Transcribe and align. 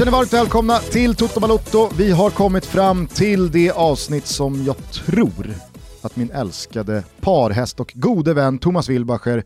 Känner 0.00 0.12
varmt 0.12 0.32
välkomna 0.32 0.78
till 0.78 1.14
Toto 1.14 1.40
Balotto. 1.40 1.88
Vi 1.98 2.10
har 2.10 2.30
kommit 2.30 2.66
fram 2.66 3.06
till 3.06 3.50
det 3.50 3.70
avsnitt 3.70 4.26
som 4.26 4.64
jag 4.64 4.76
tror 4.76 5.54
att 6.02 6.16
min 6.16 6.30
älskade 6.30 7.04
parhäst 7.20 7.80
och 7.80 7.92
gode 7.94 8.34
vän 8.34 8.58
Thomas 8.58 8.88
Wilbacher 8.88 9.44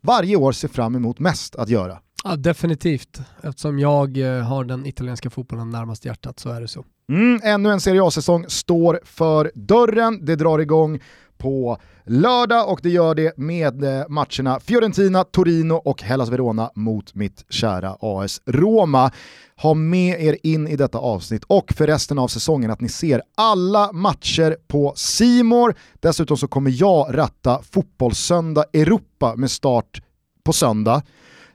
varje 0.00 0.36
år 0.36 0.52
ser 0.52 0.68
fram 0.68 0.94
emot 0.94 1.18
mest 1.18 1.56
att 1.56 1.68
göra. 1.68 1.98
Ja, 2.24 2.36
definitivt. 2.36 3.20
Eftersom 3.42 3.78
jag 3.78 4.18
eh, 4.18 4.42
har 4.42 4.64
den 4.64 4.86
italienska 4.86 5.30
fotbollen 5.30 5.70
närmast 5.70 6.04
hjärtat 6.04 6.40
så 6.40 6.50
är 6.50 6.60
det 6.60 6.68
så. 6.68 6.84
Mm, 7.08 7.40
ännu 7.44 7.70
en 7.70 7.80
Serie 7.80 8.04
A-säsong 8.04 8.44
står 8.48 9.00
för 9.04 9.52
dörren. 9.54 10.24
Det 10.24 10.36
drar 10.36 10.58
igång 10.58 11.00
på 11.38 11.78
lördag 12.04 12.68
och 12.68 12.80
det 12.82 12.90
gör 12.90 13.14
det 13.14 13.38
med 13.38 13.84
eh, 13.84 14.08
matcherna 14.08 14.60
Fiorentina, 14.60 15.24
Torino 15.24 15.74
och 15.74 16.02
Hellas 16.02 16.28
Verona 16.28 16.70
mot 16.74 17.14
mitt 17.14 17.44
kära 17.48 17.96
AS 18.00 18.40
Roma. 18.46 19.10
Ha 19.62 19.74
med 19.74 20.20
er 20.20 20.36
in 20.42 20.68
i 20.68 20.76
detta 20.76 20.98
avsnitt 20.98 21.44
och 21.44 21.72
för 21.72 21.86
resten 21.86 22.18
av 22.18 22.28
säsongen 22.28 22.70
att 22.70 22.80
ni 22.80 22.88
ser 22.88 23.22
alla 23.34 23.92
matcher 23.92 24.56
på 24.68 24.92
Simor. 24.96 25.74
Dessutom 26.00 26.36
så 26.36 26.48
kommer 26.48 26.70
jag 26.70 27.18
ratta 27.18 27.62
Fotbollssöndag 27.70 28.64
Europa 28.72 29.34
med 29.36 29.50
start 29.50 30.02
på 30.44 30.52
söndag 30.52 31.02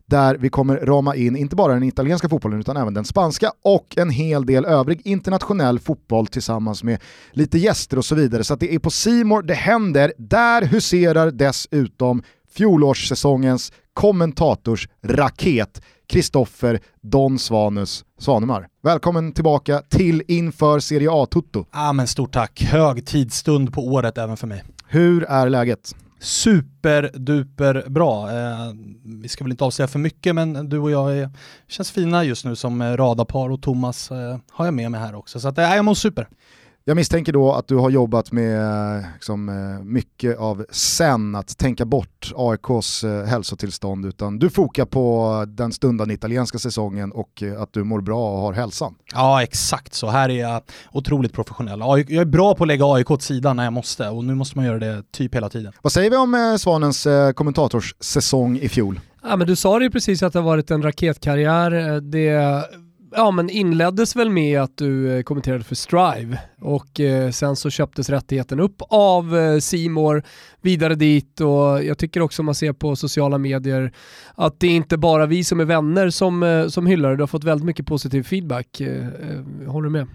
där 0.09 0.35
vi 0.35 0.49
kommer 0.49 0.77
rama 0.77 1.15
in 1.15 1.35
inte 1.35 1.55
bara 1.55 1.73
den 1.73 1.83
italienska 1.83 2.29
fotbollen 2.29 2.59
utan 2.59 2.77
även 2.77 2.93
den 2.93 3.05
spanska 3.05 3.51
och 3.63 3.97
en 3.97 4.09
hel 4.09 4.45
del 4.45 4.65
övrig 4.65 5.01
internationell 5.05 5.79
fotboll 5.79 6.27
tillsammans 6.27 6.83
med 6.83 6.99
lite 7.31 7.57
gäster 7.57 7.97
och 7.97 8.05
så 8.05 8.15
vidare. 8.15 8.43
Så 8.43 8.55
det 8.55 8.75
är 8.75 8.79
på 8.79 8.89
Simor 8.89 9.41
det 9.41 9.53
händer. 9.53 10.13
Där 10.17 10.61
huserar 10.61 11.31
dessutom 11.31 12.23
fjolårssäsongens 12.53 13.71
kommentatorsraket 13.93 15.81
Kristoffer 16.09 16.79
Don 17.01 17.39
Svanus 17.39 18.05
Svanemar. 18.17 18.67
Välkommen 18.83 19.31
tillbaka 19.33 19.81
till 19.89 20.23
Inför 20.27 20.79
Serie 20.79 21.09
A-Tutto. 21.11 21.65
Ja, 21.71 21.93
men 21.93 22.07
stort 22.07 22.33
tack. 22.33 22.61
Hög 22.61 23.05
tidsstund 23.05 23.73
på 23.73 23.87
året 23.87 24.17
även 24.17 24.37
för 24.37 24.47
mig. 24.47 24.63
Hur 24.87 25.23
är 25.23 25.49
läget? 25.49 25.95
Superduper 26.19 27.89
bra. 27.89 28.29
Eh, 28.31 28.73
vi 29.21 29.27
ska 29.27 29.43
väl 29.43 29.51
inte 29.51 29.63
avslöja 29.63 29.87
för 29.87 29.99
mycket 29.99 30.35
men 30.35 30.69
du 30.69 30.79
och 30.79 30.91
jag 30.91 31.17
är, 31.17 31.29
känns 31.67 31.91
fina 31.91 32.23
just 32.23 32.45
nu 32.45 32.55
som 32.55 32.97
radarpar 32.97 33.49
och 33.49 33.61
Thomas 33.61 34.11
eh, 34.11 34.37
har 34.51 34.65
jag 34.65 34.73
med 34.73 34.91
mig 34.91 35.01
här 35.01 35.15
också. 35.15 35.39
Så 35.39 35.47
att, 35.47 35.57
eh, 35.57 35.75
jag 35.75 35.85
mår 35.85 35.93
super. 35.93 36.29
Jag 36.83 36.95
misstänker 36.95 37.33
då 37.33 37.53
att 37.53 37.67
du 37.67 37.75
har 37.75 37.89
jobbat 37.89 38.31
med 38.31 39.05
liksom, 39.13 39.49
eh, 39.49 39.83
mycket 39.83 40.37
av 40.37 40.65
sen, 40.71 41.35
att 41.35 41.57
tänka 41.57 41.85
bort 41.85 42.31
AIKs 42.35 43.03
eh, 43.03 43.25
hälsotillstånd, 43.25 44.05
utan 44.05 44.39
du 44.39 44.49
fokar 44.49 44.85
på 44.85 45.45
den 45.47 45.71
stundande 45.71 46.13
italienska 46.13 46.59
säsongen 46.59 47.11
och 47.11 47.43
eh, 47.43 47.61
att 47.61 47.73
du 47.73 47.83
mår 47.83 48.01
bra 48.01 48.31
och 48.31 48.39
har 48.39 48.53
hälsan. 48.53 48.95
Ja, 49.13 49.43
exakt 49.43 49.93
så. 49.93 50.07
Här 50.07 50.29
är 50.29 50.39
jag 50.39 50.61
otroligt 50.91 51.33
professionell. 51.33 51.79
Jag 51.79 52.11
är 52.11 52.25
bra 52.25 52.55
på 52.55 52.63
att 52.63 52.67
lägga 52.67 52.85
AIK 52.85 53.11
åt 53.11 53.21
sidan 53.21 53.55
när 53.55 53.63
jag 53.63 53.73
måste 53.73 54.09
och 54.09 54.23
nu 54.23 54.35
måste 54.35 54.57
man 54.57 54.65
göra 54.65 54.79
det 54.79 55.03
typ 55.11 55.35
hela 55.35 55.49
tiden. 55.49 55.73
Vad 55.81 55.91
säger 55.91 56.09
vi 56.09 56.17
om 56.17 56.57
Svanens 56.59 57.07
kommentatorssäsong 57.35 58.57
i 58.57 58.69
fjol? 58.69 58.99
Ja, 59.23 59.35
men 59.35 59.47
du 59.47 59.55
sa 59.55 59.79
det 59.79 59.85
ju 59.85 59.91
precis 59.91 60.23
att 60.23 60.33
det 60.33 60.39
har 60.39 60.45
varit 60.45 60.71
en 60.71 60.83
raketkarriär. 60.83 62.01
Det 62.01 62.63
ja, 63.11 63.31
men 63.31 63.49
inleddes 63.49 64.15
väl 64.15 64.29
med 64.29 64.61
att 64.61 64.77
du 64.77 65.17
eh, 65.17 65.23
kommenterade 65.23 65.63
för 65.63 65.75
Strive 65.75 66.39
och 66.61 66.99
eh, 66.99 67.31
sen 67.31 67.55
så 67.55 67.69
köptes 67.69 68.09
rättigheten 68.09 68.59
upp 68.59 68.81
av 68.89 69.37
eh, 69.37 69.59
Simor 69.59 70.23
vidare 70.61 70.95
dit 70.95 71.41
och 71.41 71.83
jag 71.83 71.97
tycker 71.97 72.21
också 72.21 72.43
man 72.43 72.55
ser 72.55 72.73
på 72.73 72.95
sociala 72.95 73.37
medier 73.37 73.93
att 74.35 74.59
det 74.59 74.67
är 74.67 74.71
inte 74.71 74.97
bara 74.97 75.25
vi 75.25 75.43
som 75.43 75.59
är 75.59 75.65
vänner 75.65 76.09
som, 76.09 76.43
eh, 76.43 76.67
som 76.67 76.87
hyllar 76.87 77.09
det. 77.09 77.15
Du 77.15 77.21
har 77.21 77.27
fått 77.27 77.43
väldigt 77.43 77.65
mycket 77.65 77.85
positiv 77.85 78.23
feedback. 78.23 78.81
Eh, 78.81 79.07
eh, 79.07 79.71
håller 79.71 79.85
du 79.85 79.89
med? 79.89 80.07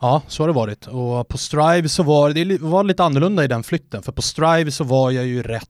Ja, 0.00 0.22
så 0.28 0.42
har 0.42 0.48
det 0.48 0.54
varit. 0.54 0.86
Och 0.86 1.28
på 1.28 1.38
Strive 1.38 1.88
så 1.88 2.02
var 2.02 2.30
det 2.30 2.60
var 2.60 2.84
lite 2.84 3.04
annorlunda 3.04 3.44
i 3.44 3.48
den 3.48 3.62
flytten, 3.62 4.02
för 4.02 4.12
på 4.12 4.22
Strive 4.22 4.70
så 4.70 4.84
var 4.84 5.10
jag 5.10 5.26
ju 5.26 5.42
rätt 5.42 5.68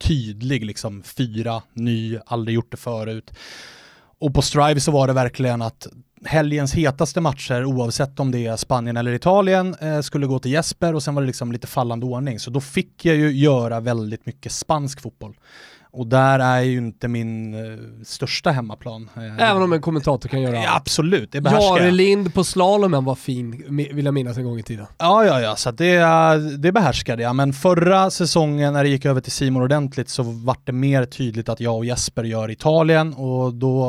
tydlig, 0.00 0.64
liksom 0.64 1.02
fyra, 1.02 1.62
ny, 1.72 2.18
aldrig 2.26 2.54
gjort 2.54 2.70
det 2.70 2.76
förut. 2.76 3.30
Och 4.20 4.34
på 4.34 4.42
Strive 4.42 4.80
så 4.80 4.92
var 4.92 5.06
det 5.06 5.12
verkligen 5.12 5.62
att 5.62 5.86
helgens 6.24 6.74
hetaste 6.74 7.20
matcher, 7.20 7.64
oavsett 7.64 8.20
om 8.20 8.30
det 8.30 8.46
är 8.46 8.56
Spanien 8.56 8.96
eller 8.96 9.12
Italien, 9.12 9.74
eh, 9.80 10.00
skulle 10.00 10.26
gå 10.26 10.38
till 10.38 10.52
Jesper 10.52 10.94
och 10.94 11.02
sen 11.02 11.14
var 11.14 11.22
det 11.22 11.26
liksom 11.26 11.52
lite 11.52 11.66
fallande 11.66 12.06
ordning. 12.06 12.40
Så 12.40 12.50
då 12.50 12.60
fick 12.60 13.04
jag 13.04 13.16
ju 13.16 13.32
göra 13.32 13.80
väldigt 13.80 14.26
mycket 14.26 14.52
spansk 14.52 15.00
fotboll. 15.00 15.36
Och 15.92 16.06
där 16.06 16.38
är 16.38 16.60
ju 16.60 16.78
inte 16.78 17.08
min 17.08 17.54
uh, 17.54 17.78
största 18.04 18.50
hemmaplan. 18.50 19.10
Eh, 19.16 19.50
Även 19.50 19.62
om 19.62 19.72
en 19.72 19.80
kommentator 19.80 20.28
kan 20.28 20.42
göra 20.42 20.54
ja, 20.56 20.76
Absolut, 20.76 21.32
det 21.32 21.40
behärskar 21.40 21.78
Jare 21.78 21.90
Lind 21.90 22.34
på 22.34 22.44
slalomen 22.44 23.04
var 23.04 23.14
fin, 23.14 23.64
vill 23.92 24.04
jag 24.04 24.14
minnas 24.14 24.36
en 24.36 24.44
gång 24.44 24.58
i 24.58 24.62
tiden. 24.62 24.86
Ja, 24.98 25.24
ja, 25.24 25.40
ja, 25.40 25.56
så 25.56 25.70
det, 25.70 25.98
det 26.58 26.72
behärskade 26.72 27.22
jag. 27.22 27.36
Men 27.36 27.52
förra 27.52 28.10
säsongen 28.10 28.72
när 28.72 28.84
det 28.84 28.90
gick 28.90 29.04
över 29.04 29.20
till 29.20 29.32
Simon 29.32 29.62
ordentligt 29.62 30.08
så 30.08 30.22
vart 30.22 30.66
det 30.66 30.72
mer 30.72 31.04
tydligt 31.04 31.48
att 31.48 31.60
jag 31.60 31.76
och 31.76 31.84
Jesper 31.84 32.24
gör 32.24 32.50
Italien 32.50 33.14
och 33.14 33.54
då 33.54 33.84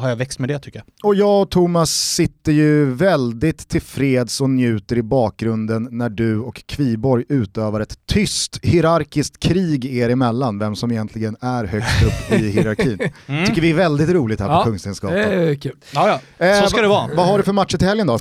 har 0.00 0.08
jag 0.08 0.16
växt 0.16 0.38
med 0.38 0.48
det 0.48 0.58
tycker 0.58 0.78
jag. 0.78 1.08
Och 1.10 1.14
jag 1.14 1.42
och 1.42 1.50
Thomas 1.50 1.90
sitter 1.90 2.52
ju 2.52 2.94
väldigt 2.94 3.68
tillfreds 3.68 4.40
och 4.40 4.50
njuter 4.50 4.96
i 4.98 5.02
bakgrunden 5.02 5.88
när 5.90 6.08
du 6.08 6.38
och 6.38 6.62
Kviborg 6.66 7.24
utövar 7.28 7.80
ett 7.80 8.06
tyst 8.06 8.58
hierarkiskt 8.62 9.38
krig 9.40 9.84
er 9.84 10.10
emellan, 10.10 10.58
vem 10.58 10.76
som 10.76 10.92
egentligen 10.92 11.36
är 11.46 11.64
högst 11.64 12.02
upp 12.02 12.32
i 12.32 12.50
hierarkin. 12.50 12.98
Mm. 13.26 13.46
tycker 13.46 13.60
vi 13.62 13.70
är 13.70 13.74
väldigt 13.74 14.08
roligt 14.08 14.40
här 14.40 14.58
på 14.58 14.64
Kungstensgatan. 14.64 15.16
Det 15.16 15.24
är 15.24 15.54
kul. 15.54 15.76
Ja, 15.94 16.08
ja. 16.08 16.20
Så 16.38 16.64
eh, 16.64 16.68
ska 16.68 16.80
det 16.80 16.88
vara. 16.88 17.10
Vad 17.14 17.26
har 17.26 17.38
du 17.38 17.44
för 17.44 17.52
matcher 17.52 17.78
till 17.78 17.88
helgen 17.88 18.06
då? 18.06 18.18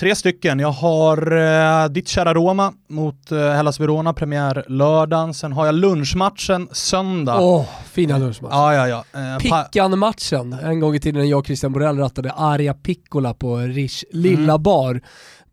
Tre 0.00 0.14
stycken. 0.14 0.58
Jag 0.58 0.70
har 0.70 1.36
eh, 1.36 1.88
ditt 1.88 2.08
kära 2.08 2.34
Roma 2.34 2.72
mot 2.88 3.32
eh, 3.32 3.38
Hellas 3.38 3.80
Verona, 3.80 4.12
premiär 4.12 4.64
lördagen. 4.68 5.34
Sen 5.34 5.52
har 5.52 5.66
jag 5.66 5.74
lunchmatchen 5.74 6.68
söndag. 6.72 7.40
Åh, 7.40 7.60
oh, 7.60 7.66
fina 7.90 8.18
lunchmatchen. 8.18 8.58
Ja, 8.58 8.74
ja, 8.74 9.04
ja. 9.12 9.20
Eh, 9.20 9.38
Pickan-matchen, 9.38 10.52
en 10.52 10.80
gång 10.80 10.94
i 10.94 11.00
tiden 11.00 11.20
när 11.20 11.28
jag 11.28 11.38
och 11.38 11.46
Christian 11.46 11.72
Borell 11.72 11.98
rattade 11.98 12.32
Aria 12.32 12.74
Piccola 12.74 13.34
på 13.34 13.56
Rish 13.56 14.04
lilla 14.10 14.52
mm. 14.52 14.62
bar 14.62 15.00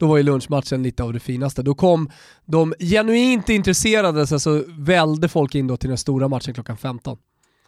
då 0.04 0.08
var 0.08 0.18
ju 0.18 0.24
lunchmatchen 0.24 0.84
lite 0.84 1.04
av 1.04 1.14
det 1.14 1.20
finaste. 1.20 1.64
Då 1.64 1.76
kom 1.76 2.10
de 2.46 2.74
genuint 2.80 3.50
intresserade, 3.50 4.28
så 4.28 4.36
alltså 4.36 4.64
välde 4.78 5.30
folk 5.30 5.56
in 5.56 5.68
då 5.68 5.78
till 5.78 5.90
den 5.90 5.98
stora 5.98 6.28
matchen 6.28 6.54
klockan 6.54 6.78
15. 6.78 7.18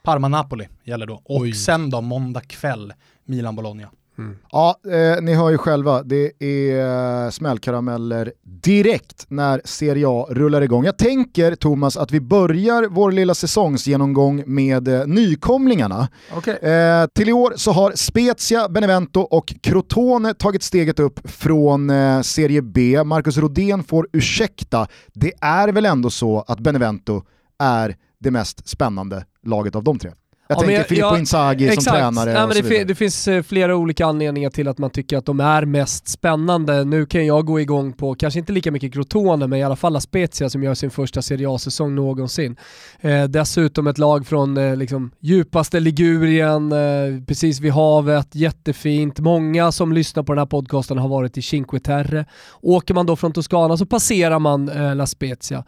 Parma-Napoli 0.03 0.67
gäller 0.83 1.05
då. 1.05 1.13
Och 1.13 1.41
Oj. 1.41 1.53
sen 1.53 1.89
då 1.89 2.01
måndag 2.01 2.41
kväll, 2.41 2.93
Milan-Bologna. 3.25 3.89
Mm. 4.17 4.37
Ja, 4.51 4.75
eh, 4.85 5.21
ni 5.21 5.33
hör 5.33 5.49
ju 5.49 5.57
själva, 5.57 6.03
det 6.03 6.43
är 6.43 7.31
smällkarameller 7.31 8.33
direkt 8.43 9.25
när 9.27 9.61
Serie 9.65 10.05
A 10.09 10.27
rullar 10.29 10.61
igång. 10.61 10.85
Jag 10.85 10.97
tänker 10.97 11.55
Thomas 11.55 11.97
att 11.97 12.11
vi 12.11 12.21
börjar 12.21 12.87
vår 12.89 13.11
lilla 13.11 13.33
säsongsgenomgång 13.33 14.43
med 14.45 14.87
eh, 14.87 15.07
nykomlingarna. 15.07 16.07
Okay. 16.37 16.55
Eh, 16.55 17.07
till 17.15 17.29
i 17.29 17.33
år 17.33 17.53
så 17.55 17.71
har 17.71 17.91
Spezia, 17.95 18.69
Benevento 18.69 19.19
och 19.19 19.53
Crotone 19.61 20.33
tagit 20.33 20.63
steget 20.63 20.99
upp 20.99 21.19
från 21.29 21.89
eh, 21.89 22.21
Serie 22.21 22.61
B. 22.61 23.03
Marcus 23.03 23.37
Rodén 23.37 23.83
får 23.83 24.07
ursäkta, 24.13 24.87
det 25.13 25.33
är 25.41 25.67
väl 25.67 25.85
ändå 25.85 26.09
så 26.09 26.43
att 26.47 26.59
Benevento 26.59 27.23
är 27.59 27.95
det 28.19 28.31
mest 28.31 28.67
spännande 28.67 29.25
laget 29.43 29.75
av 29.75 29.83
de 29.83 29.99
tre? 29.99 30.11
Jag 30.47 30.55
ja, 30.55 30.59
tänker 30.59 30.75
jag, 30.75 30.87
Filippo 30.87 31.17
Inzaghi 31.17 31.67
exakt. 31.67 31.83
som 31.83 31.93
tränare 31.93 32.31
ja, 32.31 32.47
men 32.47 32.69
det, 32.69 32.83
det, 32.83 32.95
finns 32.95 33.27
eh, 33.27 33.43
flera 33.43 33.75
olika 33.75 34.05
anledningar 34.05 34.49
till 34.49 34.67
att 34.67 34.77
man 34.77 34.89
tycker 34.89 35.17
att 35.17 35.25
de 35.25 35.39
är 35.39 35.65
mest 35.65 36.07
spännande. 36.07 36.83
Nu 36.83 37.05
kan 37.05 37.25
jag 37.25 37.45
gå 37.45 37.59
igång 37.59 37.93
på, 37.93 38.15
kanske 38.15 38.39
inte 38.39 38.51
lika 38.53 38.71
mycket 38.71 38.93
Crotone, 38.93 39.47
men 39.47 39.59
i 39.59 39.63
alla 39.63 39.75
fall 39.75 39.93
La 39.93 39.99
Spezia 40.01 40.49
som 40.49 40.63
gör 40.63 40.73
sin 40.73 40.91
första 40.91 41.21
Serie 41.21 41.49
A-säsong 41.49 41.95
någonsin. 41.95 42.55
Eh, 42.99 43.23
dessutom 43.23 43.87
ett 43.87 43.97
lag 43.97 44.27
från 44.27 44.57
eh, 44.57 44.75
liksom, 44.75 45.11
djupaste 45.19 45.79
Ligurien, 45.79 46.71
eh, 46.71 47.23
precis 47.27 47.59
vid 47.59 47.71
havet, 47.71 48.35
jättefint. 48.35 49.19
Många 49.19 49.71
som 49.71 49.93
lyssnar 49.93 50.23
på 50.23 50.33
den 50.33 50.39
här 50.39 50.45
podcasten 50.45 50.97
har 50.97 51.07
varit 51.07 51.37
i 51.37 51.41
Cinque 51.41 51.79
Terre. 51.79 52.25
Åker 52.61 52.93
man 52.93 53.05
då 53.05 53.15
från 53.15 53.33
Toscana 53.33 53.77
så 53.77 53.85
passerar 53.85 54.39
man 54.39 54.69
eh, 54.69 54.95
La 54.95 55.05
Spezia. 55.05 55.63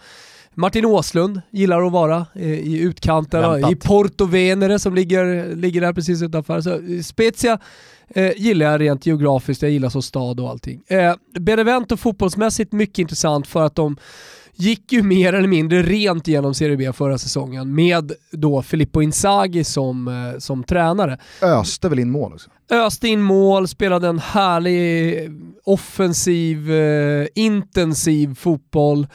Martin 0.60 0.86
Åslund 0.86 1.42
gillar 1.52 1.82
att 1.82 1.92
vara 1.92 2.26
eh, 2.36 2.54
i 2.54 2.80
utkanten, 2.80 3.72
i 3.72 3.76
Porto 3.76 4.26
Venere 4.26 4.80
som 4.80 4.96
ligger, 4.96 5.56
ligger 5.56 5.82
där 5.82 5.94
precis 5.94 6.22
utanför. 6.22 6.62
Så 6.62 6.72
eh, 6.74 7.02
Spezia 7.04 7.60
eh, 8.10 8.32
gillar 8.38 8.72
jag 8.72 8.82
rent 8.82 9.06
geografiskt, 9.06 9.62
jag 9.62 9.72
gillar 9.72 9.90
som 9.90 10.02
stad 10.02 10.40
och 10.40 10.50
allting. 10.50 10.84
Eh, 10.88 11.16
Benevento 11.40 11.98
fotbollsmässigt 11.98 12.72
mycket 12.72 13.00
intressant 13.00 13.48
för 13.48 13.64
att 13.64 13.76
de 13.76 13.98
gick 14.56 14.92
ju 14.92 15.04
mer 15.04 15.34
eller 15.34 15.48
mindre 15.48 15.82
rent 15.84 16.28
genom 16.28 16.54
Serie 16.54 16.78
B 16.78 16.94
förra 16.94 17.18
säsongen 17.18 17.76
med 17.76 18.12
då 18.32 18.62
Filippo 18.62 19.02
Inzaghi 19.02 19.64
som, 19.64 20.08
eh, 20.08 20.40
som 20.40 20.64
tränare. 20.64 21.18
Öste 21.42 21.90
väl 21.90 22.00
in 22.00 22.12
mål 22.12 22.34
också? 22.34 22.50
Öste 22.72 23.08
in 23.08 23.22
mål, 23.22 23.68
spelade 23.68 24.08
en 24.08 24.20
härlig 24.20 25.18
offensiv, 25.64 26.72
eh, 26.72 27.28
intensiv 27.36 28.36
fotboll. 28.36 29.08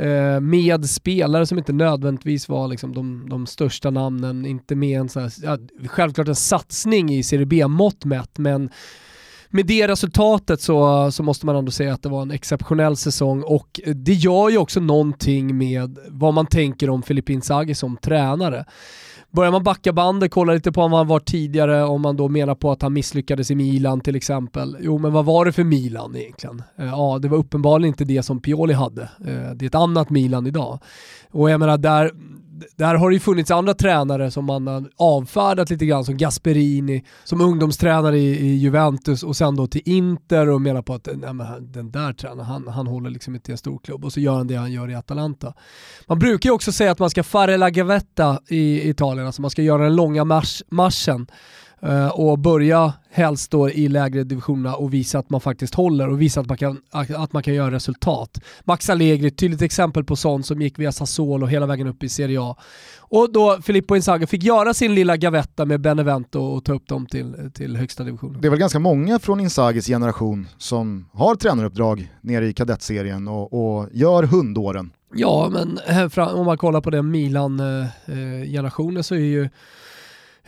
Eh, 0.00 0.40
med 0.40 0.90
spelare 0.90 1.46
som 1.46 1.58
inte 1.58 1.72
nödvändigtvis 1.72 2.48
var 2.48 2.68
liksom 2.68 2.94
de, 2.94 3.28
de 3.28 3.46
största 3.46 3.90
namnen, 3.90 4.46
inte 4.46 4.74
med 4.74 5.00
en 5.00 5.08
sån 5.08 5.22
här, 5.22 5.32
ja, 5.42 5.58
självklart 5.88 6.28
en 6.28 6.34
satsning 6.34 7.14
i 7.14 7.22
Serie 7.22 7.46
B-mått 7.46 8.04
mätt, 8.04 8.38
men 8.38 8.70
med 9.50 9.66
det 9.66 9.88
resultatet 9.88 10.60
så, 10.60 11.10
så 11.12 11.22
måste 11.22 11.46
man 11.46 11.56
ändå 11.56 11.72
säga 11.72 11.94
att 11.94 12.02
det 12.02 12.08
var 12.08 12.22
en 12.22 12.30
exceptionell 12.30 12.96
säsong 12.96 13.42
och 13.42 13.80
det 13.94 14.12
gör 14.12 14.48
ju 14.48 14.58
också 14.58 14.80
någonting 14.80 15.58
med 15.58 15.98
vad 16.08 16.34
man 16.34 16.46
tänker 16.46 16.90
om 16.90 17.02
Filippin 17.02 17.34
Inzaghi 17.34 17.74
som 17.74 17.96
tränare. 17.96 18.64
Börjar 19.30 19.52
man 19.52 19.62
backa 19.62 19.92
bandet, 19.92 20.30
kolla 20.30 20.52
lite 20.52 20.72
på 20.72 20.82
om 20.82 20.92
han 20.92 21.06
var 21.06 21.20
tidigare, 21.20 21.84
om 21.84 22.02
man 22.02 22.16
då 22.16 22.28
menar 22.28 22.54
på 22.54 22.70
att 22.70 22.82
han 22.82 22.92
misslyckades 22.92 23.50
i 23.50 23.54
Milan 23.54 24.00
till 24.00 24.16
exempel. 24.16 24.76
Jo, 24.80 24.98
men 24.98 25.12
vad 25.12 25.24
var 25.24 25.44
det 25.44 25.52
för 25.52 25.64
Milan 25.64 26.16
egentligen? 26.16 26.62
Eh, 26.78 26.86
ja, 26.86 27.18
det 27.22 27.28
var 27.28 27.38
uppenbarligen 27.38 27.88
inte 27.88 28.04
det 28.04 28.22
som 28.22 28.40
Pioli 28.40 28.74
hade. 28.74 29.02
Eh, 29.02 29.54
det 29.54 29.64
är 29.64 29.66
ett 29.66 29.74
annat 29.74 30.10
Milan 30.10 30.46
idag. 30.46 30.78
Och 31.30 31.50
jag 31.50 31.60
menar, 31.60 31.78
där, 31.78 32.10
där 32.76 32.94
har 32.94 33.10
det 33.10 33.14
ju 33.14 33.20
funnits 33.20 33.50
andra 33.50 33.74
tränare 33.74 34.30
som 34.30 34.44
man 34.44 34.66
har 34.66 34.90
avfärdat 34.96 35.70
lite 35.70 35.86
grann, 35.86 36.04
som 36.04 36.16
Gasperini, 36.16 37.04
som 37.24 37.40
ungdomstränare 37.40 38.18
i, 38.18 38.46
i 38.46 38.56
Juventus 38.56 39.22
och 39.22 39.36
sen 39.36 39.56
då 39.56 39.66
till 39.66 39.82
Inter 39.84 40.48
och 40.48 40.60
menar 40.60 40.82
på 40.82 40.94
att 40.94 41.08
nej, 41.14 41.32
men 41.32 41.72
den 41.72 41.90
där 41.90 42.12
tränaren, 42.12 42.46
han, 42.46 42.68
han 42.68 42.86
håller 42.86 43.10
liksom 43.10 43.34
inte 43.34 43.50
i 43.50 43.52
en 43.52 43.58
stor 43.58 43.78
klubb 43.78 44.04
och 44.04 44.12
så 44.12 44.20
gör 44.20 44.34
han 44.34 44.46
det 44.46 44.54
han 44.54 44.72
gör 44.72 44.90
i 44.90 44.94
Atalanta. 44.94 45.54
Man 46.06 46.18
brukar 46.18 46.48
ju 46.48 46.54
också 46.54 46.72
säga 46.72 46.90
att 46.90 46.98
man 46.98 47.10
ska 47.10 47.22
fare 47.22 47.56
la 47.56 47.70
gavetta 47.70 48.40
i 48.48 48.88
Italien, 48.88 49.26
alltså 49.26 49.42
man 49.42 49.50
ska 49.50 49.62
göra 49.62 49.82
den 49.82 49.96
långa 49.96 50.24
mars, 50.24 50.62
marschen 50.70 51.26
och 52.12 52.38
börja 52.38 52.92
helst 53.10 53.50
då 53.50 53.70
i 53.70 53.88
lägre 53.88 54.24
divisionerna 54.24 54.76
och 54.76 54.94
visa 54.94 55.18
att 55.18 55.30
man 55.30 55.40
faktiskt 55.40 55.74
håller 55.74 56.08
och 56.08 56.22
visa 56.22 56.40
att 56.40 56.48
man 56.48 56.56
kan, 56.56 56.80
att 56.90 57.32
man 57.32 57.42
kan 57.42 57.54
göra 57.54 57.70
resultat. 57.70 58.40
Max 58.64 58.90
Allegri, 58.90 59.28
ett 59.28 59.36
tydligt 59.36 59.62
exempel 59.62 60.04
på 60.04 60.16
sånt 60.16 60.46
som 60.46 60.62
gick 60.62 60.78
via 60.78 60.92
Sassuolo 60.92 61.46
hela 61.46 61.66
vägen 61.66 61.86
upp 61.86 62.02
i 62.02 62.08
Serie 62.08 62.40
A. 62.40 62.56
Och 62.98 63.32
då 63.32 63.58
Filippo 63.62 63.96
Inzaghi 63.96 64.26
fick 64.26 64.42
göra 64.42 64.74
sin 64.74 64.94
lilla 64.94 65.16
gavetta 65.16 65.64
med 65.64 65.80
Benevento 65.80 66.40
och 66.40 66.64
ta 66.64 66.74
upp 66.74 66.86
dem 66.88 67.06
till, 67.06 67.50
till 67.54 67.76
högsta 67.76 68.04
divisionen. 68.04 68.40
Det 68.40 68.48
är 68.48 68.50
väl 68.50 68.58
ganska 68.58 68.78
många 68.78 69.18
från 69.18 69.40
Inzaghis 69.40 69.86
generation 69.86 70.48
som 70.58 71.08
har 71.12 71.34
tränaruppdrag 71.34 72.12
nere 72.20 72.46
i 72.46 72.52
kadettserien 72.52 73.28
och, 73.28 73.52
och 73.52 73.88
gör 73.92 74.22
hundåren. 74.22 74.90
Ja, 75.14 75.50
men 75.52 75.78
om 76.34 76.46
man 76.46 76.58
kollar 76.58 76.80
på 76.80 76.90
den 76.90 77.10
Milan-generationen 77.10 79.04
så 79.04 79.14
är 79.14 79.18
ju 79.18 79.42
Eh, 79.42 79.48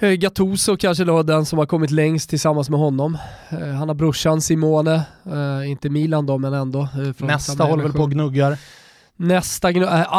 Gattuso 0.01 0.77
kanske 0.77 1.05
då 1.05 1.23
den 1.23 1.47
som 1.47 1.59
har 1.59 1.67
kommit 1.67 1.91
längst 1.91 2.31
tillsammans 2.31 2.71
med 2.71 2.81
honom. 2.81 3.19
Eh, 3.51 3.59
han 3.59 3.89
har 3.89 3.95
brorsan 3.95 4.41
Simone, 4.41 5.03
eh, 5.27 5.71
inte 5.71 5.91
Milan 5.91 6.27
då 6.27 6.39
men 6.39 6.55
ändå. 6.55 6.89
Nästa 7.19 7.65
håller 7.65 7.83
väl 7.83 7.93
på 7.93 8.03
och 8.03 8.11
gnuggar. 8.11 8.59
Nästa 9.21 9.71
äh, 9.71 10.13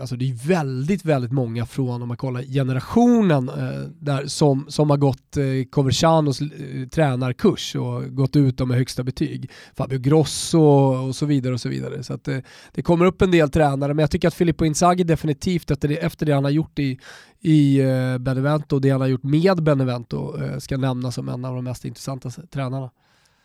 alltså 0.00 0.16
det 0.16 0.30
är 0.30 0.48
väldigt, 0.48 1.04
väldigt 1.04 1.32
många 1.32 1.66
från, 1.66 2.02
om 2.02 2.08
man 2.08 2.16
kollar 2.16 2.42
generationen, 2.42 3.48
äh, 3.48 3.88
där, 4.00 4.26
som, 4.26 4.66
som 4.68 4.90
har 4.90 4.96
gått 4.96 5.36
eh, 5.36 5.44
äh, 5.44 5.64
Covercianos 5.64 6.40
äh, 6.40 6.46
eh, 6.46 6.88
tränarkurs 6.88 7.74
och 7.74 8.16
gått 8.16 8.36
ut 8.36 8.66
med 8.68 8.76
högsta 8.76 9.02
betyg. 9.02 9.50
Fabio 9.76 9.98
Grosso 9.98 10.60
och 11.08 11.16
så 11.16 11.26
vidare 11.26 11.54
och 11.54 11.60
så 11.60 11.68
vidare. 11.68 12.02
Så 12.02 12.14
att, 12.14 12.28
äh, 12.28 12.38
det 12.72 12.82
kommer 12.82 13.04
upp 13.04 13.22
en 13.22 13.30
del 13.30 13.50
tränare, 13.50 13.94
men 13.94 14.02
jag 14.02 14.10
tycker 14.10 14.28
att 14.28 14.34
Filippo 14.34 14.64
Inzaghi 14.64 15.04
definitivt 15.04 15.70
efter 15.70 15.88
det, 15.88 15.96
efter 15.96 16.26
det 16.26 16.32
han 16.32 16.44
har 16.44 16.50
gjort 16.50 16.78
i, 16.78 16.98
i 17.40 17.80
äh, 17.80 18.18
Benevento 18.18 18.76
och 18.76 18.80
det 18.80 18.90
han 18.90 19.00
har 19.00 19.08
gjort 19.08 19.22
med 19.22 19.62
Benevento 19.62 20.42
äh, 20.42 20.58
ska 20.58 20.76
nämnas 20.76 21.14
som 21.14 21.28
en 21.28 21.44
av 21.44 21.54
de 21.54 21.64
mest 21.64 21.84
intressanta 21.84 22.30
tränarna. 22.30 22.90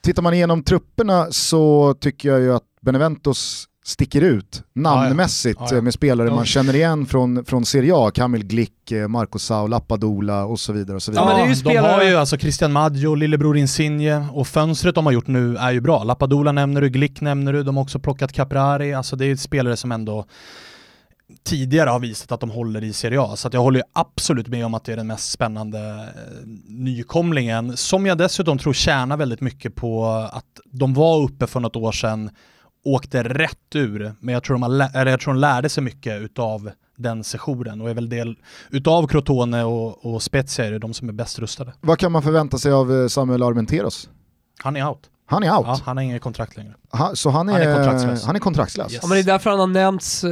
Tittar 0.02 0.22
man 0.22 0.34
igenom 0.34 0.64
trupperna 0.64 1.28
så 1.32 1.94
tycker 1.94 2.30
jag 2.30 2.42
ju 2.42 2.54
att 2.54 2.64
Beneventos 2.82 3.69
sticker 3.86 4.22
ut 4.22 4.64
namnmässigt 4.74 5.60
ja, 5.60 5.68
ja. 5.70 5.76
Ja, 5.76 5.82
med 5.82 5.94
spelare 5.94 6.30
man 6.30 6.46
känner 6.46 6.76
igen 6.76 7.06
från, 7.06 7.46
från 7.46 7.66
Serie 7.66 7.94
A, 7.96 8.12
Kamil 8.12 8.46
Glick, 8.46 8.92
eh, 8.92 9.08
Marco 9.08 9.40
Sau, 9.40 9.68
Lappadula 9.68 10.46
och 10.46 10.60
så 10.60 10.74
vidare. 10.74 10.96
Och 10.96 11.04
så 11.04 11.12
vidare. 11.12 11.26
Ja, 11.26 11.30
men 11.30 11.38
det 11.38 11.48
är 11.48 11.50
ju 11.50 11.56
spelare... 11.56 11.88
De 11.88 11.94
har 11.94 12.04
ju 12.04 12.16
alltså 12.16 12.38
Christian 12.38 12.72
Maggio, 12.72 13.16
lillebror 13.16 13.58
Insigne 13.58 14.28
och 14.34 14.48
fönstret 14.48 14.96
de 14.96 15.06
har 15.06 15.14
gjort 15.14 15.28
nu 15.28 15.58
är 15.58 15.72
ju 15.72 15.82
bra. 15.82 16.04
Lappadula 16.04 16.52
nämner 16.52 16.82
du, 16.82 16.90
Glick 16.90 17.22
nämner 17.22 17.54
du, 17.54 17.64
de 17.64 17.78
har 17.78 17.84
också 17.84 18.00
plockat 18.00 18.34
Caprari, 18.34 18.94
alltså 18.94 19.16
det 19.16 19.26
är 19.26 19.36
spelare 19.36 19.78
som 19.78 19.92
ändå 19.92 20.26
tidigare 21.44 21.90
har 21.90 22.00
visat 22.00 22.32
att 22.32 22.40
de 22.40 22.50
håller 22.52 22.84
i 22.84 22.94
Serie 22.94 23.22
A. 23.22 23.36
Så 23.36 23.50
jag 23.52 23.62
håller 23.62 23.84
absolut 23.94 24.48
med 24.48 24.66
om 24.66 24.74
att 24.74 24.84
det 24.84 24.94
är 24.94 24.98
den 24.98 25.08
mest 25.08 25.32
spännande 25.32 25.80
eh, 25.80 26.48
nykomlingen, 26.68 27.78
som 27.78 28.06
jag 28.06 28.18
dessutom 28.18 28.58
tror 28.58 28.74
tjänar 28.74 29.18
väldigt 29.18 29.42
mycket 29.42 29.76
på 29.76 30.06
att 30.32 30.60
de 30.66 30.94
var 30.94 31.24
uppe 31.24 31.48
för 31.48 31.60
något 31.60 31.76
år 31.76 31.92
sedan 31.92 32.30
åkte 32.84 33.24
rätt 33.24 33.76
ur, 33.76 34.14
men 34.20 34.34
jag 34.34 34.44
tror 34.44 34.56
de, 34.56 34.64
har, 34.64 35.00
eller 35.00 35.12
jag 35.12 35.20
tror 35.20 35.34
de 35.34 35.40
lärde 35.40 35.70
sig 35.70 35.84
mycket 35.84 36.22
utav 36.22 36.72
den 36.96 37.24
sessionen 37.24 37.82
och 37.82 37.90
är 37.90 37.94
väl 37.94 38.10
del 38.10 38.36
utav 38.70 39.08
Crotone 39.08 39.64
och, 39.64 40.06
och 40.06 40.24
Spezia 40.24 40.66
är 40.66 40.72
det 40.72 40.80
de 40.80 40.94
som 40.94 41.10
är 41.10 41.14
bäst 41.14 41.40
rustade. 41.40 41.74
Vad 41.82 42.00
kan 42.00 42.12
man 42.12 42.24
förvänta 42.24 42.58
sig 42.58 42.72
av 42.72 42.94
eh, 42.94 43.08
Samuel 43.08 43.44
Armenteros? 43.44 44.10
Han 44.64 44.76
är 44.76 44.88
out. 44.88 45.10
Han 45.26 45.44
är 45.44 45.58
out? 45.58 45.66
Ja, 45.68 45.80
han 45.86 45.98
har 45.98 46.04
inget 46.04 46.22
kontrakt 46.22 46.58
längre. 46.58 46.76
Ha, 46.92 47.16
så 47.16 47.30
han 47.30 47.50
är, 47.50 47.54
han 47.54 47.62
är 47.62 47.76
kontraktslös? 47.76 48.26
Han 48.26 48.36
är 48.36 48.40
kontraktslös. 48.40 48.94
Yes. 48.94 49.00
Ja, 49.02 49.08
men 49.08 49.16
det 49.16 49.22
är 49.22 49.34
därför 49.34 49.50
han 49.50 49.60
har 49.60 49.68
nämnts 49.68 50.24
eh, 50.24 50.32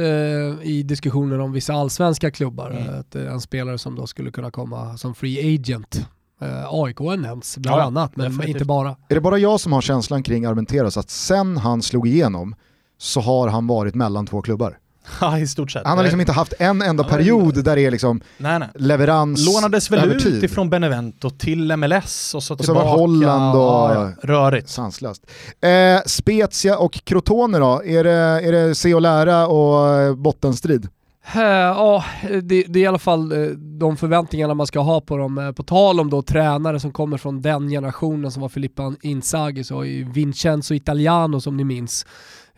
i 0.62 0.82
diskussioner 0.82 1.38
om 1.38 1.52
vissa 1.52 1.74
allsvenska 1.74 2.30
klubbar. 2.30 2.70
Mm. 2.70 3.00
Att, 3.00 3.14
eh, 3.14 3.32
en 3.32 3.40
spelare 3.40 3.78
som 3.78 3.94
då 3.94 4.06
skulle 4.06 4.30
kunna 4.30 4.50
komma 4.50 4.96
som 4.96 5.14
free 5.14 5.54
agent 5.54 6.08
Uh, 6.42 6.66
AIK 6.68 6.98
har 6.98 7.16
nämnts 7.16 7.58
bland 7.58 7.80
ja, 7.80 7.84
annat, 7.84 8.16
men 8.16 8.24
definitivt. 8.24 8.56
inte 8.56 8.64
bara. 8.64 8.96
Är 9.08 9.14
det 9.14 9.20
bara 9.20 9.38
jag 9.38 9.60
som 9.60 9.72
har 9.72 9.80
känslan 9.80 10.22
kring 10.22 10.44
Armenteros 10.44 10.96
att 10.96 11.10
sen 11.10 11.56
han 11.56 11.82
slog 11.82 12.08
igenom 12.08 12.54
så 12.98 13.20
har 13.20 13.48
han 13.48 13.66
varit 13.66 13.94
mellan 13.94 14.26
två 14.26 14.42
klubbar? 14.42 14.78
Ja, 15.20 15.38
i 15.38 15.46
stort 15.46 15.70
sett. 15.70 15.86
Han 15.86 15.96
har 15.96 16.04
liksom 16.04 16.20
inte 16.20 16.32
haft 16.32 16.52
en 16.58 16.82
enda 16.82 17.04
period 17.04 17.64
där 17.64 17.76
det 17.76 17.86
är 17.86 17.90
liksom 17.90 18.20
nej, 18.36 18.58
nej. 18.58 18.68
leverans 18.74 19.46
Lånades 19.46 19.90
väl 19.90 20.12
ut 20.12 20.22
tid. 20.22 20.44
ifrån 20.44 20.70
Benevento 20.70 21.30
till 21.30 21.76
MLS 21.76 22.34
och 22.34 22.42
så 22.42 22.54
och 22.54 22.60
tillbaka. 22.60 22.86
Och 22.86 22.92
så 22.92 23.00
Holland 23.00 23.56
och... 23.56 23.62
Ja. 23.62 24.12
Rörigt. 24.22 24.68
Sanslöst. 24.68 25.22
Eh, 25.60 26.00
Spezia 26.06 26.78
och 26.78 27.00
Crotone 27.04 27.58
då? 27.58 27.82
Är 27.84 28.04
det, 28.04 28.10
är 28.10 28.52
det 28.52 28.74
se 28.74 28.94
och 28.94 29.00
lära 29.00 29.46
och 29.46 29.88
eh, 29.88 30.14
bottenstrid? 30.14 30.88
Ja, 31.34 32.04
det, 32.42 32.62
det, 32.62 32.78
är 32.78 32.82
i 32.82 32.86
alla 32.86 32.98
fall 32.98 33.32
eh, 33.32 33.48
de 33.50 33.96
förväntningarna 33.96 34.54
man 34.54 34.66
ska 34.66 34.80
ha 34.80 35.00
på 35.00 35.16
dem. 35.16 35.38
Eh, 35.38 35.52
på 35.52 35.62
tal 35.62 36.00
om 36.00 36.10
då 36.10 36.22
tränare 36.22 36.80
som 36.80 36.92
kommer 36.92 37.16
från 37.18 37.42
den 37.42 37.68
generationen 37.68 38.30
som 38.30 38.42
var 38.42 38.48
Filippa 38.48 38.94
Inzaghi 39.02 39.64
så 39.64 39.84
är 39.84 40.12
Vincenzo 40.12 40.74
Italiano 40.74 41.40
som 41.40 41.56
ni 41.56 41.64
minns 41.64 42.06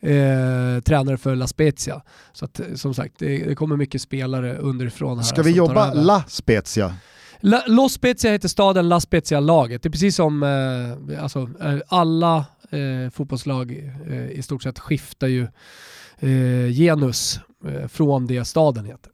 eh, 0.00 0.82
tränare 0.84 1.16
för 1.16 1.36
La 1.36 1.46
Spezia. 1.46 2.02
Så 2.32 2.44
att, 2.44 2.60
eh, 2.60 2.66
som 2.74 2.94
sagt, 2.94 3.14
det, 3.18 3.44
det 3.44 3.54
kommer 3.54 3.76
mycket 3.76 4.02
spelare 4.02 4.56
underifrån 4.56 5.18
här. 5.18 5.24
Ska 5.24 5.42
vi 5.42 5.50
jobba 5.50 5.94
La 5.94 6.24
Spezia? 6.28 6.94
La, 7.40 7.62
Los 7.66 7.92
Spezia 7.92 8.32
heter 8.32 8.48
staden, 8.48 8.88
La 8.88 9.00
Spezia 9.00 9.40
laget. 9.40 9.82
Det 9.82 9.88
är 9.88 9.90
precis 9.90 10.16
som 10.16 10.42
eh, 10.42 11.22
alltså, 11.22 11.48
alla 11.88 12.36
eh, 12.70 13.10
fotbollslag 13.12 13.92
i 14.32 14.42
stort 14.42 14.62
sett 14.62 14.78
skiftar 14.78 15.26
ju 15.26 15.46
genus 16.72 17.38
Eh, 17.38 17.49
från 17.88 18.26
det 18.26 18.44
staden 18.44 18.84
heter. 18.84 19.12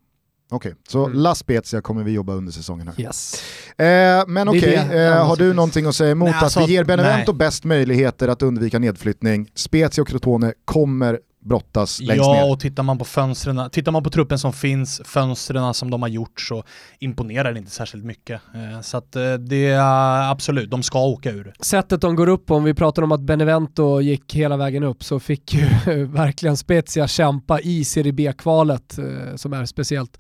Okej, 0.51 0.73
okay, 0.73 0.83
så 0.89 1.05
mm. 1.05 1.19
La 1.19 1.35
Spezia 1.35 1.81
kommer 1.81 2.03
vi 2.03 2.13
jobba 2.13 2.33
under 2.33 2.53
säsongen 2.53 2.89
här. 2.89 3.01
Yes. 3.01 3.43
Eh, 3.79 4.25
men 4.27 4.49
okej, 4.49 4.59
okay, 4.59 4.99
eh, 4.99 5.27
har 5.27 5.37
du 5.37 5.55
någonting 5.55 5.87
att 5.87 5.97
säga 5.97 6.11
emot 6.11 6.31
nej, 6.31 6.39
alltså, 6.39 6.61
att 6.61 6.69
vi 6.69 6.73
ger 6.73 6.85
Benevento 6.85 7.33
nej. 7.33 7.39
bäst 7.39 7.65
möjligheter 7.65 8.29
att 8.29 8.43
undvika 8.43 8.79
nedflyttning? 8.79 9.51
Spezia 9.55 10.03
och 10.03 10.09
Crotone 10.09 10.53
kommer 10.65 11.21
brottas 11.47 12.01
längst 12.01 12.25
ja, 12.25 12.33
ner. 12.33 12.41
Ja, 12.41 12.53
och 12.53 12.61
tittar 12.61 12.83
man 12.83 12.99
på 12.99 13.05
fönstren, 13.05 13.71
tittar 13.71 13.93
man 13.93 14.03
på 14.03 14.11
truppen 14.11 14.39
som 14.39 14.53
finns, 14.53 15.01
fönstren 15.05 15.75
som 15.75 15.91
de 15.91 16.03
har 16.03 16.09
gjort 16.09 16.41
så 16.41 16.65
imponerar 16.99 17.53
det 17.53 17.59
inte 17.59 17.71
särskilt 17.71 18.05
mycket. 18.05 18.41
Eh, 18.55 18.81
så 18.81 18.97
att 18.97 19.17
eh, 19.17 19.35
det 19.35 19.69
är 19.69 20.31
absolut, 20.31 20.71
de 20.71 20.83
ska 20.83 21.01
åka 21.01 21.31
ur. 21.31 21.55
Sättet 21.61 22.01
de 22.01 22.17
går 22.17 22.29
upp 22.29 22.47
på, 22.47 22.55
om 22.55 22.65
vi 22.65 22.75
pratar 22.75 23.03
om 23.03 23.13
att 23.13 23.21
Benevento 23.21 24.01
gick 24.01 24.35
hela 24.35 24.57
vägen 24.57 24.83
upp, 24.83 25.05
så 25.05 25.21
fick 25.21 25.55
ju 25.55 25.65
verkligen 26.05 26.57
Spezia 26.57 27.09
kämpa 27.09 27.61
i 27.61 27.85
Serie 27.85 28.13
B-kvalet 28.13 28.99
eh, 28.99 29.37
som 29.37 29.53
är 29.53 29.65
speciellt 29.65 30.19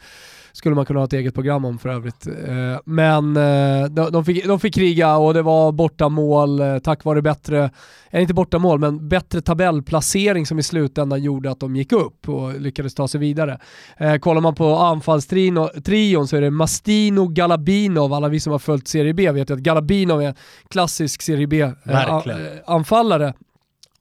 skulle 0.56 0.74
man 0.74 0.86
kunna 0.86 1.00
ha 1.00 1.04
ett 1.04 1.12
eget 1.12 1.34
program 1.34 1.64
om 1.64 1.78
för 1.78 1.88
övrigt. 1.88 2.26
Eh, 2.26 2.78
men 2.84 3.36
eh, 3.36 3.84
de 4.10 4.24
fick, 4.24 4.46
de 4.46 4.60
fick 4.60 4.74
kriga 4.74 5.16
och 5.16 5.34
det 5.34 5.42
var 5.42 5.72
bortamål 5.72 6.60
eh, 6.60 6.78
tack 6.78 7.04
vare 7.04 7.22
bättre, 7.22 7.70
eller 8.10 8.20
inte 8.20 8.34
bortamål, 8.34 8.78
men 8.78 9.08
bättre 9.08 9.40
tabellplacering 9.40 10.46
som 10.46 10.58
i 10.58 10.62
slutändan 10.62 11.22
gjorde 11.22 11.50
att 11.50 11.60
de 11.60 11.76
gick 11.76 11.92
upp 11.92 12.28
och 12.28 12.60
lyckades 12.60 12.94
ta 12.94 13.08
sig 13.08 13.20
vidare. 13.20 13.58
Kollar 14.20 14.40
man 14.40 14.54
på 14.54 14.76
anfallstrion 14.76 16.28
så 16.28 16.36
är 16.36 16.40
det 16.40 16.50
Mastino 16.50 17.28
Galabinov, 17.28 18.12
alla 18.12 18.28
vi 18.28 18.40
som 18.40 18.52
har 18.52 18.58
följt 18.58 18.88
Serie 18.88 19.14
B 19.14 19.30
vet 19.30 19.50
ju 19.50 19.54
att 19.54 19.60
Galabinov 19.60 20.22
är 20.22 20.34
klassisk 20.68 21.22
Serie 21.22 21.46
B-anfallare 21.46 23.34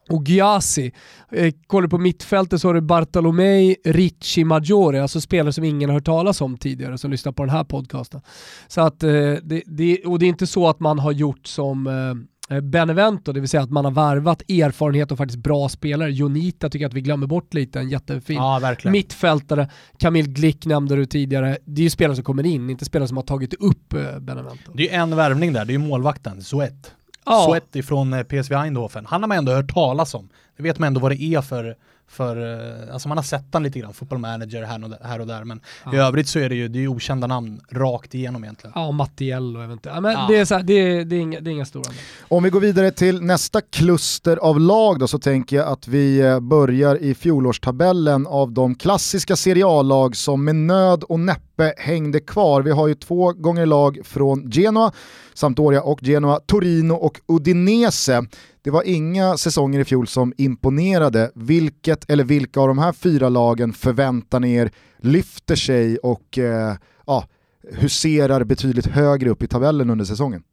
och 0.09 0.29
Gyasi. 0.29 0.91
Eh, 1.31 1.53
kollar 1.67 1.87
på 1.87 1.97
mittfältet 1.97 2.61
så 2.61 2.67
har 2.67 2.73
du 2.73 2.81
Bartolomei 2.81 3.75
Ricci 3.85 4.43
Maggiore, 4.43 5.01
alltså 5.01 5.21
spelare 5.21 5.53
som 5.53 5.63
ingen 5.63 5.89
har 5.89 5.93
hört 5.93 6.05
talas 6.05 6.41
om 6.41 6.57
tidigare 6.57 6.97
som 6.97 7.11
lyssnar 7.11 7.31
på 7.31 7.43
den 7.43 7.49
här 7.49 7.63
podcasten. 7.63 8.21
Så 8.67 8.81
att, 8.81 9.03
eh, 9.03 9.09
det, 9.43 9.63
det, 9.65 10.05
och 10.05 10.19
det 10.19 10.25
är 10.25 10.29
inte 10.29 10.47
så 10.47 10.67
att 10.67 10.79
man 10.79 10.99
har 10.99 11.11
gjort 11.11 11.47
som 11.47 11.87
eh, 11.87 12.61
Benevento, 12.61 13.33
det 13.33 13.39
vill 13.39 13.49
säga 13.49 13.63
att 13.63 13.71
man 13.71 13.85
har 13.85 13.91
värvat 13.91 14.41
erfarenhet 14.41 15.11
och 15.11 15.17
faktiskt 15.17 15.39
bra 15.39 15.69
spelare. 15.69 16.11
Jonita 16.11 16.69
tycker 16.69 16.83
jag 16.83 16.89
att 16.89 16.95
vi 16.95 17.01
glömmer 17.01 17.27
bort 17.27 17.53
lite, 17.53 17.79
en 17.79 17.89
jättefin 17.89 18.35
ja, 18.35 18.75
mittfältare. 18.83 19.69
Camille 19.99 20.29
Glick 20.29 20.65
nämnde 20.65 20.95
du 20.95 21.05
tidigare. 21.05 21.57
Det 21.65 21.81
är 21.81 21.83
ju 21.83 21.89
spelare 21.89 22.15
som 22.15 22.23
kommer 22.23 22.45
in, 22.45 22.69
inte 22.69 22.85
spelare 22.85 23.07
som 23.07 23.17
har 23.17 23.23
tagit 23.23 23.53
upp 23.53 23.93
eh, 23.93 24.19
Benevento. 24.19 24.71
Det 24.73 24.89
är 24.89 24.91
ju 24.91 25.01
en 25.01 25.15
värvning 25.15 25.53
där, 25.53 25.65
det 25.65 25.71
är 25.71 25.77
ju 25.77 25.87
målvakten, 25.87 26.41
Zoet. 26.41 26.91
Ja. 27.25 27.45
Sweaty 27.49 27.83
från 27.83 28.13
eh, 28.13 28.23
PSV 28.23 28.55
Eindhoven. 28.55 29.05
Han 29.05 29.23
har 29.23 29.27
man 29.27 29.37
ändå 29.37 29.51
hört 29.51 29.73
talas 29.73 30.13
om. 30.13 30.29
Det 30.57 30.63
vet 30.63 30.79
man 30.79 30.87
ändå 30.87 30.99
vad 30.99 31.11
det 31.11 31.21
är 31.21 31.41
för 31.41 31.75
för, 32.07 32.59
eh, 32.87 32.93
alltså 32.93 33.07
man 33.07 33.17
har 33.17 33.23
sett 33.23 33.45
han 33.53 33.63
lite 33.63 33.79
grann, 33.79 33.93
football 33.93 34.19
manager 34.19 34.63
här 34.63 34.83
och, 34.83 34.89
där, 34.89 34.99
här 35.03 35.21
och 35.21 35.27
där, 35.27 35.43
men 35.43 35.61
ja. 35.85 35.95
i 35.95 35.97
övrigt 35.97 36.27
så 36.27 36.39
är 36.39 36.49
det 36.49 36.55
ju 36.55 36.67
det 36.67 36.83
är 36.83 36.87
okända 36.87 37.27
namn 37.27 37.61
rakt 37.71 38.15
igenom 38.15 38.43
egentligen. 38.43 38.71
Ja, 38.75 38.91
Mattiello 38.91 39.61
eventuellt. 39.61 39.95
Ja, 39.95 40.01
men 40.01 40.11
ja. 40.11 40.25
Det, 40.29 40.37
är 40.37 40.45
så 40.45 40.55
här, 40.55 40.63
det, 40.63 40.73
är, 40.73 41.05
det, 41.05 41.15
är 41.15 41.19
inga, 41.19 41.39
det 41.39 41.49
är 41.49 41.51
inga 41.51 41.65
stora 41.65 41.83
namn. 41.83 41.97
Om 42.27 42.43
vi 42.43 42.49
går 42.49 42.59
vidare 42.59 42.91
till 42.91 43.21
nästa 43.21 43.61
kluster 43.61 44.37
av 44.37 44.59
lag 44.59 44.99
då 44.99 45.07
så 45.07 45.19
tänker 45.19 45.55
jag 45.55 45.67
att 45.67 45.87
vi 45.87 46.19
eh, 46.19 46.39
börjar 46.39 46.95
i 46.95 47.15
fjolårstabellen 47.15 48.27
av 48.27 48.51
de 48.51 48.75
klassiska 48.75 49.35
Serie 49.35 49.65
A-lag 49.67 50.15
som 50.15 50.45
med 50.45 50.55
nöd 50.55 51.03
och 51.03 51.19
näppe 51.19 51.73
hängde 51.77 52.19
kvar. 52.19 52.61
Vi 52.61 52.71
har 52.71 52.87
ju 52.87 52.95
två 52.95 53.33
gånger 53.33 53.65
lag 53.65 53.99
från 54.03 54.51
Genoa, 54.51 54.91
Sampdoria 55.35 55.81
och 55.81 56.03
Genoa, 56.03 56.39
Torino 56.39 56.93
och 56.93 57.21
Udinese. 57.27 58.25
Det 58.61 58.69
var 58.71 58.83
inga 58.83 59.37
säsonger 59.37 59.79
i 59.79 59.85
fjol 59.85 60.07
som 60.07 60.33
imponerade. 60.37 61.31
Vilket 61.35 62.09
eller 62.09 62.23
vilka 62.23 62.59
av 62.59 62.67
de 62.67 62.77
här 62.77 62.93
fyra 62.93 63.29
lagen 63.29 63.73
förväntar 63.73 64.39
ni 64.39 64.53
er 64.53 64.71
lyfter 64.97 65.55
sig 65.55 65.97
och 65.97 66.37
eh, 66.37 66.75
ja, 67.05 67.27
huserar 67.73 68.43
betydligt 68.43 68.85
högre 68.85 69.29
upp 69.29 69.43
i 69.43 69.47
tabellen 69.47 69.89
under 69.89 70.05
säsongen? 70.05 70.43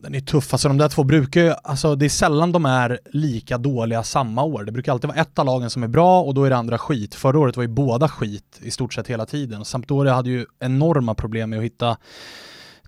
Den 0.00 0.14
är 0.14 0.20
tuff, 0.20 0.54
alltså 0.54 0.68
de 0.68 0.78
där 0.78 0.88
två 0.88 1.04
brukar 1.04 1.40
ju, 1.40 1.54
alltså 1.62 1.94
det 1.94 2.04
är 2.04 2.08
sällan 2.08 2.52
de 2.52 2.64
är 2.66 2.98
lika 3.04 3.58
dåliga 3.58 4.02
samma 4.02 4.42
år. 4.42 4.64
Det 4.64 4.72
brukar 4.72 4.92
alltid 4.92 5.08
vara 5.08 5.20
ett 5.20 5.38
av 5.38 5.46
lagen 5.46 5.70
som 5.70 5.82
är 5.82 5.88
bra 5.88 6.22
och 6.22 6.34
då 6.34 6.44
är 6.44 6.50
det 6.50 6.56
andra 6.56 6.78
skit. 6.78 7.14
Förra 7.14 7.38
året 7.38 7.56
var 7.56 7.64
ju 7.64 7.68
båda 7.68 8.08
skit 8.08 8.60
i 8.62 8.70
stort 8.70 8.94
sett 8.94 9.08
hela 9.08 9.26
tiden. 9.26 9.64
Sampdoria 9.64 10.14
hade 10.14 10.30
ju 10.30 10.46
enorma 10.58 11.14
problem 11.14 11.50
med 11.50 11.58
att 11.58 11.64
hitta 11.64 11.96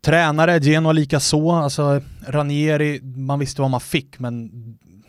Tränare, 0.01 0.59
Genoa 0.59 0.93
lika 0.93 1.21
så. 1.21 1.53
Alltså 1.53 2.01
Ranieri, 2.27 3.01
man 3.03 3.39
visste 3.39 3.61
vad 3.61 3.71
man 3.71 3.81
fick 3.81 4.19
men 4.19 4.51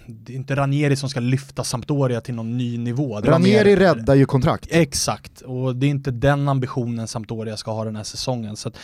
det 0.05 0.33
är 0.33 0.37
inte 0.37 0.55
Ranieri 0.55 0.95
som 0.95 1.09
ska 1.09 1.19
lyfta 1.19 1.63
Sampdoria 1.63 2.21
till 2.21 2.35
någon 2.35 2.57
ny 2.57 2.77
nivå. 2.77 3.19
Det 3.19 3.31
Ranieri 3.31 3.69
mer... 3.69 3.77
räddar 3.77 4.15
ju 4.15 4.25
kontrakt. 4.25 4.67
Exakt, 4.71 5.41
och 5.41 5.75
det 5.75 5.85
är 5.85 5.89
inte 5.89 6.11
den 6.11 6.49
ambitionen 6.49 7.07
Sampdoria 7.07 7.57
ska 7.57 7.71
ha 7.71 7.85
den 7.85 7.95
här 7.95 8.03
säsongen. 8.03 8.55
Så 8.55 8.69
att, 8.69 8.77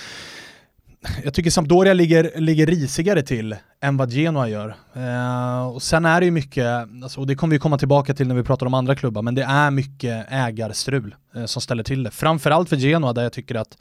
jag 1.24 1.34
tycker 1.34 1.52
Sampdoria 1.52 1.94
ligger, 1.94 2.32
ligger 2.36 2.66
risigare 2.66 3.24
till 3.24 3.56
än 3.82 3.98
vad 3.98 4.12
Genoa 4.12 4.50
gör. 4.50 4.76
Eh, 4.94 5.68
och 5.68 5.82
sen 5.82 6.06
är 6.06 6.20
det 6.20 6.26
ju 6.26 6.32
mycket, 6.32 6.88
alltså, 7.04 7.20
och 7.20 7.28
det 7.28 7.36
kommer 7.36 7.56
vi 7.56 7.60
komma 7.60 7.78
tillbaka 7.78 8.14
till 8.14 8.28
när 8.28 8.36
vi 8.36 8.44
pratar 8.44 8.66
om 8.66 8.74
andra 8.74 8.96
klubbar, 8.96 9.22
men 9.22 9.36
det 9.36 9.44
är 9.44 9.72
mycket 9.72 10.26
ägarstrul 10.30 11.16
eh, 11.36 11.46
som 11.46 11.62
ställer 11.62 11.84
till 11.84 12.04
det. 12.04 12.12
Framförallt 12.12 12.70
för 12.70 12.76
Genoa 12.76 13.14
där 13.14 13.24
jag 13.24 13.34
tycker 13.34 13.56
att 13.56 13.78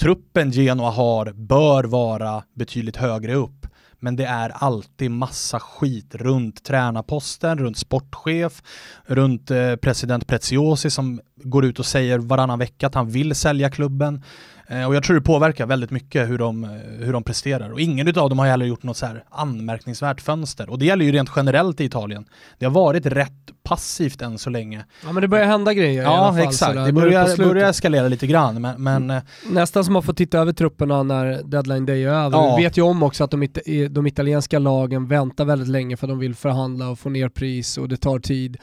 truppen 0.00 0.50
Genoa 0.50 0.90
har 0.90 1.32
bör 1.32 1.84
vara 1.84 2.44
betydligt 2.54 2.96
högre 2.96 3.34
upp. 3.34 3.66
Men 3.98 4.16
det 4.16 4.24
är 4.24 4.50
alltid 4.50 5.10
massa 5.10 5.60
skit 5.60 6.14
runt 6.14 6.64
tränarposten, 6.64 7.58
runt 7.58 7.78
sportchef, 7.78 8.62
runt 9.06 9.50
eh, 9.50 9.76
president 9.76 10.26
Preziosi 10.26 10.90
som 10.90 11.20
går 11.42 11.64
ut 11.64 11.78
och 11.78 11.86
säger 11.86 12.18
varannan 12.18 12.58
vecka 12.58 12.86
att 12.86 12.94
han 12.94 13.08
vill 13.08 13.34
sälja 13.34 13.70
klubben. 13.70 14.22
Eh, 14.70 14.84
och 14.84 14.94
jag 14.94 15.02
tror 15.04 15.14
det 15.16 15.22
påverkar 15.22 15.66
väldigt 15.66 15.90
mycket 15.90 16.28
hur 16.28 16.38
de, 16.38 16.64
eh, 16.64 16.70
hur 16.98 17.12
de 17.12 17.22
presterar. 17.22 17.70
Och 17.72 17.80
ingen 17.80 18.08
av 18.08 18.28
dem 18.28 18.38
har 18.38 18.46
heller 18.46 18.66
gjort 18.66 18.82
något 18.82 18.96
så 18.96 19.06
här 19.06 19.24
anmärkningsvärt 19.30 20.20
fönster. 20.20 20.70
Och 20.70 20.78
det 20.78 20.84
gäller 20.84 21.04
ju 21.04 21.12
rent 21.12 21.30
generellt 21.36 21.80
i 21.80 21.84
Italien. 21.84 22.24
Det 22.58 22.66
har 22.66 22.72
varit 22.72 23.06
rätt 23.06 23.32
passivt 23.62 24.22
än 24.22 24.38
så 24.38 24.50
länge. 24.50 24.84
Ja 25.04 25.12
men 25.12 25.20
det 25.20 25.28
börjar 25.28 25.46
hända 25.46 25.74
grejer 25.74 26.02
Ja 26.02 26.14
i 26.14 26.16
alla 26.16 26.32
fall, 26.32 26.48
exakt, 26.48 26.74
det 26.74 26.92
börjar, 26.92 27.36
börjar 27.36 27.70
eskalera 27.70 28.08
lite 28.08 28.26
grann. 28.26 28.60
Men, 28.60 28.82
men 28.82 29.02
mm. 29.02 29.16
Eh, 29.16 29.22
Nästan 29.50 29.84
som 29.84 29.94
har 29.94 30.02
fått 30.02 30.16
titta 30.16 30.38
över 30.38 30.52
trupperna 30.52 31.02
när 31.02 31.42
deadline 31.42 31.86
day 31.86 32.04
är 32.04 32.08
över. 32.08 32.38
Ja. 32.38 32.56
Vi 32.56 32.64
vet 32.64 32.76
ju 32.76 32.82
om 32.82 33.02
också 33.02 33.24
att 33.24 33.30
de, 33.30 33.48
de 33.90 34.06
italienska 34.06 34.58
lagen 34.58 35.08
väntar 35.08 35.44
väldigt 35.44 35.68
länge 35.68 35.96
för 35.96 36.06
att 36.06 36.10
de 36.10 36.18
vill 36.18 36.34
förhandla 36.34 36.88
och 36.88 36.98
få 36.98 37.08
ner 37.08 37.28
pris 37.28 37.78
och 37.78 37.88
det 37.88 37.96
tar 37.96 38.18
tid. 38.18 38.56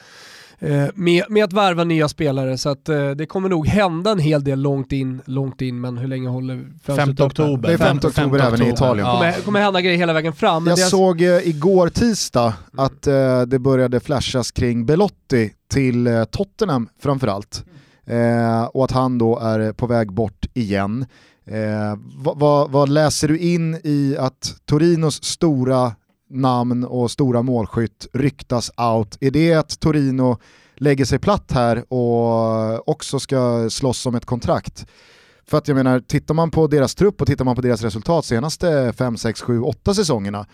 Eh, 0.60 0.86
med, 0.94 1.24
med 1.28 1.44
att 1.44 1.52
värva 1.52 1.84
nya 1.84 2.08
spelare 2.08 2.58
så 2.58 2.68
att 2.68 2.88
eh, 2.88 3.10
det 3.10 3.26
kommer 3.26 3.48
nog 3.48 3.66
hända 3.66 4.10
en 4.10 4.18
hel 4.18 4.44
del 4.44 4.60
långt 4.60 4.92
in, 4.92 5.22
långt 5.24 5.60
in 5.60 5.80
men 5.80 5.98
hur 5.98 6.08
länge 6.08 6.28
håller 6.28 6.66
5 6.82 7.10
oktober. 7.10 7.68
Det 7.68 7.74
är 7.74 7.78
5 7.78 7.96
oktober 7.96 8.38
även 8.38 8.62
i 8.62 8.68
Italien. 8.68 9.06
Ja. 9.06 9.12
Kommer, 9.12 9.32
kommer 9.32 9.60
hända 9.60 9.80
grejer 9.80 9.98
hela 9.98 10.12
vägen 10.12 10.32
fram. 10.32 10.66
Jag 10.66 10.78
såg 10.78 11.22
eh, 11.22 11.48
igår 11.48 11.88
tisdag 11.88 12.54
att 12.76 13.06
eh, 13.06 13.42
det 13.42 13.58
började 13.58 14.00
flashas 14.00 14.50
kring 14.50 14.86
Belotti 14.86 15.52
till 15.70 16.06
eh, 16.06 16.24
Tottenham 16.24 16.88
framförallt. 17.02 17.64
Eh, 18.06 18.64
och 18.64 18.84
att 18.84 18.92
han 18.92 19.18
då 19.18 19.38
är 19.38 19.72
på 19.72 19.86
väg 19.86 20.12
bort 20.12 20.46
igen. 20.54 21.06
Eh, 21.46 21.98
vad, 22.16 22.38
vad, 22.38 22.70
vad, 22.70 22.88
läser 22.88 23.28
du 23.28 23.38
in 23.38 23.80
i 23.84 24.16
att 24.18 24.54
Torinos 24.66 25.24
stora 25.24 25.92
namn 26.30 26.84
och 26.84 27.10
stora 27.10 27.42
målskytt 27.42 28.06
ryktas 28.12 28.70
out. 28.76 29.16
Är 29.20 29.30
det 29.30 29.54
att 29.54 29.80
Torino 29.80 30.38
lägger 30.76 31.04
sig 31.04 31.18
platt 31.18 31.52
här 31.52 31.92
och 31.92 32.88
också 32.88 33.20
ska 33.20 33.70
slåss 33.70 34.06
om 34.06 34.14
ett 34.14 34.26
kontrakt? 34.26 34.86
För 35.46 35.58
att 35.58 35.68
jag 35.68 35.74
menar, 35.74 36.00
tittar 36.00 36.34
man 36.34 36.50
på 36.50 36.66
deras 36.66 36.94
trupp 36.94 37.20
och 37.20 37.26
tittar 37.26 37.44
man 37.44 37.56
på 37.56 37.62
deras 37.62 37.82
resultat 37.82 38.24
senaste 38.24 38.92
5, 38.92 39.16
6, 39.16 39.42
7, 39.42 39.60
8 39.60 39.94
säsongerna 39.94 40.46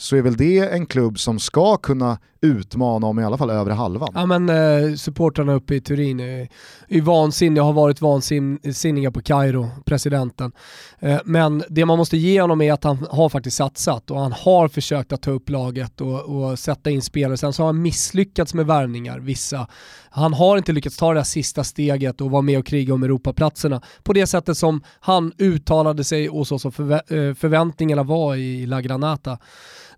så 0.00 0.16
är 0.16 0.22
väl 0.22 0.36
det 0.36 0.58
en 0.58 0.86
klubb 0.86 1.18
som 1.18 1.38
ska 1.38 1.76
kunna 1.76 2.18
utmana 2.40 3.06
om 3.06 3.18
i 3.18 3.24
alla 3.24 3.38
fall 3.38 3.50
övre 3.50 3.72
halvan. 3.72 4.08
Ja 4.14 4.26
men 4.26 4.48
eh, 4.48 4.94
supportrarna 4.94 5.52
uppe 5.52 5.74
i 5.74 5.80
Turin 5.80 6.20
är, 6.20 6.48
är 6.88 7.00
vansinniga, 7.00 7.62
har 7.62 7.72
varit 7.72 8.00
vansinniga 8.00 9.10
på 9.10 9.20
Kairo, 9.22 9.68
presidenten. 9.84 10.52
Eh, 10.98 11.20
men 11.24 11.64
det 11.68 11.84
man 11.84 11.98
måste 11.98 12.16
ge 12.16 12.40
honom 12.40 12.60
är 12.60 12.72
att 12.72 12.84
han 12.84 13.06
har 13.10 13.28
faktiskt 13.28 13.56
satsat 13.56 14.10
och 14.10 14.20
han 14.20 14.32
har 14.32 14.68
försökt 14.68 15.12
att 15.12 15.22
ta 15.22 15.30
upp 15.30 15.50
laget 15.50 16.00
och, 16.00 16.20
och 16.20 16.58
sätta 16.58 16.90
in 16.90 17.02
spelare. 17.02 17.36
Sen 17.36 17.52
så 17.52 17.62
har 17.62 17.66
han 17.68 17.82
misslyckats 17.82 18.54
med 18.54 18.66
värvningar, 18.66 19.18
vissa. 19.18 19.68
Han 20.10 20.34
har 20.34 20.56
inte 20.56 20.72
lyckats 20.72 20.96
ta 20.96 21.08
det 21.12 21.18
där 21.18 21.24
sista 21.24 21.64
steget 21.64 22.20
och 22.20 22.30
vara 22.30 22.42
med 22.42 22.58
och 22.58 22.66
kriga 22.66 22.94
om 22.94 23.02
Europaplatserna 23.02 23.82
på 24.02 24.12
det 24.12 24.26
sättet 24.26 24.58
som 24.58 24.82
han 25.00 25.32
uttalade 25.38 26.04
sig 26.04 26.28
och 26.28 26.46
så 26.46 26.58
som 26.58 26.72
förvä 26.72 26.94
eh, 26.94 27.34
förväntningarna 27.34 28.02
var 28.02 28.36
i 28.36 28.66
La 28.66 28.80
Granata 28.80 29.38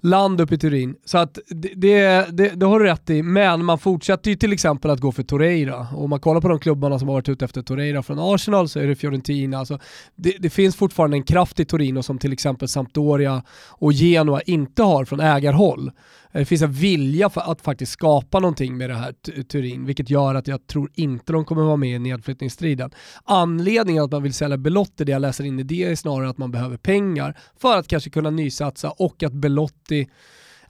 land 0.00 0.40
uppe 0.40 0.54
i 0.54 0.59
Turin. 0.59 0.95
Så 1.04 1.19
att 1.19 1.38
det, 1.49 1.73
det, 1.75 2.26
det, 2.30 2.49
det 2.49 2.66
har 2.66 2.80
du 2.80 2.87
rätt 2.87 3.11
i, 3.11 3.23
men 3.23 3.64
man 3.64 3.78
fortsätter 3.78 4.30
ju 4.30 4.37
till 4.37 4.52
exempel 4.52 4.90
att 4.90 5.00
gå 5.00 5.12
för 5.12 5.23
Torreira. 5.23 5.87
Och 5.95 6.04
om 6.04 6.11
man 6.11 6.21
kollar 6.21 6.40
på 6.40 6.49
de 6.49 6.59
klubbarna 6.59 6.99
som 6.99 7.09
har 7.09 7.14
varit 7.14 7.28
ute 7.28 7.45
efter 7.45 7.62
Torreira 7.62 8.02
från 8.02 8.19
Arsenal 8.19 8.69
så 8.69 8.80
är 8.80 8.87
det 8.87 8.97
Fiorentina. 8.97 9.59
Alltså, 9.59 9.78
det, 10.16 10.37
det 10.38 10.50
finns 10.50 10.76
fortfarande 10.76 11.16
en 11.16 11.23
kraft 11.23 11.61
i 11.61 11.64
Torino 11.64 12.02
som 12.02 12.19
till 12.19 12.33
exempel 12.33 12.69
Sampdoria 12.69 13.42
och 13.69 13.92
Genoa 13.92 14.40
inte 14.40 14.83
har 14.83 15.04
från 15.04 15.21
ägarhåll. 15.21 15.90
Eh, 16.32 16.38
det 16.38 16.44
finns 16.44 16.62
en 16.62 16.72
vilja 16.72 17.30
för 17.30 17.40
att 17.40 17.60
faktiskt 17.60 17.92
skapa 17.92 18.38
någonting 18.38 18.76
med 18.76 18.90
det 18.90 18.96
här 18.96 19.12
Turin, 19.42 19.87
vilket 19.87 20.10
gör 20.10 20.34
att 20.34 20.49
jag 20.49 20.66
tror 20.66 20.90
inte 20.94 21.32
de 21.32 21.44
kommer 21.44 21.62
vara 21.62 21.76
med 21.76 21.96
i 21.96 21.99
nedflyttningsstriden. 21.99 22.90
Anledningen 23.25 24.04
att 24.04 24.12
man 24.12 24.22
vill 24.22 24.34
sälja 24.34 24.56
Belotti, 24.56 25.04
det 25.04 25.12
jag 25.12 25.22
läser 25.22 25.44
in 25.44 25.58
i 25.58 25.62
det, 25.62 25.84
är 25.84 25.96
snarare 25.96 26.30
att 26.30 26.38
man 26.38 26.50
behöver 26.50 26.76
pengar 26.76 27.38
för 27.60 27.76
att 27.76 27.88
kanske 27.88 28.10
kunna 28.10 28.30
nysatsa 28.30 28.90
och 28.90 29.22
att 29.22 29.32
Belotti 29.32 30.08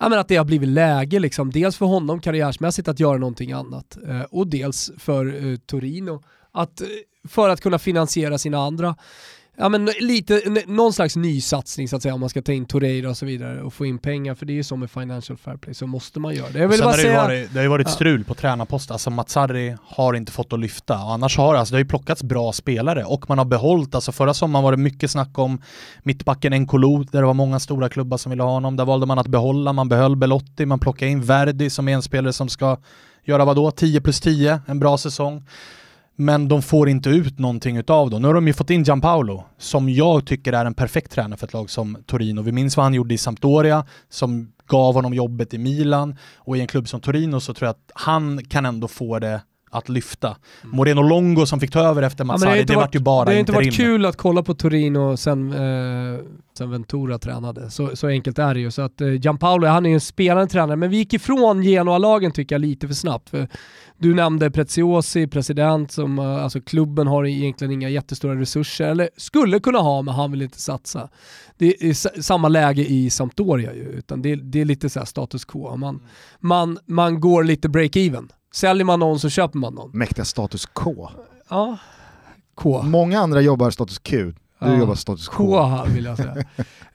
ja, 0.00 0.08
men 0.08 0.18
att 0.18 0.28
det 0.28 0.36
har 0.36 0.44
blivit 0.44 0.68
läge, 0.68 1.18
liksom, 1.18 1.50
dels 1.50 1.76
för 1.76 1.86
honom 1.86 2.20
karriärsmässigt 2.20 2.88
att 2.88 3.00
göra 3.00 3.18
någonting 3.18 3.52
annat 3.52 3.98
eh, 4.08 4.22
och 4.22 4.46
dels 4.46 4.90
för 4.98 5.46
eh, 5.46 5.56
Torino 5.56 6.22
att, 6.52 6.80
eh, 6.80 6.86
för 7.28 7.48
att 7.48 7.60
kunna 7.60 7.78
finansiera 7.78 8.38
sina 8.38 8.58
andra 8.58 8.96
ja, 9.60 9.68
men 9.68 9.90
lite, 10.00 10.42
någon 10.66 10.92
slags 10.92 11.16
nysatsning 11.16 11.88
så 11.88 11.96
att 11.96 12.02
säga 12.02 12.14
om 12.14 12.20
man 12.20 12.28
ska 12.28 12.42
ta 12.42 12.52
in 12.52 12.66
Torreira 12.66 13.10
och 13.10 13.16
så 13.16 13.26
vidare 13.26 13.62
och 13.62 13.74
få 13.74 13.86
in 13.86 13.98
pengar 13.98 14.34
för 14.34 14.46
det 14.46 14.52
är 14.52 14.54
ju 14.54 14.62
så 14.62 14.76
med 14.76 14.90
Financial 14.90 15.38
Fair 15.38 15.56
Play 15.56 15.74
så 15.74 15.86
måste 15.86 16.20
man 16.20 16.34
göra 16.34 16.50
det. 16.50 16.58
Jag 16.58 16.68
vill 16.68 16.80
bara 16.80 16.92
säga, 16.92 17.12
det, 17.12 17.28
varit, 17.28 17.52
det 17.52 17.58
har 17.58 17.62
ju 17.62 17.68
varit 17.68 17.90
strul 17.90 18.24
på 18.24 18.34
tränarpost, 18.34 18.90
alltså 18.90 19.10
Matsari 19.10 19.76
har 19.84 20.14
inte 20.14 20.32
fått 20.32 20.52
att 20.52 20.60
lyfta. 20.60 20.94
Och 20.94 21.12
annars 21.12 21.36
har 21.36 21.54
alltså, 21.54 21.72
det 21.72 21.76
har 21.76 21.82
ju 21.82 21.88
plockats 21.88 22.22
bra 22.22 22.52
spelare 22.52 23.04
och 23.04 23.28
man 23.28 23.38
har 23.38 23.44
behållit, 23.44 23.94
alltså 23.94 24.12
förra 24.12 24.34
sommaren 24.34 24.64
var 24.64 24.70
det 24.72 24.78
mycket 24.78 25.10
snack 25.10 25.38
om 25.38 25.62
mittbacken 26.02 26.52
Nkolo 26.52 27.04
där 27.04 27.20
det 27.20 27.26
var 27.26 27.34
många 27.34 27.60
stora 27.60 27.88
klubbar 27.88 28.16
som 28.16 28.30
ville 28.30 28.42
ha 28.42 28.50
honom, 28.50 28.76
där 28.76 28.84
valde 28.84 29.06
man 29.06 29.18
att 29.18 29.28
behålla, 29.28 29.72
man 29.72 29.88
behöll 29.88 30.16
Belotti, 30.16 30.66
man 30.66 30.78
plockade 30.78 31.10
in 31.10 31.22
Verdi 31.22 31.70
som 31.70 31.88
är 31.88 31.92
en 31.92 32.02
spelare 32.02 32.32
som 32.32 32.48
ska 32.48 32.76
göra 33.24 33.44
vadå, 33.44 33.70
10 33.70 34.00
plus 34.00 34.20
10, 34.20 34.60
en 34.66 34.78
bra 34.78 34.98
säsong 34.98 35.44
men 36.20 36.48
de 36.48 36.62
får 36.62 36.88
inte 36.88 37.10
ut 37.10 37.38
någonting 37.38 37.76
utav 37.76 38.10
dem. 38.10 38.22
Nu 38.22 38.28
har 38.28 38.34
de 38.34 38.46
ju 38.46 38.52
fått 38.52 38.70
in 38.70 38.82
Gianpaolo, 38.82 39.44
som 39.58 39.88
jag 39.88 40.26
tycker 40.26 40.52
är 40.52 40.64
en 40.64 40.74
perfekt 40.74 41.12
tränare 41.12 41.38
för 41.38 41.46
ett 41.46 41.52
lag 41.52 41.70
som 41.70 41.96
Torino. 42.06 42.42
Vi 42.42 42.52
minns 42.52 42.76
vad 42.76 42.84
han 42.84 42.94
gjorde 42.94 43.14
i 43.14 43.18
Sampdoria, 43.18 43.84
som 44.08 44.52
gav 44.66 44.94
honom 44.94 45.14
jobbet 45.14 45.54
i 45.54 45.58
Milan, 45.58 46.16
och 46.36 46.56
i 46.56 46.60
en 46.60 46.66
klubb 46.66 46.88
som 46.88 47.00
Torino 47.00 47.40
så 47.40 47.54
tror 47.54 47.66
jag 47.66 47.70
att 47.70 47.90
han 47.94 48.44
kan 48.44 48.66
ändå 48.66 48.88
få 48.88 49.18
det 49.18 49.40
att 49.70 49.88
lyfta. 49.88 50.36
Mm. 50.62 50.76
Moreno 50.76 51.02
Longo 51.02 51.46
som 51.46 51.60
fick 51.60 51.70
ta 51.70 51.80
över 51.80 52.02
efter 52.02 52.24
Mazzari, 52.24 52.50
ja, 52.50 52.56
det, 52.56 52.64
det 52.64 52.76
vart 52.76 52.94
ju 52.94 53.00
bara 53.00 53.24
Det 53.24 53.30
har 53.30 53.38
inte 53.38 53.52
varit 53.52 53.76
kul 53.76 54.06
att 54.06 54.16
kolla 54.16 54.42
på 54.42 54.54
Torino 54.54 55.16
sen, 55.16 55.52
eh, 55.52 56.20
sen 56.60 56.70
Ventura 56.70 57.18
tränade. 57.18 57.70
Så, 57.70 57.96
så 57.96 58.06
enkelt 58.06 58.38
är 58.38 58.54
det 58.54 58.60
ju. 58.60 58.70
Så 58.70 58.82
att 58.82 59.00
eh, 59.00 59.12
Gianpaolo, 59.12 59.66
han 59.66 59.86
är 59.86 59.90
ju 59.90 59.94
en 59.94 60.00
spelande 60.00 60.46
tränare, 60.46 60.76
men 60.76 60.90
vi 60.90 60.96
gick 60.96 61.12
ifrån 61.12 61.62
Genoa-lagen 61.62 62.32
tycker 62.32 62.54
jag 62.54 62.60
lite 62.60 62.86
för 62.86 62.94
snabbt. 62.94 63.30
För 63.30 63.48
du 63.98 64.14
nämnde 64.14 64.50
Preziosi, 64.50 65.26
president, 65.26 65.92
som 65.92 66.18
eh, 66.18 66.44
alltså 66.44 66.60
klubben 66.60 67.06
har 67.06 67.26
egentligen 67.26 67.72
inga 67.72 67.88
jättestora 67.88 68.40
resurser, 68.40 68.88
eller 68.88 69.08
skulle 69.16 69.60
kunna 69.60 69.78
ha 69.78 70.02
men 70.02 70.14
han 70.14 70.30
vill 70.30 70.42
inte 70.42 70.60
satsa. 70.60 71.08
Det 71.58 71.82
är 71.82 72.22
samma 72.22 72.48
läge 72.48 72.90
i 72.90 73.10
Sampdoria 73.10 73.74
ju, 73.74 73.88
utan 73.88 74.22
det, 74.22 74.36
det 74.36 74.60
är 74.60 74.64
lite 74.64 74.90
så 74.90 75.06
status 75.06 75.44
quo. 75.44 75.76
Man, 75.76 75.94
mm. 75.94 76.02
man, 76.40 76.78
man 76.86 77.20
går 77.20 77.44
lite 77.44 77.68
break-even. 77.68 78.28
Säljer 78.54 78.84
man 78.84 79.00
någon 79.00 79.18
så 79.18 79.28
köper 79.28 79.58
man 79.58 79.74
någon. 79.74 79.90
Mäktiga 79.98 80.24
status 80.24 80.66
K. 80.66 81.10
Ja, 81.48 81.78
K. 82.54 82.82
Många 82.82 83.20
andra 83.20 83.40
jobbar 83.40 83.70
status 83.70 83.98
Q. 83.98 84.34
Du 84.60 84.66
ja. 84.66 84.76
jobbar 84.76 84.94
status. 84.94 85.28
K 85.28 85.84
vill 85.86 86.04
jag 86.04 86.16
säga. 86.16 86.36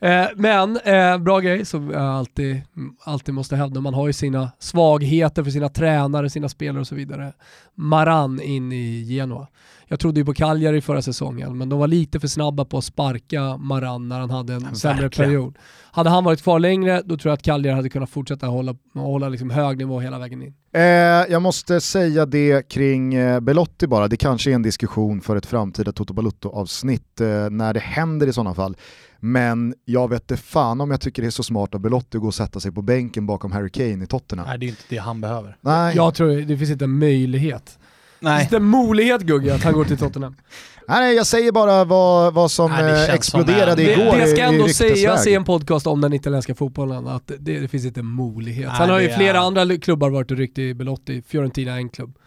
eh, 0.00 0.30
men 0.36 0.76
eh, 0.76 1.18
bra 1.18 1.40
grej 1.40 1.64
som 1.64 1.90
jag 1.90 2.02
alltid, 2.02 2.62
alltid 3.04 3.34
måste 3.34 3.56
hävda. 3.56 3.80
Man 3.80 3.94
har 3.94 4.06
ju 4.06 4.12
sina 4.12 4.50
svagheter 4.58 5.44
för 5.44 5.50
sina 5.50 5.68
tränare, 5.68 6.30
sina 6.30 6.48
spelare 6.48 6.80
och 6.80 6.86
så 6.86 6.94
vidare. 6.94 7.32
Maran 7.74 8.40
in 8.40 8.72
i 8.72 9.02
Genoa. 9.02 9.46
Jag 9.88 10.00
trodde 10.00 10.20
ju 10.20 10.24
på 10.24 10.34
Cagliari 10.34 10.80
förra 10.80 11.02
säsongen, 11.02 11.58
men 11.58 11.68
de 11.68 11.78
var 11.78 11.86
lite 11.86 12.20
för 12.20 12.28
snabba 12.28 12.64
på 12.64 12.78
att 12.78 12.84
sparka 12.84 13.56
Maran 13.56 14.08
när 14.08 14.20
han 14.20 14.30
hade 14.30 14.54
en 14.54 14.66
ja, 14.70 14.74
sämre 14.74 15.02
verkligen. 15.02 15.30
period. 15.30 15.58
Hade 15.92 16.10
han 16.10 16.24
varit 16.24 16.42
kvar 16.42 16.58
längre, 16.58 17.02
då 17.04 17.16
tror 17.16 17.30
jag 17.30 17.34
att 17.34 17.42
Cagliari 17.42 17.76
hade 17.76 17.88
kunnat 17.88 18.10
fortsätta 18.10 18.46
hålla, 18.46 18.74
hålla 18.94 19.28
liksom 19.28 19.50
hög 19.50 19.78
nivå 19.78 20.00
hela 20.00 20.18
vägen 20.18 20.42
in. 20.42 20.54
Eh, 20.72 20.82
jag 20.82 21.42
måste 21.42 21.80
säga 21.80 22.26
det 22.26 22.68
kring 22.68 23.14
eh, 23.14 23.40
Belotti 23.40 23.86
bara, 23.86 24.08
det 24.08 24.16
kanske 24.16 24.50
är 24.50 24.54
en 24.54 24.62
diskussion 24.62 25.20
för 25.20 25.36
ett 25.36 25.46
framtida 25.46 25.92
Toto 25.92 26.14
Balutto-avsnitt 26.14 27.20
eh, 27.20 27.50
när 27.50 27.74
det 27.74 27.80
händer 27.80 28.26
i 28.26 28.32
sådana 28.32 28.54
fall. 28.54 28.76
Men 29.20 29.74
jag 29.84 30.10
vet 30.10 30.22
inte 30.22 30.36
fan 30.42 30.80
om 30.80 30.90
jag 30.90 31.00
tycker 31.00 31.22
det 31.22 31.28
är 31.28 31.30
så 31.30 31.42
smart 31.42 31.74
av 31.74 31.80
Belotti 31.80 32.16
att 32.16 32.20
gå 32.20 32.26
och 32.26 32.34
sätta 32.34 32.60
sig 32.60 32.72
på 32.72 32.82
bänken 32.82 33.26
bakom 33.26 33.52
Harry 33.52 33.70
Kane 33.70 34.04
i 34.04 34.06
Tottenham. 34.06 34.46
Nej, 34.48 34.58
det 34.58 34.66
är 34.66 34.68
inte 34.68 34.82
det 34.88 34.96
han 34.96 35.20
behöver. 35.20 35.56
Nej. 35.60 35.96
Jag 35.96 36.14
tror 36.14 36.28
det 36.28 36.58
finns 36.58 36.70
inte 36.70 36.84
en 36.84 36.98
möjlighet. 36.98 37.78
Nej. 38.20 38.38
Finns 38.38 38.50
det 38.50 38.56
en 38.56 38.64
möjlighet 38.64 39.20
Gugge 39.20 39.54
att 39.54 39.64
han 39.64 39.72
går 39.72 39.84
till 39.84 39.98
Tottenham? 39.98 40.36
Nej, 40.88 41.16
jag 41.16 41.26
säger 41.26 41.52
bara 41.52 41.84
vad, 41.84 42.34
vad 42.34 42.50
som 42.50 42.70
Nej, 42.70 43.10
exploderade 43.10 43.94
som 43.94 44.02
igår 44.02 44.12
Det, 44.12 44.20
det 44.20 44.26
ska 44.26 44.42
ändå 44.42 44.68
sägas 44.68 45.26
i 45.26 45.34
en 45.34 45.44
podcast 45.44 45.86
om 45.86 46.00
den 46.00 46.12
italienska 46.12 46.54
fotbollen, 46.54 47.06
att 47.06 47.26
det, 47.26 47.60
det 47.60 47.68
finns 47.68 47.84
inte 47.84 48.02
möjlighet. 48.02 48.68
Nej, 48.68 48.76
Sen 48.78 48.90
har 48.90 49.00
ju 49.00 49.08
flera 49.08 49.38
är... 49.38 49.42
andra 49.42 49.78
klubbar 49.78 50.10
varit 50.10 50.30
och 50.30 50.36
ryckt 50.36 50.58
i 50.58 50.74
Belotti, 50.74 51.22
Fiorentina 51.28 51.72
är 51.72 51.76
en 51.76 51.88
klubb. 51.88 52.18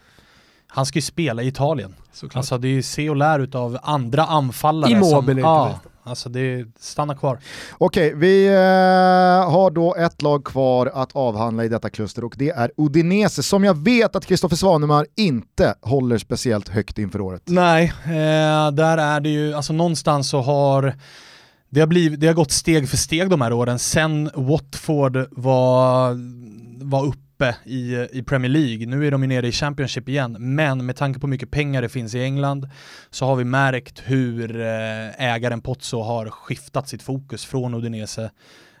Han 0.66 0.86
ska 0.86 0.98
ju 0.98 1.02
spela 1.02 1.42
i 1.42 1.46
Italien. 1.46 1.94
Såklart. 2.12 2.36
Alltså 2.36 2.58
det 2.58 2.68
är 2.68 2.72
ju 2.72 2.82
se 2.82 3.10
och 3.10 3.16
lär 3.16 3.56
av 3.56 3.78
andra 3.82 4.24
anfallare. 4.24 4.92
Immobile 4.92 5.40
som, 5.40 5.50
ja, 5.50 5.80
Alltså 6.02 6.28
det 6.28 6.66
stannar 6.78 7.14
kvar. 7.14 7.38
Okej, 7.78 8.14
vi 8.14 8.46
eh, 8.46 9.50
har 9.50 9.70
då 9.70 9.94
ett 9.94 10.22
lag 10.22 10.44
kvar 10.44 10.86
att 10.94 11.16
avhandla 11.16 11.64
i 11.64 11.68
detta 11.68 11.90
kluster 11.90 12.24
och 12.24 12.34
det 12.38 12.50
är 12.50 12.70
Udinese 12.76 13.42
som 13.42 13.64
jag 13.64 13.78
vet 13.78 14.16
att 14.16 14.26
Kristoffer 14.26 14.56
Svanemar 14.56 15.06
inte 15.16 15.74
håller 15.80 16.18
speciellt 16.18 16.68
högt 16.68 16.98
inför 16.98 17.20
året. 17.20 17.42
Nej, 17.44 17.92
eh, 18.04 18.70
där 18.72 18.98
är 18.98 19.20
det 19.20 19.28
ju, 19.28 19.54
alltså 19.54 19.72
någonstans 19.72 20.28
så 20.28 20.40
har 20.40 20.94
det 21.70 21.80
har, 21.80 21.86
blivit, 21.86 22.20
det 22.20 22.26
har 22.26 22.34
gått 22.34 22.50
steg 22.50 22.88
för 22.88 22.96
steg 22.96 23.30
de 23.30 23.40
här 23.40 23.52
åren 23.52 23.78
sen 23.78 24.30
Watford 24.34 25.26
var, 25.30 26.16
var 26.84 27.06
uppe 27.06 27.29
uppe 27.40 27.56
i, 27.64 28.08
i 28.12 28.22
Premier 28.22 28.50
League. 28.50 28.86
Nu 28.86 29.06
är 29.06 29.10
de 29.10 29.22
ju 29.22 29.28
nere 29.28 29.48
i 29.48 29.52
Championship 29.52 30.08
igen, 30.08 30.36
men 30.38 30.86
med 30.86 30.96
tanke 30.96 31.20
på 31.20 31.26
hur 31.26 31.30
mycket 31.30 31.50
pengar 31.50 31.82
det 31.82 31.88
finns 31.88 32.14
i 32.14 32.22
England 32.22 32.68
så 33.10 33.26
har 33.26 33.36
vi 33.36 33.44
märkt 33.44 34.02
hur 34.04 34.60
eh, 34.60 35.24
ägaren 35.24 35.60
Pozzo 35.60 36.00
har 36.00 36.30
skiftat 36.30 36.88
sitt 36.88 37.02
fokus 37.02 37.44
från 37.44 37.74
Udinese 37.74 38.30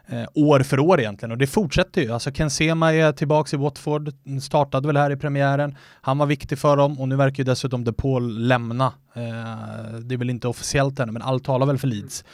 eh, 0.06 0.24
år 0.34 0.60
för 0.60 0.80
år 0.80 1.00
egentligen 1.00 1.32
och 1.32 1.38
det 1.38 1.46
fortsätter 1.46 2.02
ju. 2.02 2.12
Alltså 2.12 2.30
Ken 2.32 2.50
Sema 2.50 2.92
är 2.94 3.12
tillbaka 3.12 3.56
i 3.56 3.58
Watford, 3.58 4.12
startade 4.42 4.86
väl 4.86 4.96
här 4.96 5.10
i 5.10 5.16
premiären. 5.16 5.76
Han 6.00 6.18
var 6.18 6.26
viktig 6.26 6.58
för 6.58 6.76
dem 6.76 7.00
och 7.00 7.08
nu 7.08 7.16
verkar 7.16 7.38
ju 7.38 7.44
dessutom 7.44 7.84
De 7.84 7.92
Paul 7.92 8.38
lämna. 8.38 8.86
Eh, 9.14 9.98
det 10.00 10.14
är 10.14 10.18
väl 10.18 10.30
inte 10.30 10.48
officiellt 10.48 11.00
ännu 11.00 11.12
men 11.12 11.22
allt 11.22 11.44
talar 11.44 11.66
väl 11.66 11.78
för 11.78 11.88
Leeds. 11.88 12.24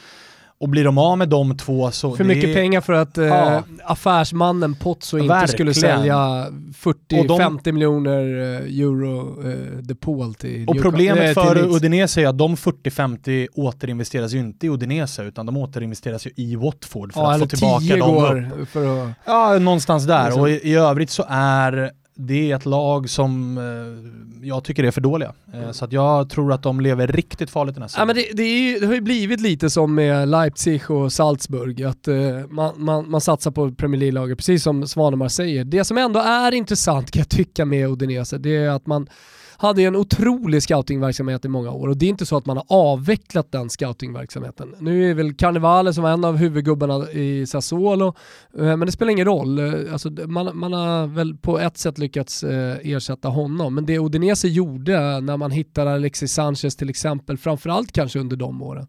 Och 0.58 0.68
blir 0.68 0.84
de 0.84 0.98
av 0.98 1.18
med 1.18 1.28
de 1.28 1.56
två 1.56 1.90
så... 1.90 2.16
För 2.16 2.24
mycket 2.24 2.50
är... 2.50 2.54
pengar 2.54 2.80
för 2.80 2.92
att 2.92 3.18
eh, 3.18 3.26
ja. 3.26 3.62
affärsmannen 3.84 4.74
Pozzo 4.74 5.18
inte 5.18 5.28
Verkligen. 5.28 5.48
skulle 5.48 5.74
sälja 5.74 6.16
40-50 6.16 7.60
de... 7.64 7.72
miljoner 7.72 8.20
eh, 8.20 8.80
euro 8.80 9.42
eh, 9.50 9.78
depol 9.78 10.34
till 10.34 10.68
Och 10.68 10.82
problemet 10.82 11.34
för. 11.34 11.76
Udinese 11.76 12.22
är 12.22 12.26
att 12.26 12.38
de 12.38 12.56
40-50 12.56 13.48
återinvesteras 13.54 14.32
ju 14.32 14.38
inte 14.38 14.66
i 14.66 14.68
Udinese 14.70 15.22
utan 15.22 15.46
de 15.46 15.56
återinvesteras 15.56 16.26
ju 16.26 16.30
i 16.36 16.56
Watford 16.56 17.12
för 17.12 17.20
ja, 17.20 17.34
att 17.34 17.40
få 17.40 17.46
tillbaka 17.46 17.96
dem. 17.96 18.66
För 18.70 19.04
att... 19.04 19.10
Ja, 19.24 19.58
någonstans 19.58 20.04
där. 20.04 20.24
Liksom. 20.24 20.42
Och 20.42 20.50
i, 20.50 20.52
i 20.52 20.74
övrigt 20.74 21.10
så 21.10 21.24
är 21.28 21.90
det 22.16 22.50
är 22.50 22.56
ett 22.56 22.66
lag 22.66 23.10
som 23.10 23.58
eh, 23.58 24.46
jag 24.48 24.64
tycker 24.64 24.84
är 24.84 24.90
för 24.90 25.00
dåliga. 25.00 25.32
Eh, 25.52 25.58
mm. 25.58 25.74
Så 25.74 25.84
att 25.84 25.92
jag 25.92 26.30
tror 26.30 26.52
att 26.52 26.62
de 26.62 26.80
lever 26.80 27.06
riktigt 27.06 27.50
farligt 27.50 27.76
i 27.76 27.80
nästa 27.80 28.00
ja, 28.00 28.04
men 28.04 28.16
det, 28.16 28.26
det, 28.32 28.44
ju, 28.44 28.78
det, 28.78 28.86
har 28.86 28.94
ju 28.94 29.00
blivit 29.00 29.40
lite 29.40 29.70
som 29.70 29.94
med 29.94 30.28
Leipzig 30.28 30.90
och 30.90 31.12
Salzburg, 31.12 31.82
att 31.82 32.08
eh, 32.08 32.16
man, 32.48 32.72
man, 32.76 33.10
man 33.10 33.20
satsar 33.20 33.50
på 33.50 33.72
Premier 33.72 34.00
League-lager, 34.00 34.34
precis 34.34 34.62
som 34.62 34.86
Svanemar 34.86 35.28
säger. 35.28 35.64
Det 35.64 35.84
som 35.84 35.98
ändå 35.98 36.20
är 36.20 36.54
intressant 36.54 37.10
kan 37.10 37.20
jag 37.20 37.28
tycka 37.28 37.64
med 37.64 37.88
Udinese, 37.88 38.38
det 38.38 38.56
är 38.56 38.70
att 38.70 38.86
man 38.86 39.08
hade 39.58 39.82
en 39.82 39.96
otrolig 39.96 40.62
scoutingverksamhet 40.62 41.44
i 41.44 41.48
många 41.48 41.70
år 41.70 41.88
och 41.88 41.96
det 41.96 42.06
är 42.06 42.10
inte 42.10 42.26
så 42.26 42.36
att 42.36 42.46
man 42.46 42.56
har 42.56 42.64
avvecklat 42.68 43.52
den 43.52 43.70
scoutingverksamheten. 43.70 44.74
Nu 44.78 45.10
är 45.10 45.14
väl 45.14 45.34
Carnevale 45.34 45.92
som 45.92 46.02
var 46.02 46.10
en 46.10 46.24
av 46.24 46.36
huvudgubbarna 46.36 47.10
i 47.10 47.46
Sassuolo, 47.46 48.14
eh, 48.58 48.64
men 48.64 48.80
det 48.80 48.92
spelar 48.92 49.12
ingen 49.12 49.26
roll. 49.26 49.58
Eh, 49.58 49.92
alltså, 49.92 50.10
man, 50.10 50.58
man 50.58 50.72
har 50.72 51.06
väl 51.06 51.36
på 51.36 51.58
ett 51.58 51.78
sätt 51.78 51.98
lyckats 51.98 52.42
eh, 52.42 52.76
ersätta 52.82 53.28
honom, 53.28 53.74
men 53.74 53.86
det 53.86 53.98
Udinese 53.98 54.48
gjorde 54.48 55.20
när 55.20 55.36
man 55.36 55.50
hittade 55.50 55.94
Alexis 55.94 56.32
Sanchez 56.32 56.76
till 56.76 56.90
exempel, 56.90 57.38
framförallt 57.38 57.92
kanske 57.92 58.18
under 58.18 58.36
de 58.36 58.62
åren, 58.62 58.86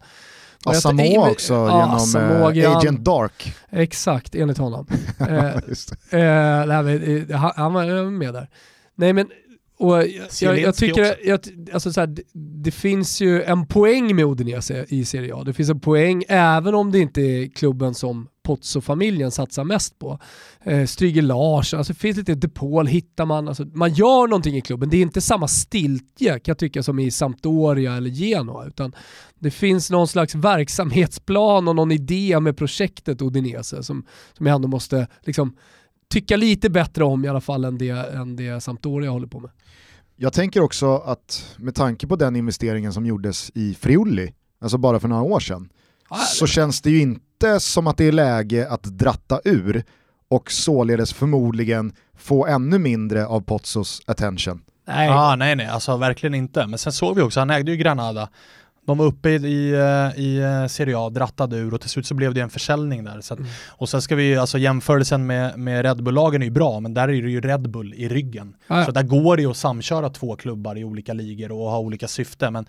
Asamoah 0.66 1.32
också 1.32 1.54
ja, 1.54 1.80
genom 1.80 1.96
Asamoah, 1.96 2.58
äh, 2.58 2.78
Agent 2.78 3.06
Dark. 3.06 3.54
Exakt, 3.70 4.36
enligt 4.36 4.58
honom. 4.58 4.88
eh, 5.20 5.48
eh, 6.22 7.38
han, 7.38 7.52
han 7.56 7.74
var 7.74 8.12
med 8.12 8.34
där. 8.34 8.50
Nej 8.96 9.14
men 9.14 9.28
och 9.80 10.04
jag, 10.42 10.60
jag, 10.60 10.76
tycker, 10.76 11.28
jag, 11.28 11.40
alltså 11.74 11.94
så 11.94 12.00
här, 12.00 12.08
det, 12.08 12.24
det, 12.34 12.72
finns 12.72 13.22
ju 13.22 13.44
en 13.44 13.68
poäng 13.68 14.16
med 14.16 14.26
Udinese 14.26 14.86
i 14.90 15.06
Serie 15.06 15.36
A. 15.36 15.44
Det 15.44 15.54
finns 15.54 15.70
en 15.70 15.80
poäng 15.80 16.24
även 16.28 16.76
om 16.76 16.92
det 16.92 17.00
inte 17.00 17.22
är 17.22 17.48
klubben 17.48 17.94
som 17.94 18.28
Pozzo-familjen 18.44 19.32
satsar 19.32 19.64
mest 19.64 20.00
på. 20.00 20.20
Eh, 20.64 20.86
Stryger 20.86 21.22
Lars, 21.22 21.74
alltså 21.74 21.94
det 21.94 22.00
finns 22.00 22.18
lite 22.18 22.36
Depol, 22.36 22.88
hittar 22.88 23.26
man, 23.26 23.48
alltså, 23.48 23.66
man 23.66 23.94
gör 23.94 24.28
någonting 24.28 24.56
i 24.56 24.62
klubben. 24.62 24.90
Det 24.90 24.98
är 24.98 25.02
inte 25.02 25.22
samma 25.22 25.48
stiltje 25.48 26.32
kan 26.32 26.42
jag 26.52 26.58
tycka 26.58 26.84
som 26.84 27.00
i 27.00 27.12
Sampdoria 27.12 27.94
eller 27.94 28.10
Genoa, 28.10 28.66
utan 28.66 28.96
det 29.40 29.52
finns 29.52 29.92
någon 29.92 30.08
slags 30.08 30.36
verksamhetsplan 30.36 31.68
och 31.68 31.76
någon 31.76 31.92
idé 31.92 32.40
med 32.40 32.58
projektet 32.58 33.22
Udinese 33.22 33.84
som, 33.84 34.06
som 34.38 34.46
jag 34.46 34.56
ändå 34.56 34.68
måste 34.68 35.08
liksom 35.22 35.56
tycka 36.10 36.38
lite 36.38 36.70
bättre 36.70 37.04
om 37.04 37.26
i 37.26 37.28
alla 37.28 37.42
fall 37.42 37.66
än 37.66 37.78
det, 37.78 37.90
än 37.90 38.36
det 38.36 38.64
Sampdoria 38.64 39.10
håller 39.10 39.28
på 39.28 39.40
med. 39.40 39.52
Jag 40.16 40.34
tänker 40.34 40.62
också 40.62 40.98
att 40.98 41.56
med 41.58 41.76
tanke 41.76 42.08
på 42.08 42.16
den 42.16 42.36
investeringen 42.36 42.94
som 42.94 43.06
gjordes 43.06 43.52
i 43.54 43.74
Friuli, 43.74 44.34
alltså 44.62 44.78
bara 44.78 45.00
för 45.00 45.08
några 45.08 45.24
år 45.24 45.40
sedan, 45.40 45.70
ah, 46.10 46.18
så 46.18 46.48
känns 46.48 46.82
det 46.82 46.90
ju 46.90 47.02
inte 47.02 47.60
som 47.60 47.88
att 47.88 47.98
det 47.98 48.06
är 48.06 48.12
läge 48.12 48.70
att 48.70 48.84
dratta 48.84 49.40
ur 49.44 49.84
och 50.30 50.52
således 50.52 51.14
förmodligen 51.14 51.94
få 52.18 52.46
ännu 52.46 52.80
mindre 52.80 53.26
av 53.26 53.42
Pozzos 53.42 54.02
attention. 54.06 54.62
Nej. 54.88 55.10
Ah, 55.10 55.36
nej, 55.36 55.56
nej, 55.56 55.68
alltså 55.68 55.98
verkligen 55.98 56.34
inte. 56.34 56.68
Men 56.68 56.80
sen 56.80 56.94
såg 56.94 57.16
vi 57.16 57.22
också, 57.22 57.40
han 57.40 57.50
ägde 57.50 57.72
ju 57.72 57.78
Granada 57.78 58.30
de 58.88 58.98
var 58.98 59.06
uppe 59.06 59.30
i, 59.30 59.36
i, 59.36 59.74
eh, 59.74 60.24
i 60.24 60.38
eh, 60.38 60.68
Serie 60.68 60.98
A, 60.98 61.10
drattade 61.10 61.58
ur 61.58 61.74
och 61.74 61.82
till 61.82 61.90
slut 61.90 62.06
så 62.06 62.14
blev 62.14 62.34
det 62.34 62.42
en 62.42 62.50
försäljning 62.50 63.04
där. 63.04 63.18
Att, 63.18 63.32
mm. 63.32 63.46
Och 63.68 63.90
sen 63.90 64.02
ska 64.02 64.16
vi, 64.16 64.38
alltså 64.38 64.58
jämförelsen 64.58 65.26
med, 65.26 65.60
med 65.60 65.86
Red 65.86 66.04
Bull-lagen 66.04 66.42
är 66.42 66.46
ju 66.46 66.52
bra, 66.52 66.80
men 66.80 66.94
där 66.94 67.04
är 67.04 67.22
det 67.22 67.30
ju 67.30 67.42
Red 67.42 67.70
Bull 67.70 67.94
i 67.94 68.10
ryggen. 68.10 68.56
Ah, 68.68 68.80
ja. 68.80 68.86
Så 68.86 68.92
där 68.92 69.04
går 69.04 69.36
det 69.36 69.42
ju 69.42 69.50
att 69.50 69.58
samköra 69.58 70.10
två 70.10 70.36
klubbar 70.36 70.78
i 70.78 70.84
olika 70.84 71.14
ligor 71.14 71.52
och 71.52 71.70
ha 71.70 71.80
olika 71.80 72.08
syften. 72.08 72.54
Men 72.54 72.66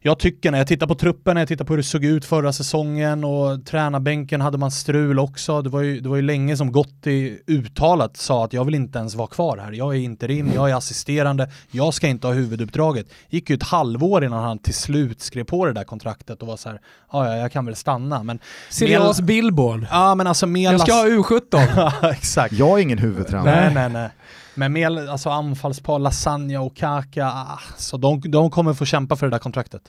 jag 0.00 0.18
tycker 0.18 0.50
när 0.50 0.58
jag 0.58 0.66
tittar 0.66 0.86
på 0.86 0.94
truppen, 0.94 1.34
när 1.34 1.40
jag 1.40 1.48
tittar 1.48 1.64
på 1.64 1.72
hur 1.72 1.78
det 1.78 1.82
såg 1.82 2.04
ut 2.04 2.24
förra 2.24 2.52
säsongen 2.52 3.24
och 3.24 3.66
tränarbänken 3.66 4.40
hade 4.40 4.58
man 4.58 4.70
strul 4.70 5.18
också. 5.18 5.62
Det 5.62 5.70
var 5.70 5.80
ju, 5.80 6.00
det 6.00 6.08
var 6.08 6.16
ju 6.16 6.22
länge 6.22 6.56
som 6.56 6.72
Gotti 6.72 7.38
uttalat 7.46 8.16
sa 8.16 8.44
att 8.44 8.52
jag 8.52 8.64
vill 8.64 8.74
inte 8.74 8.98
ens 8.98 9.14
vara 9.14 9.28
kvar 9.28 9.58
här. 9.58 9.72
Jag 9.72 9.94
är 9.94 9.98
interim, 9.98 10.50
jag 10.54 10.70
är 10.70 10.74
assisterande, 10.74 11.50
jag 11.70 11.94
ska 11.94 12.08
inte 12.08 12.26
ha 12.26 12.34
huvuduppdraget. 12.34 13.06
gick 13.28 13.50
ju 13.50 13.56
ett 13.56 13.62
halvår 13.62 14.24
innan 14.24 14.44
han 14.44 14.58
till 14.58 14.74
slut 14.74 15.20
skrev 15.20 15.44
på 15.44 15.66
det 15.66 15.72
där 15.72 15.84
kontraktet 15.84 16.42
och 16.42 16.48
var 16.48 16.56
så 16.56 16.68
här, 16.68 16.80
ja 17.12 17.36
jag 17.36 17.52
kan 17.52 17.66
väl 17.66 17.76
stanna. 17.76 18.22
Men 18.22 18.38
Sirius 18.70 19.20
Billborn. 19.20 19.86
Ja 19.90 20.14
men 20.14 20.26
alltså 20.26 20.46
med 20.46 20.72
Jag 20.72 20.80
ska 20.80 20.92
ha 20.92 21.06
U17. 21.06 22.10
exakt. 22.10 22.52
Jag 22.52 22.78
är 22.78 22.82
ingen 22.82 22.98
huvudtränare. 22.98 23.60
Nej 23.60 23.74
nej 23.74 23.88
nej. 23.88 24.10
Men 24.58 24.72
med 24.72 25.08
alltså, 25.08 25.30
anfallspar, 25.30 25.98
Lasagna 25.98 26.60
och 26.60 26.76
Kaka, 26.76 27.26
ah, 27.26 27.60
så 27.76 27.96
de, 27.96 28.20
de 28.20 28.50
kommer 28.50 28.74
få 28.74 28.84
kämpa 28.84 29.16
för 29.16 29.26
det 29.26 29.30
där 29.30 29.38
kontraktet. 29.38 29.82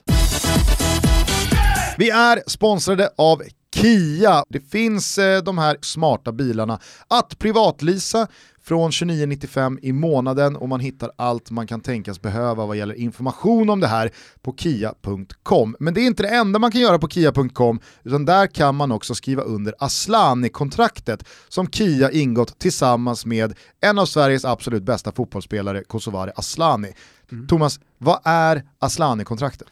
Vi 1.98 2.10
är 2.10 2.42
sponsrade 2.46 3.10
av 3.18 3.42
Kia. 3.74 4.44
Det 4.48 4.60
finns 4.60 5.18
eh, 5.18 5.42
de 5.42 5.58
här 5.58 5.76
smarta 5.80 6.32
bilarna 6.32 6.78
att 7.08 7.38
privatlisa 7.38 8.26
från 8.68 8.90
29,95 8.90 9.78
i 9.82 9.92
månaden 9.92 10.56
och 10.56 10.68
man 10.68 10.80
hittar 10.80 11.10
allt 11.16 11.50
man 11.50 11.66
kan 11.66 11.80
tänkas 11.80 12.22
behöva 12.22 12.66
vad 12.66 12.76
gäller 12.76 12.94
information 12.94 13.70
om 13.70 13.80
det 13.80 13.86
här 13.86 14.10
på 14.42 14.54
kia.com. 14.56 15.76
Men 15.80 15.94
det 15.94 16.00
är 16.00 16.06
inte 16.06 16.22
det 16.22 16.28
enda 16.28 16.58
man 16.58 16.70
kan 16.70 16.80
göra 16.80 16.98
på 16.98 17.08
kia.com 17.08 17.80
utan 18.04 18.24
där 18.24 18.46
kan 18.46 18.74
man 18.74 18.92
också 18.92 19.14
skriva 19.14 19.42
under 19.42 19.74
Aslani-kontraktet 19.78 21.24
som 21.48 21.66
Kia 21.70 22.10
ingått 22.10 22.58
tillsammans 22.58 23.26
med 23.26 23.54
en 23.80 23.98
av 23.98 24.06
Sveriges 24.06 24.44
absolut 24.44 24.82
bästa 24.82 25.12
fotbollsspelare, 25.12 25.82
Kosovare 25.86 26.32
Aslani. 26.36 26.92
Mm. 27.32 27.46
Thomas, 27.46 27.80
vad 27.98 28.20
är 28.24 28.62
Aslani-kontraktet? 28.78 29.68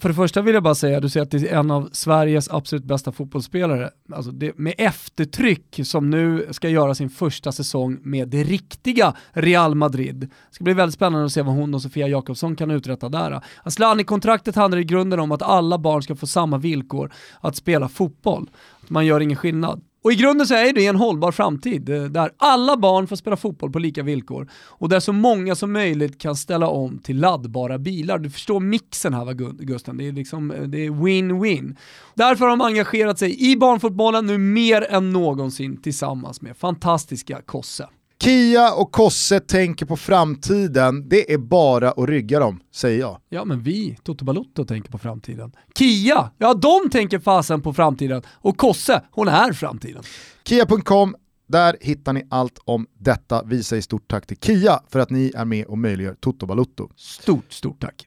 För 0.00 0.08
det 0.08 0.14
första 0.14 0.42
vill 0.42 0.54
jag 0.54 0.62
bara 0.62 0.74
säga, 0.74 1.00
du 1.00 1.08
säger 1.08 1.24
att 1.24 1.30
det 1.30 1.48
är 1.48 1.58
en 1.58 1.70
av 1.70 1.88
Sveriges 1.92 2.50
absolut 2.50 2.84
bästa 2.84 3.12
fotbollsspelare. 3.12 3.90
Alltså 4.12 4.30
det, 4.30 4.58
med 4.58 4.74
eftertryck 4.78 5.80
som 5.84 6.10
nu 6.10 6.46
ska 6.50 6.68
göra 6.68 6.94
sin 6.94 7.10
första 7.10 7.52
säsong 7.52 7.98
med 8.02 8.28
det 8.28 8.44
riktiga 8.44 9.14
Real 9.32 9.74
Madrid. 9.74 10.20
Det 10.20 10.54
ska 10.54 10.64
bli 10.64 10.72
väldigt 10.72 10.94
spännande 10.94 11.26
att 11.26 11.32
se 11.32 11.42
vad 11.42 11.54
hon 11.54 11.74
och 11.74 11.82
Sofia 11.82 12.08
Jakobsson 12.08 12.56
kan 12.56 12.70
uträtta 12.70 13.08
där. 13.08 13.40
Asllani-kontraktet 13.62 14.56
handlar 14.56 14.78
i 14.78 14.84
grunden 14.84 15.20
om 15.20 15.32
att 15.32 15.42
alla 15.42 15.78
barn 15.78 16.02
ska 16.02 16.16
få 16.16 16.26
samma 16.26 16.58
villkor 16.58 17.12
att 17.40 17.56
spela 17.56 17.88
fotboll. 17.88 18.50
Man 18.88 19.06
gör 19.06 19.20
ingen 19.20 19.36
skillnad. 19.36 19.82
Och 20.02 20.12
i 20.12 20.14
grunden 20.14 20.46
så 20.46 20.54
är 20.54 20.72
det 20.72 20.86
en 20.86 20.96
hållbar 20.96 21.32
framtid 21.32 21.88
eh, 21.88 22.04
där 22.04 22.32
alla 22.36 22.76
barn 22.76 23.06
får 23.06 23.16
spela 23.16 23.36
fotboll 23.36 23.72
på 23.72 23.78
lika 23.78 24.02
villkor 24.02 24.50
och 24.52 24.88
där 24.88 25.00
så 25.00 25.12
många 25.12 25.54
som 25.54 25.72
möjligt 25.72 26.18
kan 26.18 26.36
ställa 26.36 26.68
om 26.68 26.98
till 26.98 27.20
laddbara 27.20 27.78
bilar. 27.78 28.18
Du 28.18 28.30
förstår 28.30 28.60
mixen 28.60 29.14
här 29.14 29.24
va 29.24 29.32
Gusten, 29.58 29.96
det 29.96 30.08
är 30.08 30.12
liksom 30.12 30.50
eh, 30.50 30.62
det 30.62 30.86
är 30.86 30.90
win-win. 30.90 31.76
Därför 32.14 32.44
har 32.44 32.50
de 32.50 32.60
engagerat 32.60 33.18
sig 33.18 33.50
i 33.52 33.56
barnfotbollen 33.56 34.26
nu 34.26 34.38
mer 34.38 34.86
än 34.90 35.12
någonsin 35.12 35.82
tillsammans 35.82 36.40
med 36.40 36.56
fantastiska 36.56 37.42
Kosse. 37.42 37.88
Kia 38.22 38.72
och 38.72 38.92
Kosse 38.92 39.40
tänker 39.40 39.86
på 39.86 39.96
framtiden, 39.96 41.08
det 41.08 41.32
är 41.32 41.38
bara 41.38 41.90
att 41.90 42.08
rygga 42.08 42.38
dem, 42.40 42.60
säger 42.74 43.00
jag. 43.00 43.18
Ja 43.28 43.44
men 43.44 43.62
vi, 43.62 43.98
Toto 44.02 44.24
Balotto, 44.24 44.64
tänker 44.64 44.90
på 44.90 44.98
framtiden. 44.98 45.52
Kia, 45.78 46.30
ja 46.38 46.54
de 46.54 46.90
tänker 46.90 47.18
fasen 47.18 47.62
på 47.62 47.72
framtiden. 47.72 48.22
Och 48.32 48.56
Kosse, 48.56 49.02
hon 49.10 49.28
är 49.28 49.52
framtiden. 49.52 50.02
Kia.com, 50.44 51.16
där 51.48 51.76
hittar 51.80 52.12
ni 52.12 52.26
allt 52.30 52.58
om 52.64 52.86
detta. 52.98 53.42
Vi 53.42 53.62
säger 53.62 53.82
stort 53.82 54.10
tack 54.10 54.26
till 54.26 54.36
Kia 54.36 54.80
för 54.88 54.98
att 54.98 55.10
ni 55.10 55.32
är 55.36 55.44
med 55.44 55.66
och 55.66 55.78
möjliggör 55.78 56.14
Toto 56.20 56.46
Balotto. 56.46 56.88
Stort, 56.96 57.52
stort 57.52 57.80
tack. 57.80 58.06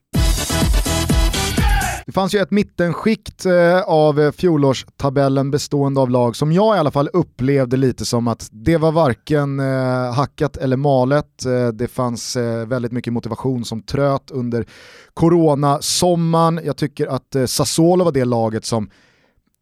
Det 2.06 2.12
fanns 2.12 2.34
ju 2.34 2.38
ett 2.38 2.50
mittenskikt 2.50 3.46
eh, 3.46 3.80
av 3.80 4.32
fjolårstabellen 4.32 5.50
bestående 5.50 6.00
av 6.00 6.10
lag 6.10 6.36
som 6.36 6.52
jag 6.52 6.76
i 6.76 6.78
alla 6.78 6.90
fall 6.90 7.08
upplevde 7.12 7.76
lite 7.76 8.04
som 8.04 8.28
att 8.28 8.48
det 8.52 8.76
var 8.76 8.92
varken 8.92 9.60
eh, 9.60 10.14
hackat 10.14 10.56
eller 10.56 10.76
malet. 10.76 11.44
Eh, 11.46 11.68
det 11.68 11.88
fanns 11.88 12.36
väldigt 12.66 12.92
mycket 12.92 13.12
motivation 13.12 13.64
som 13.64 13.82
tröt 13.82 14.30
under 14.30 14.66
corona-sommaren. 15.14 16.60
Jag 16.64 16.76
tycker 16.76 17.06
att 17.06 17.36
Sassuolo 17.46 18.04
var 18.04 18.12
det 18.12 18.24
laget 18.24 18.64
som 18.64 18.90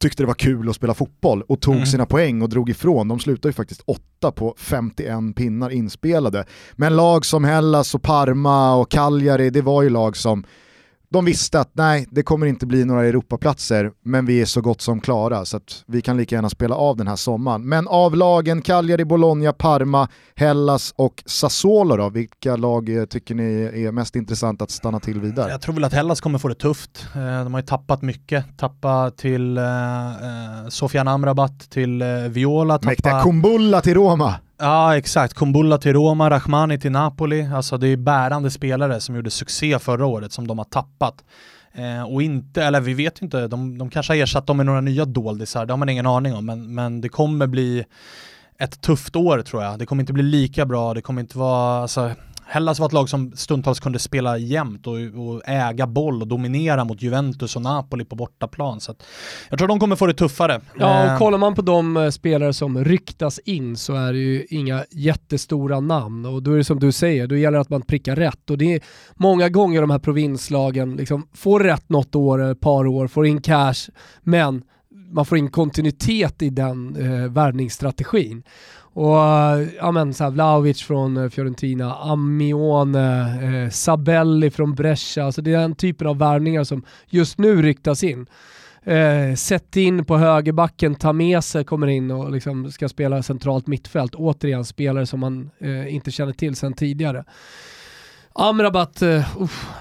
tyckte 0.02 0.22
det 0.22 0.26
var 0.26 0.34
kul 0.34 0.68
att 0.68 0.76
spela 0.76 0.94
fotboll 0.94 1.42
och 1.42 1.60
tog 1.60 1.74
mm. 1.74 1.86
sina 1.86 2.06
poäng 2.06 2.42
och 2.42 2.48
drog 2.48 2.70
ifrån. 2.70 3.08
De 3.08 3.18
slutade 3.18 3.48
ju 3.48 3.52
faktiskt 3.52 3.82
åtta 3.86 4.32
på 4.32 4.54
51 4.58 5.36
pinnar 5.36 5.70
inspelade. 5.70 6.44
Men 6.72 6.96
lag 6.96 7.24
som 7.24 7.44
Hellas 7.44 7.94
och 7.94 8.02
Parma 8.02 8.74
och 8.74 8.90
Cagliari, 8.90 9.50
det 9.50 9.62
var 9.62 9.82
ju 9.82 9.90
lag 9.90 10.16
som 10.16 10.44
de 11.12 11.24
visste 11.24 11.60
att 11.60 11.70
nej, 11.72 12.06
det 12.10 12.22
kommer 12.22 12.46
inte 12.46 12.66
bli 12.66 12.84
några 12.84 13.04
Europaplatser, 13.06 13.92
men 14.04 14.26
vi 14.26 14.40
är 14.40 14.44
så 14.44 14.60
gott 14.60 14.80
som 14.80 15.00
klara 15.00 15.44
så 15.44 15.56
att 15.56 15.84
vi 15.86 16.02
kan 16.02 16.16
lika 16.16 16.34
gärna 16.34 16.50
spela 16.50 16.74
av 16.74 16.96
den 16.96 17.08
här 17.08 17.16
sommaren. 17.16 17.68
Men 17.68 17.88
av 17.88 18.16
lagen 18.16 18.62
Cagliari, 18.62 19.04
Bologna, 19.04 19.52
Parma, 19.52 20.08
Hellas 20.34 20.94
och 20.96 21.22
Sassuolo 21.26 21.96
då, 21.96 22.10
vilka 22.10 22.56
lag 22.56 22.96
eh, 22.96 23.04
tycker 23.04 23.34
ni 23.34 23.84
är 23.86 23.92
mest 23.92 24.16
intressant 24.16 24.62
att 24.62 24.70
stanna 24.70 25.00
till 25.00 25.20
vidare? 25.20 25.50
Jag 25.50 25.60
tror 25.60 25.74
väl 25.74 25.84
att 25.84 25.92
Hellas 25.92 26.20
kommer 26.20 26.38
få 26.38 26.48
det 26.48 26.54
tufft. 26.54 27.06
Eh, 27.14 27.44
de 27.44 27.54
har 27.54 27.60
ju 27.60 27.66
tappat 27.66 28.02
mycket, 28.02 28.58
tappat 28.58 29.16
till 29.16 29.58
eh, 29.58 29.64
Sofian 30.68 31.08
Amrabat, 31.08 31.70
till 31.70 32.02
Viola, 32.30 32.74
tappat... 32.74 32.86
Mäktiga 32.86 33.22
Kumbulla 33.22 33.80
till 33.80 33.94
Roma! 33.94 34.34
Ja 34.64 34.96
exakt, 34.96 35.34
Kumbulla 35.34 35.78
till 35.78 35.92
Roma, 35.92 36.30
Rahmani 36.30 36.78
till 36.78 36.92
Napoli. 36.92 37.48
Alltså 37.54 37.78
det 37.78 37.88
är 37.88 37.96
bärande 37.96 38.50
spelare 38.50 39.00
som 39.00 39.16
gjorde 39.16 39.30
succé 39.30 39.78
förra 39.78 40.06
året 40.06 40.32
som 40.32 40.46
de 40.46 40.58
har 40.58 40.64
tappat. 40.64 41.24
Eh, 41.72 42.02
och 42.02 42.22
inte, 42.22 42.62
eller 42.62 42.80
vi 42.80 42.94
vet 42.94 43.22
inte, 43.22 43.48
de, 43.48 43.78
de 43.78 43.90
kanske 43.90 44.12
har 44.12 44.18
ersatt 44.18 44.46
dem 44.46 44.56
med 44.56 44.66
några 44.66 44.80
nya 44.80 45.04
doldisar, 45.04 45.66
det 45.66 45.72
har 45.72 45.78
man 45.78 45.88
ingen 45.88 46.06
aning 46.06 46.34
om. 46.34 46.46
Men, 46.46 46.74
men 46.74 47.00
det 47.00 47.08
kommer 47.08 47.46
bli 47.46 47.84
ett 48.58 48.80
tufft 48.80 49.16
år 49.16 49.42
tror 49.42 49.62
jag. 49.62 49.78
Det 49.78 49.86
kommer 49.86 50.02
inte 50.02 50.12
bli 50.12 50.22
lika 50.22 50.66
bra, 50.66 50.94
det 50.94 51.02
kommer 51.02 51.20
inte 51.20 51.38
vara, 51.38 51.82
alltså, 51.82 52.10
Hellas 52.46 52.78
var 52.78 52.86
ett 52.86 52.92
lag 52.92 53.08
som 53.08 53.32
stundtals 53.36 53.80
kunde 53.80 53.98
spela 53.98 54.38
jämnt 54.38 54.86
och, 54.86 54.94
och, 54.94 55.42
äga 55.44 55.86
boll 55.86 56.22
och 56.22 56.28
dominera 56.28 56.84
mot 56.84 57.02
Juventus 57.02 57.56
och 57.56 57.62
Napoli 57.62 58.04
på 58.04 58.16
bortaplan. 58.16 58.80
Så 58.80 58.94
jag 59.50 59.58
tror 59.58 59.68
de 59.68 59.80
kommer 59.80 59.96
få 59.96 60.06
det 60.06 60.14
tuffare. 60.14 60.60
Ja, 60.78 61.04
och 61.04 61.10
eh, 61.10 61.18
kollar 61.18 61.38
man 61.38 61.54
på 61.54 61.62
de 61.62 61.96
eh, 61.96 62.10
spelare 62.10 62.52
som 62.52 62.84
ryktas 62.84 63.38
in 63.38 63.76
så 63.76 63.94
är 63.94 64.12
det 64.12 64.18
ju 64.18 64.46
inga 64.50 64.84
jättestora 64.90 65.80
namn 65.80 66.26
och 66.26 66.42
då 66.42 66.52
är 66.52 66.56
det 66.56 66.64
som 66.64 66.80
du 66.80 66.92
säger, 66.92 67.26
då 67.26 67.36
gäller 67.36 67.58
det 67.58 67.60
att 67.60 67.70
man 67.70 67.82
prickar 67.82 68.16
rätt 68.16 68.50
och 68.50 68.58
det 68.58 68.74
är 68.74 68.80
många 69.14 69.48
gånger 69.48 69.80
de 69.80 69.90
här 69.90 69.98
provinslagen 69.98 70.96
liksom 70.96 71.26
får 71.34 71.60
rätt 71.60 71.88
något 71.88 72.14
år, 72.14 72.50
ett 72.50 72.60
par 72.60 72.86
år, 72.86 73.06
får 73.06 73.26
in 73.26 73.40
cash, 73.40 73.90
men 74.22 74.62
man 75.12 75.24
får 75.24 75.38
in 75.38 75.50
kontinuitet 75.50 76.42
i 76.42 76.50
den 76.50 76.96
eh, 76.96 77.30
värvningsstrategin. 77.30 78.42
Och 78.94 79.16
ja 79.78 79.90
men 79.92 80.14
så 80.14 80.24
här, 80.24 80.30
Vlahovic 80.30 80.82
från 80.82 81.16
eh, 81.16 81.28
Fiorentina, 81.28 81.94
Amione, 81.94 83.64
eh, 83.64 83.70
Sabelli 83.70 84.50
från 84.50 84.74
Brescia, 84.74 85.24
alltså 85.24 85.42
det 85.42 85.52
är 85.52 85.58
den 85.58 85.74
typen 85.74 86.06
av 86.06 86.18
värvningar 86.18 86.64
som 86.64 86.82
just 87.08 87.38
nu 87.38 87.62
ryktas 87.62 88.04
in. 88.04 88.26
Eh, 88.84 89.34
Sätt 89.34 89.76
in 89.76 90.04
på 90.04 90.16
högerbacken, 90.16 90.94
Tamese 90.94 91.64
kommer 91.64 91.86
in 91.86 92.10
och 92.10 92.32
liksom 92.32 92.72
ska 92.72 92.88
spela 92.88 93.22
centralt 93.22 93.66
mittfält. 93.66 94.14
Återigen 94.14 94.64
spelare 94.64 95.06
som 95.06 95.20
man 95.20 95.50
eh, 95.58 95.94
inte 95.94 96.10
känner 96.10 96.32
till 96.32 96.56
sedan 96.56 96.72
tidigare. 96.72 97.24
Amrabat, 98.34 99.02
uh, 99.02 99.24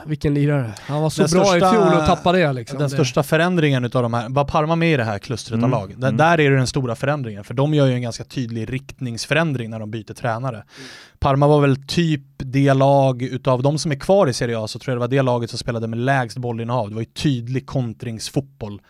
vilken 0.05 0.33
lirare. 0.33 0.73
Han 0.81 1.01
var 1.01 1.09
så 1.09 1.21
den 1.21 1.31
bra 1.31 1.45
största, 1.45 1.67
i 1.67 1.71
fjol 1.71 1.93
och 1.93 2.05
tappade 2.05 2.39
det. 2.39 2.53
Liksom. 2.53 2.79
Den 2.79 2.89
det. 2.89 2.95
största 2.95 3.23
förändringen 3.23 3.85
utav 3.85 4.03
de 4.03 4.13
här, 4.13 4.29
var 4.29 4.45
Parma 4.45 4.75
med 4.75 4.93
i 4.93 4.97
det 4.97 5.03
här 5.03 5.19
klustret 5.19 5.57
mm. 5.57 5.63
av 5.63 5.69
lag? 5.69 5.89
Där, 5.97 6.07
mm. 6.07 6.17
där 6.17 6.39
är 6.39 6.49
det 6.51 6.57
den 6.57 6.67
stora 6.67 6.95
förändringen, 6.95 7.43
för 7.43 7.53
de 7.53 7.73
gör 7.73 7.87
ju 7.87 7.93
en 7.93 8.01
ganska 8.01 8.23
tydlig 8.23 8.73
riktningsförändring 8.73 9.69
när 9.69 9.79
de 9.79 9.91
byter 9.91 10.13
tränare. 10.13 10.55
Mm. 10.55 10.65
Parma 11.19 11.47
var 11.47 11.61
väl 11.61 11.87
typ 11.87 12.21
det 12.37 12.73
lag 12.73 13.21
utav 13.21 13.63
de 13.63 13.77
som 13.77 13.91
är 13.91 13.95
kvar 13.95 14.27
i 14.27 14.33
Serie 14.33 14.59
A, 14.59 14.67
så 14.67 14.79
tror 14.79 14.91
jag 14.91 14.97
det 14.97 15.07
var 15.07 15.07
det 15.07 15.21
laget 15.21 15.49
som 15.49 15.59
spelade 15.59 15.87
med 15.87 15.99
lägst 15.99 16.37
bollinnehav. 16.37 16.89
Det 16.89 16.95
var 16.95 17.01
ju 17.01 17.05
tydlig 17.05 17.65
kontringsfotboll 17.65 18.81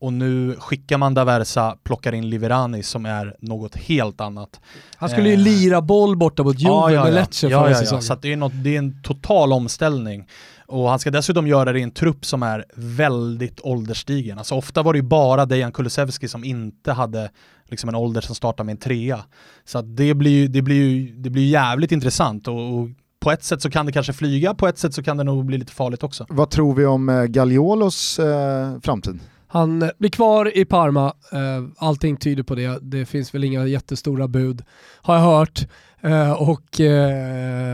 och 0.00 0.12
nu 0.12 0.56
skickar 0.58 0.98
man 0.98 1.14
Daversa, 1.14 1.76
plockar 1.82 2.12
in 2.12 2.30
Liverani 2.30 2.82
som 2.82 3.06
är 3.06 3.36
något 3.40 3.76
helt 3.76 4.20
annat. 4.20 4.60
Han 4.96 5.08
skulle 5.08 5.28
ju 5.28 5.34
eh. 5.34 5.40
lira 5.40 5.82
boll 5.82 6.16
borta 6.16 6.42
mot 6.42 6.58
Juve 6.58 6.70
ja, 6.70 6.92
ja, 6.92 7.04
med 7.04 7.14
Lecce 7.14 7.48
ja, 7.48 7.60
förra 7.60 7.70
ja, 7.70 7.82
ja, 7.90 8.00
så 8.00 8.14
det 8.14 8.32
är, 8.32 8.36
något, 8.36 8.52
det 8.54 8.74
är 8.74 8.78
en 8.78 9.02
total 9.02 9.52
omställning. 9.52 10.28
Och 10.66 10.88
han 10.88 10.98
ska 10.98 11.10
dessutom 11.10 11.46
göra 11.46 11.72
det 11.72 11.78
i 11.78 11.82
en 11.82 11.90
trupp 11.90 12.24
som 12.24 12.42
är 12.42 12.64
väldigt 12.74 13.60
ålderstigen. 13.60 14.38
Alltså 14.38 14.54
ofta 14.54 14.82
var 14.82 14.92
det 14.92 14.98
ju 14.98 15.02
bara 15.02 15.46
Dejan 15.46 15.72
Kulusevski 15.72 16.28
som 16.28 16.44
inte 16.44 16.92
hade 16.92 17.30
liksom 17.68 17.88
en 17.88 17.94
ålder 17.94 18.20
som 18.20 18.34
startar 18.34 18.64
med 18.64 18.72
en 18.72 18.78
trea. 18.78 19.24
Så 19.64 19.82
det 19.82 20.14
blir 20.14 20.30
ju 20.30 20.48
det 20.48 20.62
blir, 20.62 21.12
det 21.12 21.30
blir 21.30 21.48
jävligt 21.48 21.92
intressant 21.92 22.48
och, 22.48 22.78
och 22.78 22.88
på 23.20 23.30
ett 23.30 23.44
sätt 23.44 23.62
så 23.62 23.70
kan 23.70 23.86
det 23.86 23.92
kanske 23.92 24.12
flyga, 24.12 24.54
på 24.54 24.68
ett 24.68 24.78
sätt 24.78 24.94
så 24.94 25.02
kan 25.02 25.16
det 25.16 25.24
nog 25.24 25.44
bli 25.44 25.58
lite 25.58 25.72
farligt 25.72 26.02
också. 26.02 26.26
Vad 26.28 26.50
tror 26.50 26.74
vi 26.74 26.86
om 26.86 27.08
eh, 27.08 27.24
Gagliolos 27.24 28.18
eh, 28.18 28.80
framtid? 28.80 29.20
Han 29.48 29.82
eh, 29.82 29.88
blir 29.98 30.10
kvar 30.10 30.58
i 30.58 30.64
Parma, 30.64 31.12
eh, 31.32 31.64
allting 31.76 32.16
tyder 32.16 32.42
på 32.42 32.54
det. 32.54 32.78
Det 32.82 33.06
finns 33.06 33.34
väl 33.34 33.44
inga 33.44 33.66
jättestora 33.66 34.28
bud, 34.28 34.62
har 35.02 35.14
jag 35.14 35.22
hört. 35.22 35.66
Eh, 36.00 36.32
och 36.32 36.80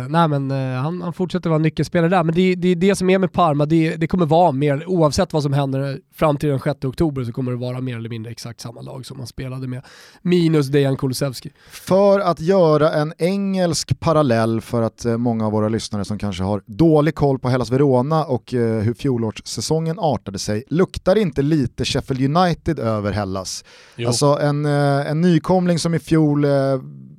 nej 0.09 0.29
men, 0.29 0.51
han, 0.51 1.03
han, 1.03 1.13
fortsätter 1.13 1.51
vara 1.51 1.59
nyckelspelare 1.59 2.11
där, 2.11 2.25
men 2.25 2.35
det 2.35 2.41
är 2.43 2.57
det, 2.57 2.75
det, 2.75 2.97
som 2.97 3.11
är 3.11 3.19
med 3.19 3.33
Parma, 3.33 3.67
det, 3.67 3.97
det, 3.97 4.07
kommer 4.07 4.27
vara 4.27 4.53
mer, 4.53 4.85
oavsett 4.87 5.33
vad 5.33 5.43
som 5.43 5.53
händer 5.53 6.01
fram 6.15 6.37
till 6.37 6.49
den 6.49 6.61
6 6.61 6.85
oktober 6.85 7.25
så 7.25 7.33
kommer 7.33 7.53
det 7.53 7.59
vara 7.59 7.81
mer 7.81 7.97
eller 7.97 8.09
mindre 8.09 8.33
exakt 8.33 8.61
samma 8.61 8.81
lag 8.81 9.07
som 9.07 9.19
han 9.19 9.27
spelade 9.27 9.67
med, 9.67 9.83
minus 10.23 10.67
Dejan 10.67 10.97
Kulusevski. 10.97 11.51
För 11.71 12.21
att 12.21 12.41
göra 12.41 12.93
en 12.93 13.13
engelsk 13.19 14.01
parallell 14.01 14.61
för 14.61 14.83
att 14.83 15.05
många 15.19 15.47
av 15.47 15.53
våra 15.53 15.69
lyssnare 15.69 16.05
som 16.05 16.19
kanske 16.19 16.43
har 16.43 16.63
dålig 16.67 17.15
koll 17.15 17.39
på 17.39 17.49
Hellas 17.49 17.71
Verona 17.71 18.25
och 18.25 18.51
hur 18.53 18.95
fjolårssäsongen 18.95 19.99
artade 19.99 20.39
sig, 20.39 20.65
luktar 20.69 21.17
inte 21.17 21.43
lite 21.43 21.85
Sheffield 21.85 22.37
United 22.37 22.79
över 22.79 23.13
Hellas? 23.13 23.65
Jo. 23.97 24.09
Alltså 24.09 24.27
en, 24.27 24.65
en 24.65 25.21
nykomling 25.21 25.79
som 25.79 25.95
i 25.95 25.99
fjol 25.99 26.47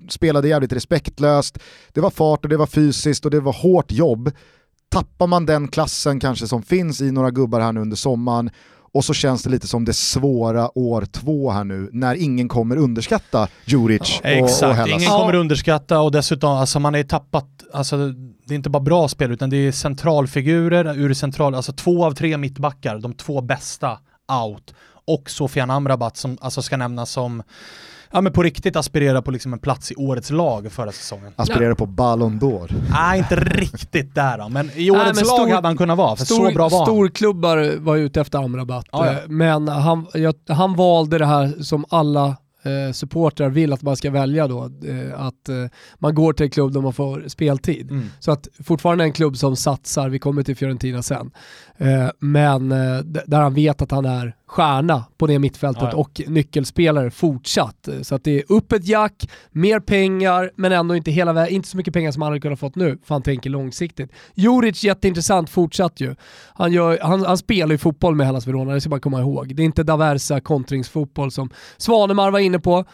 spelade 0.10 0.48
jävligt 0.48 0.74
respektlöst, 0.74 1.60
det 1.94 2.02
var 2.02 2.10
fart 2.10 2.46
och 2.46 2.50
det 2.50 2.58
var 2.58 2.68
fysiskt 2.68 3.26
och 3.26 3.32
det 3.32 3.40
var 3.40 3.54
hårt 3.54 3.92
jobb. 3.92 4.32
Tappar 4.90 5.28
man 5.28 5.46
den 5.46 5.68
klassen 5.68 6.20
kanske 6.20 6.48
som 6.48 6.64
finns 6.64 7.02
i 7.02 7.12
några 7.12 7.32
gubbar 7.32 7.60
här 7.60 7.72
nu 7.72 7.82
under 7.82 7.98
sommaren 7.98 8.50
och 8.96 9.06
så 9.06 9.14
känns 9.14 9.44
det 9.44 9.50
lite 9.50 9.68
som 9.68 9.86
det 9.86 9.94
svåra 9.94 10.78
år 10.78 11.06
två 11.12 11.52
här 11.52 11.64
nu, 11.64 11.90
när 11.94 12.16
ingen 12.16 12.48
kommer 12.48 12.78
underskatta 12.78 13.48
Djuric 13.66 14.20
och, 14.20 14.26
Exakt, 14.26 14.64
och 14.64 14.76
Hellas. 14.76 15.02
ingen 15.02 15.12
kommer 15.12 15.36
underskatta 15.36 16.00
och 16.00 16.12
dessutom, 16.12 16.52
alltså 16.52 16.80
man 16.80 16.96
är 16.96 17.04
tappat, 17.04 17.48
alltså 17.74 17.98
det 18.46 18.54
är 18.54 18.56
inte 18.56 18.70
bara 18.70 18.84
bra 18.84 19.08
spel 19.08 19.32
utan 19.32 19.50
det 19.50 19.58
är 19.58 19.72
centralfigurer 19.72 20.98
ur 21.00 21.14
central, 21.14 21.56
alltså 21.56 21.74
två 21.74 22.06
av 22.06 22.12
tre 22.12 22.38
mittbackar, 22.38 23.00
de 23.00 23.14
två 23.14 23.42
bästa 23.42 23.98
out. 24.46 24.74
Och 25.08 25.30
Sofian 25.30 25.72
Amrabat 25.72 26.18
som 26.18 26.38
alltså 26.42 26.62
ska 26.62 26.78
nämnas 26.78 27.10
som 27.12 27.44
ja 28.16 28.22
men 28.22 28.34
på 28.34 28.44
riktigt 28.44 28.76
aspirerar 28.76 29.22
på 29.22 29.32
liksom 29.32 29.54
en 29.54 29.60
plats 29.60 29.92
i 29.92 29.96
årets 29.96 30.30
lag 30.32 30.72
förra 30.72 30.92
säsongen. 30.92 31.34
Aspirerar 31.36 31.74
på 31.74 31.86
Ballon 31.86 32.40
d'Or. 32.40 32.72
Nej, 32.92 33.18
inte 33.20 33.36
riktigt 33.36 34.16
där 34.16 34.38
då, 34.38 34.50
men 34.50 34.72
i 34.76 34.92
årets 34.92 35.06
men 35.06 35.28
lag 35.28 35.40
stor- 35.40 35.50
hade 35.56 35.68
han 35.68 35.78
kunnat 35.78 35.98
vara, 35.98 36.16
för 36.16 36.26
Stor, 36.26 36.50
så 36.50 36.56
bra 36.56 36.70
var 36.70 36.78
han. 36.78 36.86
storklubbar 36.86 37.80
var 37.80 37.96
ute 37.96 38.22
efter 38.22 38.40
Amrabat, 38.40 38.86
Ja, 38.92 39.06
ja. 39.06 39.20
men 39.28 39.68
han, 39.68 40.06
jag, 40.14 40.36
han 40.50 40.76
valde 40.76 41.18
det 41.18 41.26
här 41.26 41.64
som 41.64 41.86
alla 41.90 42.36
eh, 42.66 42.92
supportrar 42.94 43.50
vill 43.50 43.74
att 43.74 43.82
man 43.82 43.98
ska 43.98 44.12
välja 44.12 44.48
då, 44.48 44.64
eh, 44.64 45.22
att 45.22 45.50
eh, 45.50 45.56
man 46.00 46.16
går 46.16 46.34
till 46.34 46.44
en 46.44 46.50
klubb 46.50 46.74
där 46.74 46.82
man 46.82 46.94
får 46.94 47.24
speltid. 47.28 47.92
Mm. 47.92 48.10
Så 48.20 48.32
att 48.32 48.48
fortfarande 48.64 49.04
en 49.04 49.14
klubb 49.14 49.38
som 49.38 49.56
satsar, 49.56 50.10
vi 50.10 50.20
kommer 50.20 50.44
till 50.44 50.56
Fiorentina 50.56 51.02
sen, 51.02 51.32
eh, 51.78 52.10
men 52.20 52.72
eh, 52.72 53.00
där 53.04 53.42
han 53.42 53.54
vet 53.54 53.82
att 53.82 53.92
han 53.92 54.06
är 54.06 54.36
stjärna 54.48 55.04
på 55.18 55.28
det 55.28 55.40
mittfältet 55.40 55.84
Ja, 55.84 55.90
ja. 55.92 55.98
och 55.98 56.22
nyckelspelare 56.28 57.12
fortsatt. 57.12 57.90
Så 58.02 58.16
att 58.16 58.24
det 58.24 58.40
är 58.40 58.44
upp 58.48 58.72
ett 58.72 58.88
jack, 58.88 59.30
mer 59.52 59.80
pengar, 59.80 60.52
men 60.56 60.72
ändå 60.72 60.96
inte 60.96 61.12
hela 61.12 61.48
inte 61.48 61.70
så 61.70 61.78
mycket 61.78 61.94
pengar 61.94 62.12
som 62.12 62.22
han 62.22 62.32
hade 62.32 62.40
kunnat 62.40 62.60
fått 62.60 62.76
nu, 62.76 62.98
för 63.06 63.16
han 63.16 63.22
tänker 63.22 63.50
långsiktigt. 63.50 64.12
Juric 64.34 64.84
jätteintressant, 64.84 65.50
fortsatt 65.50 66.00
ju. 66.00 66.16
Han, 66.54 66.72
gör, 66.72 67.00
han, 67.02 67.26
han 67.26 67.38
spelar 67.38 67.72
ju 67.72 67.78
fotboll 67.78 68.16
med 68.16 68.28
Hellas 68.28 68.48
Verona, 68.48 68.74
det 68.74 68.82
ska 68.82 68.90
man 68.90 69.00
komma 69.00 69.20
ihåg. 69.20 69.56
Det 69.56 69.64
är 69.64 69.66
inte 69.66 69.84
Daversa 69.84 70.40
kontringsfotboll 70.40 71.32
som 71.32 71.50
Svanemar 71.78 72.32
var 72.32 72.40
inne 72.40 72.55
på. 72.60 72.86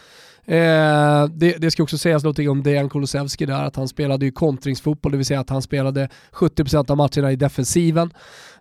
Eh, 0.45 1.25
det, 1.25 1.57
det 1.57 1.71
ska 1.71 1.83
också 1.83 1.97
sägas 1.97 2.23
någonting 2.23 2.49
om 2.49 2.63
Dejan 2.63 2.89
Kulusevski 2.89 3.45
där, 3.45 3.63
att 3.63 3.75
han 3.75 3.87
spelade 3.87 4.25
ju 4.25 4.31
kontringsfotboll, 4.31 5.11
det 5.11 5.17
vill 5.17 5.25
säga 5.25 5.39
att 5.39 5.49
han 5.49 5.61
spelade 5.61 6.09
70% 6.31 6.91
av 6.91 6.97
matcherna 6.97 7.31
i 7.31 7.35
defensiven. 7.35 8.13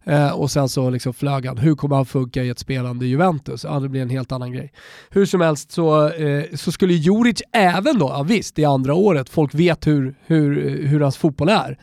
Eh, 0.05 0.31
och 0.31 0.51
sen 0.51 0.69
så 0.69 0.91
liksom 0.91 1.15
flög 1.15 1.47
han. 1.47 1.59
Hur 1.59 1.75
kommer 1.75 1.97
han 1.97 2.07
funka 2.07 2.43
i 2.43 2.49
ett 2.49 2.59
spelande 2.59 3.07
Juventus? 3.07 3.65
Ja, 3.65 3.81
det 3.81 3.89
blir 3.89 4.03
en 4.03 4.11
helt 4.11 4.33
annan 4.33 4.53
grej. 4.53 4.73
Hur 5.11 5.27
som 5.27 5.41
helst 5.41 5.73
så, 5.73 6.09
eh, 6.09 6.45
så 6.55 6.73
skulle 6.73 6.95
Juric 6.95 7.43
även 7.53 7.99
då, 7.99 8.09
ja, 8.09 8.23
visst 8.23 8.55
det 8.55 8.63
är 8.63 8.69
andra 8.69 8.95
året, 8.95 9.29
folk 9.29 9.55
vet 9.55 9.87
hur, 9.87 10.15
hur, 10.27 10.79
hur 10.87 11.01
hans 11.01 11.17
fotboll 11.17 11.49
är. 11.49 11.79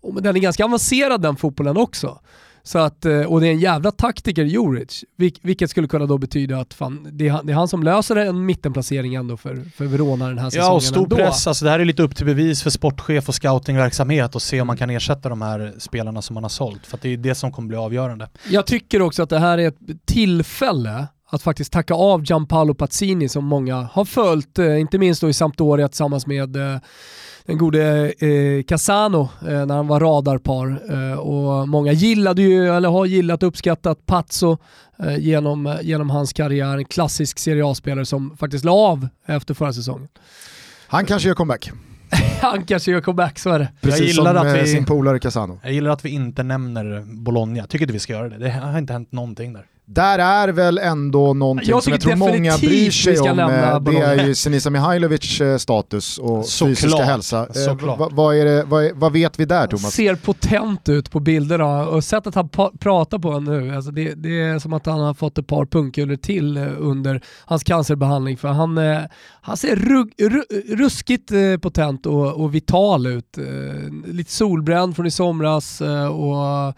Och, 0.00 0.14
men 0.14 0.22
den 0.22 0.36
är 0.36 0.40
ganska 0.40 0.64
avancerad 0.64 1.22
den 1.22 1.36
fotbollen 1.36 1.76
också. 1.76 2.18
Så 2.64 2.78
att, 2.78 3.04
eh, 3.04 3.20
och 3.20 3.40
det 3.40 3.48
är 3.48 3.52
en 3.52 3.58
jävla 3.58 3.90
taktiker 3.90 4.44
Juric, 4.44 5.04
vil- 5.18 5.38
vilket 5.42 5.70
skulle 5.70 5.88
kunna 5.88 6.06
då 6.06 6.18
betyda 6.18 6.58
att 6.60 6.74
fan, 6.74 7.08
det, 7.12 7.28
är 7.28 7.32
han, 7.32 7.46
det 7.46 7.52
är 7.52 7.54
han 7.56 7.68
som 7.68 7.82
löser 7.82 8.16
en 8.16 8.46
mittenplacering 8.46 9.14
ändå 9.14 9.36
för, 9.36 9.62
för 9.76 9.84
Verona 9.84 10.28
den 10.28 10.38
här 10.38 10.50
säsongen 10.50 10.66
Ja, 10.66 10.72
och 10.74 10.82
stor 10.82 11.02
ändå. 11.02 11.16
press. 11.16 11.46
Alltså 11.46 11.64
det 11.64 11.70
här 11.70 11.80
är 11.80 11.84
lite 11.84 12.02
upp 12.02 12.16
till 12.16 12.26
bevis 12.26 12.62
för 12.62 12.70
sportchef 12.70 13.28
och 13.28 13.34
scoutingverksamhet 13.34 14.34
och 14.34 14.42
se 14.42 14.60
om 14.60 14.66
man 14.66 14.76
kan 14.76 14.90
ersätta 14.90 15.28
de 15.28 15.42
här 15.42 15.72
spelarna 15.78 16.22
som 16.22 16.34
man 16.34 16.44
har 16.44 16.48
sålt. 16.48 16.86
För 16.86 16.96
att 16.96 17.02
det 17.02 17.08
är 17.08 17.16
det 17.16 17.34
som 17.34 17.52
kommer 17.52 17.68
bli 17.68 17.76
avgörande. 17.76 18.28
Jag 18.50 18.66
tycker 18.66 19.02
också 19.02 19.22
att 19.22 19.30
det 19.30 19.38
här 19.38 19.58
är 19.58 19.68
ett 19.68 19.78
tillfälle 20.04 21.06
att 21.30 21.42
faktiskt 21.42 21.72
tacka 21.72 21.94
av 21.94 22.24
Gianpaolo 22.24 22.74
Pazzini 22.74 23.28
som 23.28 23.44
många 23.44 23.88
har 23.92 24.04
följt, 24.04 24.58
eh, 24.58 24.80
inte 24.80 24.98
minst 24.98 25.20
då 25.20 25.28
i 25.28 25.32
Sampdoria 25.32 25.88
tillsammans 25.88 26.26
med 26.26 26.56
eh, 26.56 26.80
den 27.46 27.58
gode 27.58 28.12
eh, 28.18 28.62
Casano 28.62 29.28
eh, 29.48 29.66
när 29.66 29.74
han 29.74 29.86
var 29.86 30.00
radarpar. 30.00 30.82
Eh, 31.12 31.18
och 31.18 31.68
många 31.68 31.92
gillade 31.92 32.42
ju, 32.42 32.66
eller 32.76 32.88
har 32.88 33.06
gillat 33.06 33.42
och 33.42 33.48
uppskattat 33.48 34.06
Pazzo 34.06 34.58
eh, 34.98 35.16
genom, 35.18 35.76
genom 35.82 36.10
hans 36.10 36.32
karriär. 36.32 36.78
En 36.78 36.84
klassisk 36.84 37.38
Serie 37.38 37.66
A-spelare 37.66 38.06
som 38.06 38.36
faktiskt 38.36 38.64
la 38.64 38.72
av 38.72 39.08
efter 39.26 39.54
förra 39.54 39.72
säsongen. 39.72 40.08
Han 40.86 41.04
kanske 41.06 41.28
gör 41.28 41.34
comeback, 41.34 41.70
Han 42.40 42.64
kanske 42.64 42.90
gör 42.90 43.00
comeback, 43.00 43.38
så 43.38 43.50
är 43.50 43.58
det. 43.58 43.68
precis 43.80 44.00
gillar 44.16 44.34
som 44.34 44.46
att 44.48 44.56
eh, 44.56 44.62
vi- 44.62 44.66
sin 44.68 44.84
polare 44.84 45.18
Casano. 45.18 45.60
Jag 45.62 45.72
gillar 45.72 45.90
att 45.90 46.04
vi 46.04 46.10
inte 46.10 46.42
nämner 46.42 47.04
Bologna. 47.22 47.66
Tycker 47.66 47.84
inte 47.84 47.92
vi 47.92 47.98
ska 47.98 48.12
göra 48.12 48.28
det. 48.28 48.38
Det 48.38 48.50
har 48.50 48.78
inte 48.78 48.92
hänt 48.92 49.12
någonting 49.12 49.52
där. 49.52 49.66
Där 49.86 50.18
är 50.18 50.48
väl 50.48 50.78
ändå 50.78 51.34
någonting 51.34 51.70
Jag 51.70 51.82
som 51.82 51.92
jag 51.92 52.00
tror 52.00 52.16
många 52.16 52.58
bryr 52.58 52.90
sig 52.90 53.18
om. 53.20 53.38
eh, 53.38 53.80
Det 53.80 53.98
är 53.98 54.26
ju 54.26 54.34
Senisa 54.34 54.70
Mihailovic 54.70 55.40
eh, 55.40 55.56
status 55.56 56.18
och 56.18 56.44
Såklart, 56.46 56.78
fysiska 56.78 57.02
hälsa. 57.04 57.46
Eh, 57.68 57.96
vad- 57.98 58.12
vad, 58.12 58.36
är 58.36 58.44
det, 58.44 58.64
vad, 58.64 58.90
vad 58.94 59.12
vet 59.12 59.38
vi 59.40 59.44
där 59.44 59.66
Thomas? 59.66 59.92
ser 59.94 60.14
potent 60.14 60.88
ut 60.88 61.10
på 61.10 61.20
bilderna 61.20 61.86
och 61.86 62.04
sättet 62.04 62.34
han 62.34 62.48
pratar 62.80 63.18
på 63.18 63.40
nu, 63.40 63.74
alltså 63.76 63.90
det, 63.90 64.14
det 64.14 64.40
är 64.42 64.58
som 64.58 64.72
att 64.72 64.86
han 64.86 65.00
har 65.00 65.14
fått 65.14 65.38
ett 65.38 65.46
par 65.46 65.66
pungkulor 65.66 66.16
till 66.16 66.56
under 66.58 67.22
hans 67.44 67.64
cancerbehandling 67.64 68.36
för 68.36 68.48
han, 68.48 68.80
han 69.42 69.56
ser 69.56 69.76
rugg, 69.76 70.12
ru, 70.18 70.42
ruskigt 70.76 71.32
potent 71.62 72.06
och, 72.06 72.40
och 72.42 72.54
vital 72.54 73.06
ut. 73.06 73.36
Lite 74.06 74.32
solbränd 74.32 74.96
från 74.96 75.06
i 75.06 75.10
somras 75.10 75.80
och 76.10 76.74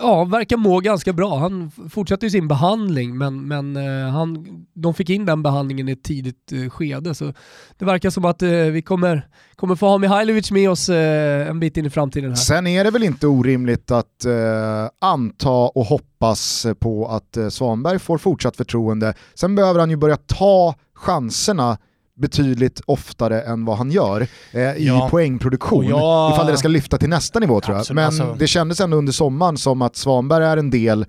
ja, 0.00 0.24
verkar 0.24 0.56
må 0.56 0.80
ganska 0.80 1.12
bra. 1.12 1.38
Han 1.38 1.70
fortsatte 1.70 2.10
fortsätter 2.10 2.26
ju 2.26 2.30
sin 2.30 2.48
behandling 2.48 3.18
men, 3.18 3.48
men 3.48 3.76
eh, 3.76 4.12
han, 4.12 4.46
de 4.74 4.94
fick 4.94 5.10
in 5.10 5.26
den 5.26 5.42
behandlingen 5.42 5.88
i 5.88 5.92
ett 5.92 6.02
tidigt 6.02 6.52
eh, 6.52 6.70
skede 6.70 7.14
så 7.14 7.32
det 7.78 7.84
verkar 7.84 8.10
som 8.10 8.24
att 8.24 8.42
eh, 8.42 8.48
vi 8.50 8.82
kommer, 8.82 9.28
kommer 9.56 9.76
få 9.76 9.88
ha 9.88 9.98
Mihailovic 9.98 10.50
med 10.50 10.70
oss 10.70 10.88
eh, 10.88 11.48
en 11.48 11.60
bit 11.60 11.76
in 11.76 11.86
i 11.86 11.90
framtiden 11.90 12.30
här. 12.30 12.36
Sen 12.36 12.66
är 12.66 12.84
det 12.84 12.90
väl 12.90 13.02
inte 13.02 13.26
orimligt 13.26 13.90
att 13.90 14.24
eh, 14.24 14.90
anta 15.00 15.50
och 15.50 15.84
hoppas 15.84 16.66
på 16.80 17.08
att 17.08 17.36
eh, 17.36 17.48
Svanberg 17.48 17.98
får 17.98 18.18
fortsatt 18.18 18.56
förtroende. 18.56 19.14
Sen 19.34 19.54
behöver 19.54 19.80
han 19.80 19.90
ju 19.90 19.96
börja 19.96 20.16
ta 20.16 20.74
chanserna 20.94 21.78
betydligt 22.20 22.80
oftare 22.86 23.42
än 23.42 23.64
vad 23.64 23.76
han 23.78 23.90
gör 23.90 24.26
eh, 24.52 24.60
i 24.60 24.86
Ja. 24.86 25.08
poängproduktion. 25.10 25.86
Jag- 25.86 26.32
Ifall 26.32 26.46
det 26.46 26.56
ska 26.56 26.68
lyfta 26.68 26.98
till 26.98 27.08
nästa 27.08 27.38
nivå 27.38 27.60
tror 27.60 27.74
jag. 27.74 27.80
Absolut, 27.80 27.94
Men 27.94 28.04
alltså- 28.04 28.36
det 28.38 28.46
kändes 28.46 28.80
ändå 28.80 28.96
under 28.96 29.12
sommaren 29.12 29.56
som 29.58 29.82
att 29.82 29.96
Svanberg 29.96 30.44
är 30.44 30.56
en 30.56 30.70
del 30.70 31.06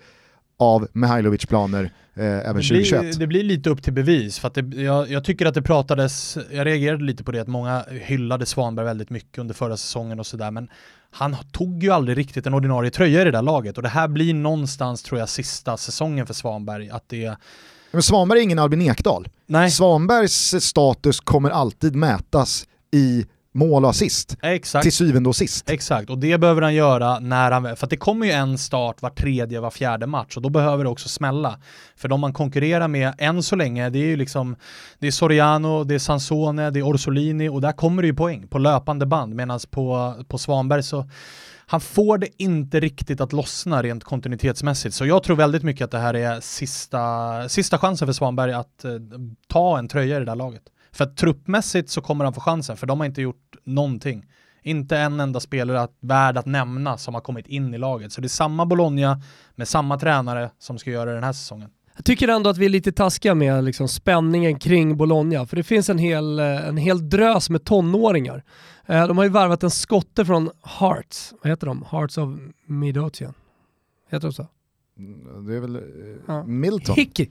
av 0.59 0.87
Mihailovic 0.93 1.45
planer 1.45 1.91
eh, 2.15 2.25
även 2.25 2.43
Det 2.55 2.61
2021. 2.61 3.01
blir, 3.01 3.13
det 3.19 3.27
blir 3.27 3.43
lite 3.43 3.69
upp 3.69 3.83
till 3.83 3.93
bevis, 3.93 4.39
för 4.39 4.47
att 4.47 4.53
det, 4.53 4.81
jag, 4.81 5.09
jag 5.11 5.23
tycker 5.23 5.45
att 5.45 5.53
det 5.53 5.61
pratades, 5.61 6.37
jag 6.51 6.65
reagerade 6.65 7.03
lite 7.03 7.23
på 7.23 7.31
det, 7.31 7.39
att 7.41 7.47
många 7.47 7.85
hyllade 7.91 8.45
Svanberg 8.45 8.85
väldigt 8.85 9.09
mycket 9.09 9.37
under 9.37 9.53
förra 9.53 9.77
säsongen 9.77 10.19
och 10.19 10.25
sådär, 10.25 10.51
men 10.51 10.67
han 11.11 11.35
tog 11.51 11.83
ju 11.83 11.91
aldrig 11.91 12.17
riktigt 12.17 12.47
en 12.47 12.53
ordinarie 12.53 12.91
tröja 12.91 13.21
i 13.21 13.25
det 13.25 13.31
där 13.31 13.41
laget 13.41 13.77
och 13.77 13.83
det 13.83 13.89
här 13.89 14.07
blir 14.07 14.33
någonstans, 14.33 15.03
tror 15.03 15.19
jag, 15.19 15.29
sista 15.29 15.77
säsongen 15.77 16.27
för 16.27 16.33
Svanberg, 16.33 16.89
att 16.89 17.03
det 17.09 17.35
Men 17.91 18.03
Svanberg 18.03 18.39
är 18.39 18.43
ingen 18.43 18.59
Albin 18.59 18.81
Ekdal. 18.81 19.27
Nej, 19.47 19.71
Svanbergs 19.71 20.55
status 20.63 21.19
kommer 21.19 21.49
alltid 21.49 21.95
mätas 21.95 22.65
i 22.91 23.25
mål 23.53 23.83
och 23.83 23.89
assist. 23.89 24.37
exakt. 24.41 24.83
Till 24.83 24.93
syvende 24.93 25.29
och 25.29 25.35
sist. 25.35 25.69
Exakt, 25.69 26.09
och 26.09 26.17
det 26.17 26.37
behöver 26.37 26.61
han 26.61 26.73
göra 26.73 27.19
när 27.19 27.51
han, 27.51 27.75
för 27.75 27.87
det 27.87 27.97
kommer 27.97 28.25
ju 28.25 28.31
en 28.31 28.57
start 28.57 29.01
var 29.01 29.09
tredje, 29.09 29.59
var 29.59 29.71
fjärde 29.71 30.07
match 30.07 30.35
och 30.35 30.41
då 30.41 30.49
behöver 30.49 30.83
det 30.83 30.89
också 30.89 31.09
smälla. 31.09 31.59
För 31.95 32.07
de 32.07 32.19
man 32.19 32.33
konkurrerar 32.33 32.87
med 32.87 33.13
än 33.17 33.43
så 33.43 33.55
länge, 33.55 33.89
det 33.89 33.99
är 33.99 34.05
ju 34.05 34.15
liksom, 34.15 34.55
det 34.99 35.07
är 35.07 35.11
Soriano, 35.11 35.83
det 35.83 35.95
är 35.95 35.99
Sansone, 35.99 36.69
det 36.69 36.79
är 36.79 36.83
Orsolini 36.83 37.49
och 37.49 37.61
där 37.61 37.71
kommer 37.71 38.01
det 38.01 38.07
ju 38.07 38.15
poäng 38.15 38.47
på 38.47 38.57
löpande 38.57 39.05
band 39.05 39.35
medan 39.35 39.59
på, 39.69 40.13
på 40.27 40.37
Svanberg 40.37 40.83
så 40.83 41.05
han 41.71 41.81
får 41.81 42.17
det 42.17 42.43
inte 42.43 42.79
riktigt 42.79 43.21
att 43.21 43.33
lossna 43.33 43.83
rent 43.83 44.03
kontinuitetsmässigt. 44.03 44.95
Så 44.95 45.05
jag 45.05 45.23
tror 45.23 45.35
väldigt 45.35 45.63
mycket 45.63 45.85
att 45.85 45.91
det 45.91 45.99
här 45.99 46.13
är 46.13 46.39
sista, 46.39 47.49
sista 47.49 47.77
chansen 47.77 48.07
för 48.07 48.13
Svanberg 48.13 48.53
att 48.53 48.85
eh, 48.85 48.91
ta 49.47 49.79
en 49.79 49.87
tröja 49.87 50.15
i 50.15 50.19
det 50.19 50.25
där 50.25 50.35
laget. 50.35 50.61
För 50.91 51.03
att 51.03 51.17
truppmässigt 51.17 51.89
så 51.89 52.01
kommer 52.01 52.23
han 52.25 52.33
få 52.33 52.41
chansen, 52.41 52.77
för 52.77 52.87
de 52.87 52.99
har 52.99 53.05
inte 53.05 53.21
gjort 53.21 53.55
någonting. 53.63 54.25
Inte 54.63 54.97
en 54.97 55.19
enda 55.19 55.39
spelare 55.39 55.81
att, 55.81 55.97
värd 55.99 56.37
att 56.37 56.45
nämna 56.45 56.97
som 56.97 57.13
har 57.13 57.21
kommit 57.21 57.47
in 57.47 57.73
i 57.73 57.77
laget. 57.77 58.11
Så 58.11 58.21
det 58.21 58.27
är 58.27 58.29
samma 58.29 58.65
Bologna 58.65 59.21
med 59.55 59.67
samma 59.67 59.99
tränare 59.99 60.51
som 60.59 60.77
ska 60.77 60.91
göra 60.91 61.09
det 61.09 61.15
den 61.15 61.23
här 61.23 61.33
säsongen. 61.33 61.69
Jag 62.01 62.05
tycker 62.05 62.27
ändå 62.27 62.49
att 62.49 62.57
vi 62.57 62.65
är 62.65 62.69
lite 62.69 62.91
taskiga 62.91 63.35
med 63.35 63.63
liksom 63.63 63.87
spänningen 63.87 64.59
kring 64.59 64.97
Bologna, 64.97 65.45
för 65.45 65.55
det 65.55 65.63
finns 65.63 65.89
en 65.89 65.97
hel, 65.97 66.39
eh, 66.39 66.67
en 66.67 66.77
hel 66.77 67.09
drös 67.09 67.49
med 67.49 67.63
tonåringar. 67.63 68.43
Eh, 68.85 69.07
De 69.07 69.17
har 69.17 69.23
ju 69.23 69.29
värvat 69.29 69.63
en 69.63 69.71
skotte 69.71 70.25
från 70.25 70.49
Hearts, 70.79 71.33
vad 71.43 71.49
heter 71.49 71.67
de? 71.67 71.85
Hearts 71.91 72.17
of 72.17 72.29
Midlothian. 72.65 73.33
Heter 74.09 74.27
de 74.27 74.33
så? 74.33 74.47
Det 75.47 75.55
är 75.55 75.59
väl 75.59 75.75
eh, 75.75 75.81
Ja. 76.27 76.43
Milton. 76.43 76.95
Hickey. 76.95 77.29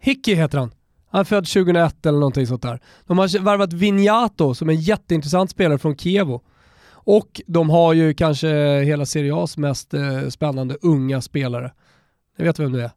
Hickey 0.00 0.34
heter 0.34 0.58
han. 0.58 0.70
Han 1.10 1.20
är 1.20 1.24
född 1.24 1.46
2001 1.46 2.06
eller 2.06 2.18
någonting 2.18 2.46
sånt 2.46 2.62
där. 2.62 2.80
De 3.06 3.18
har 3.18 3.38
värvat 3.38 3.72
Vignato 3.72 4.54
som 4.54 4.68
är 4.68 4.72
en 4.72 4.80
jätteintressant 4.80 5.50
spelare 5.50 5.78
från 5.78 5.96
Kievo. 5.96 6.40
Och 6.88 7.40
de 7.46 7.70
har 7.70 7.92
ju 7.92 8.14
kanske 8.14 8.80
hela 8.82 9.06
Serie 9.06 9.32
A's 9.32 9.58
mest 9.60 9.94
eh, 9.94 10.28
spännande 10.28 10.76
unga 10.82 11.20
spelare. 11.20 11.72
Jag 12.36 12.44
vet 12.44 12.58
vem 12.58 12.72
det 12.72 12.82
är. 12.82 12.90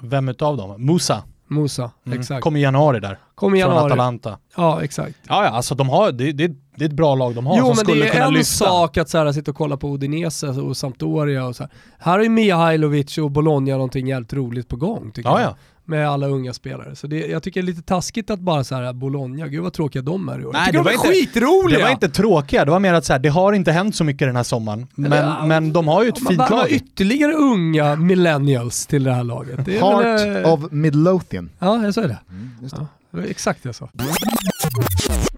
Vem 0.00 0.28
utav 0.28 0.56
dem? 0.56 0.84
Musa? 0.86 1.22
Musa, 1.48 1.90
Mm. 2.06 2.20
exakt. 2.20 2.42
Kom 2.42 2.56
i 2.56 2.60
januari 2.62 3.00
där, 3.00 3.18
Kom 3.34 3.54
i 3.54 3.60
från 3.60 3.70
januari. 3.70 3.92
Atalanta. 3.92 4.38
Ja, 4.56 4.82
exakt. 4.82 5.14
Ja, 5.28 5.44
ja, 5.44 5.50
alltså 5.50 5.74
de 5.74 5.88
har, 5.88 6.12
det, 6.12 6.32
det, 6.32 6.48
det 6.76 6.84
är 6.84 6.88
ett 6.88 6.94
bra 6.94 7.14
lag 7.14 7.34
de 7.34 7.46
har 7.46 7.54
Jo 7.58 7.60
som 7.60 7.68
men 7.68 7.76
skulle 7.76 8.02
det 8.04 8.08
är 8.08 8.12
kunna 8.12 8.24
en 8.24 8.32
lyfta. 8.32 8.44
sak 8.64 8.96
att 8.96 9.08
så 9.08 9.18
här, 9.18 9.32
sitta 9.32 9.50
och 9.50 9.56
kolla 9.56 9.76
på 9.76 9.94
Udinese 9.94 10.48
och 10.48 10.76
Sampdoria 10.76 11.46
och 11.46 11.56
så 11.56 11.62
här. 11.62 11.72
Här 11.98 12.12
har 12.12 12.22
ju 12.22 12.28
Mihailovic 12.28 13.18
och 13.18 13.30
Bologna 13.30 13.72
någonting 13.72 14.06
jävligt 14.06 14.32
roligt 14.32 14.68
på 14.68 14.76
gång 14.76 15.10
tycker 15.12 15.28
Ja, 15.30 15.40
jag. 15.40 15.50
ja. 15.50 15.56
Med 15.88 16.08
alla 16.08 16.26
unga 16.26 16.52
spelare. 16.52 16.96
Så 16.96 17.06
det, 17.06 17.26
jag 17.26 17.42
tycker 17.42 17.62
det 17.62 17.64
är 17.64 17.66
lite 17.74 17.82
taskigt 17.82 18.30
att 18.30 18.40
bara 18.40 18.64
så 18.64 18.74
här 18.74 18.92
Bologna, 18.92 19.48
gud 19.48 19.62
vad 19.62 19.72
tråkiga 19.72 20.02
de 20.02 20.28
är 20.28 20.40
i 20.40 20.44
år. 20.44 20.52
Nej, 20.52 20.72
det 20.72 20.78
de 20.78 20.84
var 20.84 20.90
är 20.90 20.94
inte- 20.94 21.08
skitroliga! 21.08 21.78
Det 21.78 21.84
var 21.84 21.90
inte 21.90 22.08
tråkiga, 22.08 22.64
det 22.64 22.70
var 22.70 22.80
mer 22.80 22.94
att 22.94 23.04
så 23.04 23.12
här, 23.12 23.20
det 23.20 23.28
har 23.28 23.52
inte 23.52 23.72
hänt 23.72 23.96
så 23.96 24.04
mycket 24.04 24.28
den 24.28 24.36
här 24.36 24.42
sommaren. 24.42 24.86
Men, 24.94 25.12
Ja, 25.12 25.46
men 25.46 25.72
de 25.72 25.88
har 25.88 26.02
ju 26.02 26.08
ett 26.08 26.20
Man 26.22 26.30
fint 26.36 26.50
lag. 26.50 26.70
ytterligare 26.70 27.32
unga 27.32 27.96
millennials 27.96 28.86
till 28.86 29.04
det 29.04 29.12
här 29.12 29.24
laget. 29.24 29.64
Det 29.64 29.76
är 29.78 30.02
väl, 30.02 30.18
Heart 30.28 30.44
eh, 30.46 30.52
of 30.52 30.72
Midlothian. 30.72 31.50
Ja, 31.58 31.82
jag 31.84 31.94
sa 31.94 32.00
det. 32.00 32.18
Mm, 32.30 32.50
just 32.62 32.74
det. 32.76 32.80
Ja, 32.82 32.86
det 33.10 33.16
var 33.16 33.24
exakt 33.24 33.62
det 33.62 33.68
jag 33.68 33.74
sa. 33.74 33.88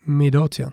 Midlothian. 0.03 0.73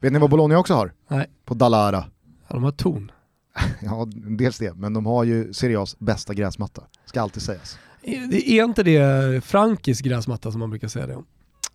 Vet 0.00 0.12
ni 0.12 0.18
vad 0.18 0.30
Bologna 0.30 0.58
också 0.58 0.74
har? 0.74 0.92
Nej. 1.08 1.26
På 1.44 1.54
Dalara. 1.54 2.04
Ja, 2.48 2.54
de 2.54 2.64
har 2.64 2.70
ton. 2.72 3.10
Ja, 3.82 4.06
dels 4.38 4.58
det, 4.58 4.74
men 4.74 4.92
de 4.94 5.06
har 5.06 5.24
ju 5.24 5.52
Serie 5.52 5.78
A's 5.78 5.96
bästa 5.98 6.34
gräsmatta. 6.34 6.82
Ska 7.06 7.22
alltid 7.22 7.42
sägas. 7.42 7.78
Är 8.02 8.34
är 8.34 8.64
inte 8.64 8.82
det 8.82 9.44
Frankis 9.44 10.00
gräsmatta 10.00 10.50
som 10.50 10.60
man 10.60 10.70
brukar 10.70 10.88
säga 10.88 11.06
det 11.06 11.14
om? 11.16 11.24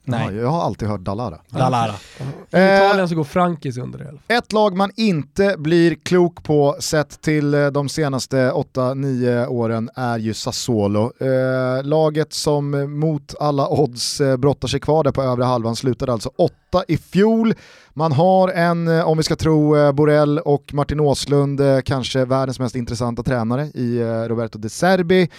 Nej, 0.06 0.36
Ja, 0.36 0.42
jag 0.42 0.48
har 0.48 0.62
alltid 0.62 0.88
hört 0.88 1.00
Dalara. 1.02 1.38
Dalara. 1.50 1.94
I 2.52 2.56
Italien 2.56 3.10
så 3.10 3.16
går 3.16 3.24
Frankis 3.24 3.78
under 3.78 4.00
det. 4.00 4.34
Ett 4.34 4.52
lag 4.52 4.78
man 4.78 4.92
inte 4.96 5.56
blir 5.58 5.96
klok 5.96 6.44
på 6.44 6.76
sett 6.80 7.22
till 7.22 7.54
eh, 7.54 7.68
de 7.68 7.90
senaste 7.90 8.52
8-9 8.52 9.48
åren 9.48 9.90
är 9.96 10.18
ju 10.18 10.34
Sassuolo. 10.34 11.12
Eh, 11.20 11.84
laget 11.84 12.34
som 12.34 12.74
eh, 12.74 12.88
mot 12.88 13.36
alla 13.40 13.68
odds 13.68 14.22
brottar 14.38 14.68
sig 14.68 14.80
kvar 14.80 15.04
där 15.04 15.12
på 15.12 15.22
övre 15.24 15.44
halvan 15.44 15.76
slutade 15.76 16.14
alltså 16.14 16.32
åtta 16.38 16.84
i 16.88 16.98
fjol. 16.98 17.54
Man 17.94 18.12
har 18.12 18.50
en, 18.50 18.88
om 18.88 19.18
vi 19.18 19.24
ska 19.24 19.36
tro 19.36 19.92
Borrell 19.94 20.40
och 20.40 20.74
Martin 20.74 21.00
Åslund, 21.00 21.62
kanske 21.86 22.26
världens 22.26 22.60
mest 22.60 22.76
intressanta 22.76 23.24
tränare 23.24 23.66
i 23.66 24.04
Roberto 24.28 24.60
De 24.60 24.70
Serbi. 24.70 25.30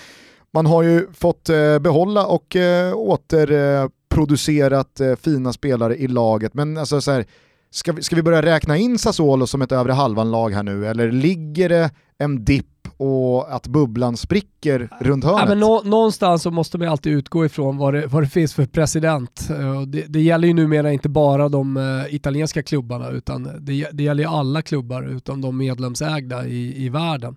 Man 0.55 0.67
har 0.67 0.83
ju 0.83 1.07
fått 1.13 1.49
eh, 1.49 1.79
behålla 1.79 2.27
och 2.27 2.57
eh, 2.57 2.97
återproducerat 2.97 5.01
eh, 5.01 5.17
fina 5.17 5.53
spelare 5.53 5.97
i 5.97 6.09
laget, 6.09 6.55
men 6.55 6.79
alltså 6.79 7.01
så 7.01 7.11
här, 7.11 7.25
Ska 7.71 7.93
vi, 7.93 8.03
ska 8.03 8.17
vi 8.17 8.23
börja 8.23 8.43
räkna 8.43 8.77
in 8.77 8.99
Sassuolo 8.99 9.47
som 9.47 9.63
ett 9.63 9.73
övre 9.73 9.93
halvan-lag 9.93 10.51
här 10.51 10.63
nu, 10.63 10.87
eller 10.87 11.13
ligger 11.13 11.69
det 11.69 11.91
en 12.19 12.45
dipp 12.45 12.67
och 12.97 13.55
att 13.55 13.67
bubblan 13.67 14.17
spricker 14.17 14.89
runt 15.01 15.25
hörnet? 15.25 15.41
Ja, 15.41 15.49
men 15.49 15.61
nå, 15.61 15.83
någonstans 15.85 16.43
så 16.43 16.51
måste 16.51 16.79
man 16.79 16.89
alltid 16.89 17.13
utgå 17.13 17.47
ifrån 17.47 17.77
vad 17.77 17.95
det, 17.95 18.07
vad 18.07 18.23
det 18.23 18.29
finns 18.29 18.55
för 18.55 18.67
president. 18.67 19.49
Eh, 19.51 19.81
det, 19.81 20.05
det 20.09 20.21
gäller 20.21 20.49
ju 20.49 20.55
numera 20.55 20.93
inte 20.93 21.09
bara 21.09 21.49
de 21.49 21.77
eh, 21.77 22.15
italienska 22.15 22.63
klubbarna 22.63 23.09
utan 23.11 23.43
det, 23.61 23.89
det 23.93 24.03
gäller 24.03 24.23
ju 24.23 24.29
alla 24.29 24.63
klubbar 24.63 25.03
utom 25.03 25.41
de 25.41 25.57
medlemsägda 25.57 26.47
i, 26.47 26.85
i 26.85 26.89
världen. 26.89 27.37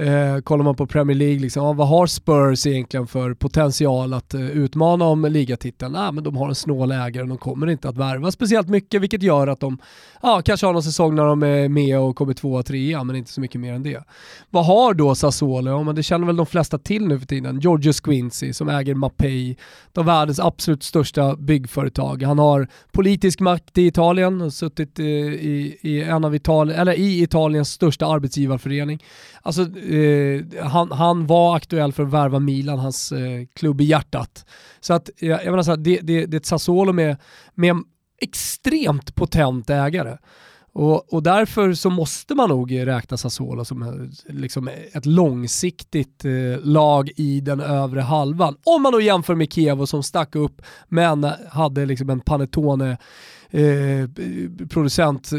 Eh, 0.00 0.38
kollar 0.38 0.64
man 0.64 0.74
på 0.74 0.86
Premier 0.86 1.16
League, 1.16 1.38
liksom, 1.38 1.64
ja, 1.64 1.72
vad 1.72 1.88
har 1.88 2.06
Spurs 2.06 2.66
egentligen 2.66 3.06
för 3.06 3.34
potential 3.34 4.14
att 4.14 4.34
eh, 4.34 4.50
utmana 4.50 5.04
om 5.04 5.24
ligatiteln? 5.24 5.96
Ah, 5.96 6.12
men 6.12 6.24
de 6.24 6.36
har 6.36 6.48
en 6.48 6.54
snål 6.54 6.92
ägare 6.92 7.22
och 7.22 7.28
de 7.28 7.38
kommer 7.38 7.66
inte 7.66 7.88
att 7.88 7.96
värva 7.96 8.30
speciellt 8.30 8.68
mycket 8.68 9.02
vilket 9.02 9.22
gör 9.22 9.46
att 9.46 9.60
de 9.60 9.78
ja, 10.22 10.42
kanske 10.44 10.66
har 10.66 10.72
någon 10.72 10.82
säsong 10.82 11.14
när 11.14 11.24
de 11.24 11.42
är 11.42 11.68
med 11.68 11.98
och 11.98 12.16
kommer 12.16 12.34
tvåa, 12.34 12.62
trea 12.62 13.04
men 13.04 13.16
inte 13.16 13.30
så 13.30 13.40
mycket 13.40 13.60
mer 13.60 13.72
än 13.72 13.82
det. 13.82 14.04
Vad 14.50 14.66
har 14.66 14.87
har 14.88 14.94
då 14.94 15.14
Sassuolo? 15.14 15.70
Ja, 15.70 15.82
men 15.82 15.94
det 15.94 16.02
känner 16.02 16.26
väl 16.26 16.36
de 16.36 16.46
flesta 16.46 16.78
till 16.78 17.06
nu 17.08 17.18
för 17.18 17.26
tiden. 17.26 17.60
Giorgio 17.60 17.92
Squincy 17.92 18.52
som 18.52 18.68
äger 18.68 18.94
Mapei, 18.94 19.56
de 19.92 20.06
världens 20.06 20.40
absolut 20.40 20.82
största 20.82 21.36
byggföretag. 21.36 22.22
Han 22.22 22.38
har 22.38 22.68
politisk 22.92 23.40
makt 23.40 23.78
i 23.78 23.86
Italien 23.86 24.40
och 24.40 24.52
suttit 24.52 24.98
eh, 24.98 25.04
i, 25.06 25.78
i, 25.80 26.02
en 26.02 26.24
av 26.24 26.34
Itali 26.34 26.74
eller 26.74 26.92
i 26.92 27.22
Italiens 27.22 27.70
största 27.70 28.06
arbetsgivarförening. 28.06 29.04
Alltså, 29.42 29.62
eh, 29.78 30.42
han, 30.62 30.92
han 30.92 31.26
var 31.26 31.56
aktuell 31.56 31.92
för 31.92 32.02
att 32.02 32.12
värva 32.12 32.38
Milan, 32.38 32.78
hans 32.78 33.12
eh, 33.12 33.46
klubb 33.54 33.80
i 33.80 33.84
hjärtat. 33.84 34.46
Så 34.80 34.94
att, 34.94 35.10
jag, 35.18 35.44
jag 35.44 35.50
menar 35.50 35.62
så 35.62 35.70
här, 35.70 35.76
det, 35.76 36.00
det, 36.02 36.26
det 36.26 36.36
är 36.36 36.40
ett 36.40 36.46
Sassuolo 36.46 36.92
med, 36.92 37.16
med 37.54 37.70
en 37.70 37.84
extremt 38.20 39.14
potent 39.14 39.70
ägare. 39.70 40.16
Och, 40.78 41.12
och 41.14 41.22
därför 41.22 41.74
så 41.74 41.90
måste 41.90 42.34
man 42.34 42.48
nog 42.48 42.86
räkna 42.86 43.16
Sassuolo 43.16 43.64
som 43.64 43.82
eh, 43.82 44.34
liksom 44.34 44.70
ett 44.92 45.06
långsiktigt 45.06 46.24
eh, 46.24 46.30
lag 46.62 47.10
i 47.16 47.40
den 47.40 47.60
övre 47.60 48.00
halvan. 48.00 48.56
Om 48.64 48.82
man 48.82 48.92
då 48.92 49.00
jämför 49.00 49.34
med 49.34 49.52
Kievo 49.52 49.86
som 49.86 50.02
stack 50.02 50.34
upp 50.34 50.62
men 50.88 51.26
hade 51.50 51.86
liksom 51.86 52.10
en 52.10 52.20
Panettone 52.20 52.96
eh, 53.50 54.08
producent 54.68 55.30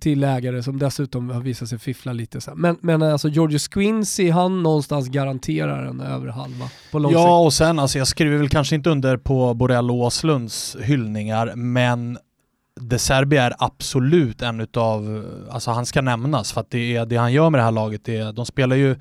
till, 0.00 0.24
ägare 0.24 0.62
som 0.62 0.78
dessutom 0.78 1.30
har 1.30 1.40
visat 1.40 1.68
sig 1.68 1.78
fiffla 1.78 2.12
lite. 2.12 2.40
Så. 2.40 2.52
Men, 2.54 2.76
men 2.80 3.02
alltså 3.02 3.28
George 3.28 3.58
Squincy, 3.58 4.30
han 4.30 4.62
någonstans 4.62 5.08
garanterar 5.08 5.86
en 5.86 6.00
övre 6.00 6.30
halva 6.30 6.70
på 6.92 6.98
lång 6.98 7.12
sikt. 7.12 7.20
Ja, 7.20 7.38
och 7.38 7.52
sen 7.52 7.78
alltså 7.78 7.98
jag 7.98 8.08
skriver 8.08 8.36
väl 8.36 8.48
kanske 8.48 8.74
inte 8.74 8.90
under 8.90 9.16
på 9.16 9.54
Borrell 9.54 9.90
och 9.90 9.96
Åslunds 9.96 10.76
hyllningar, 10.80 11.52
men 11.56 12.18
De 12.80 12.98
Serbi 12.98 13.36
är 13.36 13.54
absolut 13.58 14.42
en 14.42 14.60
utav, 14.60 15.24
alltså 15.50 15.70
han 15.70 15.86
ska 15.86 16.00
nämnas 16.00 16.52
för 16.52 16.60
att 16.60 16.70
det, 16.70 16.96
är, 16.96 17.06
det 17.06 17.16
han 17.16 17.32
gör 17.32 17.50
med 17.50 17.58
det 17.60 17.64
här 17.64 17.70
laget, 17.72 18.04
det 18.04 18.16
är, 18.16 18.32
de 18.32 18.46
spelar 18.46 18.76
ju 18.76 18.96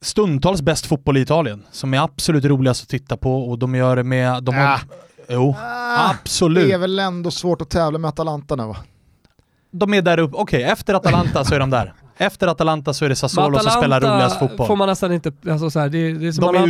stundtals 0.00 0.62
bäst 0.62 0.86
fotboll 0.86 1.16
i 1.16 1.20
Italien, 1.20 1.62
som 1.72 1.94
är 1.94 1.98
absolut 2.00 2.44
roligast 2.44 2.82
att 2.82 2.88
titta 2.88 3.16
på 3.16 3.50
och 3.50 3.58
de 3.58 3.74
gör 3.74 3.96
det 3.96 4.02
med, 4.04 4.42
de 4.42 4.54
har, 4.54 4.64
Ah. 4.64 4.80
jo, 5.28 5.54
Ah, 5.60 6.10
absolut. 6.10 6.68
det 6.68 6.72
är 6.72 6.78
väl 6.78 6.98
ändå 6.98 7.30
svårt 7.30 7.60
att 7.62 7.70
tävla 7.70 7.98
med 7.98 8.08
Atalanta 8.08 8.56
nu 8.56 8.64
va? 8.66 8.76
De 9.70 9.94
är 9.94 10.02
där 10.02 10.18
uppe, 10.18 10.36
okej 10.36 10.62
efter 10.62 10.94
Atalanta 10.94 11.44
så 11.44 11.54
är 11.54 11.58
de 11.60 11.70
där. 11.70 11.92
Efter 12.18 12.46
Atalanta 12.46 12.92
så 12.94 13.04
är 13.04 13.08
det 13.08 13.16
Sassuolo 13.16 13.58
som 13.58 13.70
spelar 13.70 14.00
roligast 14.00 14.38
fotboll. 14.38 14.66
får 14.66 14.76
man 14.76 14.88
nästan 14.88 15.12
inte, 15.12 15.32
alltså 15.50 15.70
så 15.70 15.80
här, 15.80 15.88
det, 15.88 15.98
är, 15.98 16.14
det 16.14 16.26
är 16.28 16.32
som 16.32 16.44
De 16.44 16.54
man 16.54 16.68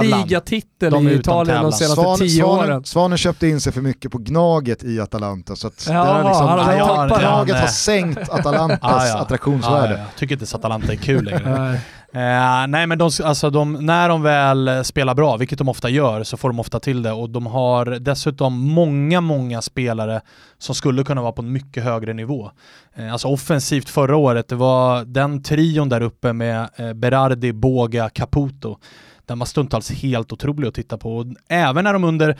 tävlan. 0.00 0.20
ligatitel 0.22 0.92
De 0.92 1.08
i 1.08 1.14
Italien 1.14 1.62
de 1.62 1.72
senaste 1.72 2.02
Svan, 2.02 2.18
tio 2.18 2.42
Svanen, 2.42 2.70
åren. 2.70 2.84
Svanen 2.84 3.18
köpte 3.18 3.46
in 3.46 3.60
sig 3.60 3.72
för 3.72 3.80
mycket 3.80 4.12
på 4.12 4.18
Gnaget 4.18 4.84
i 4.84 5.00
Atalanta 5.00 5.56
så 5.56 5.66
att 5.66 5.86
Ja, 5.90 6.04
har 6.04 6.24
liksom, 6.24 6.46
han 6.48 6.58
har 6.58 6.72
Gnag- 6.74 7.08
tappat- 7.08 7.20
Gnaget 7.20 7.54
Ja, 7.54 7.60
har 7.60 7.66
sänkt 7.68 8.28
Atalantas 8.30 8.78
Ah, 8.82 9.06
ja. 9.06 9.18
attraktionsvärde. 9.18 9.86
Ja, 9.86 9.92
ja, 9.92 9.98
jag 9.98 10.16
tycker 10.16 10.34
inte 10.34 10.46
så 10.46 10.56
Atalanta 10.56 10.92
är 10.92 10.96
kul 10.96 11.24
längre. 11.24 11.78
Nej. 12.12 12.62
Eh, 12.62 12.66
nej 12.66 12.86
men 12.86 12.98
de, 12.98 13.10
alltså 13.24 13.50
de, 13.50 13.72
när 13.72 14.08
de 14.08 14.22
väl 14.22 14.68
eh, 14.68 14.82
spelar 14.82 15.14
bra, 15.14 15.36
vilket 15.36 15.58
de 15.58 15.68
ofta 15.68 15.88
gör, 15.88 16.22
så 16.22 16.36
får 16.36 16.48
de 16.48 16.60
ofta 16.60 16.80
till 16.80 17.02
det 17.02 17.12
och 17.12 17.30
de 17.30 17.46
har 17.46 17.86
dessutom 17.86 18.58
många, 18.60 19.20
många 19.20 19.62
spelare 19.62 20.20
som 20.58 20.74
skulle 20.74 21.04
kunna 21.04 21.22
vara 21.22 21.32
på 21.32 21.42
en 21.42 21.52
mycket 21.52 21.84
högre 21.84 22.12
nivå. 22.12 22.50
Eh, 22.94 23.12
alltså 23.12 23.28
offensivt 23.28 23.88
förra 23.88 24.16
året, 24.16 24.48
det 24.48 24.54
var 24.54 25.04
den 25.04 25.42
trion 25.42 25.88
där 25.88 26.00
uppe 26.00 26.32
med 26.32 26.68
eh, 26.76 26.92
Berardi, 26.92 27.52
Boga, 27.52 28.08
Caputo. 28.08 28.78
Den 29.26 29.38
var 29.38 29.46
stundtals 29.46 29.90
helt 29.90 30.32
otrolig 30.32 30.68
att 30.68 30.74
titta 30.74 30.98
på. 30.98 31.16
Och 31.16 31.26
även 31.48 31.84
när 31.84 31.92
de 31.92 32.04
under 32.04 32.38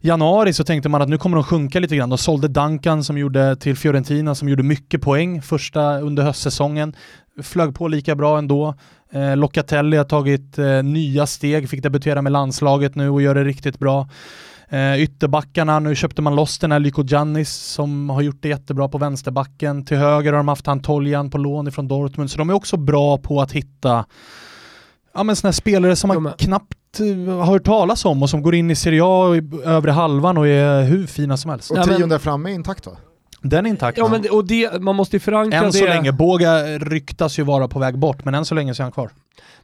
januari 0.00 0.52
så 0.52 0.64
tänkte 0.64 0.88
man 0.88 1.02
att 1.02 1.08
nu 1.08 1.18
kommer 1.18 1.36
de 1.36 1.44
sjunka 1.44 1.80
lite 1.80 1.96
grann. 1.96 2.08
De 2.08 2.18
sålde 2.18 2.48
Duncan 2.48 3.04
som 3.04 3.18
gjorde 3.18 3.56
till 3.56 3.76
Fiorentina 3.76 4.34
som 4.34 4.48
gjorde 4.48 4.62
mycket 4.62 5.02
poäng 5.02 5.42
första 5.42 6.00
under 6.00 6.22
höstsäsongen. 6.22 6.94
Flög 7.42 7.74
på 7.74 7.88
lika 7.88 8.14
bra 8.14 8.38
ändå. 8.38 8.74
Eh, 9.10 9.36
Locatelli 9.36 9.96
har 9.96 10.04
tagit 10.04 10.58
eh, 10.58 10.82
nya 10.82 11.26
steg, 11.26 11.68
fick 11.68 11.82
debutera 11.82 12.22
med 12.22 12.32
landslaget 12.32 12.94
nu 12.94 13.10
och 13.10 13.22
gör 13.22 13.34
det 13.34 13.44
riktigt 13.44 13.78
bra. 13.78 14.08
Eh, 14.68 15.02
ytterbackarna, 15.02 15.78
nu 15.78 15.94
köpte 15.94 16.22
man 16.22 16.34
loss 16.34 16.58
den 16.58 16.72
här 16.72 16.78
Lyko 16.78 17.04
Giannis 17.04 17.52
som 17.54 18.10
har 18.10 18.22
gjort 18.22 18.42
det 18.42 18.48
jättebra 18.48 18.88
på 18.88 18.98
vänsterbacken. 18.98 19.84
Till 19.84 19.96
höger 19.96 20.32
har 20.32 20.36
de 20.36 20.48
haft 20.48 20.68
Antoljan 20.68 21.30
på 21.30 21.38
lån 21.38 21.68
ifrån 21.68 21.88
Dortmund, 21.88 22.30
så 22.30 22.38
de 22.38 22.50
är 22.50 22.54
också 22.54 22.76
bra 22.76 23.18
på 23.18 23.40
att 23.40 23.52
hitta 23.52 24.04
ja, 25.14 25.22
men 25.22 25.36
såna 25.36 25.48
här 25.48 25.52
spelare 25.52 25.96
som 25.96 26.08
man 26.08 26.32
knappt 26.38 27.00
eh, 27.00 27.34
har 27.34 27.44
hört 27.44 27.64
talas 27.64 28.04
om 28.04 28.22
och 28.22 28.30
som 28.30 28.42
går 28.42 28.54
in 28.54 28.70
i 28.70 28.76
Serie 28.76 29.00
A 29.04 29.36
i 29.36 29.42
övre 29.64 29.90
halvan 29.90 30.38
och 30.38 30.48
är 30.48 30.82
hur 30.82 31.06
fina 31.06 31.36
som 31.36 31.50
helst. 31.50 31.70
Och 31.70 31.84
trion 31.84 32.08
där 32.08 32.18
framme 32.18 32.50
är 32.50 32.54
intakt 32.54 32.86
va? 32.86 32.92
Den 33.48 33.66
är 33.66 33.70
intakt. 33.70 33.98
Ja 33.98 34.08
men 34.08 34.22
det, 34.22 34.30
och 34.30 34.46
det, 34.46 34.82
man 34.82 34.96
måste 34.96 35.16
ju 35.16 35.20
förankra 35.20 35.58
än 35.58 35.64
det. 35.64 35.72
så 35.72 35.84
länge. 35.84 36.12
Båga 36.12 36.64
ryktas 36.78 37.38
ju 37.38 37.42
vara 37.42 37.68
på 37.68 37.78
väg 37.78 37.98
bort, 37.98 38.24
men 38.24 38.34
än 38.34 38.44
så 38.44 38.54
länge 38.54 38.74
så 38.74 38.82
är 38.82 38.84
han 38.84 38.92
kvar. 38.92 39.10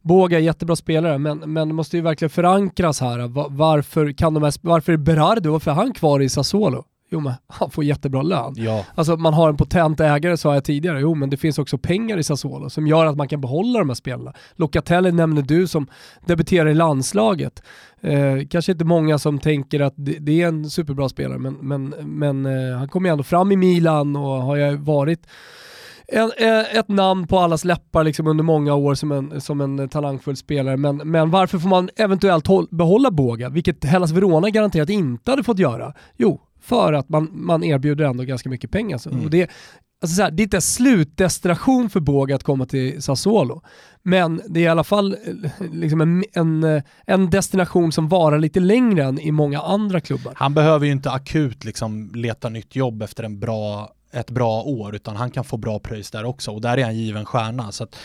Båga 0.03 0.39
är 0.39 0.43
jättebra 0.43 0.76
spelare, 0.76 1.18
men, 1.18 1.39
men 1.39 1.68
det 1.68 1.74
måste 1.74 1.97
ju 1.97 2.03
verkligen 2.03 2.30
förankras 2.30 3.01
här. 3.01 3.18
Va- 3.28 3.47
Varför, 3.51 4.12
kan 4.12 4.35
de 4.35 4.43
här, 4.43 4.55
varför 4.61 4.93
är 4.93 4.97
Berardi, 4.97 5.49
varför 5.49 5.70
är 5.70 5.74
han 5.74 5.93
kvar 5.95 6.20
i 6.20 6.28
Sassuolo? 6.28 6.85
Jo 7.13 7.21
men 7.21 7.33
han 7.47 7.71
får 7.71 7.85
jättebra 7.85 8.23
lön. 8.23 8.55
Ja. 8.57 8.85
Alltså 8.95 9.17
man 9.17 9.35
har 9.35 9.49
en 9.49 9.57
potent 9.57 10.01
ägare 10.01 10.37
sa 10.37 10.55
jag 10.55 10.65
tidigare, 10.65 11.01
jo 11.01 11.15
men 11.15 11.31
det 11.31 11.37
finns 11.37 11.59
också 11.59 11.79
pengar 11.79 12.19
i 12.19 12.23
Sassuolo 12.23 12.71
som 12.71 12.87
gör 12.87 13.07
att 13.07 13.17
man 13.17 13.29
kan 13.29 13.41
behålla 13.41 13.79
de 13.79 13.89
här 13.89 13.95
spelarna. 13.95 14.33
Locatelli 14.53 15.13
nämner 15.13 15.43
du 15.43 15.67
som 15.67 15.87
debuterar 16.27 16.69
i 16.69 16.75
landslaget. 16.75 17.63
Eh, 18.01 18.47
kanske 18.51 18.73
inte 18.73 18.85
många 18.85 19.19
som 19.19 19.39
tänker 19.39 19.81
att 19.81 19.95
det, 19.97 20.19
det 20.19 20.43
är 20.43 20.49
en 20.49 20.71
superbra 20.71 21.09
spelare 21.09 21.39
men, 21.39 21.55
men, 21.55 21.95
men 22.01 22.47
eh, 22.47 22.79
han 22.79 22.89
kommer 22.89 23.09
ju 23.09 23.13
ändå 23.13 23.25
fram 23.25 23.53
i 23.53 23.57
Milan 23.57 24.17
och 24.17 24.43
har 24.43 24.57
ju 24.57 24.77
varit 24.77 25.27
en, 26.09 26.31
ett 26.73 26.89
namn 26.89 27.27
på 27.27 27.39
allas 27.39 27.65
läppar 27.65 28.05
liksom 28.05 28.27
under 28.27 28.45
många 28.45 28.75
år 28.75 28.95
som 28.95 29.13
en, 29.13 29.41
som 29.41 29.61
en 29.61 29.89
talangfull 29.89 30.37
spelare, 30.37 30.77
men, 30.77 30.97
men 30.97 31.31
varför 31.31 31.59
får 31.59 31.69
man 31.69 31.91
eventuellt 31.97 32.47
håll, 32.47 32.67
behålla 32.71 33.11
Båga, 33.11 33.49
vilket 33.49 33.85
Hellas 33.85 34.11
Verona 34.11 34.51
garanterat 34.51 34.91
inte 34.91 35.31
hade 35.31 35.45
fått 35.45 35.59
göra? 35.59 35.95
Jo, 36.17 36.41
för 36.63 36.93
att 36.93 37.09
man, 37.09 37.29
man 37.33 37.65
erbjuder 37.65 38.05
ändå 38.05 38.25
ganska 38.25 38.49
mycket 38.49 38.71
pengar. 38.71 39.09
Mm. 39.09 39.25
Och 39.25 39.31
det, 39.31 39.51
alltså 40.03 40.17
så 40.17 40.23
här, 40.23 40.31
det 40.31 40.43
är 40.43 40.45
inte 40.45 40.61
slutdestination 40.61 41.91
för 41.91 42.01
Båga 42.01 42.35
att 42.35 42.43
komma 42.43 42.67
till 42.67 43.03
Sassuolo, 43.03 43.63
men 44.03 44.43
det 44.49 44.61
är 44.61 44.65
i 44.65 44.69
alla 44.69 44.85
fall 44.85 45.13
eh, 45.13 45.67
liksom 45.73 46.01
en, 46.01 46.25
en, 46.33 46.83
en, 47.07 47.31
destination 47.31 47.93
som 47.93 48.09
varar 48.09 48.39
lite 48.39 48.61
längre 48.61 49.05
än 49.05 49.21
i 49.21 49.33
många 49.33 49.61
andra 49.61 50.01
klubbar. 50.01 50.33
Han 50.37 50.55
behöver 50.55 50.87
ju 50.87 50.93
inte 50.93 51.11
akut 51.11 51.65
liksom 51.65 52.11
leta 52.15 52.49
nytt 52.49 52.77
jobb 52.77 53.03
efter 53.03 53.25
en 53.25 53.41
bra, 53.41 53.93
ett 54.13 54.31
bra 54.31 54.63
år, 54.63 54.95
utan 54.95 55.17
han 55.17 55.31
kan 55.31 55.45
få 55.45 55.57
bra 55.57 55.79
pröjs 55.79 56.11
där 56.11 56.25
också 56.25 56.51
och 56.51 56.61
där 56.61 56.79
är 56.79 56.85
han 56.85 56.97
given 56.97 57.25
stjärna. 57.25 57.73
Så 57.73 57.85
att, 57.85 57.97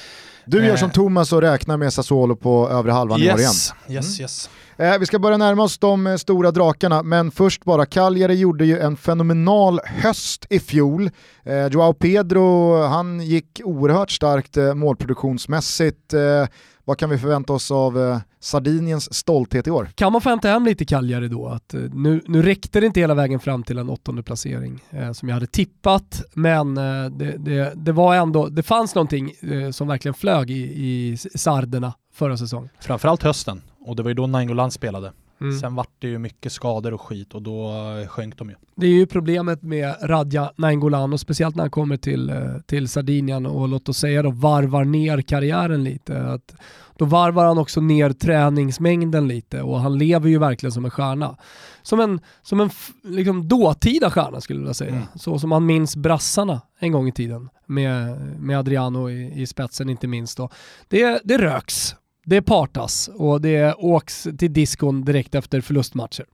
du 0.45 0.66
gör 0.66 0.74
eh, 0.74 0.76
som 0.76 0.91
Thomas 0.91 1.34
och 1.34 1.41
räknar 1.41 1.78
med 1.78 1.93
Sassuolo 1.93 2.36
på 2.36 2.70
övre 2.70 2.91
halvan 2.91 3.20
yes, 3.20 3.30
i 3.30 3.34
år 3.34 3.39
igen. 3.39 3.51
Yes, 3.89 4.20
mm. 4.20 4.22
yes. 4.22 4.49
Eh, 4.78 4.99
vi 4.99 5.05
ska 5.05 5.20
börja 5.20 5.38
närma 5.38 5.64
oss 5.64 5.78
de 5.78 6.08
eh, 6.08 6.16
stora 6.16 6.51
drakarna, 6.51 7.03
men 7.03 7.32
först 7.32 7.64
bara, 7.64 7.86
Cagliari 7.86 8.36
gjorde 8.36 8.66
ju 8.66 8.80
en 8.80 8.97
fenomenal 8.97 9.80
höst 9.84 10.45
i 10.49 10.60
fjol. 10.60 11.10
Eh, 11.43 11.68
Joao 11.68 11.93
Pedro, 11.93 12.82
han 12.84 13.20
gick 13.20 13.62
oerhört 13.64 14.12
starkt 14.12 14.58
eh, 14.58 14.74
målproduktionsmässigt. 14.74 16.14
Eh, 16.14 16.47
vad 16.86 16.97
kan 16.97 17.10
vi 17.10 17.18
förvänta 17.18 17.53
oss 17.53 17.72
av 17.72 17.99
eh, 18.03 18.18
Sardiniens 18.47 19.13
stolthet 19.13 19.67
i 19.67 19.71
år? 19.71 19.89
Kan 19.95 20.11
man 20.11 20.21
få 20.21 20.29
hämta 20.29 20.47
hem 20.47 20.65
lite 20.65 20.85
Cagliari 20.85 21.27
då? 21.27 21.47
Att, 21.47 21.73
eh, 21.73 21.81
nu, 21.81 22.21
nu 22.27 22.41
räckte 22.41 22.79
det 22.79 22.85
inte 22.85 22.99
hela 22.99 23.13
vägen 23.13 23.39
fram 23.39 23.63
till 23.63 23.77
en 23.77 23.89
åttonde 23.89 24.23
placering 24.23 24.83
eh, 24.89 25.11
som 25.11 25.29
jag 25.29 25.33
hade 25.33 25.47
tippat, 25.47 26.21
men 26.33 26.77
eh, 26.77 27.05
det, 27.09 27.37
det, 27.37 27.73
det, 27.75 27.91
var 27.91 28.15
ändå, 28.15 28.47
det 28.47 28.63
fanns 28.63 28.95
någonting 28.95 29.31
eh, 29.41 29.71
som 29.71 29.87
verkligen 29.87 30.13
flög 30.13 30.51
i, 30.51 30.55
i 30.55 31.17
sarderna 31.17 31.93
förra 32.13 32.37
säsongen. 32.37 32.69
Framförallt 32.79 33.23
hösten, 33.23 33.61
och 33.79 33.95
det 33.95 34.03
var 34.03 34.09
ju 34.09 34.15
då 34.15 34.27
Nainggolan 34.27 34.71
spelade. 34.71 35.11
Mm. 35.41 35.59
Sen 35.59 35.75
vart 35.75 35.91
det 35.99 36.07
ju 36.07 36.17
mycket 36.17 36.51
skador 36.51 36.93
och 36.93 37.01
skit 37.01 37.33
och 37.33 37.41
då 37.41 37.71
eh, 38.01 38.07
sjönk 38.07 38.38
de 38.38 38.49
ju. 38.49 38.55
Det 38.75 38.88
är 38.88 38.91
ju 38.91 39.05
problemet 39.05 39.63
med 39.63 39.95
Radja 40.01 40.51
Nainggolan 40.55 41.13
och 41.13 41.19
speciellt 41.19 41.55
när 41.55 41.63
han 41.63 41.71
kommer 41.71 41.97
till, 41.97 42.29
eh, 42.29 42.57
till 42.65 42.88
Sardinien 42.88 43.45
och 43.45 43.67
låt 43.67 43.89
oss 43.89 43.97
säga 43.97 44.21
då 44.21 44.31
varvar 44.31 44.85
ner 44.85 45.21
karriären 45.21 45.83
lite. 45.83 46.21
Att 46.21 46.55
då 46.97 47.05
varvar 47.05 47.45
han 47.45 47.57
också 47.57 47.81
ner 47.81 48.09
träningsmängden 48.09 49.27
lite 49.27 49.61
och 49.61 49.79
han 49.79 49.97
lever 49.97 50.29
ju 50.29 50.38
verkligen 50.38 50.71
som 50.71 50.85
en 50.85 50.91
stjärna. 50.91 51.38
Som 51.81 51.99
en, 51.99 52.19
som 52.41 52.59
en 52.59 52.69
liksom 53.03 53.47
dåtida 53.47 54.11
stjärna 54.11 54.41
skulle 54.41 54.57
jag 54.57 54.61
vilja 54.61 54.73
säga. 54.73 54.91
Mm. 54.91 55.03
Så 55.15 55.39
som 55.39 55.49
man 55.49 55.65
minns 55.65 55.95
brassarna 55.95 56.61
en 56.79 56.91
gång 56.91 57.07
i 57.07 57.11
tiden 57.11 57.49
med, 57.65 58.17
med 58.39 58.59
Adriano 58.59 59.09
i, 59.09 59.41
i 59.41 59.47
spetsen 59.47 59.89
inte 59.89 60.07
minst. 60.07 60.38
Då. 60.38 60.49
Det, 60.88 61.21
det 61.23 61.38
röks 61.38 61.95
det 62.28 62.41
partas 62.41 63.09
och 63.15 63.41
det 63.41 63.73
åks 63.73 64.28
till 64.38 64.53
diskon 64.53 65.05
direkt 65.05 65.36
efter 65.36 65.61
förlustmatcher. 65.61 66.25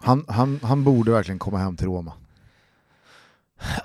Han, 0.00 0.24
han, 0.28 0.60
han 0.62 0.84
borde 0.84 1.10
verkligen 1.10 1.38
komma 1.38 1.58
hem 1.58 1.76
till 1.76 1.86
Roma. 1.86 2.12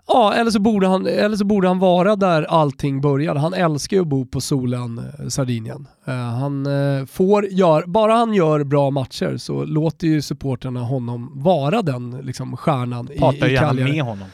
Ja, 0.08 0.34
eller 0.34 0.52
så, 0.52 0.60
borde 0.60 0.88
han, 0.88 1.08
eller 1.08 1.38
så 1.38 1.46
borde 1.46 1.68
han 1.68 1.80
vara 1.80 2.16
där 2.16 2.44
allting 2.44 3.02
började. 3.02 3.40
Han 3.40 3.54
älskar 3.54 3.98
ju 3.98 4.02
att 4.02 4.08
bo 4.08 4.26
på 4.26 4.42
solen 4.42 4.98
eh, 4.98 5.28
Sardinien. 5.28 5.88
Uh, 6.08 6.14
han 6.14 6.68
uh, 6.68 7.06
får 7.06 7.46
gör, 7.46 7.84
bara 7.88 8.14
han 8.14 8.34
gör 8.34 8.64
bra 8.64 8.92
matcher 8.92 9.38
så 9.38 9.66
låter 9.66 10.08
ju 10.08 10.22
supporterna 10.22 10.82
honom 10.82 11.32
vara 11.36 11.82
den 11.82 12.12
liksom, 12.12 12.58
stjärnan 12.58 13.08
Partar 13.20 13.48
i, 13.48 13.52
i 13.52 13.54
gärna 13.54 13.74
med 13.74 14.04
honom. 14.04 14.28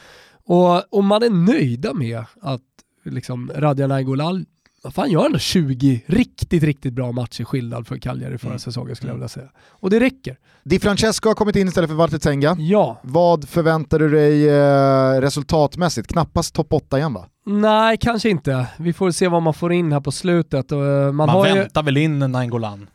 Och, 0.44 0.94
och 0.94 1.04
man 1.04 1.22
är 1.22 1.30
nöjda 1.30 1.94
med 1.94 2.24
att 2.40 2.62
liksom, 3.04 3.52
Radja 3.54 3.86
Nainggolan 3.86 4.46
fan 4.94 5.10
gör 5.10 5.26
ändå 5.26 5.38
20 5.38 6.02
riktigt, 6.06 6.62
riktigt 6.62 6.92
bra 6.92 7.12
matcher 7.12 7.44
skillnad 7.44 7.86
för 7.86 7.96
Cagliari 7.96 8.38
förra 8.38 8.50
mm. 8.50 8.58
säsongen 8.58 8.96
skulle 8.96 9.10
jag 9.10 9.14
mm. 9.14 9.20
vilja 9.20 9.28
säga. 9.28 9.48
Och 9.70 9.90
det 9.90 10.00
räcker. 10.00 10.36
Di 10.64 10.78
Francesco 10.78 11.28
har 11.28 11.34
kommit 11.34 11.56
in 11.56 11.68
istället 11.68 11.90
för 11.90 11.94
Walter 11.94 12.18
Tenga. 12.18 12.56
Ja. 12.58 13.00
Vad 13.02 13.48
förväntar 13.48 13.98
du 13.98 14.10
dig 14.10 14.48
eh, 14.48 15.20
resultatmässigt? 15.20 16.08
Knappast 16.08 16.54
topp 16.54 16.72
8 16.72 16.98
igen 16.98 17.14
va? 17.14 17.26
Nej, 17.46 17.96
kanske 18.00 18.28
inte. 18.28 18.66
Vi 18.78 18.92
får 18.92 19.10
se 19.10 19.28
vad 19.28 19.42
man 19.42 19.54
får 19.54 19.72
in 19.72 19.92
här 19.92 20.00
på 20.00 20.12
slutet. 20.12 20.72
Eh, 20.72 20.78
man, 20.78 21.14
man 21.14 21.42
väntar 21.42 21.82
ju... 21.82 21.84
väl 21.84 21.96
in 21.96 22.18
Nainggolan? 22.18 22.86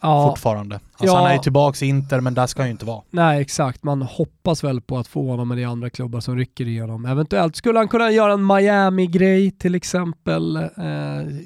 Ja. 0.00 0.28
fortfarande. 0.28 0.74
Alltså 0.74 1.16
ja. 1.16 1.16
Han 1.16 1.30
är 1.30 1.34
ju 1.34 1.38
tillbaka 1.38 1.84
i 1.84 1.88
Inter, 1.88 2.20
men 2.20 2.34
där 2.34 2.46
ska 2.46 2.62
han 2.62 2.68
ju 2.68 2.72
inte 2.72 2.84
vara. 2.84 3.02
Nej, 3.10 3.40
exakt. 3.40 3.82
Man 3.82 4.02
hoppas 4.02 4.64
väl 4.64 4.80
på 4.80 4.98
att 4.98 5.08
få 5.08 5.30
honom 5.30 5.48
med 5.48 5.58
de 5.58 5.64
andra 5.64 5.90
klubbar 5.90 6.20
som 6.20 6.36
rycker 6.36 6.68
igenom. 6.68 7.06
Eventuellt 7.06 7.56
skulle 7.56 7.78
han 7.78 7.88
kunna 7.88 8.10
göra 8.10 8.32
en 8.32 8.46
Miami-grej 8.46 9.50
till 9.50 9.74
exempel. 9.74 10.56
Eh, 10.56 10.62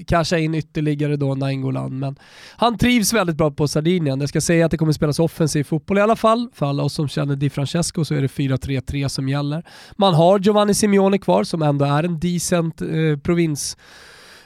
casha 0.07 0.38
in 0.38 0.55
ytterligare 0.55 1.16
då 1.16 1.34
Nainggolan. 1.34 1.98
Men 1.98 2.16
han 2.57 2.78
trivs 2.78 3.12
väldigt 3.12 3.36
bra 3.36 3.50
på 3.50 3.68
Sardinien. 3.68 4.20
Jag 4.20 4.28
ska 4.28 4.40
säga 4.40 4.64
att 4.64 4.70
det 4.70 4.78
kommer 4.78 4.92
spelas 4.92 5.18
offensiv 5.18 5.64
fotboll 5.64 5.98
i 5.98 6.00
alla 6.00 6.16
fall. 6.16 6.48
För 6.55 6.66
alla 6.66 6.82
oss 6.82 6.94
som 6.94 7.09
känner 7.09 7.36
Di 7.36 7.50
Francesco 7.50 8.05
så 8.05 8.14
är 8.14 8.20
det 8.20 8.26
4-3-3 8.26 9.09
som 9.09 9.28
gäller. 9.28 9.64
Man 9.96 10.14
har 10.14 10.38
Giovanni 10.38 10.74
Simeone 10.74 11.18
kvar 11.18 11.44
som 11.44 11.62
ändå 11.62 11.84
är 11.84 12.02
en 12.02 12.20
decent 12.20 12.82
eh, 12.82 12.88
provins 13.22 13.76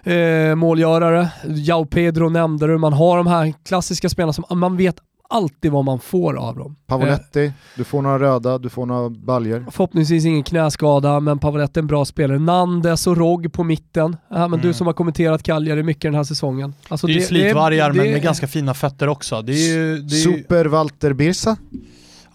eh, 0.08 0.54
målgörare. 0.54 1.28
Jao 1.46 1.84
Pedro 1.84 2.28
nämnde 2.28 2.66
du, 2.66 2.78
man 2.78 2.92
har 2.92 3.16
de 3.16 3.26
här 3.26 3.54
klassiska 3.64 4.08
spelarna 4.08 4.32
som 4.32 4.44
man 4.50 4.76
vet 4.76 4.96
alltid 5.28 5.72
vad 5.72 5.84
man 5.84 5.98
får 6.00 6.36
av 6.36 6.56
dem. 6.56 6.76
Pavoletti, 6.86 7.44
eh, 7.44 7.52
du 7.76 7.84
får 7.84 8.02
några 8.02 8.18
röda, 8.18 8.58
du 8.58 8.68
får 8.68 8.86
några 8.86 9.10
baljer. 9.10 9.66
Förhoppningsvis 9.70 10.24
ingen 10.24 10.42
knäskada, 10.42 11.20
men 11.20 11.38
Pavoletti 11.38 11.78
är 11.78 11.82
en 11.82 11.86
bra 11.86 12.04
spelare. 12.04 12.38
Nandes 12.38 13.06
och 13.06 13.16
Rogg 13.16 13.52
på 13.52 13.64
mitten. 13.64 14.16
Ja, 14.28 14.36
men 14.36 14.46
mm. 14.46 14.60
Du 14.60 14.74
som 14.74 14.86
har 14.86 14.94
kommenterat 14.94 15.42
Cagliari 15.42 15.82
mycket 15.82 16.02
den 16.02 16.14
här 16.14 16.24
säsongen. 16.24 16.74
Alltså 16.88 17.06
det 17.06 17.12
är 17.12 17.14
ju 17.14 17.20
slitvargar, 17.20 17.92
men 17.92 18.10
med 18.10 18.22
ganska 18.22 18.46
fina 18.46 18.74
fötter 18.74 19.08
också. 19.08 19.42
Det 19.42 19.52
är 19.52 19.76
ju, 19.76 19.98
det 19.98 20.14
är 20.14 20.18
Super 20.18 20.64
Walter 20.64 21.12
Birsa? 21.12 21.56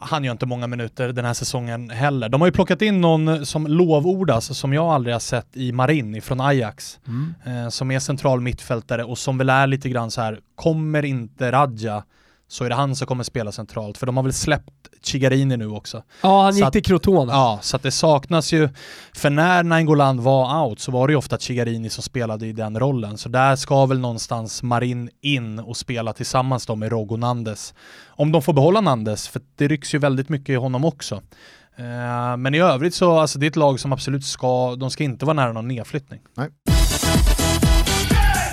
Han 0.03 0.23
gör 0.23 0.31
inte 0.31 0.45
många 0.45 0.67
minuter 0.67 1.09
den 1.09 1.25
här 1.25 1.33
säsongen 1.33 1.89
heller. 1.89 2.29
De 2.29 2.41
har 2.41 2.47
ju 2.47 2.51
plockat 2.51 2.81
in 2.81 3.01
någon 3.01 3.45
som 3.45 3.67
lovordas, 3.67 4.57
som 4.57 4.73
jag 4.73 4.85
aldrig 4.85 5.15
har 5.15 5.19
sett 5.19 5.57
i 5.57 5.71
Marin 5.71 6.21
från 6.21 6.41
Ajax, 6.41 6.99
mm. 7.07 7.33
eh, 7.45 7.69
som 7.69 7.91
är 7.91 7.99
central 7.99 8.41
mittfältare 8.41 9.03
och 9.03 9.17
som 9.17 9.37
väl 9.37 9.49
är 9.49 9.67
lite 9.67 9.89
grann 9.89 10.11
så 10.11 10.21
här, 10.21 10.39
kommer 10.55 11.05
inte 11.05 11.51
Radja 11.51 12.03
så 12.53 12.63
är 12.63 12.69
det 12.69 12.75
han 12.75 12.95
som 12.95 13.07
kommer 13.07 13.23
spela 13.23 13.51
centralt, 13.51 13.97
för 13.97 14.05
de 14.05 14.17
har 14.17 14.23
väl 14.23 14.33
släppt 14.33 14.89
Chigarini 15.03 15.57
nu 15.57 15.67
också. 15.67 16.03
Ja, 16.21 16.43
han 16.43 16.57
gick 16.57 16.71
till 16.71 16.83
Crotone. 16.83 17.31
Ja, 17.31 17.59
så 17.61 17.75
att 17.75 17.83
det 17.83 17.91
saknas 17.91 18.53
ju, 18.53 18.69
för 19.13 19.29
när 19.29 19.63
Nainggolan 19.63 20.23
var 20.23 20.65
out 20.65 20.79
så 20.79 20.91
var 20.91 21.07
det 21.07 21.11
ju 21.11 21.17
ofta 21.17 21.37
Chigarini 21.37 21.89
som 21.89 22.03
spelade 22.03 22.47
i 22.47 22.53
den 22.53 22.79
rollen, 22.79 23.17
så 23.17 23.29
där 23.29 23.55
ska 23.55 23.85
väl 23.85 23.99
någonstans 23.99 24.63
Marin 24.63 25.09
in 25.21 25.59
och 25.59 25.77
spela 25.77 26.13
tillsammans 26.13 26.65
då 26.65 26.75
med 26.75 26.91
Rogo 26.91 27.17
Nandes. 27.17 27.73
Om 28.07 28.31
de 28.31 28.41
får 28.41 28.53
behålla 28.53 28.81
Nandes, 28.81 29.27
för 29.27 29.41
det 29.55 29.67
rycks 29.67 29.93
ju 29.93 29.99
väldigt 29.99 30.29
mycket 30.29 30.49
i 30.49 30.55
honom 30.55 30.85
också. 30.85 31.15
Uh, 31.15 32.37
men 32.37 32.55
i 32.55 32.59
övrigt 32.59 32.95
så, 32.95 33.19
alltså 33.19 33.39
det 33.39 33.45
är 33.45 33.49
ett 33.49 33.55
lag 33.55 33.79
som 33.79 33.93
absolut 33.93 34.25
ska, 34.25 34.75
de 34.75 34.91
ska 34.91 35.03
inte 35.03 35.25
vara 35.25 35.33
nära 35.33 35.53
någon 35.53 35.67
nedflyttning. 35.67 36.19
Nej. 36.37 36.49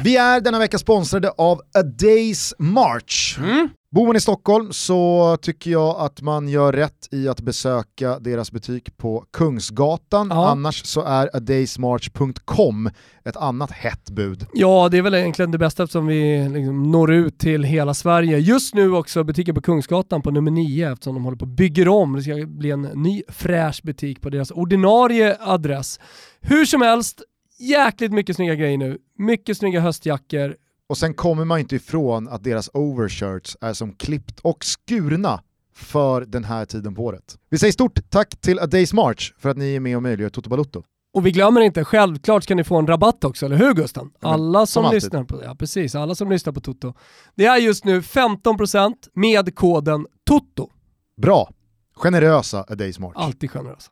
Vi 0.05 0.17
är 0.17 0.41
denna 0.41 0.59
vecka 0.59 0.79
sponsrade 0.79 1.31
av 1.31 1.59
A 1.59 1.83
Days 1.83 2.55
March. 2.59 3.39
Mm. 3.39 3.69
Bor 3.95 4.07
man 4.07 4.17
i 4.17 4.21
Stockholm 4.21 4.73
så 4.73 5.37
tycker 5.43 5.71
jag 5.71 5.97
att 5.99 6.23
man 6.23 6.49
gör 6.49 6.73
rätt 6.73 7.09
i 7.11 7.29
att 7.29 7.41
besöka 7.41 8.19
deras 8.19 8.53
butik 8.53 8.97
på 8.97 9.25
Kungsgatan. 9.31 10.29
Ja. 10.31 10.51
Annars 10.51 10.85
så 10.85 11.03
är 11.03 11.37
adaysmarch.com 11.37 12.91
ett 13.25 13.37
annat 13.37 13.71
hett 13.71 14.11
bud. 14.11 14.47
Ja, 14.53 14.89
det 14.91 14.99
är 14.99 15.03
väl 15.03 15.15
egentligen 15.15 15.51
det 15.51 15.59
bästa 15.59 15.83
eftersom 15.83 16.07
vi 16.07 16.49
liksom 16.49 16.83
når 16.83 17.13
ut 17.13 17.39
till 17.39 17.65
hela 17.65 17.95
Sverige. 17.95 18.39
Just 18.39 18.75
nu 18.75 18.93
också 18.93 19.25
butiken 19.25 19.55
på 19.55 19.61
Kungsgatan 19.61 20.23
på 20.23 20.31
nummer 20.31 20.51
9 20.51 20.93
eftersom 20.93 21.15
de 21.15 21.25
håller 21.25 21.39
på 21.39 21.45
att 21.45 21.57
bygga 21.57 21.91
om. 21.91 22.13
Det 22.13 22.23
ska 22.23 22.47
bli 22.47 22.71
en 22.71 22.83
ny 22.83 23.23
fräsch 23.29 23.81
butik 23.83 24.21
på 24.21 24.31
deras 24.31 24.51
ordinarie 24.51 25.37
adress. 25.41 26.01
Hur 26.41 26.65
som 26.65 26.83
helst, 26.83 27.23
jäkligt 27.59 28.13
mycket 28.13 28.37
snygga 28.37 28.55
grejer 28.55 28.79
nu. 28.79 28.99
Mycket 29.19 29.57
snygga 29.57 29.81
höstjackor. 29.81 30.57
Och 30.91 30.99
sen 30.99 31.15
kommer 31.15 31.45
man 31.45 31.59
inte 31.59 31.77
ifrån 31.77 32.29
att 32.29 32.45
deras 32.45 32.71
overshirts 32.75 33.57
är 33.61 33.73
som 33.73 33.93
klippt 33.93 34.41
och 34.41 34.65
skurna 34.65 35.43
för 35.75 36.21
den 36.21 36.45
här 36.45 36.65
tiden 36.65 36.95
på 36.95 37.05
året. 37.05 37.39
Vi 37.51 37.59
säger 37.59 37.73
stort 37.73 38.11
tack 38.11 38.41
till 38.41 38.59
A 38.59 38.67
Days 38.67 38.93
March 38.93 39.35
för 39.39 39.49
att 39.49 39.57
ni 39.57 39.75
är 39.75 39.81
med 39.81 39.97
och 39.97 40.03
möjliggör 40.03 40.31
Toto 40.31 40.51
Balutto. 40.51 40.83
Och 41.15 41.27
vi 41.27 41.31
glömmer 41.31 41.61
inte, 41.61 41.85
självklart 41.85 42.45
ska 42.45 42.55
ni 42.55 42.65
få 42.65 42.77
en 42.77 42.87
rabatt 42.87 43.25
också, 43.25 43.47
eller 43.47 43.57
hur 43.57 43.75
Gusten? 43.75 44.11
Alla 44.21 44.67
som, 44.67 44.85
som 44.85 44.95
lyssnar 44.95 45.25
på, 45.25 45.43
ja, 45.45 45.55
precis, 45.55 45.95
alla 45.95 46.15
som 46.15 46.31
lyssnar 46.31 46.53
på 46.53 46.61
Toto. 46.61 46.95
Det 47.35 47.47
är 47.47 47.57
just 47.57 47.85
nu 47.85 48.01
15% 48.01 48.95
med 49.15 49.55
koden 49.55 50.07
TOTO. 50.27 50.71
Bra. 51.23 51.51
Generösa 51.97 52.65
A 52.69 52.75
Days 52.75 52.99
March. 52.99 53.17
Alltid 53.17 53.51
generösa. 53.51 53.91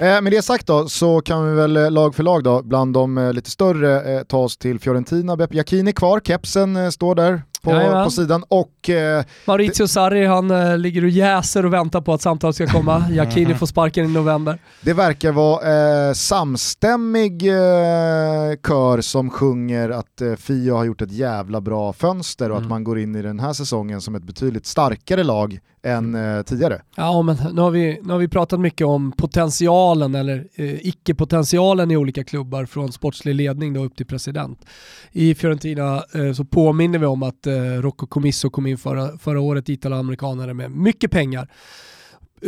Eh, 0.00 0.22
med 0.22 0.32
det 0.32 0.42
sagt 0.42 0.66
då 0.66 0.88
så 0.88 1.20
kan 1.20 1.48
vi 1.48 1.54
väl 1.54 1.76
eh, 1.76 1.90
lag 1.90 2.14
för 2.14 2.22
lag 2.22 2.44
då, 2.44 2.62
bland 2.62 2.94
de 2.94 3.18
eh, 3.18 3.32
lite 3.32 3.50
större, 3.50 4.18
eh, 4.18 4.22
ta 4.22 4.38
oss 4.38 4.56
till 4.56 4.78
Fiorentina. 4.80 5.36
Beppe 5.36 5.56
Jacquini 5.56 5.92
kvar, 5.92 6.20
kepsen 6.20 6.76
eh, 6.76 6.90
står 6.90 7.14
där 7.14 7.42
på, 7.62 8.04
på 8.04 8.10
sidan. 8.10 8.44
Och, 8.48 8.90
eh, 8.90 9.24
Maurizio 9.46 9.86
Sarri 9.86 10.26
han 10.26 10.50
eh, 10.50 10.78
ligger 10.78 11.02
och 11.04 11.08
jäser 11.08 11.66
och 11.66 11.72
väntar 11.72 12.00
på 12.00 12.12
att 12.12 12.22
samtalet 12.22 12.56
ska 12.56 12.66
komma. 12.66 13.04
Jacchini 13.10 13.54
får 13.54 13.66
sparken 13.66 14.04
i 14.04 14.08
november. 14.08 14.58
Det 14.80 14.92
verkar 14.92 15.32
vara 15.32 16.08
eh, 16.08 16.12
samstämmig 16.12 17.48
eh, 17.48 18.56
kör 18.66 19.00
som 19.00 19.30
sjunger 19.30 19.90
att 19.90 20.20
eh, 20.20 20.34
Fio 20.34 20.74
har 20.74 20.84
gjort 20.84 21.02
ett 21.02 21.12
jävla 21.12 21.60
bra 21.60 21.92
fönster 21.92 22.50
och 22.50 22.56
mm. 22.56 22.66
att 22.66 22.70
man 22.70 22.84
går 22.84 22.98
in 22.98 23.16
i 23.16 23.22
den 23.22 23.40
här 23.40 23.52
säsongen 23.52 24.00
som 24.00 24.14
ett 24.14 24.24
betydligt 24.24 24.66
starkare 24.66 25.24
lag 25.24 25.58
än 25.88 26.14
eh, 26.14 26.42
tidigare. 26.42 26.82
Ja, 26.96 27.22
men 27.22 27.36
nu 27.52 27.60
har, 27.60 27.70
vi, 27.70 28.00
nu 28.02 28.12
har 28.12 28.18
vi 28.18 28.28
pratat 28.28 28.60
mycket 28.60 28.86
om 28.86 29.12
potentialen 29.12 30.14
eller 30.14 30.46
eh, 30.54 30.86
icke-potentialen 30.86 31.90
i 31.90 31.96
olika 31.96 32.24
klubbar 32.24 32.64
från 32.64 32.92
sportslig 32.92 33.34
ledning 33.34 33.72
då 33.72 33.84
upp 33.84 33.96
till 33.96 34.06
president. 34.06 34.66
I 35.12 35.34
Fiorentina 35.34 36.04
eh, 36.14 36.32
så 36.32 36.44
påminner 36.44 36.98
vi 36.98 37.06
om 37.06 37.22
att 37.22 37.46
eh, 37.46 37.54
Rocco 37.54 38.06
Comisso 38.06 38.50
kom 38.50 38.66
in 38.66 38.78
förra, 38.78 39.18
förra 39.18 39.40
året, 39.40 39.68
italoamerikanare 39.68 40.54
med 40.54 40.70
mycket 40.70 41.10
pengar. 41.10 41.48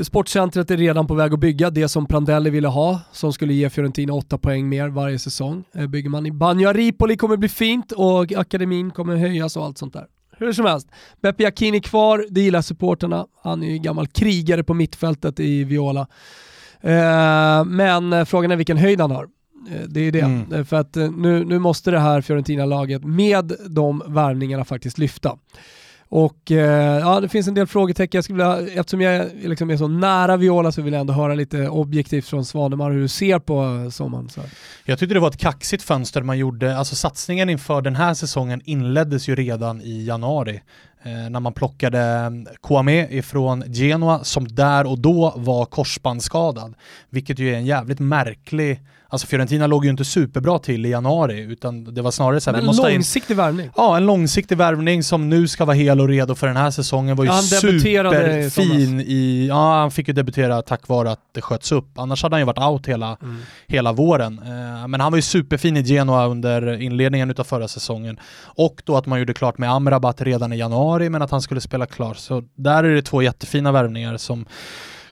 Sportcentret 0.02 0.70
är 0.70 0.76
redan 0.76 1.06
på 1.06 1.14
väg 1.14 1.34
att 1.34 1.40
bygga 1.40 1.70
det 1.70 1.88
som 1.88 2.06
Prandelli 2.06 2.50
ville 2.50 2.68
ha, 2.68 3.00
som 3.12 3.32
skulle 3.32 3.54
ge 3.54 3.70
Fiorentina 3.70 4.12
8 4.12 4.38
poäng 4.38 4.68
mer 4.68 4.88
varje 4.88 5.18
säsong. 5.18 5.64
Eh, 5.72 5.86
bygger 5.86 6.10
man 6.10 6.26
i 6.26 6.32
Bagno 6.32 6.72
Ripoli 6.72 7.16
kommer 7.16 7.36
bli 7.36 7.48
fint 7.48 7.92
och 7.92 8.32
akademin 8.32 8.90
kommer 8.90 9.16
höjas 9.16 9.56
och 9.56 9.64
allt 9.64 9.78
sånt 9.78 9.92
där. 9.92 10.06
Hur 10.40 10.52
som 10.52 10.66
helst, 10.66 10.88
Beppe 11.22 11.42
Jacchini 11.42 11.80
kvar, 11.80 12.26
det 12.30 12.40
gillar 12.40 12.62
supporterna. 12.62 13.26
Han 13.42 13.62
är 13.62 13.70
ju 13.70 13.78
gammal 13.78 14.06
krigare 14.06 14.64
på 14.64 14.74
mittfältet 14.74 15.40
i 15.40 15.64
Viola. 15.64 16.06
Eh, 16.80 17.64
men 17.64 18.26
frågan 18.26 18.50
är 18.50 18.56
vilken 18.56 18.76
höjd 18.76 19.00
han 19.00 19.10
har. 19.10 19.26
Eh, 19.68 19.88
det 19.88 20.00
är 20.00 20.12
det. 20.12 20.20
Mm. 20.20 20.52
Eh, 20.52 20.64
för 20.64 20.76
att 20.76 20.96
eh, 20.96 21.10
nu, 21.10 21.44
nu 21.44 21.58
måste 21.58 21.90
det 21.90 21.98
här 21.98 22.20
Fiorentina-laget 22.20 23.04
med 23.04 23.52
de 23.66 24.02
värvningarna 24.06 24.64
faktiskt 24.64 24.98
lyfta. 24.98 25.38
Och 26.12 26.50
eh, 26.50 26.98
ja, 26.98 27.20
det 27.20 27.28
finns 27.28 27.48
en 27.48 27.54
del 27.54 27.66
frågetecken. 27.66 28.18
Jag 28.18 28.24
skulle 28.24 28.56
vilja, 28.56 28.80
eftersom 28.80 29.00
jag 29.00 29.26
liksom 29.34 29.70
är 29.70 29.76
så 29.76 29.88
nära 29.88 30.36
Viola 30.36 30.72
så 30.72 30.82
vill 30.82 30.92
jag 30.92 31.00
ändå 31.00 31.12
höra 31.12 31.34
lite 31.34 31.68
objektivt 31.68 32.26
från 32.26 32.44
Svanemar 32.44 32.90
hur 32.90 33.00
du 33.00 33.08
ser 33.08 33.38
på 33.38 33.90
sommaren. 33.90 34.28
Så. 34.28 34.40
Jag 34.84 34.98
tyckte 34.98 35.14
det 35.14 35.20
var 35.20 35.28
ett 35.28 35.36
kaxigt 35.36 35.82
fönster 35.82 36.22
man 36.22 36.38
gjorde. 36.38 36.76
Alltså 36.76 36.96
satsningen 36.96 37.48
inför 37.48 37.82
den 37.82 37.96
här 37.96 38.14
säsongen 38.14 38.60
inleddes 38.64 39.28
ju 39.28 39.34
redan 39.34 39.82
i 39.82 40.04
januari. 40.04 40.60
Eh, 41.02 41.30
när 41.30 41.40
man 41.40 41.52
plockade 41.52 42.00
mm, 42.00 42.46
Kouame 42.60 43.08
ifrån 43.10 43.64
Genoa 43.66 44.24
som 44.24 44.48
där 44.48 44.86
och 44.86 44.98
då 44.98 45.34
var 45.36 45.64
korsbandsskadad. 45.64 46.74
Vilket 47.10 47.38
ju 47.38 47.52
är 47.52 47.56
en 47.56 47.66
jävligt 47.66 47.98
märklig 47.98 48.80
Alltså 49.12 49.26
Fiorentina 49.26 49.66
låg 49.66 49.84
ju 49.84 49.90
inte 49.90 50.04
superbra 50.04 50.58
till 50.58 50.86
i 50.86 50.88
januari 50.88 51.40
utan 51.40 51.94
det 51.94 52.02
var 52.02 52.10
snarare 52.10 52.40
så 52.40 52.50
här, 52.50 52.56
Men 52.56 52.60
vi 52.60 52.66
måste 52.66 52.86
en 52.86 52.92
långsiktig 52.92 53.36
värvning? 53.36 53.70
Ja, 53.76 53.96
en 53.96 54.06
långsiktig 54.06 54.58
värvning 54.58 55.02
som 55.02 55.28
nu 55.28 55.48
ska 55.48 55.64
vara 55.64 55.76
hel 55.76 56.00
och 56.00 56.08
redo 56.08 56.34
för 56.34 56.46
den 56.46 56.56
här 56.56 56.70
säsongen 56.70 57.16
var 57.16 57.24
ju 57.24 57.30
ja, 57.30 57.42
superfin 57.42 59.00
i... 59.00 59.46
Ja, 59.48 59.80
han 59.80 59.90
fick 59.90 60.08
ju 60.08 60.14
debutera 60.14 60.62
tack 60.62 60.88
vare 60.88 61.10
att 61.10 61.20
det 61.32 61.40
sköts 61.40 61.72
upp. 61.72 61.98
Annars 61.98 62.22
hade 62.22 62.34
han 62.34 62.40
ju 62.40 62.44
varit 62.44 62.58
out 62.58 62.86
hela, 62.86 63.16
mm. 63.22 63.36
hela 63.66 63.92
våren. 63.92 64.38
Eh, 64.38 64.88
men 64.88 65.00
han 65.00 65.12
var 65.12 65.18
ju 65.18 65.22
superfin 65.22 65.76
i 65.76 65.82
Genoa 65.82 66.26
under 66.26 66.80
inledningen 66.82 67.30
utav 67.30 67.44
förra 67.44 67.68
säsongen. 67.68 68.20
Och 68.42 68.82
då 68.84 68.96
att 68.96 69.06
man 69.06 69.18
gjorde 69.18 69.34
klart 69.34 69.58
med 69.58 69.70
Amrabat 69.70 70.22
redan 70.22 70.52
i 70.52 70.56
januari 70.56 71.10
men 71.10 71.22
att 71.22 71.30
han 71.30 71.42
skulle 71.42 71.60
spela 71.60 71.86
klart. 71.86 72.16
Så 72.16 72.42
där 72.54 72.84
är 72.84 72.94
det 72.94 73.02
två 73.02 73.22
jättefina 73.22 73.72
värvningar 73.72 74.16
som 74.16 74.46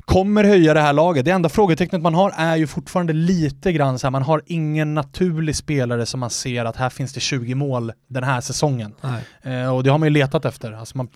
kommer 0.09 0.45
höja 0.45 0.75
det 0.75 0.81
här 0.81 0.93
laget. 0.93 1.25
Det 1.25 1.31
enda 1.31 1.49
frågetecknet 1.49 2.03
man 2.03 2.15
har 2.15 2.35
är 2.37 2.57
ju 2.57 2.67
fortfarande 2.67 3.13
lite 3.13 3.73
grann 3.73 3.99
så 3.99 4.07
här, 4.07 4.11
man 4.11 4.23
har 4.23 4.43
ingen 4.47 4.95
naturlig 4.95 5.57
spelare 5.57 6.07
som 6.07 6.21
man 6.21 6.31
ser 6.31 6.65
att 6.65 6.77
här 6.77 6.91
finns 6.91 7.13
det 7.13 7.21
20 7.21 7.55
mål 7.55 7.93
den 8.09 8.25
här 8.25 8.41
säsongen. 8.41 8.95
Eh, 9.43 9.75
och 9.75 9.83
det 9.85 9.91
har 9.91 9.99
man 9.99 10.07
ju 10.07 10.13
letat 10.13 10.45
efter. 10.45 10.73
Alltså 10.73 10.97
man 10.97 11.09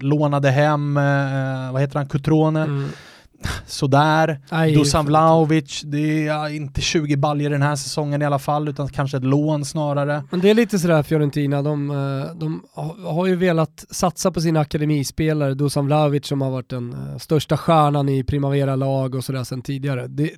lånade 0.00 0.50
hem, 0.50 0.96
eh, 0.96 1.72
vad 1.72 1.80
heter 1.80 1.98
han, 1.98 2.08
Cutrone. 2.08 2.62
Mm 2.62 2.88
sådär. 3.66 4.40
Aj, 4.48 4.74
Dusan 4.74 5.06
Vlahovic, 5.06 5.82
det 5.84 6.26
är 6.26 6.48
inte 6.48 6.80
20 6.80 7.16
baljer 7.16 7.50
den 7.50 7.62
här 7.62 7.76
säsongen 7.76 8.22
i 8.22 8.24
alla 8.24 8.38
fall, 8.38 8.68
utan 8.68 8.88
kanske 8.88 9.16
ett 9.16 9.24
lån 9.24 9.64
snarare. 9.64 10.24
Men 10.30 10.40
det 10.40 10.50
är 10.50 10.54
lite 10.54 10.78
sådär 10.78 11.02
Fiorentina, 11.02 11.62
de, 11.62 11.90
eh, 11.90 12.36
de 12.36 12.62
har 13.04 13.26
ju 13.26 13.36
velat 13.36 13.84
satsa 13.90 14.30
på 14.30 14.40
sina 14.40 14.60
akademispelare, 14.60 15.54
Dusan 15.54 15.86
Vlahovic 15.86 16.26
som 16.26 16.42
har 16.42 16.50
varit 16.50 16.68
den 16.68 16.92
eh, 16.92 17.18
största 17.18 17.56
stjärnan 17.56 18.08
i 18.08 18.24
Primavera-lag 18.24 19.14
och 19.14 19.24
sådär 19.24 19.44
sedan 19.44 19.62
tidigare. 19.62 20.06
Det, 20.06 20.30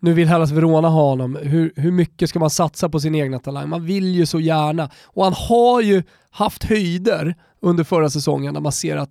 nu 0.00 0.12
vill 0.12 0.28
Hellas 0.28 0.50
Verona 0.50 0.88
ha 0.88 1.08
honom, 1.08 1.38
hur, 1.42 1.72
hur 1.76 1.92
mycket 1.92 2.30
ska 2.30 2.38
man 2.38 2.50
satsa 2.50 2.88
på 2.88 3.00
sin 3.00 3.14
egna 3.14 3.38
talang? 3.38 3.68
Man 3.68 3.84
vill 3.84 4.14
ju 4.14 4.26
så 4.26 4.40
gärna, 4.40 4.90
och 5.04 5.24
han 5.24 5.34
har 5.48 5.80
ju 5.80 6.02
haft 6.30 6.64
höjder 6.64 7.34
under 7.60 7.84
förra 7.84 8.10
säsongen 8.10 8.54
när 8.54 8.60
man 8.60 8.72
ser 8.72 8.96
att 8.96 9.10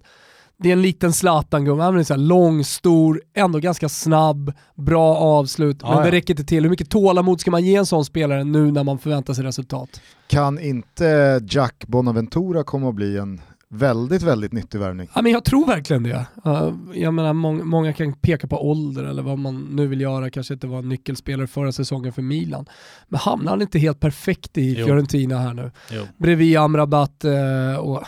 det 0.60 0.70
är 0.70 0.74
en 0.74 0.82
liten 0.82 1.14
Zlatan-gubbe, 1.14 1.84
han 1.84 1.98
är 1.98 2.18
lång, 2.18 2.64
stor, 2.64 3.22
ändå 3.34 3.60
ganska 3.60 3.90
snabb, 3.90 4.54
bra 4.76 5.16
avslut, 5.16 5.78
ja, 5.82 5.96
men 5.96 6.04
det 6.04 6.12
räcker 6.12 6.34
inte 6.34 6.44
till. 6.44 6.64
Hur 6.64 6.70
mycket 6.70 6.90
tålamod 6.90 7.42
ska 7.42 7.52
man 7.52 7.66
ge 7.66 7.76
en 7.76 7.86
sån 7.86 8.06
spelare 8.06 8.44
nu 8.44 8.72
när 8.72 8.84
man 8.84 9.00
förväntar 9.00 9.34
sig 9.34 9.44
resultat? 9.44 10.02
Kan 10.28 10.60
inte 10.60 11.42
Jack 11.50 11.84
Bonaventura 11.88 12.64
komma 12.64 12.90
att 12.90 12.96
bli 12.96 13.18
en 13.18 13.42
väldigt, 13.70 14.24
väldigt 14.24 14.54
nyttig 14.54 14.80
värvning. 14.80 15.10
Ja, 15.16 15.22
men 15.22 15.32
jag 15.32 15.46
tror 15.46 15.68
verkligen 15.68 16.04
det. 16.04 16.26
Uh, 16.48 16.74
jag 16.94 17.14
menar, 17.14 17.34
må 17.34 17.52
många 17.52 17.94
kan 17.94 18.14
peka 18.14 18.48
på 18.48 18.70
ålder 18.70 19.04
eller 19.04 19.24
vad 19.24 19.40
man 19.40 19.62
nu 19.72 19.88
vill 19.88 20.02
göra, 20.02 20.30
kanske 20.30 20.54
inte 20.54 20.68
var 20.68 20.80
en 20.80 20.90
nyckelspelare 20.90 21.48
förra 21.48 21.72
säsongen 21.72 22.14
för 22.14 22.22
Milan. 22.22 22.66
Men 23.08 23.20
hamnar 23.20 23.52
han 23.52 23.62
inte 23.62 23.80
helt 23.80 24.00
perfekt 24.00 24.58
i 24.58 24.74
jo. 24.74 24.86
Fiorentina 24.86 25.40
här 25.40 25.54
nu? 25.54 25.72
Jo. 25.92 26.04
Bredvid 26.18 26.58
Amrabat 26.58 27.26
uh, 27.26 27.80
och 27.80 28.04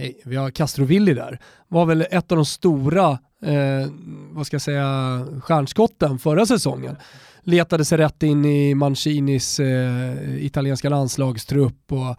hej, 0.00 0.20
vi 0.24 0.36
har 0.36 0.50
Castrovilli 0.50 1.14
där, 1.14 1.38
var 1.68 1.86
väl 1.86 2.06
ett 2.10 2.32
av 2.32 2.36
de 2.36 2.44
stora, 2.46 3.10
eh, 3.44 3.88
vad 4.30 4.46
ska 4.46 4.54
jag 4.54 4.62
säga, 4.62 5.26
stjärnskotten 5.42 6.18
förra 6.18 6.46
säsongen. 6.46 6.96
Letade 7.42 7.84
sig 7.84 7.98
rätt 7.98 8.22
in 8.22 8.44
i 8.44 8.74
Mancinis 8.74 9.60
eh, 9.60 10.44
italienska 10.44 10.88
landslagstrupp 10.88 11.92
och 11.92 12.16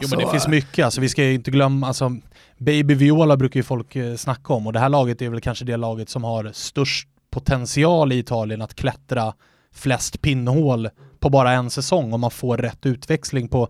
Jo 0.00 0.08
men 0.10 0.18
det 0.18 0.30
finns 0.30 0.48
mycket, 0.48 0.84
alltså, 0.84 1.00
vi 1.00 1.08
ska 1.08 1.24
ju 1.24 1.34
inte 1.34 1.50
glömma, 1.50 1.86
alltså, 1.86 2.16
Baby 2.58 2.94
Viola 2.94 3.36
brukar 3.36 3.60
ju 3.60 3.64
folk 3.64 3.96
eh, 3.96 4.16
snacka 4.16 4.52
om 4.52 4.66
och 4.66 4.72
det 4.72 4.78
här 4.78 4.88
laget 4.88 5.22
är 5.22 5.28
väl 5.28 5.40
kanske 5.40 5.64
det 5.64 5.76
laget 5.76 6.08
som 6.08 6.24
har 6.24 6.50
störst 6.52 7.08
potential 7.30 8.12
i 8.12 8.18
Italien 8.18 8.62
att 8.62 8.74
klättra 8.74 9.34
flest 9.74 10.20
pinnhål 10.22 10.88
på 11.26 11.30
bara 11.30 11.52
en 11.52 11.70
säsong 11.70 12.12
om 12.12 12.20
man 12.20 12.30
får 12.30 12.56
rätt 12.56 12.86
utväxling 12.86 13.48
på, 13.48 13.68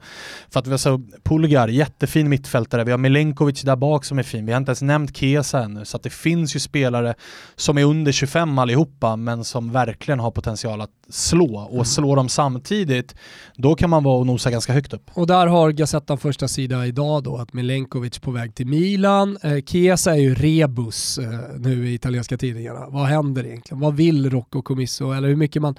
för 0.51 0.61
att 0.61 0.67
vi 0.67 0.71
har 0.71 0.79
så 0.79 1.03
Pulgar, 1.25 1.69
jättefin 1.69 2.29
mittfältare, 2.29 2.85
vi 2.85 2.91
har 2.91 2.99
Milenkovic 2.99 3.63
där 3.63 3.77
bak 3.77 4.05
som 4.05 4.19
är 4.19 4.23
fin, 4.23 4.47
vi 4.47 4.53
har 4.53 4.59
inte 4.59 4.71
ens 4.71 4.83
nämnt 4.83 5.17
Kesa 5.17 5.65
ännu, 5.65 5.85
så 5.85 5.97
att 5.97 6.03
det 6.03 6.11
finns 6.11 6.57
ju 6.57 6.61
spelare 6.61 7.15
som 7.55 7.79
är 7.79 7.85
under 7.85 8.13
25 8.13 8.59
allihopa, 8.59 9.17
men 9.17 9.45
som 9.45 9.73
verkligen 9.73 10.21
har 10.21 10.31
potential 10.31 10.81
att 10.81 10.91
slå, 11.09 11.59
och 11.59 11.73
mm. 11.73 11.85
slå 11.85 12.15
dem 12.15 12.29
samtidigt, 12.29 13.15
då 13.55 13.75
kan 13.75 13.91
man 13.91 14.05
vara 14.05 14.19
och 14.19 14.27
nosa 14.27 14.51
ganska 14.51 14.73
högt 14.73 14.93
upp. 14.93 15.11
Och 15.15 15.27
där 15.27 15.47
har 15.47 15.71
Gazettan 15.71 16.19
första 16.19 16.49
sida 16.49 16.87
idag 16.87 17.23
då, 17.23 17.37
att 17.37 17.53
Milenkovic 17.53 18.19
på 18.19 18.31
väg 18.31 18.55
till 18.55 18.67
Milan, 18.67 19.39
eh, 19.43 19.65
Chiesa 19.67 20.13
är 20.13 20.21
ju 20.21 20.35
rebus 20.35 21.19
eh, 21.19 21.29
nu 21.59 21.89
i 21.89 21.95
italienska 21.95 22.37
tidningarna. 22.37 22.87
Vad 22.89 23.07
händer 23.07 23.47
egentligen? 23.47 23.81
Vad 23.81 23.97
vill 23.97 24.31
Rocco 24.31 24.63
Comisso? 24.63 25.13
Eller 25.13 25.29
hur 25.29 25.37
mycket 25.37 25.63
man 25.63 25.77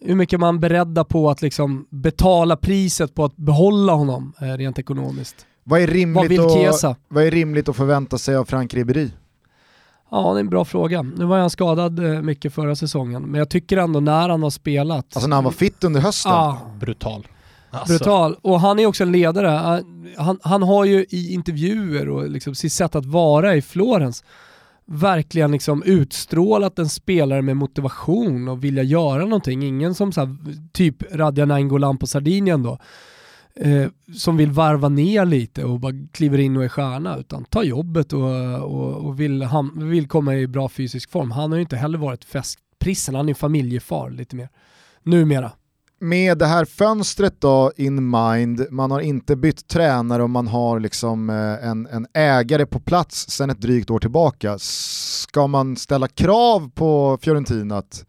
hur 0.00 0.14
mycket 0.14 0.40
man 0.40 0.60
beredda 0.60 1.04
på 1.04 1.30
att 1.30 1.42
liksom 1.42 1.86
betala 1.90 2.56
priset 2.56 3.14
på 3.14 3.24
att 3.24 3.36
behålla 3.36 3.92
honom 3.92 4.32
eh, 4.40 4.44
rent 4.44 4.78
ekonomiskt. 4.78 5.46
Vad 5.64 5.80
är, 5.80 5.86
rimligt 5.86 6.40
vad, 6.40 6.84
att, 6.84 6.98
vad 7.08 7.24
är 7.24 7.30
rimligt 7.30 7.68
att 7.68 7.76
förvänta 7.76 8.18
sig 8.18 8.36
av 8.36 8.44
Frank 8.44 8.74
Ribéry? 8.74 9.10
Ja, 10.10 10.32
det 10.32 10.38
är 10.38 10.40
en 10.40 10.48
bra 10.48 10.64
fråga. 10.64 11.02
Nu 11.02 11.24
var 11.24 11.38
han 11.38 11.50
skadad 11.50 11.98
eh, 11.98 12.22
mycket 12.22 12.54
förra 12.54 12.76
säsongen, 12.76 13.22
men 13.22 13.38
jag 13.38 13.48
tycker 13.48 13.76
ändå 13.76 14.00
när 14.00 14.28
han 14.28 14.42
har 14.42 14.50
spelat... 14.50 15.06
Alltså 15.16 15.28
när 15.28 15.36
han 15.36 15.44
var 15.44 15.50
fit 15.50 15.84
under 15.84 16.00
hösten? 16.00 16.32
Ja. 16.32 16.60
Brutal. 16.80 17.26
Alltså. 17.70 17.92
Brutal. 17.92 18.36
Och 18.42 18.60
han 18.60 18.78
är 18.78 18.86
också 18.86 19.02
en 19.02 19.12
ledare. 19.12 19.82
Han, 20.16 20.38
han 20.42 20.62
har 20.62 20.84
ju 20.84 21.06
i 21.08 21.32
intervjuer 21.34 22.08
och 22.08 22.30
liksom 22.30 22.54
sitt 22.54 22.72
sätt 22.72 22.94
att 22.94 23.06
vara 23.06 23.56
i 23.56 23.62
Florens 23.62 24.24
verkligen 24.86 25.52
liksom 25.52 25.82
utstrålat 25.82 26.78
en 26.78 26.88
spelare 26.88 27.42
med 27.42 27.56
motivation 27.56 28.48
och 28.48 28.64
vilja 28.64 28.82
göra 28.82 29.24
någonting. 29.24 29.62
Ingen 29.62 29.94
som 29.94 30.12
så 30.12 30.20
här, 30.20 30.36
typ 30.72 31.02
Radja 31.12 31.44
Nainggolan 31.44 31.98
på 31.98 32.06
Sardinien 32.06 32.62
då, 32.62 32.78
eh, 33.56 33.88
som 34.14 34.36
vill 34.36 34.50
varva 34.50 34.88
ner 34.88 35.24
lite 35.24 35.64
och 35.64 35.80
bara 35.80 35.92
kliver 36.12 36.38
in 36.38 36.56
och 36.56 36.64
är 36.64 36.68
stjärna, 36.68 37.16
utan 37.16 37.44
tar 37.44 37.62
jobbet 37.62 38.12
och, 38.12 38.60
och, 38.62 39.06
och 39.06 39.20
vill, 39.20 39.42
ham- 39.42 39.88
vill 39.88 40.08
komma 40.08 40.36
i 40.36 40.46
bra 40.46 40.68
fysisk 40.68 41.10
form. 41.10 41.30
Han 41.30 41.50
har 41.50 41.56
ju 41.56 41.62
inte 41.62 41.76
heller 41.76 41.98
varit 41.98 42.24
festprissen, 42.24 43.14
han 43.14 43.28
är 43.28 43.34
familjefar 43.34 44.10
lite 44.10 44.36
mer. 44.36 44.48
Numera 45.02 45.52
med 46.00 46.38
det 46.38 46.46
här 46.46 46.64
fönstret 46.64 47.40
då 47.40 47.72
in 47.76 48.10
mind, 48.10 48.66
man 48.70 48.90
har 48.90 49.00
inte 49.00 49.36
bytt 49.36 49.68
tränare 49.68 50.22
och 50.22 50.30
man 50.30 50.46
har 50.46 50.80
liksom 50.80 51.30
eh, 51.30 51.68
en, 51.68 51.86
en 51.86 52.06
ägare 52.14 52.66
på 52.66 52.80
plats 52.80 53.30
sedan 53.30 53.50
ett 53.50 53.60
drygt 53.60 53.90
år 53.90 53.98
tillbaka. 53.98 54.58
Ska 54.58 55.46
man 55.46 55.76
ställa 55.76 56.08
krav 56.08 56.70
på 56.74 57.18
Fiorentina 57.22 57.78
att 57.78 58.04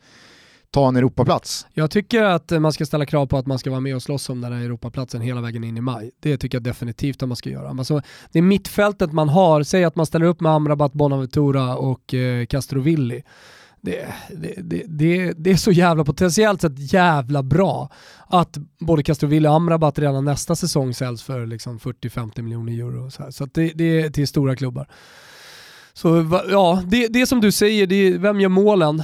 ta 0.71 0.87
en 0.87 0.95
Europaplats. 0.95 1.67
Jag 1.73 1.91
tycker 1.91 2.23
att 2.23 2.51
man 2.51 2.73
ska 2.73 2.85
ställa 2.85 3.05
krav 3.05 3.25
på 3.25 3.37
att 3.37 3.47
man 3.47 3.59
ska 3.59 3.69
vara 3.69 3.79
med 3.79 3.95
och 3.95 4.03
slåss 4.03 4.29
om 4.29 4.41
den 4.41 4.53
här 4.53 4.61
Europaplatsen 4.61 5.21
hela 5.21 5.41
vägen 5.41 5.63
in 5.63 5.77
i 5.77 5.81
maj. 5.81 6.11
Det 6.19 6.37
tycker 6.37 6.55
jag 6.55 6.63
definitivt 6.63 7.23
att 7.23 7.29
man 7.29 7.35
ska 7.35 7.49
göra. 7.49 7.69
Alltså, 7.69 8.01
det 8.31 8.39
är 8.39 8.43
mittfältet 8.43 9.11
man 9.11 9.29
har, 9.29 9.63
säg 9.63 9.83
att 9.83 9.95
man 9.95 10.05
ställer 10.05 10.25
upp 10.25 10.41
med 10.41 10.51
Amrabat, 10.51 10.93
Bonaventura 10.93 11.75
och 11.75 12.13
eh, 12.13 12.45
Castrovilli. 12.45 13.23
Det, 13.81 14.07
det, 14.35 14.83
det, 14.87 15.33
det, 15.37 15.51
är 15.51 15.55
så 15.55 15.71
jävla 15.71 16.03
potentiellt 16.03 16.61
sett 16.61 16.93
jävla 16.93 17.43
bra 17.43 17.89
att 18.27 18.57
både 18.79 19.03
Castrovilli 19.03 19.47
och 19.47 19.53
Amrabat 19.53 19.99
redan 19.99 20.25
nästa 20.25 20.55
säsong 20.55 20.93
säljs 20.93 21.23
för 21.23 21.45
liksom 21.45 21.79
40-50 21.79 22.41
miljoner 22.41 22.73
euro. 22.73 23.11
Så, 23.11 23.31
så 23.31 23.45
det, 23.45 23.81
är 23.81 24.09
till 24.09 24.27
stora 24.27 24.55
klubbar. 24.55 24.87
Så 25.93 26.39
ja, 26.49 26.83
det, 26.85 27.07
det 27.07 27.27
som 27.27 27.41
du 27.41 27.51
säger, 27.51 27.87
det 27.87 27.95
är, 27.95 28.17
vem 28.17 28.39
gör 28.39 28.49
målen? 28.49 28.99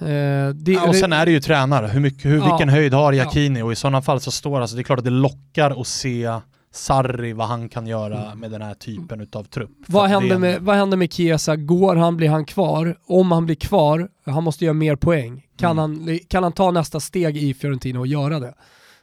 Eh, 0.00 0.48
det, 0.54 0.72
ja, 0.72 0.88
och 0.88 0.96
sen 0.96 1.12
är 1.12 1.26
det 1.26 1.32
ju 1.32 1.40
tränare, 1.40 1.86
hur 1.86 2.00
mycket, 2.00 2.24
hur, 2.24 2.36
ja, 2.36 2.44
vilken 2.44 2.68
höjd 2.68 2.94
har 2.94 3.12
Jakini 3.12 3.58
ja. 3.58 3.64
och 3.64 3.72
i 3.72 3.76
sådana 3.76 4.02
fall 4.02 4.20
så 4.20 4.30
står 4.30 4.60
alltså, 4.60 4.76
det 4.76 4.82
är 4.82 4.84
klart 4.84 4.98
att 4.98 5.04
det 5.04 5.10
lockar 5.10 5.80
att 5.80 5.86
se 5.86 6.30
Sarri, 6.74 7.32
vad 7.32 7.46
han 7.46 7.68
kan 7.68 7.86
göra 7.86 8.26
mm. 8.26 8.38
med 8.38 8.50
den 8.50 8.62
här 8.62 8.74
typen 8.74 9.28
av 9.32 9.44
trupp. 9.44 9.70
Vad 9.86 10.08
händer, 10.10 10.38
med, 10.38 10.62
vad 10.62 10.76
händer 10.76 10.96
med 10.96 11.12
Chiesa? 11.12 11.56
Går 11.56 11.96
han, 11.96 12.16
blir 12.16 12.28
han 12.28 12.44
kvar? 12.44 12.96
Om 13.06 13.32
han 13.32 13.46
blir 13.46 13.56
kvar, 13.56 14.08
han 14.24 14.44
måste 14.44 14.64
göra 14.64 14.74
mer 14.74 14.96
poäng. 14.96 15.46
Kan, 15.56 15.78
mm. 15.78 16.06
han, 16.06 16.18
kan 16.28 16.42
han 16.42 16.52
ta 16.52 16.70
nästa 16.70 17.00
steg 17.00 17.36
i 17.36 17.54
Fiorentina 17.54 18.00
och 18.00 18.06
göra 18.06 18.40
det? 18.40 18.54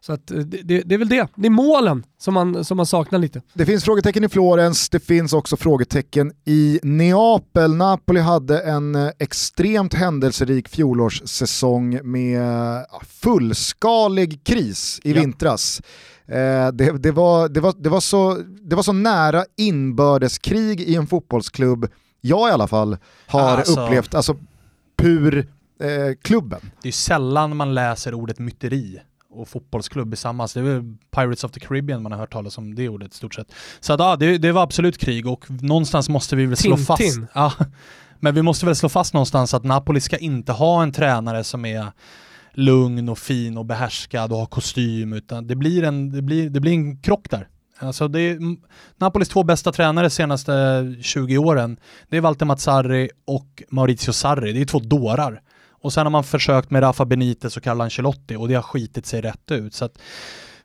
Så 0.05 0.13
att, 0.13 0.31
eh, 0.31 0.37
det, 0.37 0.81
det, 0.81 0.95
är 0.95 0.97
väl 0.97 1.09
det. 1.09 1.27
Det 1.35 1.47
är 1.47 1.51
målen 1.51 2.03
som 2.17 2.33
man, 2.33 2.65
som 2.65 2.77
man 2.77 2.85
saknar 2.85 3.19
lite. 3.19 3.41
Det 3.53 3.65
finns 3.65 3.83
frågetecken 3.83 4.23
i 4.23 4.29
Florens, 4.29 4.89
det 4.89 4.99
finns 4.99 5.33
också 5.33 5.57
frågetecken 5.57 6.31
i 6.45 6.79
Neapel. 6.83 7.75
Napoli 7.75 8.19
hade 8.19 8.59
en 8.59 8.95
eh, 8.95 9.09
extremt 9.19 9.93
händelserik 9.93 10.69
fjolårssäsong 10.69 11.99
med 12.03 12.85
fullskalig 13.07 14.43
kris 14.43 14.99
i 15.03 15.11
ja. 15.11 15.21
vintras. 15.21 15.81
Eh, 16.25 16.67
det, 16.73 16.97
det, 17.03 17.11
var, 17.11 17.49
det, 17.49 17.59
var, 17.59 17.73
det, 17.77 17.89
var 17.89 17.99
så, 17.99 18.37
det 18.61 18.75
var 18.75 18.83
så 18.83 18.93
nära 18.93 19.45
inbördeskrig 19.57 20.81
i 20.81 20.95
en 20.95 21.07
fotbollsklubb, 21.07 21.87
jag 22.21 22.49
i 22.49 22.51
alla 22.51 22.67
fall, 22.67 22.97
har 23.27 23.57
alltså... 23.57 23.85
upplevt, 23.85 24.15
alltså 24.15 24.35
pur 24.97 25.37
eh, 25.79 26.15
klubben. 26.21 26.59
Det 26.81 26.87
är 26.87 26.93
sällan 26.93 27.57
man 27.57 27.73
läser 27.73 28.13
ordet 28.13 28.39
myteri 28.39 28.99
och 29.31 29.47
fotbollsklubb 29.47 30.13
i 30.13 30.17
samma. 30.17 30.47
Det 30.53 30.59
är 30.59 30.63
väl 30.63 30.97
Pirates 31.15 31.43
of 31.43 31.51
the 31.51 31.59
Caribbean 31.59 32.03
man 32.03 32.11
har 32.11 32.19
hört 32.19 32.33
talas 32.33 32.57
om 32.57 32.75
det 32.75 32.89
ordet 32.89 33.13
i 33.13 33.15
stort 33.15 33.33
sett. 33.33 33.53
Så 33.79 33.93
att, 33.93 33.99
ja, 33.99 34.15
det, 34.15 34.37
det 34.37 34.51
var 34.51 34.63
absolut 34.63 34.97
krig 34.97 35.27
och 35.27 35.45
någonstans 35.49 36.09
måste 36.09 36.35
vi 36.35 36.45
väl 36.45 36.57
slå 36.57 36.77
Tintin. 36.77 36.85
fast. 36.85 37.19
Ja, 37.33 37.53
men 38.19 38.35
vi 38.35 38.41
måste 38.41 38.65
väl 38.65 38.75
slå 38.75 38.89
fast 38.89 39.13
någonstans 39.13 39.53
att 39.53 39.63
Napoli 39.63 40.01
ska 40.01 40.17
inte 40.17 40.51
ha 40.51 40.83
en 40.83 40.91
tränare 40.91 41.43
som 41.43 41.65
är 41.65 41.91
lugn 42.53 43.09
och 43.09 43.19
fin 43.19 43.57
och 43.57 43.65
behärskad 43.65 44.31
och 44.31 44.37
har 44.37 44.45
kostym 44.45 45.13
utan 45.13 45.47
det 45.47 45.55
blir 45.55 45.83
en, 45.83 46.09
det 46.09 46.21
blir, 46.21 46.49
det 46.49 46.59
blir 46.59 46.71
en 46.71 46.97
krock 46.97 47.29
där. 47.29 47.47
Alltså 47.79 48.07
det 48.07 48.19
är 48.21 48.39
Napolis 48.97 49.29
två 49.29 49.43
bästa 49.43 49.71
tränare 49.71 50.09
senaste 50.09 50.51
20 51.01 51.37
åren. 51.37 51.77
Det 52.09 52.17
är 52.17 52.21
Walter 52.21 52.45
Mazzarri 52.45 53.09
och 53.27 53.63
Maurizio 53.69 54.11
Sarri. 54.11 54.53
Det 54.53 54.61
är 54.61 54.65
två 54.65 54.79
dårar. 54.79 55.41
Och 55.81 55.93
sen 55.93 56.05
har 56.05 56.11
man 56.11 56.23
försökt 56.23 56.71
med 56.71 56.83
Rafa 56.83 57.05
Benitez 57.05 57.57
och 57.57 57.63
Carlo 57.63 57.83
Ancelotti 57.83 58.35
och 58.35 58.47
det 58.47 58.53
har 58.53 58.61
skitit 58.61 59.05
sig 59.05 59.21
rätt 59.21 59.51
ut. 59.51 59.73
Så 59.73 59.85
att, 59.85 59.97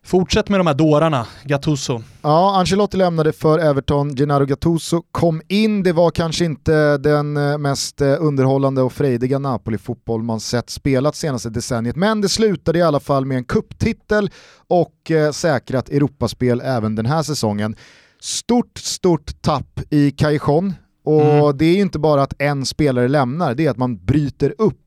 Fortsätt 0.07 0.49
med 0.49 0.59
de 0.59 0.67
här 0.67 0.73
dårarna, 0.73 1.27
Gattuso. 1.43 2.01
Ja, 2.21 2.59
Ancelotti 2.59 2.97
lämnade 2.97 3.33
för 3.33 3.59
Everton, 3.59 4.15
Gennaro 4.15 4.45
Gattuso 4.45 5.01
kom 5.11 5.41
in, 5.47 5.83
det 5.83 5.93
var 5.93 6.11
kanske 6.11 6.45
inte 6.45 6.97
den 6.97 7.37
eh, 7.37 7.57
mest 7.57 8.01
eh, 8.01 8.15
underhållande 8.19 8.81
och 8.81 8.93
frejdiga 8.93 9.39
Napoli-fotboll 9.39 10.23
man 10.23 10.39
sett 10.39 10.69
spelat 10.69 11.15
senaste 11.15 11.49
decenniet, 11.49 11.95
men 11.95 12.21
det 12.21 12.29
slutade 12.29 12.79
i 12.79 12.81
alla 12.81 12.99
fall 12.99 13.25
med 13.25 13.37
en 13.37 13.43
kupptitel 13.43 14.29
och 14.67 15.11
eh, 15.11 15.31
säkrat 15.31 15.89
Europaspel 15.89 16.61
även 16.65 16.95
den 16.95 17.05
här 17.05 17.23
säsongen. 17.23 17.75
Stort, 18.21 18.77
stort 18.77 19.41
tapp 19.41 19.79
i 19.89 20.11
Callejon 20.11 20.73
och 21.03 21.21
mm. 21.21 21.57
det 21.57 21.65
är 21.65 21.75
ju 21.75 21.81
inte 21.81 21.99
bara 21.99 22.23
att 22.23 22.41
en 22.41 22.65
spelare 22.65 23.07
lämnar, 23.07 23.55
det 23.55 23.65
är 23.65 23.71
att 23.71 23.77
man 23.77 24.05
bryter 24.05 24.53
upp 24.57 24.86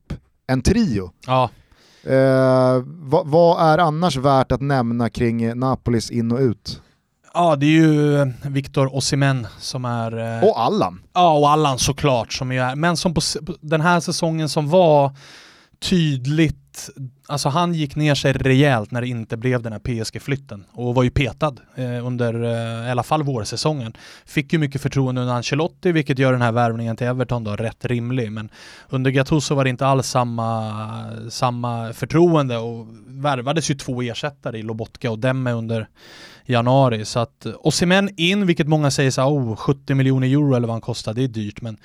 en 0.51 0.61
trio. 0.61 1.11
Ja. 1.27 1.49
Eh, 2.03 2.83
vad, 2.85 3.27
vad, 3.27 3.73
är 3.73 3.77
annars 3.77 4.17
värt 4.17 4.51
att 4.51 4.61
nämna 4.61 5.09
kring 5.09 5.59
Napolis 5.59 6.11
in 6.11 6.31
och 6.31 6.39
ut? 6.39 6.81
Ja, 7.33 7.55
det 7.55 7.65
är 7.65 7.69
ju 7.69 8.33
Victor 8.45 8.95
Osimhen 8.95 9.47
som 9.59 9.85
är... 9.85 10.37
Eh, 10.37 10.43
och 10.43 10.61
Allan. 10.61 11.01
Ja, 11.13 11.33
och 11.33 11.49
Allan 11.49 11.79
såklart. 11.79 12.33
Som 12.33 12.51
är, 12.51 12.75
men 12.75 12.97
som 12.97 13.13
på, 13.13 13.21
den 13.61 13.81
här 13.81 13.99
säsongen 13.99 14.49
som 14.49 14.69
var 14.69 15.15
tydligt 15.79 16.60
alltså 17.27 17.49
han 17.49 17.73
gick 17.73 17.95
ner 17.95 18.15
sig 18.15 18.33
rejält 18.33 18.91
när 18.91 19.01
det 19.01 19.07
inte 19.07 19.37
blev 19.37 19.61
den 19.61 19.73
här 19.73 19.79
PSG-flytten 19.79 20.63
och 20.71 20.95
var 20.95 21.03
ju 21.03 21.09
petad 21.09 21.55
eh, 21.75 22.05
under 22.07 22.43
eh, 22.43 22.87
i 22.87 22.91
alla 22.91 23.03
fall 23.03 23.23
vårsäsongen. 23.23 23.93
Fick 24.25 24.53
ju 24.53 24.59
mycket 24.59 24.81
förtroende 24.81 25.21
under 25.21 25.33
Ancelotti 25.33 25.91
vilket 25.91 26.19
gör 26.19 26.31
den 26.31 26.41
här 26.41 26.51
värvningen 26.51 26.95
till 26.95 27.07
Everton 27.07 27.43
då 27.43 27.55
rätt 27.55 27.85
rimlig 27.85 28.31
men 28.31 28.49
under 28.89 29.11
Gattuso 29.11 29.55
var 29.55 29.63
det 29.63 29.69
inte 29.69 29.85
alls 29.85 30.07
samma, 30.07 30.73
samma 31.29 31.93
förtroende 31.93 32.57
och 32.57 32.87
värvades 33.07 33.71
ju 33.71 33.75
två 33.75 34.01
ersättare 34.01 34.57
i 34.57 34.61
Lobotka 34.61 35.11
och 35.11 35.19
Demme 35.19 35.51
under 35.51 35.87
januari 36.45 37.05
så 37.05 37.19
att 37.19 37.45
Osimhen 37.59 38.09
in 38.17 38.45
vilket 38.45 38.67
många 38.67 38.91
säger 38.91 39.11
så 39.11 39.23
oh 39.23 39.55
70 39.55 39.93
miljoner 39.95 40.27
euro 40.27 40.55
eller 40.55 40.67
vad 40.67 40.73
han 40.73 40.81
kostar 40.81 41.13
det 41.13 41.23
är 41.23 41.27
dyrt 41.27 41.61
men 41.61 41.77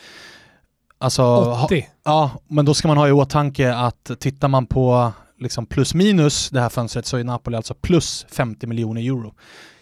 Alltså, 0.99 1.23
80? 1.65 1.89
ja, 2.05 2.31
men 2.49 2.65
då 2.65 2.75
ska 2.75 2.89
man 2.89 2.97
ha 2.97 3.09
i 3.09 3.13
åtanke 3.13 3.75
att 3.75 4.11
tittar 4.21 4.49
man 4.49 4.67
på 4.67 5.13
liksom 5.39 5.67
plus 5.67 5.95
minus 5.95 6.51
det 6.51 6.61
här 6.61 6.69
fönstret 6.69 7.07
så 7.07 7.17
är 7.17 7.25
Napoli 7.25 7.57
alltså 7.57 7.75
plus 7.75 8.27
50 8.31 8.67
miljoner 8.67 9.01
euro. 9.01 9.35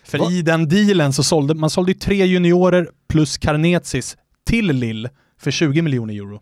För 0.05 0.19
Va? 0.19 0.31
i 0.31 0.43
den 0.43 0.69
dealen 0.69 1.13
så 1.13 1.23
sålde 1.23 1.55
man 1.55 1.71
sålde 1.71 1.95
tre 1.95 2.27
juniorer 2.27 2.91
plus 3.09 3.39
Carnetsis 3.39 4.17
till 4.47 4.67
Lill 4.67 5.09
för 5.41 5.51
20 5.51 5.83
miljoner 5.83 6.15
euro. 6.15 6.41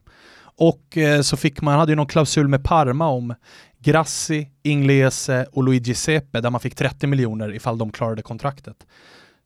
Och 0.58 0.96
eh, 0.96 1.20
så 1.20 1.36
fick 1.36 1.62
man, 1.62 1.78
hade 1.78 1.92
ju 1.92 1.96
någon 1.96 2.06
klausul 2.06 2.48
med 2.48 2.64
Parma 2.64 3.08
om 3.08 3.34
Grassi, 3.78 4.48
Inglese 4.62 5.46
och 5.52 5.64
Luigi 5.64 5.94
Sepe 5.94 6.40
där 6.40 6.50
man 6.50 6.60
fick 6.60 6.74
30 6.74 7.06
miljoner 7.06 7.54
ifall 7.54 7.78
de 7.78 7.92
klarade 7.92 8.22
kontraktet. 8.22 8.76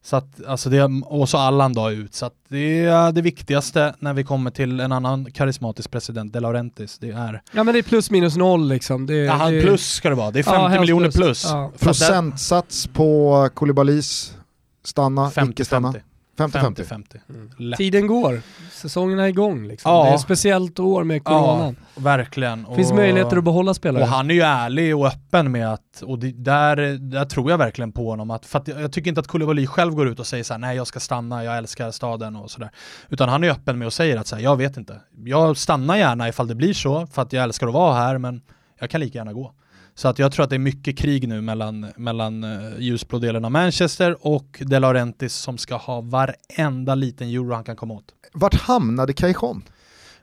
Så 0.07 0.16
att, 0.16 0.44
alltså 0.46 0.70
det, 0.70 0.82
och 1.04 1.28
så 1.28 1.38
Allan 1.38 1.72
då 1.72 1.90
ut. 1.90 2.14
Så 2.14 2.26
att 2.26 2.34
det 2.48 2.84
är 2.84 3.12
det 3.12 3.22
viktigaste 3.22 3.94
när 3.98 4.12
vi 4.12 4.24
kommer 4.24 4.50
till 4.50 4.80
en 4.80 4.92
annan 4.92 5.32
karismatisk 5.32 5.90
president, 5.90 6.32
De 6.32 6.40
Laurentiis. 6.40 6.98
Det 6.98 7.11
är... 7.11 7.42
Ja 7.52 7.64
men 7.64 7.74
det 7.74 7.78
är 7.78 7.82
plus 7.82 8.11
minus 8.11 8.36
noll 8.36 8.68
liksom. 8.68 9.07
Det, 9.07 9.14
ja, 9.14 9.50
det... 9.50 9.61
plus 9.61 9.92
ska 9.92 10.09
det 10.09 10.14
vara. 10.14 10.30
Det 10.30 10.38
är 10.38 10.42
50 10.42 10.74
ja, 10.74 10.80
miljoner 10.80 11.11
plus. 11.11 11.14
plus. 11.14 11.44
Ja. 11.44 11.72
Procentsats 11.78 12.86
på 12.86 13.50
Koulibalys 13.54 14.36
stanna, 14.84 15.30
50, 15.30 15.52
icke 15.52 15.64
stanna? 15.64 15.92
50. 15.92 16.07
50-50. 16.37 17.05
Mm. 17.28 17.72
Tiden 17.76 18.07
går, 18.07 18.41
säsongen 18.72 19.18
är 19.18 19.26
igång. 19.26 19.66
Liksom. 19.68 19.93
Ja. 19.93 20.05
Det 20.05 20.11
är 20.11 20.14
ett 20.14 20.20
speciellt 20.20 20.78
år 20.78 21.05
med 21.05 21.24
coronan. 21.24 21.76
Ja, 21.95 22.01
verkligen. 22.03 22.66
Finns 22.76 22.91
och, 22.91 22.97
möjligheter 22.97 23.37
att 23.37 23.45
behålla 23.45 23.74
spelare. 23.74 24.03
Och 24.03 24.09
han 24.09 24.30
är 24.30 24.34
ju 24.34 24.41
ärlig 24.41 24.97
och 24.97 25.07
öppen 25.07 25.53
med 25.53 25.72
att, 25.72 26.03
och 26.03 26.18
det, 26.18 26.32
där, 26.32 26.76
där 26.99 27.24
tror 27.24 27.51
jag 27.51 27.59
verkligen 27.59 27.93
på 27.93 28.11
honom, 28.11 28.30
att, 28.30 28.47
för 28.47 28.59
att 28.59 28.68
jag 28.68 28.93
tycker 28.93 29.09
inte 29.09 29.20
att 29.20 29.26
Koulibaly 29.26 29.66
själv 29.66 29.95
går 29.95 30.09
ut 30.09 30.20
och 30.20 30.26
säger 30.26 30.45
såhär, 30.45 30.59
nej 30.59 30.76
jag 30.76 30.87
ska 30.87 31.01
stanna, 31.01 31.45
jag 31.45 31.57
älskar 31.57 31.91
staden 31.91 32.37
och 32.37 32.51
sådär. 32.51 32.70
Utan 33.09 33.28
han 33.28 33.45
är 33.45 33.51
öppen 33.51 33.78
med 33.78 33.87
och 33.87 33.93
säger 33.93 34.16
att 34.16 34.26
så 34.26 34.37
jag 34.41 34.57
vet 34.57 34.76
inte, 34.76 35.01
jag 35.24 35.57
stannar 35.57 35.97
gärna 35.97 36.28
ifall 36.28 36.49
det 36.49 36.55
blir 36.55 36.74
så, 36.74 37.07
för 37.07 37.22
att 37.22 37.32
jag 37.32 37.45
älskar 37.45 37.66
att 37.66 37.74
vara 37.74 37.95
här, 37.95 38.18
men 38.18 38.41
jag 38.78 38.91
kan 38.91 39.01
lika 39.01 39.18
gärna 39.18 39.32
gå. 39.32 39.53
Så 39.99 40.09
att 40.09 40.18
jag 40.18 40.32
tror 40.32 40.44
att 40.44 40.51
det 40.51 40.57
är 40.57 40.59
mycket 40.59 40.99
krig 40.99 41.28
nu 41.28 41.40
mellan, 41.40 41.86
mellan 41.97 42.44
uh, 42.44 42.80
ljusblå 42.80 43.18
delen 43.18 43.44
av 43.44 43.51
Manchester 43.51 44.16
och 44.20 44.62
De 44.66 44.78
Laurentiis 44.78 45.34
som 45.34 45.59
ska 45.59 45.76
ha 45.76 46.01
varenda 46.01 46.94
liten 46.94 47.28
euro 47.28 47.55
han 47.55 47.64
kan 47.64 47.76
komma 47.76 47.94
åt. 47.94 48.05
Vart 48.32 48.55
hamnade 48.55 49.12
Cajon? 49.12 49.62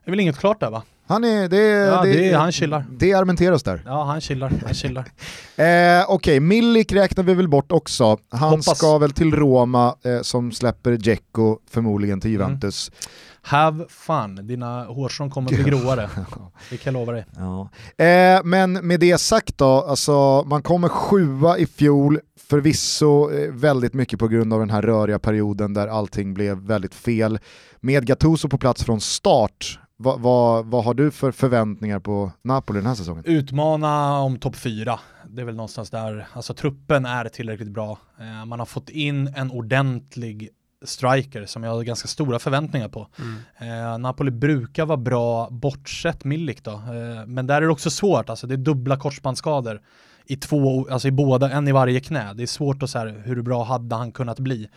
Det 0.03 0.09
är 0.09 0.11
väl 0.11 0.19
inget 0.19 0.37
klart 0.37 0.59
där 0.59 0.69
va? 0.69 0.83
Han 1.07 1.23
är, 1.23 1.49
det, 1.49 1.57
ja, 1.57 2.01
det, 2.03 2.13
det, 2.13 2.33
han 2.33 2.51
chillar. 2.51 2.85
Det 2.91 3.13
Armenteros 3.13 3.63
där. 3.63 3.83
Ja, 3.85 4.03
han 4.03 4.21
chillar. 4.21 4.51
Han 4.65 4.73
chillar. 4.73 5.01
eh, 5.55 6.03
Okej, 6.07 6.15
okay. 6.15 6.39
Milik 6.39 6.91
räknar 6.91 7.23
vi 7.23 7.33
väl 7.33 7.47
bort 7.47 7.71
också. 7.71 8.17
Han 8.29 8.49
Hoppas. 8.49 8.77
ska 8.77 8.97
väl 8.97 9.11
till 9.11 9.35
Roma 9.35 9.95
eh, 10.03 10.21
som 10.21 10.51
släpper 10.51 10.97
Dzeko 10.97 11.59
förmodligen 11.69 12.21
till 12.21 12.35
mm. 12.35 12.41
Juventus. 12.41 12.89
Mm. 12.89 12.99
Have 13.45 13.85
fun, 13.89 14.47
dina 14.47 14.83
hårstrån 14.85 15.29
kommer 15.29 15.49
bli 15.49 15.63
gråare. 15.63 16.09
det 16.69 16.77
kan 16.77 16.93
jag 16.93 16.99
lova 16.99 17.11
dig. 17.11 17.25
Ja. 17.35 17.69
Eh, 18.05 18.41
men 18.43 18.73
med 18.73 18.99
det 18.99 19.17
sagt 19.17 19.57
då, 19.57 19.65
alltså, 19.65 20.43
man 20.43 20.61
kommer 20.61 20.89
sjua 20.89 21.57
i 21.57 21.65
fjol, 21.65 22.19
förvisso 22.39 23.31
eh, 23.31 23.51
väldigt 23.51 23.93
mycket 23.93 24.19
på 24.19 24.27
grund 24.27 24.53
av 24.53 24.59
den 24.59 24.69
här 24.69 24.81
röriga 24.81 25.19
perioden 25.19 25.73
där 25.73 25.87
allting 25.87 26.33
blev 26.33 26.57
väldigt 26.57 26.95
fel. 26.95 27.39
Med 27.79 28.05
Gattuso 28.05 28.49
på 28.49 28.57
plats 28.57 28.83
från 28.83 29.01
start, 29.01 29.79
vad, 29.97 30.21
vad, 30.21 30.65
vad 30.65 30.83
har 30.83 30.93
du 30.93 31.11
för 31.11 31.31
förväntningar 31.31 31.99
på 31.99 32.31
Napoli 32.41 32.79
den 32.79 32.87
här 32.87 32.95
säsongen? 32.95 33.23
Utmana 33.25 34.19
om 34.19 34.39
topp 34.39 34.55
fyra. 34.55 34.99
Det 35.27 35.41
är 35.41 35.45
väl 35.45 35.55
någonstans 35.55 35.89
där, 35.89 36.27
alltså 36.33 36.53
truppen 36.53 37.05
är 37.05 37.29
tillräckligt 37.29 37.71
bra. 37.71 37.97
Eh, 38.19 38.45
man 38.45 38.59
har 38.59 38.65
fått 38.65 38.89
in 38.89 39.27
en 39.35 39.51
ordentlig 39.51 40.49
striker 40.83 41.45
som 41.45 41.63
jag 41.63 41.71
har 41.71 41.83
ganska 41.83 42.07
stora 42.07 42.39
förväntningar 42.39 42.87
på. 42.89 43.07
Mm. 43.19 43.91
Eh, 43.91 43.97
Napoli 43.97 44.31
brukar 44.31 44.85
vara 44.85 44.97
bra, 44.97 45.49
bortsett 45.51 46.23
Milik 46.23 46.63
då. 46.63 46.71
Eh, 46.71 47.25
men 47.25 47.47
där 47.47 47.55
är 47.55 47.61
det 47.61 47.71
också 47.71 47.89
svårt, 47.89 48.29
alltså 48.29 48.47
det 48.47 48.55
är 48.55 48.57
dubbla 48.57 48.97
korsbandsskador 48.97 49.81
i 50.25 50.35
två, 50.35 50.87
alltså 50.89 51.07
i 51.07 51.11
båda, 51.11 51.51
en 51.51 51.67
i 51.67 51.71
varje 51.71 51.99
knä. 51.99 52.33
Det 52.33 52.43
är 52.43 52.47
svårt 52.47 52.83
att 52.83 52.89
säga 52.89 53.05
hur 53.05 53.41
bra 53.41 53.63
hade 53.63 53.95
han 53.95 54.11
kunnat 54.11 54.39
bli. 54.39 54.69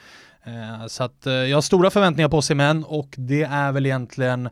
Eh, 0.45 0.87
så 0.87 1.05
att 1.05 1.27
eh, 1.27 1.33
jag 1.33 1.57
har 1.57 1.63
stora 1.63 1.91
förväntningar 1.91 2.29
på 2.29 2.43
Semen 2.43 2.85
och 2.85 3.15
det 3.17 3.43
är 3.43 3.73
väl 3.73 3.87
egentligen 3.87 4.49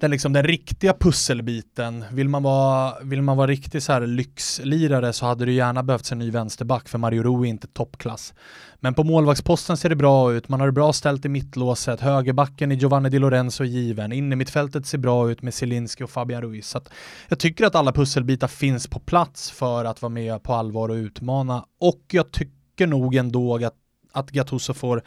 den, 0.00 0.10
liksom, 0.10 0.32
den 0.32 0.44
riktiga 0.44 0.94
pusselbiten. 0.94 2.04
Vill 2.12 2.28
man 2.28 2.42
vara, 2.42 2.94
vill 3.02 3.22
man 3.22 3.36
vara 3.36 3.46
riktig 3.46 3.82
så 3.82 3.92
här 3.92 4.06
lyxlirare 4.06 5.12
så 5.12 5.26
hade 5.26 5.44
det 5.44 5.52
gärna 5.52 5.82
behövts 5.82 6.12
en 6.12 6.18
ny 6.18 6.30
vänsterback 6.30 6.88
för 6.88 6.98
Mario 6.98 7.22
Rui 7.22 7.46
är 7.46 7.50
inte 7.50 7.66
toppklass. 7.66 8.34
Men 8.80 8.94
på 8.94 9.04
målvaktsposten 9.04 9.76
ser 9.76 9.88
det 9.88 9.96
bra 9.96 10.32
ut, 10.32 10.48
man 10.48 10.60
har 10.60 10.66
det 10.66 10.72
bra 10.72 10.92
ställt 10.92 11.24
i 11.24 11.28
mittlåset, 11.28 12.00
högerbacken 12.00 12.72
i 12.72 12.74
Giovanni 12.74 13.08
Di 13.08 13.18
Lorenzo 13.18 13.64
är 13.64 13.68
given, 13.68 14.12
inne 14.12 14.36
mittfältet 14.36 14.86
ser 14.86 14.98
bra 14.98 15.30
ut 15.30 15.42
med 15.42 15.54
Zielinski 15.54 16.04
och 16.04 16.10
Fabian 16.10 16.42
Ruiz. 16.42 16.68
Så 16.68 16.80
jag 17.28 17.38
tycker 17.38 17.64
att 17.64 17.74
alla 17.74 17.92
pusselbitar 17.92 18.48
finns 18.48 18.86
på 18.86 18.98
plats 18.98 19.50
för 19.50 19.84
att 19.84 20.02
vara 20.02 20.10
med 20.10 20.42
på 20.42 20.54
allvar 20.54 20.88
och 20.88 20.94
utmana 20.94 21.64
och 21.80 22.02
jag 22.10 22.30
tycker 22.30 22.86
nog 22.86 23.14
ändå 23.14 23.56
att 23.56 23.74
att 24.16 24.30
Gattuso 24.30 24.74
får 24.74 25.02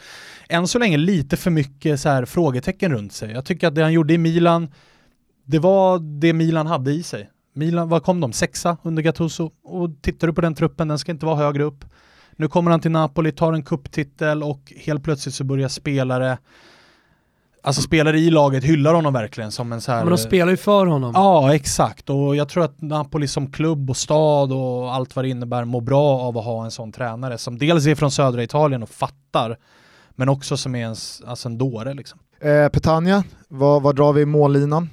än 0.50 0.68
så 0.68 0.80
länge 0.80 0.98
lite 0.98 1.38
för 1.38 1.52
mycket 1.52 2.00
så 2.00 2.10
här 2.10 2.26
frågetecken 2.26 2.92
runt 2.92 3.14
sig. 3.14 3.32
Jag 3.32 3.46
tycker 3.46 3.68
att 3.68 3.76
det 3.76 3.82
han 3.82 3.94
gjorde 3.94 4.14
i 4.14 4.18
Milan, 4.18 4.68
det 5.46 5.60
var 5.60 6.00
det 6.00 6.34
Milan 6.34 6.68
hade 6.68 6.92
i 6.92 7.04
sig. 7.04 7.30
Milan, 7.54 7.90
vad 7.90 8.04
kom 8.04 8.20
de? 8.20 8.34
Sexa 8.34 8.78
under 8.84 9.04
Gattuso? 9.04 9.52
Och 9.64 9.90
tittar 10.02 10.28
du 10.28 10.34
på 10.34 10.42
den 10.42 10.56
truppen, 10.56 10.88
den 10.88 11.00
ska 11.00 11.12
inte 11.12 11.26
vara 11.26 11.36
högre 11.36 11.64
upp. 11.64 11.86
Nu 12.36 12.48
kommer 12.48 12.72
han 12.72 12.80
till 12.80 12.92
Napoli, 12.92 13.32
tar 13.32 13.54
en 13.54 13.64
kupptitel 13.64 14.44
och 14.44 14.74
helt 14.76 15.04
plötsligt 15.04 15.36
så 15.36 15.44
börjar 15.44 15.70
spelare 15.70 16.38
Alltså 17.64 17.82
spelare 17.82 18.20
i 18.20 18.30
laget 18.30 18.64
hyllar 18.64 18.94
honom 18.94 19.14
verkligen 19.14 19.52
som 19.52 19.74
en 19.74 19.82
så 19.82 19.92
här... 19.92 20.00
Men 20.00 20.10
de 20.10 20.18
spelar 20.18 20.52
ju 20.52 20.58
för 20.58 20.86
honom. 20.86 21.12
Ja, 21.16 21.56
exakt. 21.56 22.10
Och 22.10 22.36
jag 22.36 22.50
tror 22.50 22.64
att 22.64 22.82
Napoli 22.82 23.28
som 23.28 23.52
klubb 23.52 23.90
och 23.90 23.98
stad 23.98 24.52
och 24.54 24.94
allt 24.94 25.16
vad 25.16 25.26
det 25.26 25.30
innebär 25.30 25.66
mår 25.66 25.82
bra 25.82 26.20
av 26.20 26.38
att 26.38 26.46
ha 26.46 26.66
en 26.66 26.72
sån 26.72 26.92
tränare 26.92 27.38
som 27.38 27.58
dels 27.58 27.88
är 27.88 27.96
från 27.96 28.12
södra 28.12 28.44
Italien 28.44 28.84
och 28.84 28.90
fattar, 28.90 29.58
men 30.10 30.30
också 30.30 30.58
som 30.58 30.76
är 30.76 30.86
en, 30.86 30.96
alltså 31.28 31.50
en 31.50 31.58
dåre 31.58 31.94
liksom. 31.94 32.20
Eh, 32.42 32.70
Petagna, 32.70 33.24
vad, 33.48 33.82
vad 33.82 33.96
drar 33.96 34.14
vi 34.14 34.22
i 34.22 34.26
mållinan? 34.26 34.90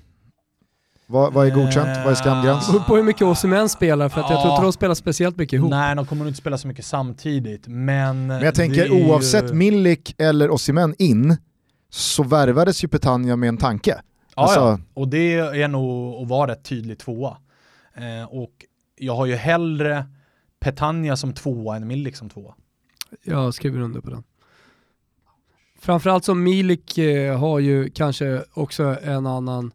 Vad, 1.09 1.33
vad 1.33 1.47
är 1.47 1.51
godkänt? 1.51 1.99
Vad 2.05 2.11
är 2.11 2.15
skamgräns? 2.15 2.67
Det 2.67 2.73
beror 2.73 2.85
på 2.85 2.97
hur 2.97 3.03
mycket 3.03 3.23
Osimhen 3.23 3.69
spelar 3.69 4.09
för 4.09 4.21
att 4.21 4.31
jag 4.31 4.43
tror 4.43 4.53
inte 4.53 4.63
de 4.63 4.73
spelar 4.73 4.95
speciellt 4.95 5.37
mycket 5.37 5.53
ihop. 5.53 5.71
Nej, 5.71 5.97
de 5.97 6.07
kommer 6.07 6.25
nog 6.25 6.31
inte 6.31 6.39
spela 6.41 6.59
så 6.59 6.69
mycket 6.69 6.87
samtidigt, 6.87 7.67
men... 7.67 8.27
Men 8.27 8.43
jag 8.43 8.55
tänker 8.55 8.91
oavsett 8.91 9.55
Milik 9.55 10.15
eller 10.19 10.51
Osimhen 10.51 10.95
in, 10.99 11.37
så 11.97 12.23
värvades 12.23 12.85
ju 12.85 12.89
Petagna 12.89 13.37
med 13.37 13.49
en 13.49 13.57
tanke. 13.57 14.01
Ja, 14.35 14.43
alltså... 14.43 14.61
ja. 14.61 14.79
och 14.95 15.09
det 15.09 15.35
är 15.35 15.69
nog 15.69 16.23
att 16.23 16.29
vara 16.29 16.51
rätt 16.51 16.65
tydlig 16.65 16.99
tvåa. 16.99 17.37
Eh, 17.95 18.25
och 18.29 18.65
jag 18.97 19.17
har 19.17 19.27
ju 19.27 19.35
hellre 19.35 20.07
Petagna 20.61 21.17
som 21.17 21.33
tvåa 21.33 21.77
än 21.77 21.87
Milik 21.87 22.17
som 22.17 22.31
tvåa. 22.31 22.55
Jag 23.23 23.55
skriver 23.55 23.81
under 23.81 24.01
på 24.01 24.11
den. 24.11 24.25
Framförallt 25.79 26.25
som 26.25 26.43
Milik 26.43 26.99
eh, 26.99 27.39
har 27.39 27.59
ju 27.59 27.91
kanske 27.91 28.45
också 28.55 28.97
en 29.03 29.27
annan 29.27 29.73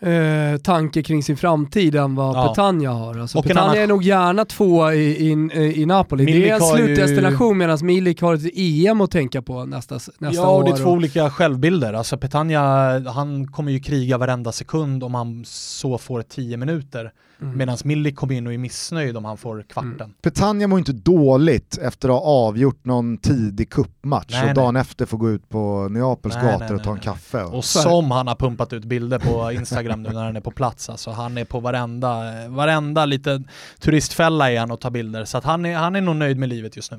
eh, 0.00 0.58
tanke 0.62 1.02
kring 1.02 1.22
sin 1.22 1.36
framtid 1.36 1.94
än 1.94 2.14
vad 2.14 2.36
Ja. 2.36 2.48
Petagna 2.48 2.90
har. 2.90 3.18
Alltså 3.18 3.38
Och 3.38 3.44
Petagna 3.44 3.62
annan- 3.70 3.76
är 3.82 3.86
nog 3.86 4.02
gärna 4.02 4.44
två 4.44 4.92
i, 4.92 4.98
i, 5.00 5.82
i 5.82 5.86
Napoli. 5.86 6.24
det 6.24 6.32
Milik 6.32 6.50
är 6.50 6.54
en 6.54 6.60
har 6.60 6.78
ju- 6.78 6.84
slutdestination 6.84 7.58
medan 7.58 7.78
Milik 7.82 8.20
har 8.22 8.34
ett 8.34 8.42
EM 8.54 9.00
att 9.00 9.10
tänka 9.10 9.42
på 9.42 9.64
nästa, 9.64 9.94
nästa 9.94 10.26
ja, 10.42 10.50
år. 10.50 10.58
och 10.58 10.64
det 10.64 10.70
är 10.70 10.76
två 10.76 10.84
och- 10.90 10.92
olika 10.92 11.30
självbilder. 11.30 11.92
Alltså 11.92 12.16
Petagna, 12.18 12.98
han 13.10 13.46
kommer 13.46 13.72
ju 13.72 13.80
kriga 13.80 14.18
varenda 14.18 14.52
sekund 14.52 15.04
om 15.04 15.14
han 15.14 15.44
så 15.46 15.98
får 15.98 16.22
10 16.22 16.56
minuter. 16.56 17.12
Mm. 17.40 17.58
Medan 17.58 17.76
Milik 17.84 18.16
kommer 18.16 18.34
in 18.34 18.46
och 18.46 18.52
är 18.52 18.58
missnöjd 18.58 19.16
om 19.16 19.24
han 19.24 19.36
får 19.36 19.62
kvarten. 19.62 20.14
Petagna 20.22 20.66
mår 20.66 20.78
inte 20.78 20.92
dåligt 20.92 21.78
efter 21.78 22.08
att 22.08 22.14
ha 22.14 22.20
avgjort 22.20 22.84
någon 22.84 23.18
tidig 23.18 23.70
kuppmatch 23.70 24.30
Nej, 24.30 24.48
och 24.48 24.54
dagen 24.54 24.76
efter 24.76 25.06
får 25.06 25.18
gå 25.18 25.30
ut 25.30 25.48
på 25.48 25.88
Neapels 25.90 26.34
Nej, 26.34 26.44
gator 26.44 26.64
nej, 26.64 26.74
och 26.74 26.82
ta 26.82 26.90
en 26.90 26.96
nej. 26.96 27.04
kaffe. 27.04 27.42
Och... 27.42 27.54
Och 27.54 27.64
som 27.64 28.10
han 28.10 28.26
har 28.26 28.34
pumpat 28.34 28.72
ut 28.72 28.84
bilder 28.84 29.18
på 29.18 29.52
Instagram 29.52 30.02
nu 30.02 30.08
när 30.08 30.24
han 30.24 30.36
är 30.36 30.40
på 30.40 30.50
plats. 30.50 30.90
Alltså 30.90 31.10
han 31.10 31.38
är 31.38 31.44
på 31.44 31.60
varenda, 31.60 32.22
varenda 32.48 33.04
lite 33.04 33.42
turistfälla 33.80 34.58
han 34.58 34.70
och 34.70 34.80
tar 34.80 34.90
bilder. 34.90 35.24
Så 35.24 35.38
att 35.38 35.44
han, 35.44 35.66
är, 35.66 35.74
han 35.74 35.96
är 35.96 36.00
nog 36.00 36.16
nöjd 36.16 36.38
med 36.38 36.48
livet 36.48 36.76
just 36.76 36.92
nu. 36.92 36.98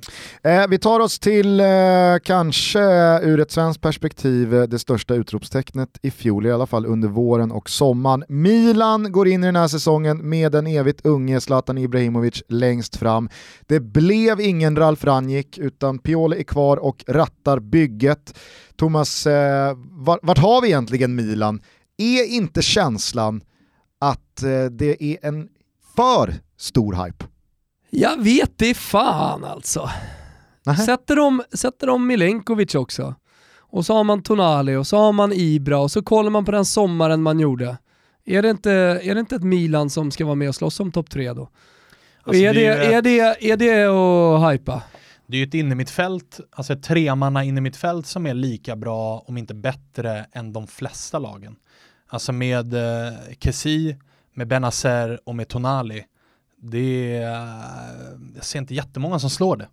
Eh, 0.51 0.67
vi 0.67 0.79
tar 0.79 0.99
oss 0.99 1.19
till, 1.19 1.59
eh, 1.59 1.67
kanske 2.23 2.79
ur 3.19 3.39
ett 3.39 3.51
svenskt 3.51 3.81
perspektiv, 3.81 4.53
eh, 4.53 4.63
det 4.63 4.79
största 4.79 5.13
utropstecknet 5.13 5.89
i 6.01 6.11
fjol, 6.11 6.45
i 6.45 6.51
alla 6.51 6.65
fall 6.67 6.85
under 6.85 7.07
våren 7.07 7.51
och 7.51 7.69
sommaren. 7.69 8.23
Milan 8.27 9.11
går 9.11 9.27
in 9.27 9.43
i 9.43 9.47
den 9.47 9.55
här 9.55 9.67
säsongen 9.67 10.26
med 10.29 10.51
den 10.51 10.67
evigt 10.67 11.05
unge 11.05 11.41
Zlatan 11.41 11.77
Ibrahimovic 11.77 12.43
längst 12.47 12.95
fram. 12.95 13.29
Det 13.61 13.79
blev 13.79 14.41
ingen 14.41 14.75
Ralf 14.75 15.03
Rangnick, 15.03 15.57
utan 15.57 15.99
Pioli 15.99 16.39
är 16.39 16.43
kvar 16.43 16.77
och 16.77 17.03
rattar 17.07 17.59
bygget. 17.59 18.39
Thomas, 18.75 19.27
eh, 19.27 19.77
vart, 19.91 20.19
vart 20.21 20.37
har 20.37 20.61
vi 20.61 20.67
egentligen 20.67 21.15
Milan? 21.15 21.61
Är 21.97 22.25
inte 22.25 22.61
känslan 22.61 23.41
att 23.99 24.43
eh, 24.43 24.65
det 24.65 25.03
är 25.03 25.17
en 25.21 25.47
för 25.95 26.33
stor 26.57 27.05
hype? 27.05 27.25
Jag 27.89 28.23
vet 28.23 28.57
det 28.57 28.73
fan 28.73 29.43
alltså. 29.43 29.89
Sätter 30.85 31.15
de, 31.15 31.43
sätter 31.53 31.87
de 31.87 32.07
Milenkovic 32.07 32.75
också, 32.75 33.15
och 33.57 33.85
så 33.85 33.93
har 33.93 34.03
man 34.03 34.23
Tonali 34.23 34.75
och 34.75 34.87
så 34.87 34.97
har 34.97 35.11
man 35.11 35.33
Ibra 35.33 35.79
och 35.79 35.91
så 35.91 36.01
kollar 36.01 36.29
man 36.29 36.45
på 36.45 36.51
den 36.51 36.65
sommaren 36.65 37.21
man 37.21 37.39
gjorde. 37.39 37.77
Är 38.29 38.41
det 38.41 38.49
inte, 38.49 38.71
är 39.03 39.13
det 39.13 39.19
inte 39.19 39.35
ett 39.35 39.43
Milan 39.43 39.89
som 39.89 40.11
ska 40.11 40.25
vara 40.25 40.35
med 40.35 40.49
och 40.49 40.55
slåss 40.55 40.79
om 40.79 40.91
topp 40.91 41.09
tre 41.09 41.33
då? 41.33 41.49
Alltså, 42.23 42.43
är, 42.43 42.53
det, 42.53 42.59
det 42.59 42.67
är 42.67 42.91
är, 42.91 43.01
det, 43.01 43.51
är 43.51 43.57
det 43.57 43.85
att 43.85 44.53
hypa? 44.53 44.83
Det 45.27 45.37
är 45.37 45.39
ju 45.39 45.47
ett 45.47 45.53
innermittfält, 45.53 46.39
alltså 46.51 46.73
ett 46.73 46.83
tremanna 46.83 47.43
innermittfält 47.43 48.07
som 48.07 48.25
är 48.25 48.33
lika 48.33 48.75
bra, 48.75 49.23
om 49.27 49.37
inte 49.37 49.53
bättre, 49.53 50.25
än 50.31 50.53
de 50.53 50.67
flesta 50.67 51.19
lagen. 51.19 51.55
Alltså 52.07 52.31
med 52.31 52.73
eh, 52.73 53.13
Kessi, 53.39 53.97
med 54.33 54.47
Benazer 54.47 55.19
och 55.23 55.35
med 55.35 55.47
Tonali. 55.47 56.03
Det 56.61 57.17
är, 57.17 57.29
jag 58.35 58.43
ser 58.43 58.59
inte 58.59 58.75
jättemånga 58.75 59.19
som 59.19 59.29
slår 59.29 59.57
det. 59.57 59.67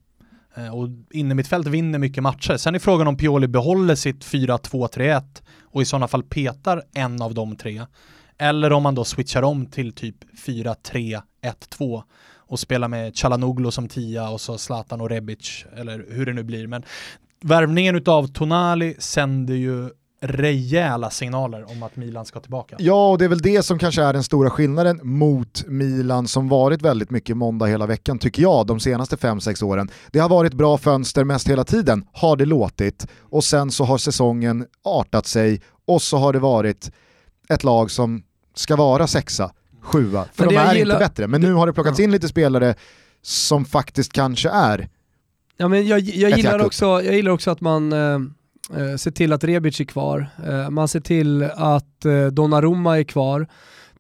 Eh, 0.57 0.74
och 0.74 0.88
innermittfält 1.11 1.66
vinner 1.66 1.98
mycket 1.98 2.22
matcher. 2.22 2.57
Sen 2.57 2.74
är 2.74 2.78
frågan 2.78 3.07
om 3.07 3.16
Pioli 3.16 3.48
behåller 3.48 3.94
sitt 3.94 4.24
4-2-3-1 4.24 5.22
och 5.62 5.82
i 5.82 5.84
sådana 5.84 6.09
fall 6.09 6.22
petar 6.22 6.82
en 6.94 7.22
av 7.22 7.34
de 7.34 7.57
tre. 7.57 7.82
Eller 8.39 8.72
om 8.72 8.82
man 8.82 8.95
då 8.95 9.05
switchar 9.05 9.43
om 9.43 9.66
till 9.66 9.93
typ 9.93 10.16
4-3-1-2 10.47 12.03
och 12.37 12.61
spelar 12.61 12.89
med 12.89 13.16
Chalanoglu 13.16 13.70
som 13.70 13.89
tia 13.89 14.28
och 14.30 14.41
så 14.41 14.59
Zlatan 14.59 15.01
och 15.01 15.11
Rebic, 15.11 15.64
eller 15.76 16.07
hur 16.11 16.26
det 16.26 16.32
nu 16.32 16.43
blir. 16.43 16.66
Men 16.66 16.82
värvningen 17.41 17.97
utav 17.97 18.26
Tonali 18.26 18.97
sänder 18.99 19.55
ju 19.55 19.91
rejäla 20.26 21.11
signaler 21.11 21.70
om 21.70 21.82
att 21.82 21.97
Milan 21.97 22.24
ska 22.24 22.41
tillbaka. 22.41 22.76
Ja, 22.78 23.11
och 23.11 23.18
det 23.18 23.24
är 23.24 23.28
väl 23.28 23.43
det 23.43 23.62
som 23.62 23.78
kanske 23.78 24.03
är 24.03 24.12
den 24.12 24.24
stora 24.24 24.51
skillnaden 24.51 25.01
mot 25.03 25.64
Milan 25.66 26.28
som 26.28 26.49
varit 26.49 26.82
väldigt 26.82 27.11
mycket 27.11 27.37
måndag 27.37 27.66
hela 27.66 27.87
veckan, 27.87 28.18
tycker 28.18 28.43
jag, 28.43 28.66
de 28.66 28.80
senaste 28.80 29.16
5-6 29.16 29.64
åren. 29.64 29.91
Det 30.12 30.18
har 30.18 30.28
varit 30.28 30.55
bra 30.55 30.78
fönster 30.78 31.24
mest 31.24 31.49
hela 31.49 31.64
tiden, 31.64 32.05
har 32.12 32.37
det 32.37 32.47
låtit, 32.47 33.07
och 33.20 33.45
sen 33.45 33.70
så 33.70 33.85
har 33.85 33.99
säsongen 33.99 34.66
artat 34.85 35.26
sig 35.26 35.62
och 35.87 36.03
så 36.03 36.16
har 36.16 36.32
det 36.32 36.39
varit 36.39 36.91
ett 37.49 37.64
lag 37.64 37.90
som 37.90 38.22
ska 38.55 38.76
vara 38.76 39.07
sexa, 39.07 39.53
sjua, 39.80 40.24
för 40.32 40.45
Men 40.45 40.55
de 40.55 40.61
är 40.61 40.74
gillar- 40.74 40.95
inte 40.95 41.05
bättre. 41.05 41.26
Men 41.26 41.40
nu 41.40 41.53
har 41.53 41.66
det 41.66 41.72
plockats 41.72 42.01
in 42.01 42.11
lite 42.11 42.28
spelare 42.28 42.74
som 43.22 43.64
faktiskt 43.64 44.12
kanske 44.12 44.49
är 44.49 44.88
Ja, 45.57 45.68
men 45.68 45.86
jag, 45.86 46.01
jag, 46.01 46.30
gillar 46.30 46.64
också, 46.66 46.84
jag 46.84 47.14
gillar 47.14 47.32
också 47.32 47.51
att 47.51 47.61
man 47.61 47.92
eh, 47.92 48.18
eh, 48.76 48.97
ser 48.97 49.11
till 49.11 49.32
att 49.32 49.45
Rebic 49.45 49.80
är 49.80 49.84
kvar, 49.84 50.26
eh, 50.47 50.70
man 50.70 50.88
ser 50.88 51.01
till 51.01 51.42
att 51.42 52.05
eh, 52.05 52.26
Donnarumma 52.26 52.99
är 52.99 53.05
kvar. 53.05 53.47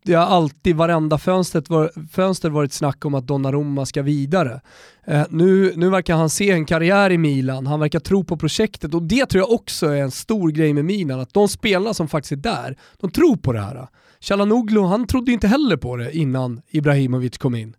Det 0.06 0.14
har 0.14 0.26
alltid, 0.26 0.76
varenda 0.76 1.18
fönstret 1.18 1.70
var, 1.70 1.90
fönster 2.10 2.50
varit 2.50 2.72
snack 2.72 3.04
om 3.04 3.14
att 3.14 3.26
Donnarumma 3.26 3.86
ska 3.86 4.02
vidare. 4.02 4.60
Eh, 5.04 5.22
nu, 5.30 5.72
nu 5.76 5.90
verkar 5.90 6.16
han 6.16 6.30
se 6.30 6.50
en 6.50 6.64
karriär 6.64 7.12
i 7.12 7.18
Milan, 7.18 7.66
han 7.66 7.80
verkar 7.80 8.00
tro 8.00 8.24
på 8.24 8.36
projektet 8.36 8.94
och 8.94 9.02
det 9.02 9.26
tror 9.26 9.40
jag 9.40 9.50
också 9.52 9.86
är 9.86 10.02
en 10.02 10.10
stor 10.10 10.50
grej 10.50 10.72
med 10.72 10.84
Milan, 10.84 11.20
att 11.20 11.34
de 11.34 11.48
spelarna 11.48 11.94
som 11.94 12.08
faktiskt 12.08 12.32
är 12.32 12.36
där, 12.36 12.76
de 13.00 13.10
tror 13.10 13.36
på 13.36 13.52
det 13.52 13.60
här. 13.60 13.88
Chalanoglu, 14.20 14.80
han 14.80 15.06
trodde 15.06 15.32
inte 15.32 15.48
heller 15.48 15.76
på 15.76 15.96
det 15.96 16.16
innan 16.16 16.62
Ibrahimovic 16.70 17.38
kom 17.38 17.54
in. 17.54 17.76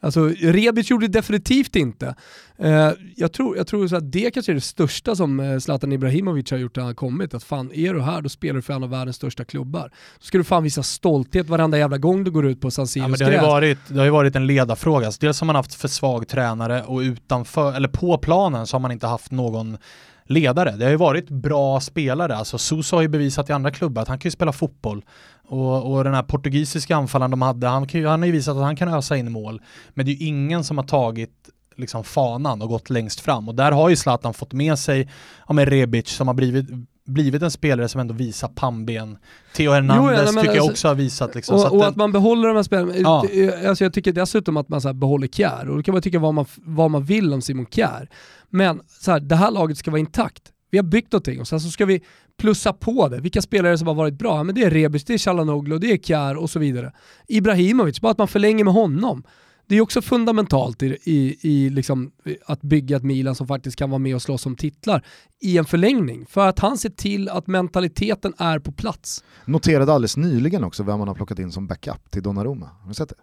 Alltså 0.00 0.28
Rebic 0.28 0.90
gjorde 0.90 1.06
det 1.06 1.18
definitivt 1.18 1.76
inte. 1.76 2.14
Eh, 2.60 2.90
jag 3.16 3.32
tror, 3.32 3.56
jag 3.56 3.66
tror 3.66 3.88
så 3.88 3.96
att 3.96 4.12
det 4.12 4.30
kanske 4.30 4.52
är 4.52 4.54
det 4.54 4.60
största 4.60 5.16
som 5.16 5.40
eh, 5.40 5.58
Zlatan 5.58 5.92
Ibrahimovic 5.92 6.50
har 6.50 6.58
gjort 6.58 6.76
när 6.76 6.84
han 6.84 6.94
kommit. 6.94 7.34
Att 7.34 7.44
fan, 7.44 7.72
är 7.74 7.94
du 7.94 8.02
här 8.02 8.22
då 8.22 8.28
spelar 8.28 8.54
du 8.54 8.62
för 8.62 8.74
en 8.74 8.82
av 8.82 8.90
världens 8.90 9.16
största 9.16 9.44
klubbar. 9.44 9.90
Då 10.18 10.24
ska 10.24 10.38
du 10.38 10.44
fan 10.44 10.62
visa 10.62 10.82
stolthet 10.82 11.48
varenda 11.48 11.78
jävla 11.78 11.98
gång 11.98 12.24
du 12.24 12.30
går 12.30 12.46
ut 12.46 12.60
på 12.60 12.70
San 12.70 12.82
Ja, 12.82 12.86
Siros 12.86 13.08
men 13.08 13.18
det, 13.18 13.24
har 13.24 13.32
ju 13.32 13.50
varit, 13.50 13.78
det 13.88 13.98
har 13.98 14.04
ju 14.04 14.10
varit 14.10 14.36
en 14.36 14.46
ledarfråga. 14.46 15.06
Alltså, 15.06 15.18
dels 15.20 15.40
har 15.40 15.46
man 15.46 15.56
haft 15.56 15.74
för 15.74 15.88
svag 15.88 16.28
tränare 16.28 16.82
och 16.82 16.98
utanför, 16.98 17.72
eller 17.72 17.88
på 17.88 18.18
planen 18.18 18.66
så 18.66 18.74
har 18.74 18.80
man 18.80 18.92
inte 18.92 19.06
haft 19.06 19.30
någon 19.30 19.78
ledare. 20.24 20.76
Det 20.76 20.84
har 20.84 20.90
ju 20.90 20.96
varit 20.96 21.30
bra 21.30 21.80
spelare, 21.80 22.36
alltså 22.36 22.58
Sosa 22.58 22.96
har 22.96 23.02
ju 23.02 23.08
bevisat 23.08 23.50
i 23.50 23.52
andra 23.52 23.70
klubbar 23.70 24.02
att 24.02 24.08
han 24.08 24.18
kan 24.18 24.28
ju 24.28 24.32
spela 24.32 24.52
fotboll. 24.52 25.04
Och, 25.48 25.92
och 25.92 26.04
den 26.04 26.14
här 26.14 26.22
portugisiska 26.22 26.96
anfallaren 26.96 27.30
de 27.30 27.42
hade, 27.42 27.66
han, 27.66 27.86
kan 27.86 28.00
ju, 28.00 28.06
han 28.06 28.20
har 28.20 28.26
ju 28.26 28.32
visat 28.32 28.56
att 28.56 28.62
han 28.62 28.76
kan 28.76 28.88
ösa 28.88 29.16
in 29.16 29.32
mål. 29.32 29.60
Men 29.94 30.06
det 30.06 30.12
är 30.12 30.14
ju 30.14 30.26
ingen 30.26 30.64
som 30.64 30.78
har 30.78 30.84
tagit 30.84 31.48
liksom 31.78 32.04
fanan 32.04 32.62
och 32.62 32.68
gått 32.68 32.90
längst 32.90 33.20
fram. 33.20 33.48
Och 33.48 33.54
där 33.54 33.72
har 33.72 33.88
ju 33.88 33.96
Zlatan 33.96 34.34
fått 34.34 34.52
med 34.52 34.78
sig, 34.78 35.08
ja 35.48 35.54
med 35.54 35.68
Rebic 35.68 36.08
som 36.08 36.26
har 36.26 36.34
blivit 36.34 36.66
blivit 37.08 37.42
en 37.42 37.50
spelare 37.50 37.88
som 37.88 38.00
ändå 38.00 38.14
visar 38.14 38.48
pannben. 38.48 39.18
Theo 39.56 39.72
Hernandez 39.72 40.20
jo, 40.20 40.36
ja, 40.36 40.42
tycker 40.42 40.54
jag 40.54 40.56
alltså, 40.56 40.70
också 40.70 40.88
har 40.88 40.94
visat. 40.94 41.34
Liksom, 41.34 41.56
och, 41.56 41.66
att, 41.66 41.72
och 41.72 41.86
att 41.86 41.96
man 41.96 42.12
behåller 42.12 42.48
de 42.48 42.56
här 42.56 42.62
spelarna. 42.62 42.94
Ja. 42.96 43.24
Alltså 43.68 43.84
jag 43.84 43.92
tycker 43.92 44.12
dessutom 44.12 44.56
att 44.56 44.68
man 44.68 44.80
så 44.80 44.92
behåller 44.92 45.26
Kjär, 45.26 45.68
och 45.68 45.76
då 45.76 45.82
kan 45.82 45.92
man 45.92 46.02
tycka 46.02 46.18
vad 46.18 46.34
man, 46.34 46.46
vad 46.56 46.90
man 46.90 47.04
vill 47.04 47.32
om 47.32 47.42
Simon 47.42 47.66
Kjär. 47.66 48.08
Men 48.50 48.80
så 48.86 49.10
här, 49.10 49.20
det 49.20 49.36
här 49.36 49.50
laget 49.50 49.78
ska 49.78 49.90
vara 49.90 50.00
intakt. 50.00 50.42
Vi 50.70 50.78
har 50.78 50.84
byggt 50.84 51.12
någonting 51.12 51.40
och 51.40 51.48
sen 51.48 51.60
så 51.60 51.70
ska 51.70 51.86
vi 51.86 52.02
plussa 52.38 52.72
på 52.72 53.08
det. 53.08 53.20
Vilka 53.20 53.42
spelare 53.42 53.78
som 53.78 53.86
har 53.86 53.94
varit 53.94 54.18
bra? 54.18 54.42
Men 54.44 54.54
det 54.54 54.62
är 54.62 54.70
Rebic, 54.70 55.04
det 55.04 55.14
är 55.14 55.18
Chalanoglu, 55.18 55.78
det 55.78 55.92
är 55.92 55.98
Kjär 55.98 56.36
och 56.36 56.50
så 56.50 56.58
vidare. 56.58 56.92
Ibrahimovic, 57.28 58.00
bara 58.00 58.12
att 58.12 58.18
man 58.18 58.28
förlänger 58.28 58.64
med 58.64 58.74
honom 58.74 59.22
det 59.68 59.76
är 59.76 59.80
också 59.80 60.02
fundamentalt 60.02 60.82
i, 60.82 60.98
i, 61.04 61.38
i 61.42 61.70
liksom 61.70 62.10
att 62.46 62.62
bygga 62.62 62.96
ett 62.96 63.02
Milan 63.02 63.34
som 63.34 63.46
faktiskt 63.46 63.76
kan 63.76 63.90
vara 63.90 63.98
med 63.98 64.14
och 64.14 64.22
slåss 64.22 64.46
om 64.46 64.56
titlar 64.56 65.04
i 65.40 65.58
en 65.58 65.64
förlängning. 65.64 66.26
För 66.26 66.48
att 66.48 66.58
han 66.58 66.78
ser 66.78 66.90
till 66.90 67.28
att 67.28 67.46
mentaliteten 67.46 68.34
är 68.38 68.58
på 68.58 68.72
plats. 68.72 69.24
Noterade 69.44 69.92
alldeles 69.92 70.16
nyligen 70.16 70.64
också 70.64 70.82
vem 70.82 70.98
man 70.98 71.08
har 71.08 71.14
plockat 71.14 71.38
in 71.38 71.52
som 71.52 71.66
backup 71.66 72.10
till 72.10 72.22
Donnarumma. 72.22 72.70
Har 72.80 72.88
du 72.88 72.94
sett 72.94 73.08
det? 73.08 73.14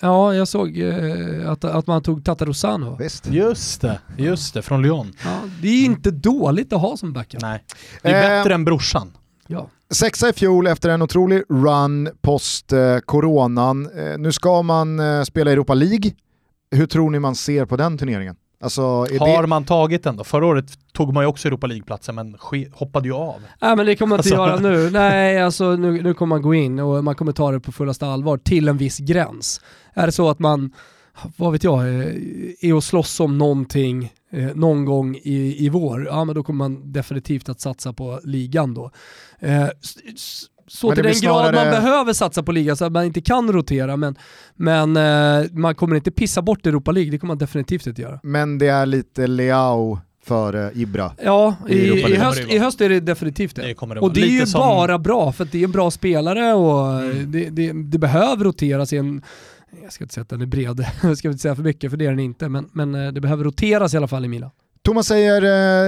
Ja, 0.00 0.34
jag 0.34 0.48
såg 0.48 0.78
eh, 0.78 1.50
att, 1.50 1.64
att 1.64 1.86
man 1.86 2.02
tog 2.02 2.24
Tata 2.24 2.44
Rosano. 2.44 2.96
Visst. 2.96 3.26
Just 3.30 3.80
det, 3.80 4.00
just 4.16 4.54
det, 4.54 4.62
från 4.62 4.82
Lyon. 4.82 5.12
Ja, 5.24 5.40
det 5.62 5.68
är 5.68 5.84
inte 5.84 6.10
dåligt 6.10 6.72
att 6.72 6.80
ha 6.80 6.96
som 6.96 7.12
backup. 7.12 7.42
Nej, 7.42 7.64
det 8.02 8.08
är 8.08 8.30
eh, 8.30 8.38
bättre 8.38 8.54
än 8.54 8.64
brorsan. 8.64 9.12
Ja. 9.52 9.68
Sexa 9.90 10.28
i 10.28 10.32
fjol 10.32 10.66
efter 10.66 10.88
en 10.88 11.02
otrolig 11.02 11.42
run 11.48 12.08
post 12.20 12.72
eh, 12.72 12.98
coronan. 12.98 13.88
Eh, 13.96 14.18
nu 14.18 14.32
ska 14.32 14.62
man 14.62 15.00
eh, 15.00 15.22
spela 15.22 15.52
Europa 15.52 15.74
League. 15.74 16.10
Hur 16.70 16.86
tror 16.86 17.10
ni 17.10 17.18
man 17.18 17.34
ser 17.34 17.64
på 17.64 17.76
den 17.76 17.98
turneringen? 17.98 18.36
Alltså, 18.60 18.82
har 18.82 19.42
det... 19.42 19.48
man 19.48 19.64
tagit 19.64 20.04
den 20.04 20.16
då? 20.16 20.24
Förra 20.24 20.46
året 20.46 20.64
tog 20.92 21.14
man 21.14 21.24
ju 21.24 21.28
också 21.28 21.48
Europa 21.48 21.66
League-platsen 21.66 22.14
men 22.14 22.36
hoppade 22.72 23.08
ju 23.08 23.14
av. 23.14 23.42
Nej 23.60 23.76
men 23.76 23.86
det 23.86 23.96
kommer 23.96 24.10
man 24.10 24.18
inte 24.18 24.40
alltså... 24.40 24.68
göra 24.68 24.76
nu. 24.76 24.90
Nej 24.92 25.42
alltså 25.42 25.76
nu, 25.76 26.02
nu 26.02 26.14
kommer 26.14 26.36
man 26.36 26.42
gå 26.42 26.54
in 26.54 26.78
och 26.78 27.04
man 27.04 27.14
kommer 27.14 27.32
ta 27.32 27.52
det 27.52 27.60
på 27.60 27.72
fullaste 27.72 28.06
allvar 28.06 28.36
till 28.36 28.68
en 28.68 28.76
viss 28.76 28.98
gräns. 28.98 29.60
Är 29.94 30.06
det 30.06 30.12
så 30.12 30.30
att 30.30 30.38
man, 30.38 30.72
vad 31.36 31.52
vet 31.52 31.64
jag, 31.64 31.88
är 32.60 32.74
och 32.74 32.84
slåss 32.84 33.20
om 33.20 33.38
någonting 33.38 34.12
eh, 34.32 34.54
någon 34.54 34.84
gång 34.84 35.16
i, 35.16 35.66
i 35.66 35.68
vår, 35.68 36.06
ja 36.06 36.24
men 36.24 36.34
då 36.34 36.42
kommer 36.42 36.58
man 36.68 36.92
definitivt 36.92 37.48
att 37.48 37.60
satsa 37.60 37.92
på 37.92 38.20
ligan 38.24 38.74
då. 38.74 38.90
Eh, 39.38 39.68
så 40.66 40.94
till 40.94 41.04
den 41.04 41.14
snarare... 41.14 41.52
grad 41.52 41.54
man 41.54 41.82
behöver 41.82 42.12
satsa 42.12 42.42
på 42.42 42.52
ligan 42.52 42.76
så 42.76 42.84
att 42.84 42.92
man 42.92 43.04
inte 43.04 43.20
kan 43.20 43.52
rotera 43.52 43.96
men, 43.96 44.16
men 44.56 44.96
eh, 44.96 45.50
man 45.52 45.74
kommer 45.74 45.96
inte 45.96 46.10
pissa 46.10 46.42
bort 46.42 46.66
Europa 46.66 46.92
League, 46.92 47.10
det 47.10 47.18
kommer 47.18 47.30
man 47.30 47.38
definitivt 47.38 47.86
inte 47.86 48.02
göra. 48.02 48.20
Men 48.22 48.58
det 48.58 48.68
är 48.68 48.86
lite 48.86 49.26
Leao 49.26 49.98
för 50.24 50.70
Ibra. 50.74 51.12
Ja, 51.24 51.56
i, 51.68 51.74
i, 51.74 52.16
höst, 52.16 52.40
i 52.48 52.58
höst 52.58 52.80
är 52.80 52.88
det 52.88 53.00
definitivt 53.00 53.56
det. 53.56 53.62
det, 53.62 53.94
det 53.94 54.00
och 54.00 54.12
det 54.12 54.20
är 54.20 54.26
ju 54.26 54.46
som... 54.46 54.58
bara 54.58 54.98
bra 54.98 55.32
för 55.32 55.44
att 55.44 55.52
det 55.52 55.60
är 55.60 55.64
en 55.64 55.72
bra 55.72 55.90
spelare 55.90 56.52
och 56.52 57.00
mm. 57.00 57.32
det, 57.32 57.50
det, 57.50 57.72
det 57.72 57.98
behöver 57.98 58.44
roteras 58.44 58.92
i 58.92 58.96
en 58.96 59.22
jag 59.82 59.92
ska 59.92 60.04
inte 60.04 60.14
säga 60.14 60.22
att 60.22 60.28
den 60.28 60.40
är 60.40 60.46
bred, 60.46 60.86
jag 61.02 61.18
ska 61.18 61.28
inte 61.28 61.42
säga 61.42 61.56
för 61.56 61.62
mycket 61.62 61.90
för 61.90 61.96
det 61.96 62.06
är 62.06 62.10
den 62.10 62.20
inte, 62.20 62.48
men, 62.48 62.68
men 62.72 62.94
eh, 62.94 63.12
det 63.12 63.20
behöver 63.20 63.44
roteras 63.44 63.94
i 63.94 63.96
alla 63.96 64.08
fall 64.08 64.24
i 64.24 64.28
Milan. 64.28 64.50
Thomas 64.82 65.06
säger 65.06 65.42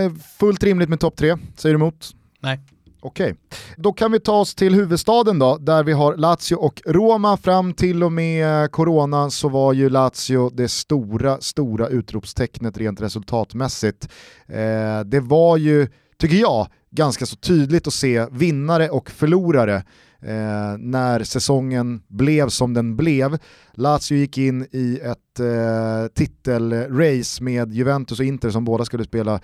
eh, 0.04 0.12
fullt 0.38 0.62
rimligt 0.62 0.88
med 0.88 1.00
topp 1.00 1.16
tre, 1.16 1.36
säger 1.56 1.74
du 1.74 1.80
emot? 1.80 2.10
Nej. 2.40 2.60
Okej, 3.00 3.24
okay. 3.24 3.58
då 3.76 3.92
kan 3.92 4.12
vi 4.12 4.20
ta 4.20 4.40
oss 4.40 4.54
till 4.54 4.74
huvudstaden 4.74 5.38
då, 5.38 5.58
där 5.58 5.84
vi 5.84 5.92
har 5.92 6.16
Lazio 6.16 6.54
och 6.54 6.82
Roma. 6.86 7.36
Fram 7.36 7.74
till 7.74 8.02
och 8.04 8.12
med 8.12 8.70
corona 8.70 9.30
så 9.30 9.48
var 9.48 9.72
ju 9.72 9.90
Lazio 9.90 10.50
det 10.50 10.68
stora, 10.68 11.40
stora 11.40 11.88
utropstecknet 11.88 12.78
rent 12.78 13.00
resultatmässigt. 13.00 14.08
Eh, 14.46 15.00
det 15.04 15.20
var 15.20 15.56
ju, 15.56 15.88
tycker 16.18 16.36
jag, 16.36 16.68
ganska 16.90 17.26
så 17.26 17.36
tydligt 17.36 17.86
att 17.86 17.94
se 17.94 18.26
vinnare 18.30 18.90
och 18.90 19.10
förlorare 19.10 19.84
eh, 20.24 20.78
när 20.78 21.24
säsongen 21.24 22.02
blev 22.08 22.48
som 22.48 22.74
den 22.74 22.96
blev. 22.96 23.38
Lazio 23.72 24.16
gick 24.16 24.38
in 24.38 24.66
i 24.72 25.00
ett 25.02 25.40
eh, 25.40 26.06
titelrace 26.14 27.42
med 27.42 27.72
Juventus 27.72 28.18
och 28.18 28.24
Inter 28.24 28.50
som 28.50 28.64
båda 28.64 28.84
skulle 28.84 29.04
spela 29.04 29.40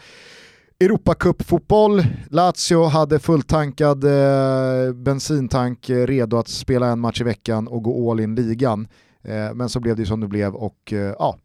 Europacup-fotboll. 0.81 2.05
Lazio 2.31 2.85
hade 2.85 3.19
fulltankad 3.19 4.05
eh, 4.05 4.93
bensintank 4.95 5.91
redo 5.91 6.37
att 6.37 6.49
spela 6.49 6.87
en 6.87 7.01
match 7.01 7.21
i 7.21 7.25
veckan 7.25 7.69
och 7.69 7.83
gå 7.83 8.11
all 8.11 8.21
in 8.21 8.35
ligan. 8.35 8.89
Eh, 9.23 9.55
men 9.55 9.69
så 9.69 9.81
blev 9.81 9.97
det 9.97 10.07
som 10.07 10.21
det 10.21 10.29
blev 10.29 10.55
och 10.55 10.93
eh, 10.93 11.15
ja, 11.19 11.39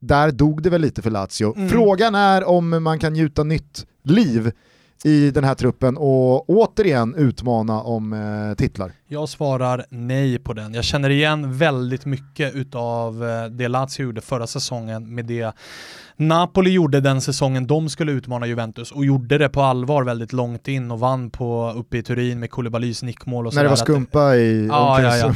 där 0.00 0.30
dog 0.30 0.62
det 0.62 0.70
väl 0.70 0.80
lite 0.80 1.02
för 1.02 1.10
Lazio. 1.10 1.56
Mm. 1.56 1.68
Frågan 1.68 2.14
är 2.14 2.44
om 2.44 2.82
man 2.82 2.98
kan 2.98 3.16
gjuta 3.16 3.44
nytt 3.44 3.86
liv 4.02 4.52
i 5.04 5.30
den 5.30 5.44
här 5.44 5.54
truppen 5.54 5.96
och 5.96 6.50
återigen 6.50 7.14
utmana 7.14 7.80
om 7.80 8.12
eh, 8.12 8.56
titlar? 8.56 8.92
Jag 9.08 9.28
svarar 9.28 9.86
nej 9.90 10.38
på 10.38 10.52
den. 10.52 10.74
Jag 10.74 10.84
känner 10.84 11.10
igen 11.10 11.58
väldigt 11.58 12.06
mycket 12.06 12.54
utav 12.54 13.24
eh, 13.24 13.44
det 13.44 13.68
Lazio 13.68 14.02
gjorde 14.02 14.20
förra 14.20 14.46
säsongen 14.46 15.14
med 15.14 15.24
det 15.24 15.52
Napoli 16.16 16.70
gjorde 16.70 17.00
den 17.00 17.20
säsongen 17.20 17.66
de 17.66 17.88
skulle 17.88 18.12
utmana 18.12 18.46
Juventus 18.46 18.92
och 18.92 19.04
gjorde 19.04 19.38
det 19.38 19.48
på 19.48 19.62
allvar 19.62 20.04
väldigt 20.04 20.32
långt 20.32 20.68
in 20.68 20.90
och 20.90 21.00
vann 21.00 21.30
på 21.30 21.72
uppe 21.76 21.98
i 21.98 22.02
Turin 22.02 22.40
med 22.40 22.50
Koulibalys 22.50 23.02
nickmål 23.02 23.46
och 23.46 23.54
När 23.54 23.62
det 23.62 23.68
var 23.68 23.76
skumpa 23.76 24.36
i 24.36 24.66
ja, 24.66 25.02
ja, 25.02 25.16
ja. 25.16 25.32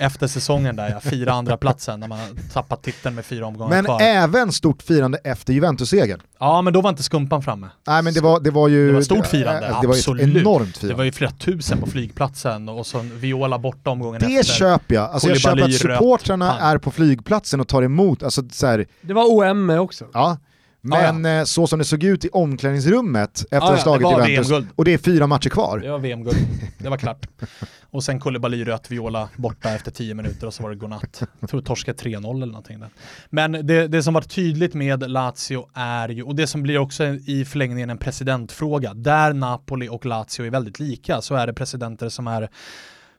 Efter 0.00 0.26
säsongen 0.26 0.76
där 0.76 0.90
ja, 0.90 1.00
fyra 1.00 1.32
andra 1.32 1.56
platsen 1.56 2.00
när 2.00 2.08
man 2.08 2.18
tappat 2.52 2.82
titeln 2.82 3.14
med 3.14 3.24
fyra 3.24 3.46
omgångar 3.46 3.70
men 3.70 3.84
kvar. 3.84 4.00
Även 4.00 4.52
stort 4.52 4.82
firande 4.82 5.18
efter 5.24 5.52
Juventus-segern. 5.52 6.20
Ja 6.38 6.62
men 6.62 6.72
då 6.72 6.80
var 6.80 6.90
inte 6.90 7.02
skumpan 7.02 7.42
framme. 7.42 7.68
Nej 7.86 8.02
men 8.02 8.14
det 8.14 8.20
var, 8.20 8.40
det 8.40 8.50
var 8.50 8.68
ju... 8.68 8.86
Det 8.86 8.92
var 8.92 9.02
stort 9.02 9.26
firande, 9.26 9.60
det, 9.60 9.66
det 9.66 9.88
absolut. 9.88 10.06
var 10.06 10.28
ett 10.28 10.36
enormt 10.36 10.76
firande. 10.76 10.94
Det 10.94 10.98
var 10.98 11.04
ju 11.04 11.12
flera 11.12 11.30
tusen 11.30 11.78
på 11.78 11.86
flygplatsen 11.86 12.68
och 12.68 12.86
så 12.86 12.98
Viola 12.98 13.58
borta 13.58 13.90
omgången 13.90 14.20
det 14.20 14.26
efter. 14.26 14.36
Det 14.36 14.44
köper 14.44 14.94
jag. 14.94 15.10
Alltså 15.10 15.28
jag 15.28 15.40
köper 15.40 15.62
att 15.62 15.74
supportrarna 15.74 16.58
är 16.58 16.78
på 16.78 16.90
flygplatsen 16.90 17.60
och 17.60 17.68
tar 17.68 17.82
emot, 17.82 18.22
alltså 18.22 18.42
så 18.52 18.66
här, 18.66 18.86
Det 19.00 19.12
var 19.12 19.24
OM 19.24 19.70
också. 19.70 20.04
Ja, 20.12 20.36
men 20.80 21.26
ah, 21.26 21.28
ja. 21.28 21.38
Eh, 21.38 21.44
så 21.44 21.66
som 21.66 21.78
det 21.78 21.84
såg 21.84 22.04
ut 22.04 22.24
i 22.24 22.28
omklädningsrummet 22.28 23.44
efter 23.50 23.68
ah, 23.68 23.72
ja, 23.72 23.78
slaget 23.78 24.28
Juventus, 24.28 24.68
och 24.76 24.84
det 24.84 24.94
är 24.94 24.98
fyra 24.98 25.26
matcher 25.26 25.48
kvar. 25.48 25.78
Det 25.78 25.90
var 25.90 25.98
VM-guld, 25.98 26.36
det 26.78 26.88
var 26.88 26.96
klart. 26.96 27.26
och 27.90 28.04
sen 28.04 28.20
Koulibaly 28.20 28.64
rött 28.64 28.90
viola 28.90 29.28
borta 29.36 29.70
efter 29.70 29.90
tio 29.90 30.14
minuter 30.14 30.46
och 30.46 30.54
så 30.54 30.62
var 30.62 30.70
det 30.70 30.76
godnatt. 30.76 31.22
Jag 31.40 31.50
tror 31.50 31.62
torska 31.62 31.92
3-0 31.92 32.36
eller 32.36 32.46
någonting 32.46 32.80
där. 32.80 32.88
Men 33.30 33.52
det, 33.52 33.88
det 33.88 34.02
som 34.02 34.14
var 34.14 34.22
tydligt 34.22 34.74
med 34.74 35.10
Lazio 35.10 35.68
är 35.74 36.08
ju, 36.08 36.22
och 36.22 36.34
det 36.34 36.46
som 36.46 36.62
blir 36.62 36.78
också 36.78 37.04
i 37.04 37.44
förlängningen 37.44 37.90
en 37.90 37.98
presidentfråga, 37.98 38.94
där 38.94 39.32
Napoli 39.32 39.88
och 39.88 40.06
Lazio 40.06 40.46
är 40.46 40.50
väldigt 40.50 40.80
lika 40.80 41.20
så 41.20 41.34
är 41.34 41.46
det 41.46 41.54
presidenter 41.54 42.08
som 42.08 42.26
är 42.26 42.48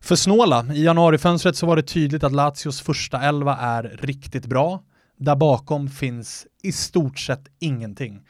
för 0.01 0.15
snåla. 0.15 0.65
I 0.73 0.83
januarifönstret 0.83 1.55
så 1.55 1.65
var 1.65 1.75
det 1.75 1.83
tydligt 1.83 2.23
att 2.23 2.31
Lazios 2.31 2.81
första 2.81 3.21
elva 3.21 3.57
är 3.57 3.83
riktigt 4.01 4.45
bra. 4.45 4.83
Där 5.17 5.35
bakom 5.35 5.89
finns 5.89 6.47
i 6.63 6.71
stort 6.71 7.19
sett 7.19 7.47
ingenting. 7.59 8.21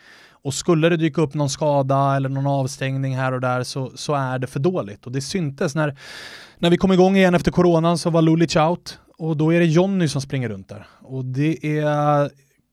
Och 0.43 0.53
skulle 0.53 0.89
det 0.89 0.97
dyka 0.97 1.21
upp 1.21 1.33
någon 1.33 1.49
skada 1.49 2.15
eller 2.15 2.29
någon 2.29 2.47
avstängning 2.47 3.15
här 3.15 3.31
och 3.31 3.41
där 3.41 3.63
så, 3.63 3.91
så 3.95 4.13
är 4.13 4.39
det 4.39 4.47
för 4.47 4.59
dåligt. 4.59 5.05
Och 5.05 5.11
det 5.11 5.21
syntes 5.21 5.75
när, 5.75 5.97
när 6.57 6.69
vi 6.69 6.77
kom 6.77 6.91
igång 6.91 7.15
igen 7.15 7.35
efter 7.35 7.51
coronan 7.51 7.97
så 7.97 8.09
var 8.09 8.21
Lulic 8.21 8.55
out 8.55 8.99
och 9.17 9.37
då 9.37 9.53
är 9.53 9.59
det 9.59 9.65
Jonny 9.65 10.07
som 10.07 10.21
springer 10.21 10.49
runt 10.49 10.69
där. 10.69 10.87
Och 11.01 11.25
det 11.25 11.79
är, 11.79 12.29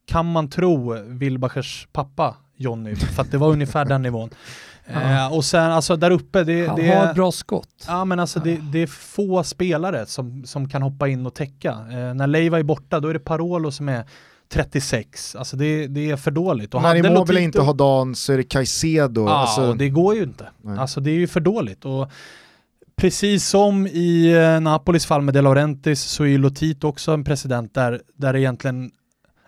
kan 0.07 0.33
man 0.33 0.51
tro, 0.51 0.95
Wilbachers 1.07 1.89
pappa 1.93 2.37
Jonny, 2.57 2.97
för 2.97 3.23
att 3.23 3.31
det 3.31 3.39
var 3.39 3.49
ungefär 3.49 3.85
den 3.85 4.03
nivån. 4.03 4.31
Eh, 4.91 5.35
och 5.35 5.45
sen 5.45 5.73
alltså 5.73 5.97
där 5.97 6.11
uppe, 6.11 6.45
det, 6.45 6.67
Han 6.67 6.77
det 6.77 6.89
har 6.89 7.07
ett 7.07 7.15
bra 7.15 7.33
skott. 7.33 7.85
Ja 7.87 8.05
men 8.05 8.21
alltså 8.21 8.41
det, 8.41 8.57
det, 8.73 8.79
är 8.79 8.87
få 8.87 9.45
spelare 9.45 10.07
som, 10.07 10.45
som 10.45 10.69
kan 10.69 10.83
hoppa 10.83 11.09
in 11.09 11.27
och 11.27 11.35
täcka. 11.35 11.71
Eh, 11.71 12.15
när 12.15 12.27
Leiva 12.27 12.59
är 12.59 12.63
borta 12.63 13.01
då 13.01 13.09
är 13.09 13.13
det 13.13 13.21
Parolo 13.21 13.71
som 13.71 13.89
är 13.89 14.05
36, 14.49 15.37
alltså 15.37 15.57
det, 15.57 15.87
det 15.87 16.11
är 16.11 16.17
för 16.17 16.31
dåligt. 16.31 16.75
Och 16.75 16.83
när 16.83 16.95
Immobile 16.95 17.41
inte 17.41 17.61
har 17.61 17.75
dagen 17.75 18.15
så 18.15 18.33
är 18.33 18.37
det 18.37 18.43
Caicedo. 18.43 19.25
Ja, 19.25 19.39
alltså... 19.39 19.75
det 19.75 19.89
går 19.89 20.15
ju 20.15 20.23
inte. 20.23 20.49
Nej. 20.63 20.79
Alltså 20.79 21.01
det 21.01 21.11
är 21.11 21.15
ju 21.15 21.27
för 21.27 21.41
dåligt. 21.41 21.85
Och 21.85 22.11
precis 22.97 23.49
som 23.49 23.87
i 23.87 24.35
eh, 24.35 24.61
Napolis 24.61 25.07
fall 25.07 25.23
med 25.23 25.35
De 25.35 25.41
Laurentiis 25.41 26.03
så 26.03 26.23
är 26.23 26.29
ju 26.29 26.39
Lotito 26.39 26.89
också 26.89 27.13
en 27.13 27.25
president 27.25 27.75
där, 27.75 28.01
där 28.17 28.37
egentligen 28.37 28.91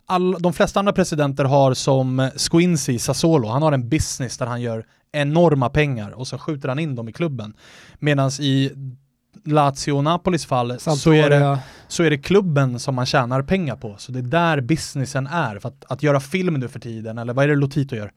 all, 0.07 0.37
de 0.39 0.53
flesta 0.53 0.79
andra 0.79 0.93
presidenter 0.93 1.45
har 1.45 1.75
som 1.75 2.31
Squincy 2.37 2.99
Sassuolo, 2.99 3.49
han 3.49 3.63
har 3.63 3.73
en 3.73 3.89
business 3.89 4.39
där 4.39 4.47
han 4.47 4.61
gör 4.61 4.87
enorma 5.13 5.69
pengar 5.69 6.11
och 6.11 6.29
så 6.29 6.39
skjuter 6.39 6.69
han 6.69 6.79
in 6.79 6.95
dem 6.95 7.09
i 7.09 7.13
klubben. 7.13 7.55
Medan 7.99 8.31
i 8.41 8.73
Lazio 9.45 9.93
och 9.93 10.05
Napolis 10.05 10.47
fall 10.47 10.81
så 10.81 11.13
är, 11.13 11.31
det, 11.31 11.59
så 11.93 12.03
är 12.03 12.11
det 12.11 12.19
klubben 12.19 12.79
som 12.79 12.95
man 12.95 13.07
tjänar 13.07 13.43
pengar 13.43 13.77
på. 13.77 13.95
Så 13.99 14.13
det 14.13 14.19
är 14.19 14.23
där 14.23 14.61
businessen 14.61 15.27
är. 15.27 15.59
För 15.59 15.69
att, 15.69 15.85
att 15.89 16.03
göra 16.03 16.21
film 16.21 16.55
nu 16.55 16.69
för 16.69 16.81
tiden, 16.81 17.19
eller 17.19 17.33
vad 17.33 17.45
är 17.45 17.49
det 17.49 17.57
Lotito 17.57 17.97
gör? 17.97 18.13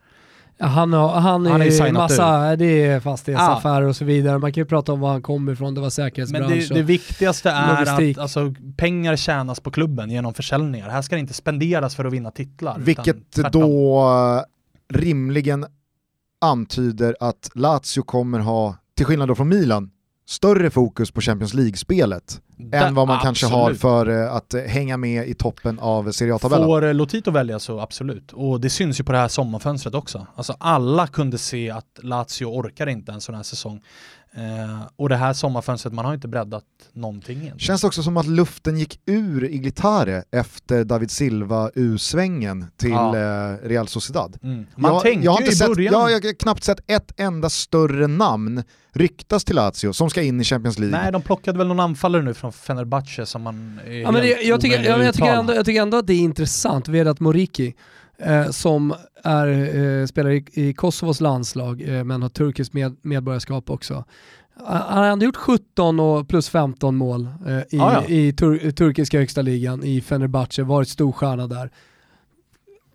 Han, 0.60 0.94
har, 0.94 1.10
han, 1.20 1.46
Han 1.46 1.62
är 1.62 1.72
signat 1.72 1.94
massa, 1.94 2.56
det 2.56 2.86
är 2.86 3.00
fastighetsaffärer 3.00 3.82
och 3.82 3.96
så 3.96 4.06
vidare. 4.06 4.40
Man 4.40 4.54
kan 4.54 4.62
ju 4.62 4.66
prata 4.66 4.94
om 4.94 5.00
var 5.00 5.12
han 5.12 5.22
kommer 5.22 5.52
ifrån, 5.52 5.74
det 5.74 5.82
var 5.82 5.86
Men 5.86 5.92
säkerhetsbransch. 5.92 6.70
det, 6.70 6.76
det 6.76 6.82
viktigaste 6.82 7.50
är 7.50 7.80
logistik. 7.80 8.18
att 8.18 8.22
alltså, 8.22 8.54
pengar 8.78 9.16
tjänas 9.16 9.60
på 9.60 9.72
klubben 9.72 10.10
genom 10.10 10.34
försäljningar. 10.34 10.90
Här 10.90 11.02
ska 11.02 11.16
det 11.16 11.20
inte 11.20 11.34
spenderas 11.34 11.96
för 11.96 12.06
att 12.06 12.14
vinna 12.14 12.32
titlar. 12.32 12.80
Vilket 12.80 13.36
då 13.52 14.00
eh, 14.92 14.98
rimligen 15.00 15.66
antyder 16.42 17.16
att 17.20 17.50
Lazio 17.56 18.02
kommer 18.06 18.40
ha, 18.40 18.76
till 18.96 19.06
skillnad 19.06 19.28
då 19.28 19.36
från 19.36 19.50
Milan, 19.50 19.92
större 20.26 20.70
fokus 20.70 21.12
på 21.12 21.22
Champions 21.22 21.54
League-spelet 21.54 22.42
än 22.72 22.96
vad 22.96 23.08
man 23.08 23.20
kanske 23.20 23.46
har 23.46 23.62
absolut. 23.62 23.82
för 23.82 24.24
eh, 24.24 24.34
att 24.34 24.56
hänga 24.68 24.98
med 24.98 25.28
i 25.28 25.34
toppen 25.34 25.80
av 25.80 26.12
Serie 26.12 26.36
A-tabellen. 26.36 26.68
Får 26.68 26.84
eh, 26.86 26.94
Lotito 26.94 27.32
välja 27.32 27.60
så 27.60 27.80
absolut. 27.80 28.32
Och 28.32 28.62
det 28.62 28.70
syns 28.70 29.00
ju 29.00 29.04
på 29.04 29.12
det 29.12 29.18
här 29.18 29.28
sommarfönstret 29.28 29.96
också. 29.96 30.28
Alltså 30.36 30.56
alla 30.60 31.08
kunde 31.08 31.38
se 31.38 31.70
att 31.70 32.00
Lazio 32.02 32.46
orkar 32.46 32.88
inte 32.88 33.12
en 33.12 33.22
sån 33.22 33.36
här 33.36 33.44
säsong. 33.44 33.82
Eh, 34.36 34.82
och 34.96 35.10
det 35.10 35.16
här 35.16 35.34
sommarfönstret, 35.34 35.94
man 35.94 36.06
har 36.06 36.14
inte 36.14 36.28
breddat 36.28 36.64
någonting 36.94 37.32
egentligen. 37.32 37.60
Känns 37.60 37.84
också 37.84 38.04
som 38.04 38.18
att 38.18 38.28
luften 38.28 38.78
gick 38.78 39.00
ur 39.06 39.44
Iglitare 39.44 40.24
efter 40.32 40.84
David 40.84 41.12
Silva 41.12 41.70
U-svängen 41.76 42.66
till 42.78 42.90
Ja. 42.90 43.18
eh, 43.18 43.58
Real 43.68 43.88
Sociedad. 43.88 44.38
Mm. 44.44 44.66
Man 44.76 44.94
jag, 44.94 45.02
tänkte 45.02 45.26
jag 45.26 45.32
har 45.32 45.40
ju 45.40 45.46
inte 45.46 45.54
i 45.54 45.58
sett, 45.58 45.68
början... 45.68 45.94
jag, 45.94 46.12
jag 46.12 46.26
har 46.26 46.40
knappt 46.40 46.64
sett 46.64 46.80
ett 46.88 47.20
enda 47.20 47.50
större 47.50 48.08
namn 48.08 48.64
ryktas 48.94 49.44
till 49.44 49.56
Lazio 49.56 49.94
som 49.94 50.10
ska 50.10 50.22
in 50.22 50.42
i 50.42 50.44
Champions 50.44 50.80
League. 50.80 51.02
Nej, 51.02 51.12
de 51.12 51.22
plockade 51.22 51.58
väl 51.58 51.68
någon 51.68 51.80
anfallare 51.80 52.22
nu 52.22 52.34
från 52.34 52.54
Fenerbahce 52.54 53.26
som 53.26 53.42
man 53.42 53.80
är 53.88 53.92
Ja, 53.94 54.12
men 54.12 54.22
helt 54.22 54.44
jag, 54.44 54.62
tycker, 54.62 54.84
jag, 54.84 55.06
att 55.06 55.16
tycker 55.16 55.28
ändå, 55.34 55.54
jag 55.54 55.66
tycker 55.66 55.82
ändå 55.82 55.98
att 55.98 56.08
det 56.08 56.14
är 56.14 56.20
intressant, 56.20 56.88
Vedat 56.88 57.20
Moriki, 57.20 57.74
eh, 58.18 58.50
som 58.50 58.94
är, 59.24 59.48
eh, 60.02 60.06
spelar 60.06 60.30
i, 60.30 60.46
i 60.54 60.74
Kosovos 60.74 61.22
landslag 61.22 61.82
eh, 61.82 62.04
men 62.04 62.22
har 62.22 62.30
turkiskt 62.30 62.74
med, 62.74 62.96
medborgarskap 63.02 63.70
också. 63.70 64.04
Han 64.66 64.98
har 64.98 65.06
ändå 65.06 65.26
gjort 65.26 65.36
17 65.36 66.00
och 66.00 66.28
plus 66.28 66.50
15 66.50 66.96
mål 66.96 67.28
eh, 67.48 67.58
i, 67.58 67.66
Ja, 67.70 67.94
ja. 67.94 68.06
i 68.08 68.34
tur, 68.34 68.72
turkiska 68.72 69.20
högsta 69.20 69.42
ligan 69.42 69.84
i 69.84 70.02
Fenerbahce, 70.02 70.64
varit 70.64 70.90
stor 70.90 71.12
stjärna 71.12 71.48
där. 71.48 71.72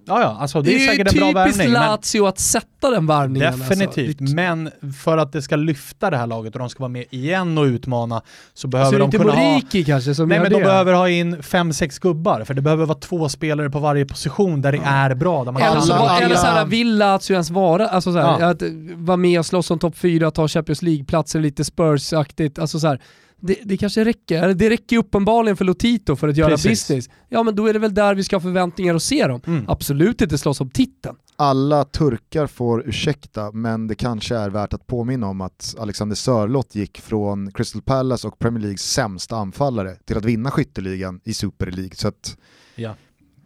Ja, 0.08 0.20
ja, 0.20 0.36
alltså 0.40 0.62
det 0.62 0.74
är, 0.74 0.78
ju 0.78 0.86
säkert 0.86 1.12
en 1.12 1.18
bra 1.18 1.44
typiskt 1.44 1.60
värvning. 1.60 1.72
Men 1.72 1.82
Lazio 1.90 2.26
att 2.26 2.38
sätta 2.38 2.90
den 2.90 3.06
värvningen. 3.06 3.58
definitivt, 3.58 4.20
Alltså. 4.20 4.34
men 4.36 4.70
för 5.02 5.18
att 5.18 5.32
det 5.32 5.42
ska 5.42 5.56
lyfta 5.56 6.10
det 6.10 6.16
här 6.16 6.26
laget 6.26 6.54
och 6.54 6.58
de 6.58 6.68
ska 6.70 6.78
vara 6.80 6.88
med 6.88 7.04
igen 7.10 7.58
och 7.58 7.64
utmana 7.64 8.22
så 8.54 8.66
Det, 8.66 8.70
behöver 8.70 8.86
alltså, 8.86 8.98
det 8.98 9.16
är 9.16 9.18
de 9.28 9.30
kunna 9.32 9.44
ha 9.44 9.52
Moriki 9.52 9.84
kanske 9.84 10.14
som 10.14 10.28
Nej 10.28 10.38
men 10.40 10.50
det. 10.52 10.58
de 10.58 10.64
behöver 10.64 10.92
ha 10.92 11.08
in 11.08 11.42
fem, 11.42 11.72
sex 11.72 11.98
gubbar, 11.98 12.44
för 12.44 12.54
det 12.54 12.62
behöver 12.62 12.86
vara 12.86 12.98
två 12.98 13.28
spelare 13.28 13.70
på 13.70 13.78
varje 13.78 14.04
position 14.06 14.62
där 14.62 14.72
det 14.72 14.80
är 14.84 15.14
bra. 15.14 15.44
Där 15.44 15.52
man 15.52 15.62
Eller, 15.62 15.80
så, 15.80 15.92
Alla- 15.92 16.20
eller 16.20 16.36
så 16.36 16.46
här, 16.46 16.64
vill 16.64 16.98
Lazio 16.98 17.32
ens 17.32 17.50
vara, 17.50 17.88
alltså 17.88 18.12
så 18.12 18.18
här, 18.18 18.40
Ja. 18.40 18.46
att 18.50 18.62
vara 18.94 19.16
med 19.16 19.38
och 19.38 19.46
slåss 19.46 19.70
om 19.70 19.78
topp 19.78 19.96
4, 19.98 20.30
ta 20.30 20.48
Champions 20.48 20.82
League-platser 20.82 21.40
lite 21.40 21.64
Spurs-aktigt, 21.64 22.58
alltså 22.60 22.80
så 22.80 22.86
här, 22.88 23.00
det, 23.40 23.58
det 23.64 23.76
kanske 23.76 24.04
räcker, 24.04 24.54
det 24.54 24.70
räcker 24.70 24.96
uppenbarligen 24.98 25.56
för 25.56 25.64
Lotito 25.64 26.16
för 26.16 26.28
att 26.28 26.36
göra 26.36 26.50
Precis. 26.50 26.88
business. 26.88 27.08
Ja 27.28 27.42
men 27.42 27.56
då 27.56 27.66
är 27.66 27.72
det 27.72 27.78
väl 27.78 27.94
där 27.94 28.14
vi 28.14 28.24
ska 28.24 28.36
ha 28.36 28.40
förväntningar 28.40 28.94
att 28.94 29.02
se 29.02 29.26
dem. 29.26 29.40
Mm. 29.46 29.64
Absolut 29.68 30.20
inte 30.20 30.38
slåss 30.38 30.60
om 30.60 30.70
titeln. 30.70 31.16
Alla 31.36 31.84
turkar 31.84 32.46
får 32.46 32.88
ursäkta, 32.88 33.52
men 33.52 33.86
det 33.86 33.94
kanske 33.94 34.36
är 34.36 34.50
värt 34.50 34.72
att 34.72 34.86
påminna 34.86 35.26
om 35.26 35.40
att 35.40 35.74
Alexander 35.78 36.16
Sörlott 36.16 36.74
gick 36.74 37.00
från 37.00 37.52
Crystal 37.52 37.82
Palace 37.82 38.28
och 38.28 38.38
Premier 38.38 38.60
Leagues 38.62 38.82
sämsta 38.92 39.36
anfallare 39.36 39.96
till 40.04 40.16
att 40.18 40.24
vinna 40.24 40.50
skytteligan 40.50 41.20
i 41.24 41.34
Super 41.34 41.70
League. 41.70 41.94
Så 41.94 42.08
att 42.08 42.36
Ja. 42.74 42.94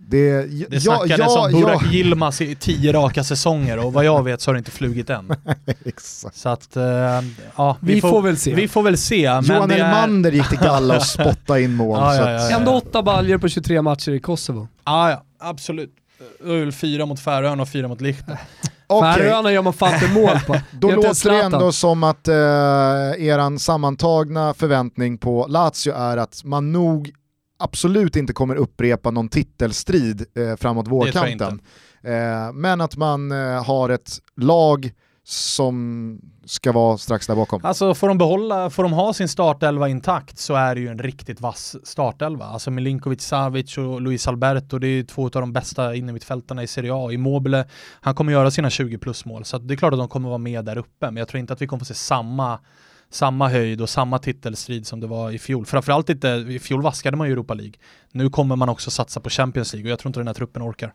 Det, 0.08 0.46
Det 0.70 0.80
snackades 0.80 1.36
om 1.36 1.52
Burak 1.52 1.92
Yilmaz 1.92 2.40
i 2.40 2.54
tio 2.54 2.92
raka 2.92 3.24
säsonger 3.24 3.78
och 3.86 3.92
vad 3.92 4.04
jag 4.04 4.22
vet 4.22 4.40
så 4.40 4.48
har 4.50 4.54
det 4.54 4.58
inte 4.58 4.70
flugit 4.70 5.10
än. 5.10 5.34
Exakt. 5.84 6.36
Så 6.36 6.48
att, 6.48 6.76
eh, 6.76 6.82
ja, 7.56 7.76
Vi, 7.80 8.00
får, 8.00 8.22
väl 8.22 8.36
se. 8.36 8.54
Vi 8.54 8.68
får 8.68 8.82
väl 8.82 8.98
se. 8.98 9.32
Men 9.32 9.44
Johan 9.44 9.68
det 9.68 9.74
är, 9.74 9.78
Elmander 9.78 10.32
gick 10.32 10.48
till 10.48 10.58
Galla 10.58 10.96
och 10.96 11.02
spottade 11.06 11.62
in 11.62 11.74
mål. 11.74 11.98
Ja, 12.00 12.12
så 12.12 12.22
ja, 12.22 12.30
ja, 12.30 12.56
Ändå 12.56 12.72
åtta 12.72 13.02
baljor 13.02 13.38
på 13.38 13.48
23 13.48 13.82
matcher 13.82 14.12
i 14.12 14.20
Kosovo. 14.20 14.68
ja, 14.84 15.10
ja, 15.10 15.22
absolut. 15.40 15.90
Väl 16.40 16.72
fyra 16.72 17.06
mot 17.06 17.20
Färöarna 17.20 17.62
och 17.62 17.68
fyra 17.68 17.88
mot. 17.88 18.00
Okej, 18.86 19.14
Färöarna 19.14 19.52
gör 19.52 19.62
man 19.62 19.72
fan 19.72 19.94
inte 19.94 20.08
mål 20.08 20.40
på. 20.46 20.60
Då 20.70 20.90
låter 20.90 21.30
det 21.30 21.42
ändå 21.42 21.72
som 21.72 22.04
att 22.04 22.28
eh, 22.28 22.34
eran 23.26 23.58
sammantagna 23.58 24.54
förväntning 24.54 25.18
på 25.18 25.46
Lazio 25.48 25.94
är 25.96 26.16
att 26.16 26.44
man 26.44 26.72
nog 26.72 27.10
absolut 27.62 28.16
inte 28.16 28.32
kommer 28.32 28.56
upprepa 28.56 29.10
någon 29.10 29.28
titelstrid 29.28 30.26
eh, 30.36 30.56
framåt 30.56 30.88
vårkanten. 30.88 31.60
Eh, 32.02 32.52
men 32.54 32.80
att 32.80 32.96
man 32.96 33.32
eh, 33.32 33.64
har 33.64 33.88
ett 33.88 34.18
lag 34.36 34.92
som 35.24 36.18
ska 36.44 36.72
vara 36.72 36.98
strax 36.98 37.26
där 37.26 37.34
bakom. 37.34 37.60
Alltså 37.64 37.94
får 37.94 38.08
de 38.08 38.18
behålla, 38.18 38.70
får 38.70 38.82
de 38.82 38.92
ha 38.92 39.12
sin 39.12 39.28
startelva 39.28 39.88
intakt 39.88 40.38
så 40.38 40.54
är 40.54 40.74
det 40.74 40.80
ju 40.80 40.88
en 40.88 40.98
riktigt 40.98 41.40
vass 41.40 41.76
startelva. 41.84 42.44
Alltså 42.44 42.70
Milinkovic, 42.70 43.22
Savic 43.22 43.78
och 43.78 44.00
Luis 44.00 44.28
Alberto, 44.28 44.78
det 44.78 44.86
är 44.86 45.04
två 45.04 45.24
av 45.24 45.30
de 45.30 45.52
bästa 45.52 45.94
innermittfältarna 45.94 46.62
i 46.62 46.66
Serie 46.66 46.94
A. 46.94 47.12
Immobile, 47.12 47.64
han 48.00 48.14
kommer 48.14 48.32
göra 48.32 48.50
sina 48.50 48.70
20 48.70 48.98
plus 48.98 49.24
mål, 49.24 49.44
så 49.44 49.58
det 49.58 49.74
är 49.74 49.76
klart 49.76 49.92
att 49.92 49.98
de 49.98 50.08
kommer 50.08 50.28
vara 50.28 50.38
med 50.38 50.64
där 50.64 50.78
uppe, 50.78 51.06
men 51.06 51.16
jag 51.16 51.28
tror 51.28 51.40
inte 51.40 51.52
att 51.52 51.62
vi 51.62 51.66
kommer 51.66 51.78
få 51.78 51.84
se 51.84 51.94
samma 51.94 52.58
samma 53.12 53.48
höjd 53.48 53.80
och 53.80 53.88
samma 53.88 54.18
titelstrid 54.18 54.86
som 54.86 55.00
det 55.00 55.06
var 55.06 55.30
i 55.30 55.38
fjol. 55.38 55.66
Framförallt 55.66 56.10
inte, 56.10 56.28
i 56.28 56.58
fjol 56.58 56.82
vaskade 56.82 57.16
man 57.16 57.26
ju 57.26 57.32
Europa 57.32 57.54
League. 57.54 57.74
Nu 58.12 58.30
kommer 58.30 58.56
man 58.56 58.68
också 58.68 58.90
satsa 58.90 59.20
på 59.20 59.30
Champions 59.30 59.72
League 59.72 59.88
och 59.88 59.92
jag 59.92 59.98
tror 59.98 60.08
inte 60.08 60.20
den 60.20 60.26
här 60.26 60.34
truppen 60.34 60.62
orkar. 60.62 60.92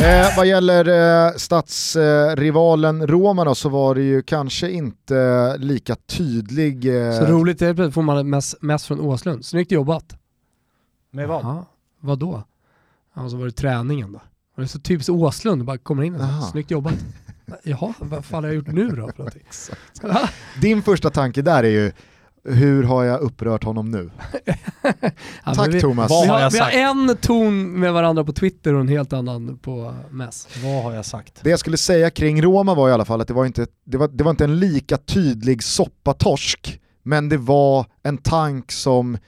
Eh, 0.00 0.36
vad 0.36 0.46
gäller 0.46 0.88
eh, 1.26 1.32
stadsrivalen 1.36 3.06
Roma 3.06 3.44
då, 3.44 3.54
så 3.54 3.68
var 3.68 3.94
det 3.94 4.02
ju 4.02 4.22
kanske 4.22 4.70
inte 4.70 5.56
lika 5.58 5.96
tydlig... 5.96 7.06
Eh, 7.08 7.18
Så 7.18 7.26
roligt 7.26 7.62
är 7.62 7.74
det, 7.74 7.92
får 7.92 8.02
man 8.02 8.30
mest, 8.30 8.62
mest 8.62 8.86
från 8.86 9.00
Åslund. 9.00 9.44
Snyggt 9.44 9.72
jobbat. 9.72 10.16
Med 11.10 11.28
vad? 11.28 11.44
Jaha, 11.44 11.64
vad 12.00 12.18
då? 12.18 12.42
Ja, 13.16 13.28
så 13.28 13.36
var 13.36 13.44
det 13.46 13.52
träningen 13.52 14.12
då. 14.12 14.20
Det 14.56 14.62
är 14.62 14.66
så 14.66 14.78
typiskt 14.78 15.10
Åslund, 15.10 15.64
bara 15.64 15.78
kommer 15.78 16.02
in 16.02 16.14
och 16.14 16.20
så, 16.20 16.50
snyggt 16.50 16.70
jobbat. 16.70 16.94
Jaha, 17.62 17.94
vad 17.98 18.24
fan 18.24 18.44
har 18.44 18.50
jag 18.50 18.56
gjort 18.56 18.66
nu 18.66 18.88
då? 18.88 19.10
Din 20.60 20.82
första 20.82 21.10
tanke 21.10 21.42
där 21.42 21.64
är 21.64 21.68
ju, 21.68 21.92
hur 22.44 22.82
har 22.82 23.04
jag 23.04 23.20
upprört 23.20 23.64
honom 23.64 23.90
nu? 23.90 24.10
Ja, 25.44 25.54
Tack 25.54 25.74
vi, 25.74 25.80
Thomas. 25.80 26.10
Vad 26.10 26.22
vi, 26.22 26.28
har 26.28 26.40
jag 26.40 26.50
vi 26.50 26.58
har 26.58 26.70
en 26.70 27.16
ton 27.16 27.80
med 27.80 27.92
varandra 27.92 28.24
på 28.24 28.32
Twitter 28.32 28.74
och 28.74 28.80
en 28.80 28.88
helt 28.88 29.12
annan 29.12 29.58
på 29.58 29.94
MES. 30.10 30.48
Vad 30.64 30.82
har 30.82 30.94
jag 30.94 31.06
sagt? 31.06 31.40
Det 31.42 31.50
jag 31.50 31.58
skulle 31.58 31.76
säga 31.76 32.10
kring 32.10 32.42
Roma 32.42 32.74
var 32.74 32.88
i 32.88 32.92
alla 32.92 33.04
fall 33.04 33.20
att 33.20 33.28
det 33.28 33.34
var 33.34 33.46
inte, 33.46 33.66
det 33.84 33.98
var, 33.98 34.08
det 34.08 34.24
var 34.24 34.30
inte 34.30 34.44
en 34.44 34.58
lika 34.58 34.96
tydlig 34.96 35.62
soppatorsk, 35.62 36.80
men 37.02 37.28
det 37.28 37.36
var 37.36 37.86
en 38.02 38.18
tank 38.18 38.72
som 38.72 39.18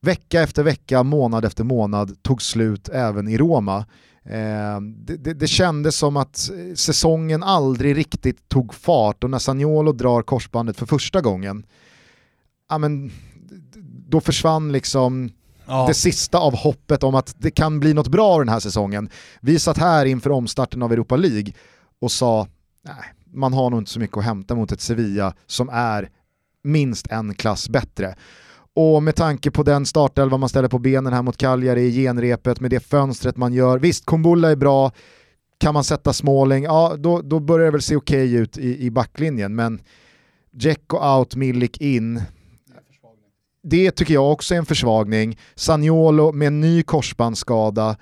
vecka 0.00 0.42
efter 0.42 0.62
vecka, 0.62 1.02
månad 1.02 1.44
efter 1.44 1.64
månad 1.64 2.22
tog 2.22 2.42
slut 2.42 2.88
även 2.88 3.28
i 3.28 3.38
Roma. 3.38 3.84
Eh, 4.30 4.80
det, 4.80 5.16
det, 5.16 5.34
det 5.34 5.46
kändes 5.46 5.96
som 5.96 6.16
att 6.16 6.50
säsongen 6.74 7.42
aldrig 7.42 7.96
riktigt 7.96 8.48
tog 8.48 8.74
fart 8.74 9.24
och 9.24 9.30
när 9.30 9.38
Sagnolo 9.38 9.92
drar 9.92 10.22
korsbandet 10.22 10.76
för 10.76 10.86
första 10.86 11.20
gången, 11.20 11.66
ja, 12.68 12.78
men, 12.78 13.10
då 14.08 14.20
försvann 14.20 14.72
liksom 14.72 15.30
Ja. 15.70 15.86
det 15.88 15.94
sista 15.94 16.38
av 16.38 16.56
hoppet 16.56 17.02
om 17.02 17.14
att 17.14 17.34
det 17.38 17.50
kan 17.50 17.80
bli 17.80 17.94
något 17.94 18.08
bra 18.08 18.38
den 18.38 18.48
här 18.48 18.60
säsongen. 18.60 19.10
Vi 19.40 19.58
satt 19.58 19.78
här 19.78 20.06
inför 20.06 20.30
omstarten 20.30 20.82
av 20.82 20.92
Europa 20.92 21.16
League 21.16 21.52
och 22.00 22.12
sa 22.12 22.46
nej, 22.84 23.14
man 23.34 23.52
har 23.52 23.70
nog 23.70 23.80
inte 23.80 23.90
så 23.90 24.00
mycket 24.00 24.16
att 24.16 24.24
hämta 24.24 24.54
mot 24.54 24.72
ett 24.72 24.80
Sevilla 24.80 25.34
som 25.46 25.68
är 25.68 26.10
minst 26.64 27.06
en 27.06 27.34
klass 27.34 27.68
bättre. 27.68 28.14
Och 28.80 29.02
med 29.02 29.16
tanke 29.16 29.50
på 29.50 29.62
den 29.62 29.86
startelva 29.86 30.36
man 30.36 30.48
ställer 30.48 30.68
på 30.68 30.78
benen 30.78 31.12
här 31.12 31.22
mot 31.22 31.36
Cagliari 31.36 31.82
i 31.82 31.92
genrepet, 31.92 32.60
med 32.60 32.70
det 32.70 32.80
fönstret 32.80 33.36
man 33.36 33.52
gör, 33.52 33.78
visst 33.78 34.06
Kumbulla 34.06 34.50
är 34.50 34.56
bra, 34.56 34.92
kan 35.58 35.74
man 35.74 35.84
sätta 35.84 36.12
Småling, 36.12 36.64
ja 36.64 36.96
då, 36.98 37.22
då 37.22 37.40
börjar 37.40 37.64
det 37.64 37.72
väl 37.72 37.82
se 37.82 37.96
okej 37.96 38.34
ut 38.34 38.58
i, 38.58 38.86
i 38.86 38.90
backlinjen, 38.90 39.54
men 39.54 39.80
Dzeko 40.50 40.96
out, 40.96 41.36
Milik 41.36 41.80
in, 41.80 42.22
det 43.62 43.90
tycker 43.90 44.14
jag 44.14 44.32
också 44.32 44.54
är 44.54 44.58
en 44.58 44.66
försvagning. 44.66 45.38
Sagnolo 45.54 46.32
med 46.32 46.48
en 46.48 46.60
ny 46.60 46.82
korsbandsskada. 46.82 47.96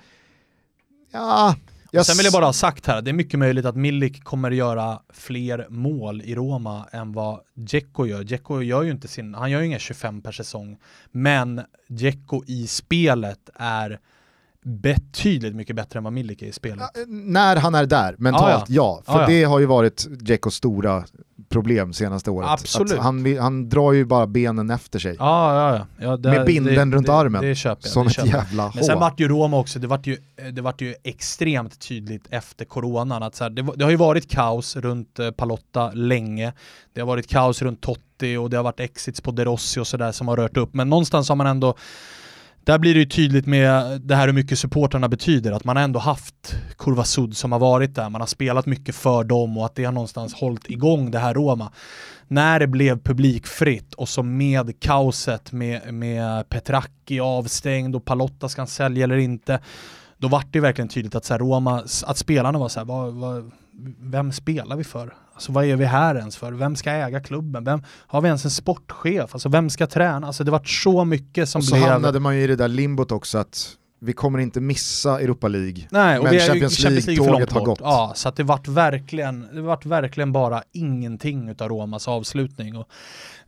Ja, 1.11 1.55
jag 1.91 2.05
Sen 2.05 2.17
vill 2.17 2.25
jag 2.25 2.33
bara 2.33 2.45
ha 2.45 2.53
sagt 2.53 2.87
här, 2.87 3.01
det 3.01 3.11
är 3.11 3.13
mycket 3.13 3.39
möjligt 3.39 3.65
att 3.65 3.75
Milik 3.75 4.23
kommer 4.23 4.51
göra 4.51 4.99
fler 5.13 5.67
mål 5.69 6.21
i 6.21 6.35
Roma 6.35 6.87
än 6.91 7.11
vad 7.11 7.39
Dzeko 7.55 8.05
gör. 8.05 8.23
Dzeko 8.23 8.61
gör 8.61 8.83
ju 8.83 8.91
inte 8.91 9.07
sin, 9.07 9.33
han 9.33 9.51
gör 9.51 9.59
ju 9.59 9.65
inga 9.65 9.79
25 9.79 10.21
per 10.21 10.31
säsong, 10.31 10.77
men 11.11 11.61
Dzeko 11.89 12.43
i 12.47 12.67
spelet 12.67 13.49
är 13.55 13.99
betydligt 14.63 15.55
mycket 15.55 15.75
bättre 15.75 15.97
än 15.97 16.03
vad 16.03 16.13
Milik 16.13 16.41
är 16.41 16.45
i 16.45 16.51
spelet. 16.51 16.89
när 17.07 17.55
han 17.55 17.75
är 17.75 17.85
där 17.85 18.15
mentalt, 18.17 18.45
ja. 18.47 18.63
Ja, 18.67 19.03
ja. 19.05 19.13
För 19.13 19.19
Ja, 19.19 19.21
ja. 19.21 19.27
det 19.27 19.43
har 19.43 19.59
ju 19.59 19.65
varit 19.65 20.07
Dzekos 20.09 20.55
stora 20.55 21.03
problem 21.49 21.93
senaste 21.93 22.31
året. 22.31 22.49
Absolut. 22.49 22.91
Att 22.91 22.99
han, 22.99 23.37
han 23.37 23.69
drar 23.69 23.93
ju 23.93 24.05
bara 24.05 24.27
benen 24.27 24.69
efter 24.69 24.99
sig. 24.99 25.15
Ja, 25.19 25.55
ja, 25.55 25.75
ja. 25.77 26.05
ja 26.05 26.17
det, 26.17 26.29
Med 26.29 26.45
binden 26.45 26.89
det, 26.89 26.97
runt 26.97 27.07
det, 27.07 27.13
armen. 27.13 27.41
Det 27.41 27.55
köper 27.55 27.81
jag. 27.83 27.91
som 27.91 28.03
det 28.03 28.07
ett 28.07 28.15
köper 28.15 28.29
jag. 28.29 28.37
jävla 28.37 28.71
Men 28.75 28.83
sen 28.83 28.99
vart 28.99 29.19
ju 29.19 29.27
Roma 29.27 29.57
också, 29.57 29.79
det 29.79 29.87
vart 29.87 30.07
ju, 30.07 30.17
det 30.51 30.61
vart 30.61 30.81
ju 30.81 30.95
extremt 31.03 31.79
tydligt 31.79 32.27
efter 32.29 32.65
coronan 32.65 33.23
att 33.23 33.35
så 33.35 33.43
här, 33.43 33.51
det, 33.75 33.83
har 33.83 33.91
ju 33.91 33.97
varit 33.97 34.29
kaos 34.29 34.75
runt 34.75 35.19
eh, 35.19 35.31
Palotta 35.31 35.91
länge. 35.91 36.53
Det 36.93 37.01
har 37.01 37.07
varit 37.07 37.27
kaos 37.27 37.61
runt 37.61 37.81
Totti 37.81 38.35
och 38.35 38.49
det 38.49 38.57
har 38.57 38.63
varit 38.63 38.79
exits 38.79 39.21
på 39.21 39.31
De 39.31 39.45
Rossi 39.45 39.79
och 39.79 39.87
sådär 39.87 40.11
som 40.11 40.27
har 40.27 40.37
rört 40.37 40.57
upp. 40.57 40.73
Men 40.73 40.89
någonstans 40.89 41.29
har 41.29 41.35
man 41.35 41.47
ändå 41.47 41.75
där 42.67 42.79
blir 42.79 42.93
det 42.93 42.99
ju 42.99 43.05
tydligt 43.05 43.45
med 43.45 44.01
det 44.01 44.15
här 44.15 44.27
hur 44.27 44.33
mycket 44.33 44.59
supportrarna 44.59 45.09
betyder, 45.09 45.51
att 45.51 45.63
man 45.63 45.75
har 45.75 45.83
ändå 45.83 45.99
haft 45.99 46.55
Kurva 46.77 47.03
Sud 47.03 47.37
som 47.37 47.51
har 47.51 47.59
varit 47.59 47.95
där, 47.95 48.09
man 48.09 48.21
har 48.21 48.27
spelat 48.27 48.65
mycket 48.65 48.95
för 48.95 49.23
dem 49.23 49.57
och 49.57 49.65
att 49.65 49.75
det 49.75 49.83
har 49.83 49.91
någonstans 49.91 50.33
hållit 50.33 50.69
igång 50.69 51.11
det 51.11 51.19
här 51.19 51.33
Roma. 51.33 51.71
När 52.27 52.59
det 52.59 52.67
blev 52.67 52.99
publikfritt 52.99 53.93
och 53.93 54.09
så 54.09 54.23
med 54.23 54.79
kaoset 54.79 55.51
med, 55.51 55.93
med 55.93 56.49
Petracchi 56.49 57.19
avstängd 57.19 57.95
och 57.95 58.05
Palotta 58.05 58.49
ska 58.49 58.61
han 58.61 58.67
sälja 58.67 59.03
eller 59.03 59.17
inte, 59.17 59.59
då 60.17 60.27
vart 60.27 60.53
det 60.53 60.59
verkligen 60.59 60.89
tydligt 60.89 61.15
att 61.15 61.25
så 61.25 61.33
här, 61.33 61.39
Roma, 61.39 61.83
att 62.05 62.17
spelarna 62.17 62.59
var 62.59 62.69
så 62.69 62.79
här, 62.79 62.85
vad, 62.85 63.13
vad, 63.13 63.51
vem 63.99 64.31
spelar 64.31 64.75
vi 64.75 64.83
för? 64.83 65.13
Alltså 65.37 65.51
vad 65.51 65.65
är 65.65 65.75
vi 65.75 65.85
här 65.85 66.15
ens 66.15 66.37
för? 66.37 66.51
Vem 66.51 66.75
ska 66.75 66.91
äga 66.91 67.19
klubben? 67.19 67.63
Vem, 67.63 67.83
har 68.07 68.21
vi 68.21 68.27
ens 68.27 68.45
en 68.45 68.51
sportchef? 68.51 69.29
Alltså 69.33 69.49
vem 69.49 69.69
ska 69.69 69.87
träna? 69.87 70.27
Alltså 70.27 70.43
det 70.43 70.51
vart 70.51 70.67
så 70.67 71.05
mycket 71.05 71.49
som 71.49 71.59
Och 71.59 71.65
så 71.65 71.75
blev... 71.75 71.87
hamnade 71.87 72.19
man 72.19 72.35
ju 72.35 72.43
i 72.43 72.47
det 72.47 72.55
där 72.55 72.67
limbot 72.67 73.11
också 73.11 73.37
att 73.37 73.69
vi 73.99 74.13
kommer 74.13 74.39
inte 74.39 74.61
missa 74.61 75.19
Europa 75.19 75.47
League. 75.47 75.87
Nej, 75.89 76.17
och 76.17 76.23
Men 76.23 76.31
vi 76.33 76.39
är 76.39 76.47
Champions 76.47 76.79
League-tåget 76.79 77.51
har 77.51 77.65
gått. 77.65 77.79
Ja, 77.81 78.11
så 78.15 78.31
det 78.31 78.43
vart 78.43 78.67
verkligen, 78.67 79.47
det 79.53 79.61
vart 79.61 79.85
verkligen 79.85 80.31
bara 80.31 80.63
ingenting 80.71 81.49
utav 81.49 81.69
Romas 81.69 82.07
avslutning. 82.07 82.77
Och 82.77 82.87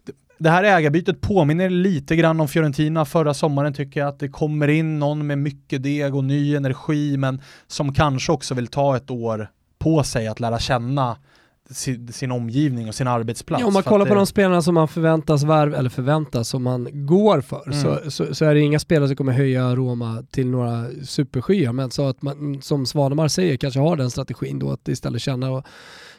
det, 0.05 0.13
det 0.37 0.49
här 0.49 0.63
ägarbytet 0.63 1.21
påminner 1.21 1.69
lite 1.69 2.15
grann 2.15 2.39
om 2.39 2.47
Fiorentina 2.47 3.05
förra 3.05 3.33
sommaren 3.33 3.73
tycker 3.73 3.99
jag, 3.99 4.09
att 4.09 4.19
det 4.19 4.29
kommer 4.29 4.67
in 4.67 4.99
någon 4.99 5.27
med 5.27 5.37
mycket 5.37 5.83
deg 5.83 6.15
och 6.15 6.23
ny 6.23 6.55
energi, 6.55 7.17
men 7.17 7.41
som 7.67 7.93
kanske 7.93 8.31
också 8.31 8.53
vill 8.53 8.67
ta 8.67 8.97
ett 8.97 9.11
år 9.11 9.49
på 9.79 10.03
sig 10.03 10.27
att 10.27 10.39
lära 10.39 10.59
känna 10.59 11.17
sin, 11.71 12.13
sin 12.13 12.31
omgivning 12.31 12.87
och 12.87 12.95
sin 12.95 13.07
arbetsplats. 13.07 13.61
Ja, 13.61 13.67
om 13.67 13.73
man 13.73 13.83
kollar 13.83 14.05
på 14.05 14.13
det- 14.13 14.19
de 14.19 14.25
spelarna 14.27 14.61
som 14.61 14.75
man 14.75 14.87
förväntas 14.87 15.43
värva, 15.43 15.77
eller 15.77 15.89
förväntas, 15.89 16.49
som 16.49 16.63
man 16.63 16.87
går 17.05 17.41
för, 17.41 17.63
Mm. 17.65 17.81
så, 17.81 18.11
så, 18.11 18.35
så 18.35 18.45
är 18.45 18.53
det 18.53 18.59
inga 18.61 18.79
spelare 18.79 19.07
som 19.07 19.15
kommer 19.17 19.33
höja 19.33 19.75
Roma 19.75 20.23
till 20.31 20.47
några 20.47 20.85
superskyar. 21.03 21.73
Men 21.73 21.91
så 21.91 22.07
att 22.07 22.21
man, 22.21 22.61
som 22.61 22.85
Svanemar 22.85 23.27
säger, 23.27 23.57
kanske 23.57 23.79
har 23.79 23.95
den 23.95 24.09
strategin 24.11 24.59
då 24.59 24.71
att 24.71 24.87
istället 24.87 25.21
känna, 25.21 25.51
och, 25.51 25.65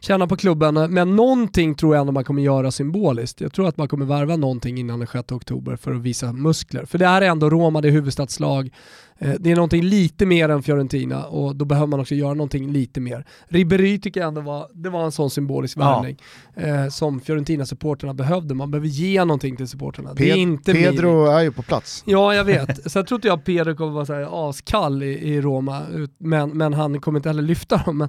känna 0.01 0.27
på 0.27 0.37
klubben. 0.37 0.75
Men 0.75 1.17
någonting 1.17 1.75
tror 1.75 1.95
jag 1.95 2.01
ändå 2.01 2.13
man 2.13 2.25
kommer 2.25 2.43
göra 2.43 2.71
symboliskt. 2.71 3.41
Jag 3.41 3.53
tror 3.53 3.69
att 3.69 3.77
man 3.77 3.89
kommer 3.89 4.07
värva 4.07 4.37
någonting 4.37 4.79
innan 4.79 4.99
den 4.99 5.09
6 5.09 5.33
oktober 5.33 5.77
för 5.77 5.93
att 5.95 6.01
visa 6.01 6.33
muskler. 6.33 6.85
För 6.85 6.99
det 6.99 7.07
är 7.07 7.23
ändå 7.23 7.51
Roma, 7.51 7.81
det 7.81 7.89
är 7.89 7.93
huvudstadslag. 7.93 8.71
Eh, 9.19 9.31
Det 9.39 9.51
är 9.51 9.55
någonting 9.57 9.83
lite 9.83 10.27
mer 10.27 10.49
än 10.49 10.63
Fiorentina 10.63 11.25
och 11.25 11.57
då 11.57 11.65
behöver 11.65 11.87
man 11.87 12.01
också 12.01 12.15
göra 12.15 12.35
någonting 12.35 12.73
lite 12.73 13.01
mer. 13.01 13.27
Ribéry 13.49 13.99
tycker 14.01 14.21
jag 14.21 14.29
ändå 14.29 14.41
var, 14.41 14.67
det 14.75 14.91
var 14.91 15.05
en 15.05 15.13
sån 15.13 15.31
symbolisk 15.31 15.77
Ja. 15.79 15.81
värvning 15.95 16.17
eh, 16.57 16.89
som 16.89 17.21
Fiorentina-supporterna 17.21 18.15
behövde. 18.15 18.55
Man 18.55 18.71
behöver 18.71 18.89
ge 18.89 19.25
någonting 19.25 19.57
till 19.57 19.69
supporterna. 19.69 20.15
det 20.15 20.31
är 20.31 20.57
Pedro 20.75 21.19
Milik. 21.23 21.33
är 21.35 21.41
ju 21.41 21.53
på 21.53 21.63
plats. 21.63 22.03
Ja, 22.07 22.35
jag 22.35 22.45
vet. 22.45 22.93
Sen 22.93 23.05
tror 23.07 23.17
inte 23.19 23.29
jag 23.29 23.39
att 23.39 23.45
Pedro 23.45 23.75
kommer 23.77 23.93
vara 23.93 24.07
så 24.07 24.15
här 24.15 24.49
askall 24.51 25.03
i, 25.03 25.07
i 25.07 25.41
Roma, 25.41 25.83
men, 26.19 26.51
men 26.51 26.73
han 26.75 27.01
kommer 27.01 27.19
inte 27.19 27.29
heller 27.29 27.43
lyfta 27.43 27.77
dem. 27.77 27.99
Men 27.99 28.09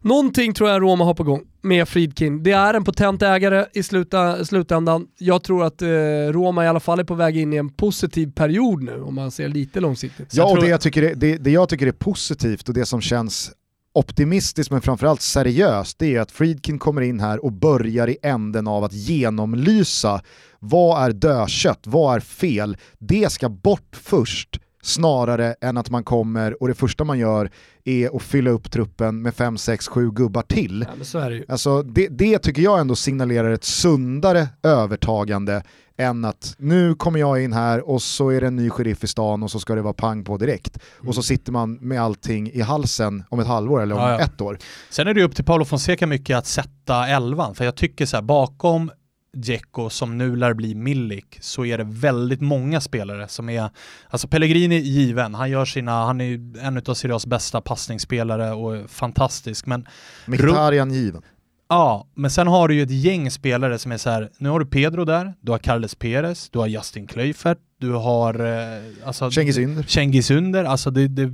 någonting 0.00 0.54
tror 0.54 0.70
jag 0.70 0.82
Roma 0.82 1.04
har 1.04 1.14
på 1.14 1.24
gång 1.24 1.42
med 1.62 1.88
Friedkin. 1.88 2.42
Det 2.42 2.52
är 2.52 2.74
en 2.74 2.84
potent 2.84 3.22
ägare 3.22 3.64
i 3.72 3.82
sluta, 3.82 4.44
slutändan. 4.44 5.06
Jag 5.18 5.42
tror 5.42 5.64
att 5.64 5.82
eh, 5.82 5.88
Roma 6.32 6.64
i 6.64 6.68
alla 6.68 6.80
fall 6.80 7.00
är 7.00 7.04
på 7.04 7.14
väg 7.14 7.36
in 7.36 7.52
i 7.52 7.56
en 7.56 7.68
positiv 7.68 8.32
period 8.32 8.82
nu, 8.82 9.02
om 9.02 9.14
man 9.14 9.30
ser 9.30 9.48
lite 9.48 9.80
långsiktigt. 9.80 10.32
Så 10.32 10.38
Ja, 10.38 10.42
jag 10.42 10.56
och 10.56 10.64
det 10.64 10.68
jag, 10.68 10.80
tycker 10.80 11.02
är, 11.02 11.14
det, 11.14 11.36
det 11.36 11.50
jag 11.50 11.68
tycker 11.68 11.86
är 11.86 11.92
positivt 11.92 12.68
och 12.68 12.74
det 12.74 12.86
som 12.86 13.00
känns 13.00 13.52
optimistiskt 13.94 14.70
men 14.70 14.80
framförallt 14.80 15.22
seriöst 15.22 15.98
det 15.98 16.16
är 16.16 16.20
att 16.20 16.30
Friedkin 16.30 16.78
kommer 16.78 17.02
in 17.02 17.20
här 17.20 17.44
och 17.44 17.52
börjar 17.52 18.08
i 18.08 18.16
änden 18.22 18.66
av 18.66 18.84
att 18.84 18.92
genomlysa 18.92 20.22
vad 20.58 21.04
är 21.04 21.12
dödkött, 21.12 21.80
vad 21.84 22.16
är 22.16 22.20
fel, 22.20 22.76
det 22.98 23.32
ska 23.32 23.48
bort 23.48 23.96
först 23.96 24.60
snarare 24.86 25.54
än 25.60 25.76
att 25.76 25.90
man 25.90 26.04
kommer 26.04 26.62
och 26.62 26.68
det 26.68 26.74
första 26.74 27.04
man 27.04 27.18
gör 27.18 27.50
är 27.84 28.16
att 28.16 28.22
fylla 28.22 28.50
upp 28.50 28.70
truppen 28.70 29.22
med 29.22 29.34
5, 29.34 29.58
6, 29.58 29.88
7 29.88 30.10
gubbar 30.10 30.42
till. 30.42 30.86
Ja, 31.12 31.28
det. 31.28 31.44
Alltså 31.48 31.82
det, 31.82 32.08
det 32.08 32.38
tycker 32.38 32.62
jag 32.62 32.80
ändå 32.80 32.96
signalerar 32.96 33.50
ett 33.50 33.64
sundare 33.64 34.48
övertagande 34.62 35.62
än 35.98 36.24
att 36.24 36.54
nu 36.58 36.94
kommer 36.94 37.20
jag 37.20 37.42
in 37.42 37.52
här 37.52 37.88
och 37.88 38.02
så 38.02 38.28
är 38.30 38.40
det 38.40 38.46
en 38.46 38.56
ny 38.56 38.70
sheriff 38.70 39.04
i 39.04 39.06
stan 39.06 39.42
och 39.42 39.50
så 39.50 39.60
ska 39.60 39.74
det 39.74 39.82
vara 39.82 39.92
pang 39.92 40.24
på 40.24 40.36
direkt. 40.36 40.78
Och 41.06 41.14
så 41.14 41.22
sitter 41.22 41.52
man 41.52 41.74
med 41.74 42.02
allting 42.02 42.50
i 42.50 42.60
halsen 42.60 43.24
om 43.28 43.40
ett 43.40 43.46
halvår 43.46 43.82
eller 43.82 43.94
om 43.94 44.00
Ja, 44.00 44.10
ja. 44.10 44.20
ett 44.20 44.40
år. 44.40 44.58
Sen 44.90 45.08
är 45.08 45.14
det 45.14 45.22
upp 45.22 45.34
till 45.34 45.44
Paolo 45.44 45.64
Fonseca 45.64 46.06
mycket 46.06 46.38
att 46.38 46.46
sätta 46.46 47.06
elvan, 47.08 47.54
för 47.54 47.64
jag 47.64 47.74
tycker 47.74 48.06
så 48.06 48.16
här 48.16 48.22
bakom 48.22 48.90
Dzeko 49.36 49.90
som 49.90 50.18
nu 50.18 50.36
lär 50.36 50.54
bli 50.54 50.74
Milik 50.74 51.38
så 51.40 51.64
är 51.64 51.78
det 51.78 51.84
väldigt 51.84 52.40
många 52.40 52.80
spelare 52.80 53.28
som 53.28 53.48
är, 53.48 53.70
alltså 54.08 54.28
Pellegrini 54.28 54.76
är 54.76 54.80
given, 54.80 55.34
han 55.34 55.50
gör 55.50 55.64
sina, 55.64 56.04
han 56.04 56.20
är 56.20 56.58
en 56.62 56.76
av 56.86 56.94
Serie 56.94 57.14
A's 57.14 57.28
bästa 57.28 57.60
passningsspelare 57.60 58.52
och 58.52 58.76
är 58.76 58.86
fantastisk, 58.86 59.66
men 59.66 59.86
Mkhitaryan 60.26 60.90
given. 60.92 61.22
ja, 61.68 62.06
men 62.14 62.30
sen 62.30 62.46
har 62.46 62.68
du 62.68 62.74
ju 62.74 62.82
ett 62.82 62.90
gäng 62.90 63.30
spelare 63.30 63.78
som 63.78 63.92
är 63.92 63.96
så 63.96 64.10
här, 64.10 64.30
nu 64.38 64.48
har 64.48 64.60
du 64.60 64.66
Pedro 64.66 65.04
där, 65.04 65.34
du 65.40 65.52
har 65.52 65.58
Carles 65.58 65.94
Perez, 65.94 66.50
du 66.50 66.58
har 66.58 66.66
Justin 66.66 67.06
Kluivert, 67.06 67.58
du 67.80 67.92
har 67.92 68.34
eh, 68.44 68.82
alltså, 69.04 69.30
Cengiz 69.30 69.58
Ynder. 69.58 69.82
Cengiz 69.82 70.30
Under, 70.30 70.64
alltså 70.64 70.90
det, 70.90 71.08
det, 71.08 71.32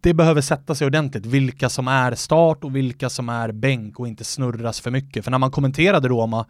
det 0.00 0.14
behöver 0.14 0.40
sätta 0.40 0.74
sig 0.74 0.86
ordentligt, 0.86 1.26
vilka 1.26 1.68
som 1.68 1.88
är 1.88 2.14
start 2.14 2.64
och 2.64 2.76
vilka 2.76 3.10
som 3.10 3.28
är 3.28 3.52
bänk 3.52 4.00
och 4.00 4.08
inte 4.08 4.24
snurras 4.24 4.80
för 4.80 4.90
mycket. 4.90 5.24
För 5.24 5.30
när 5.30 5.38
man 5.38 5.50
kommenterade 5.50 6.08
Roma 6.08 6.46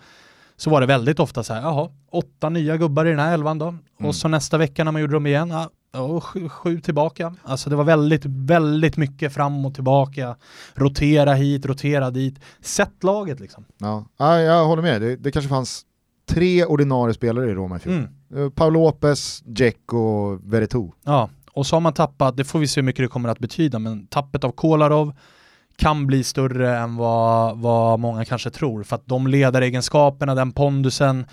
så 0.57 0.71
var 0.71 0.81
det 0.81 0.87
väldigt 0.87 1.21
ofta 1.21 1.43
så 1.43 1.55
här, 1.55 1.63
jaha, 1.63 1.89
åtta 2.11 2.49
nya 2.49 2.77
gubbar 2.77 3.07
i 3.07 3.11
den 3.11 3.19
här 3.19 3.35
elvan 3.35 3.59
då. 3.59 3.69
Mm. 3.69 3.81
Och 3.99 4.15
så 4.15 4.29
nästa 4.29 4.59
vecka 4.59 4.85
när 4.85 4.93
man 4.93 5.01
gjorde 5.01 5.13
dem 5.13 5.27
igen, 5.27 5.51
ja, 5.51 5.71
ja, 5.93 6.21
sju, 6.21 6.49
sju 6.49 6.81
tillbaka. 6.81 7.35
Alltså 7.43 7.71
det 7.71 7.77
var 7.77 7.85
väldigt, 7.85 8.23
väldigt 8.25 8.97
mycket 8.97 9.33
fram 9.33 9.67
och 9.67 9.75
tillbaka. 9.75 10.37
Rotera 10.75 11.35
hit, 11.35 11.67
rotera 11.67 12.11
dit. 12.11 12.41
Sätt 12.61 13.05
laget 13.05 13.41
liksom. 13.41 13.65
Ja. 13.79 14.05
Ja, 14.17 14.41
jag 14.41 14.67
håller 14.67 14.83
med, 14.83 15.01
det, 15.01 15.17
det 15.17 15.31
kanske 15.31 15.49
fanns 15.49 15.83
tre 16.29 16.65
ordinarie 16.65 17.15
spelare 17.15 17.51
i 17.51 17.55
Roma 17.55 17.77
i 17.77 17.79
fjol. 17.79 17.95
Mm. 17.95 18.45
Eh, 18.45 18.51
Paul 18.51 18.73
Lopez, 18.73 19.43
Jack 19.47 19.93
och 19.93 20.53
Veretout. 20.53 20.95
Ja, 21.05 21.31
och 21.57 21.67
så 21.67 21.77
har 21.77 21.81
man 21.81 21.93
tappat, 21.93 22.37
det 22.37 22.45
får 22.45 22.59
vi 22.59 22.69
se 22.69 22.81
hur 22.81 22.87
mycket 22.87 23.05
det 23.05 23.09
kommer 23.09 23.29
att 23.29 23.39
betyda, 23.39 23.79
men 23.79 24.07
tappet 24.07 24.45
av 24.45 24.51
Kolarov 24.51 25.15
kan 25.77 26.07
bli 26.07 26.25
större 26.25 26.79
än 26.79 26.97
vad, 26.97 27.59
vad 27.59 28.01
många 28.01 28.25
kanske 28.25 28.51
tror, 28.51 28.83
för 28.83 28.97
att 28.97 29.07
de 29.07 29.27
ledaregenskaperna, 29.27 30.35
den 30.35 30.53
pondusen, 30.53 31.27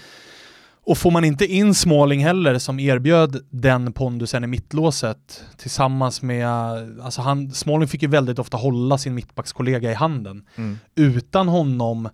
och 0.86 0.98
får 0.98 1.12
man 1.12 1.26
inte 1.26 1.46
in 1.46 1.76
Småling 1.76 2.24
heller 2.24 2.60
som 2.60 2.80
erbjöd 2.80 3.46
den 3.50 3.94
pondusen 3.94 4.44
i 4.44 4.48
mittlåset 4.48 5.44
tillsammans 5.58 6.22
med, 6.22 6.48
alltså 7.02 7.22
han, 7.22 7.52
Småling 7.52 7.88
fick 7.88 8.02
ju 8.02 8.08
väldigt 8.08 8.40
ofta 8.40 8.58
hålla 8.58 8.98
sin 8.98 9.16
mittbackskollega 9.16 9.92
i 9.92 9.94
handen. 9.94 10.46
Mm. 10.56 10.78
Utan 10.96 11.48
honom 11.48 12.10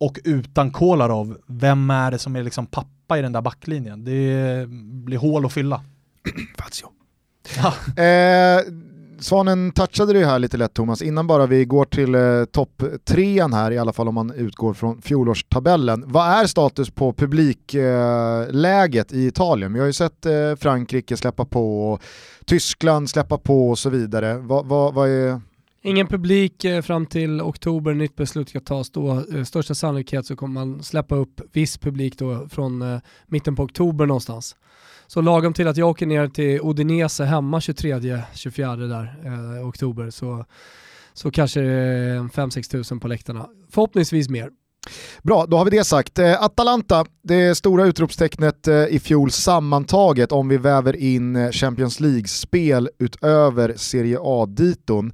och 0.00 0.18
utan 0.24 0.70
Kolarov, 0.70 1.38
vem 1.46 1.90
är 1.90 2.10
det 2.10 2.18
som 2.18 2.36
är 2.36 2.42
liksom 2.42 2.66
pappa 2.66 3.18
i 3.18 3.22
den 3.22 3.32
där 3.32 3.42
backlinjen? 3.42 4.04
Det 4.04 4.66
blir 5.04 5.18
hål 5.18 5.46
att 5.46 5.52
fylla. 5.52 5.84
Fazio. 6.58 7.01
Ja. 7.56 8.02
Eh, 8.02 8.60
Svanen 9.22 9.72
touchade 9.72 10.12
det 10.12 10.26
här 10.26 10.38
lite 10.38 10.56
lätt 10.56 10.74
Thomas, 10.74 11.02
innan 11.02 11.26
bara 11.26 11.46
vi 11.46 11.64
går 11.64 11.84
till 11.84 12.14
eh, 12.14 12.44
topp 12.44 12.82
trean 13.04 13.52
här, 13.52 13.70
i 13.70 13.78
alla 13.78 13.92
fall 13.92 14.08
om 14.08 14.14
man 14.14 14.30
utgår 14.30 14.74
från 14.74 15.02
fjolårstabellen. 15.02 16.04
Vad 16.06 16.26
är 16.26 16.46
status 16.46 16.90
på 16.90 17.12
publikläget 17.12 19.12
eh, 19.12 19.18
i 19.18 19.26
Italien? 19.26 19.72
Vi 19.72 19.80
har 19.80 19.86
ju 19.86 19.92
sett 19.92 20.26
eh, 20.26 20.54
Frankrike 20.60 21.16
släppa 21.16 21.44
på, 21.44 21.92
och 21.92 22.02
Tyskland 22.44 23.10
släppa 23.10 23.38
på 23.38 23.70
och 23.70 23.78
så 23.78 23.90
vidare. 23.90 24.38
Vad, 24.38 24.66
vad, 24.66 24.94
vad 24.94 25.08
är... 25.08 25.40
Ingen 25.84 26.06
publik 26.06 26.64
eh, 26.64 26.82
fram 26.82 27.06
till 27.06 27.40
oktober, 27.40 27.94
nytt 27.94 28.16
beslut 28.16 28.48
ska 28.48 28.60
tas 28.60 28.90
då. 28.90 29.24
Eh, 29.34 29.44
största 29.44 29.74
sannolikhet 29.74 30.26
så 30.26 30.36
kommer 30.36 30.54
man 30.54 30.82
släppa 30.82 31.14
upp 31.14 31.40
viss 31.52 31.78
publik 31.78 32.18
då 32.18 32.48
från 32.48 32.82
eh, 32.82 32.98
mitten 33.26 33.56
på 33.56 33.62
oktober 33.62 34.06
någonstans. 34.06 34.56
Så 35.12 35.20
lagom 35.20 35.52
till 35.52 35.68
att 35.68 35.76
jag 35.76 35.88
åker 35.88 36.06
ner 36.06 36.28
till 36.28 36.60
Odinese 36.60 37.24
hemma 37.24 37.58
23-24 37.58 38.88
där 38.88 39.14
eh, 39.24 39.68
oktober 39.68 40.10
så, 40.10 40.44
så 41.12 41.30
kanske 41.30 41.60
det 41.60 41.72
är 41.72 42.18
5-6 42.18 42.70
tusen 42.70 43.00
på 43.00 43.08
läktarna. 43.08 43.46
Förhoppningsvis 43.70 44.28
mer. 44.28 44.50
Bra, 45.22 45.46
då 45.46 45.56
har 45.56 45.64
vi 45.64 45.70
det 45.70 45.84
sagt. 45.84 46.18
Eh, 46.18 46.42
Atalanta, 46.42 47.04
det 47.22 47.54
stora 47.54 47.84
utropstecknet 47.84 48.68
eh, 48.68 48.86
i 48.86 49.00
fjol 49.00 49.30
sammantaget 49.30 50.32
om 50.32 50.48
vi 50.48 50.56
väver 50.56 50.96
in 50.96 51.36
eh, 51.36 51.50
Champions 51.50 52.00
League-spel 52.00 52.88
utöver 52.98 53.74
Serie 53.76 54.18
A-diton. 54.20 55.12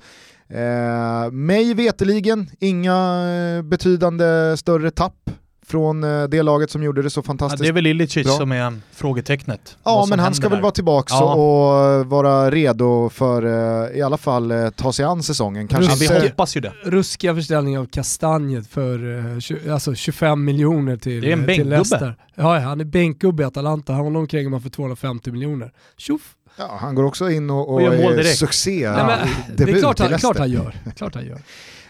Eh, 0.48 1.30
mig 1.30 1.74
veteligen 1.74 2.50
inga 2.60 3.22
betydande 3.64 4.56
större 4.56 4.90
tapp 4.90 5.30
från 5.68 6.04
eh, 6.04 6.24
det 6.24 6.42
laget 6.42 6.70
som 6.70 6.82
gjorde 6.82 7.02
det 7.02 7.10
så 7.10 7.22
fantastiskt 7.22 7.60
Ja, 7.60 7.64
det 7.64 7.68
är 7.68 7.72
väl 7.72 7.86
Ilicic 7.86 8.26
bra. 8.26 8.36
som 8.36 8.52
är 8.52 8.72
frågetecknet. 8.92 9.76
Ja, 9.84 10.06
men 10.08 10.18
han 10.18 10.34
ska 10.34 10.48
väl 10.48 10.56
där. 10.58 10.62
vara 10.62 10.72
tillbaka 10.72 11.14
Ja. 11.14 11.34
och 11.34 12.06
vara 12.06 12.50
redo 12.50 13.08
för 13.08 13.42
eh, 13.90 13.98
i 13.98 14.02
alla 14.02 14.16
fall 14.16 14.50
eh, 14.50 14.70
ta 14.70 14.92
sig 14.92 15.04
an 15.04 15.22
säsongen. 15.22 15.68
Kanske 15.68 16.04
Ja, 16.04 16.18
vi 16.20 16.28
hoppas 16.28 16.56
ju 16.56 16.60
det. 16.60 16.72
Ruskiga 16.84 17.34
försäljning 17.34 17.78
av 17.78 17.86
Kastanjet 17.86 18.66
för 18.66 19.24
alltså 19.72 19.94
25 19.94 20.44
miljoner 20.44 20.96
till, 20.96 21.20
Det 21.22 21.28
är 21.28 21.32
en 21.32 21.38
till 21.38 21.46
bänkgubbe. 21.46 21.70
Leicester. 21.70 22.16
Ja, 22.34 22.58
han 22.58 22.80
är 22.80 22.84
bänkgubbe 22.84 23.42
i 23.42 23.46
Atalanta, 23.46 23.92
honom 23.92 24.26
kränger 24.26 24.48
man 24.48 24.60
för 24.60 24.70
250 24.70 25.30
miljoner. 25.32 25.72
Tjoff! 25.96 26.34
ja, 26.58 26.78
han 26.80 26.94
går 26.94 27.04
också 27.04 27.30
in 27.30 27.50
och, 27.50 27.68
och, 27.68 27.74
Och 27.74 27.82
är 27.82 28.22
succé. 28.22 28.90
Nej, 28.90 29.04
men, 29.06 29.56
det 29.56 29.62
är 29.72 29.78
klart 29.78 29.98
han, 29.98 30.08
klart 30.08 30.10
Leicester. 30.10 30.40
han 30.40 30.50
gör. 30.50 30.74
Klart 30.96 31.14
han 31.14 31.26
gör. 31.26 31.38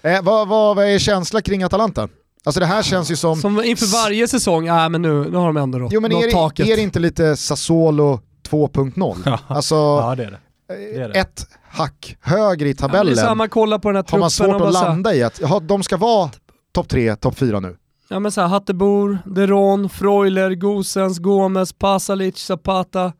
Eh, 0.02 0.22
vad, 0.22 0.48
vad, 0.48 0.76
vad 0.76 0.84
är 0.86 0.98
känslan 0.98 1.42
kring 1.42 1.62
Atalanta? 1.62 2.08
Alltså 2.44 2.60
det 2.60 2.66
här 2.66 2.82
känns 2.82 3.10
ju 3.10 3.16
som... 3.16 3.36
Som 3.36 3.64
inför 3.64 3.86
varje 4.04 4.28
säsäsong, 4.28 4.66
ja 4.66 4.88
men 4.88 5.02
nu, 5.02 5.30
nu 5.30 5.36
har 5.36 5.46
de 5.46 5.56
ändå 5.56 5.78
nått, 5.78 5.92
Jo 5.92 6.00
men 6.00 6.12
är, 6.12 6.30
taket. 6.30 6.66
det- 6.66 6.72
är 6.72 6.76
det 6.76 6.82
inte 6.82 6.98
lite 6.98 7.36
Sassuolo 7.36 8.20
2.0? 8.48 9.38
Alltså 9.48 9.74
Ja, 9.74 10.14
det 10.16 10.24
är 10.24 10.30
det. 10.68 10.96
eh, 10.96 11.02
är 11.04 11.08
det. 11.08 11.18
ett 11.18 11.46
hack 11.70 12.16
högre 12.20 12.68
i 12.68 12.70
ja, 12.70 12.74
det 12.74 12.78
tabellen 12.80 13.16
så 13.16 13.26
här, 13.26 13.34
man 13.34 13.48
kollar 13.48 13.78
på 13.78 13.88
den 13.88 13.96
här 13.96 14.04
har 14.10 14.18
man 14.18 14.30
svårt 14.30 14.60
att 14.60 14.72
landa 14.72 15.14
i 15.14 15.22
att 15.22 15.40
jaha, 15.40 15.60
de 15.60 15.82
ska 15.82 15.96
vara 15.96 16.30
topp 16.74 16.88
3, 16.88 17.16
topp 17.16 17.38
4 17.38 17.60
nu. 17.60 17.76
Ja 18.10 18.18
men 18.20 18.32
såhär, 18.32 18.48
Hattebor, 18.48 19.18
Deron, 19.26 19.88
Freuler, 19.88 20.54
Gosens, 20.54 21.18
Gomes, 21.18 21.72
Pasalic, 21.72 22.36
Zapata. 22.38 23.04
Ah, 23.04 23.12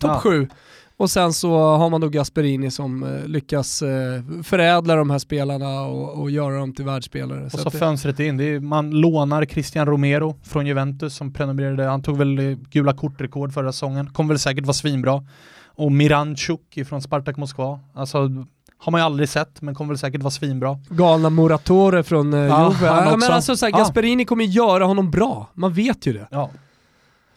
Topp 0.00 0.10
Ja. 0.24 0.46
Och 1.00 1.10
sen 1.10 1.32
så 1.32 1.58
har 1.76 1.90
man 1.90 2.00
då 2.00 2.08
Gasperini 2.08 2.70
som 2.70 3.02
eh, 3.02 3.26
lyckas 3.28 3.82
eh, 3.82 4.22
förädla 4.44 4.96
de 4.96 5.10
här 5.10 5.18
spelarna 5.18 5.80
och, 5.80 6.20
och 6.20 6.30
göra 6.30 6.58
dem 6.58 6.74
till 6.74 6.84
världsspelare. 6.84 7.44
Och 7.44 7.50
Så 7.50 7.58
så 7.58 7.70
det- 7.70 7.78
fönstret 7.78 8.20
in. 8.20 8.40
Är, 8.40 8.60
man 8.60 8.90
lånar 8.90 9.44
Christian 9.44 9.86
Romero 9.86 10.36
från 10.42 10.66
Juventus 10.66 11.14
som 11.14 11.32
prenumererade. 11.32 11.84
Han 11.84 12.02
tog 12.02 12.18
väl 12.18 12.56
gula 12.70 12.92
kortrekord 12.92 13.52
förra 13.52 13.72
säsongen. 13.72 14.10
Kommer 14.12 14.28
väl 14.34 14.38
säkert 14.38 14.64
vara 14.64 14.74
svinbra. 14.74 15.24
Och 15.66 15.92
Miranchuk 15.92 16.78
från 16.88 17.02
Spartak 17.02 17.36
Moskva. 17.36 17.80
Alltså 17.94 18.18
har 18.78 18.92
man 18.92 19.00
ju 19.00 19.04
aldrig 19.04 19.28
sett 19.28 19.62
men 19.62 19.74
kommer 19.74 19.88
väl 19.88 19.98
säkert 19.98 20.22
vara 20.22 20.30
svinbra. 20.30 20.78
Galna 20.88 21.30
Muratore 21.30 22.02
från 22.02 22.34
eh, 22.34 22.40
Ja, 22.40 22.72
Juve. 22.72 22.86
Ja, 22.86 23.16
men 23.16 23.32
alltså, 23.32 23.56
så 23.56 23.66
här, 23.66 23.72
Ja. 23.72 23.78
Gasperini 23.78 24.24
kommer 24.24 24.44
göra 24.44 24.84
honom 24.84 25.10
bra, 25.10 25.50
man 25.54 25.72
vet 25.72 26.06
ju 26.06 26.12
det. 26.12 26.28
Ja. 26.30 26.50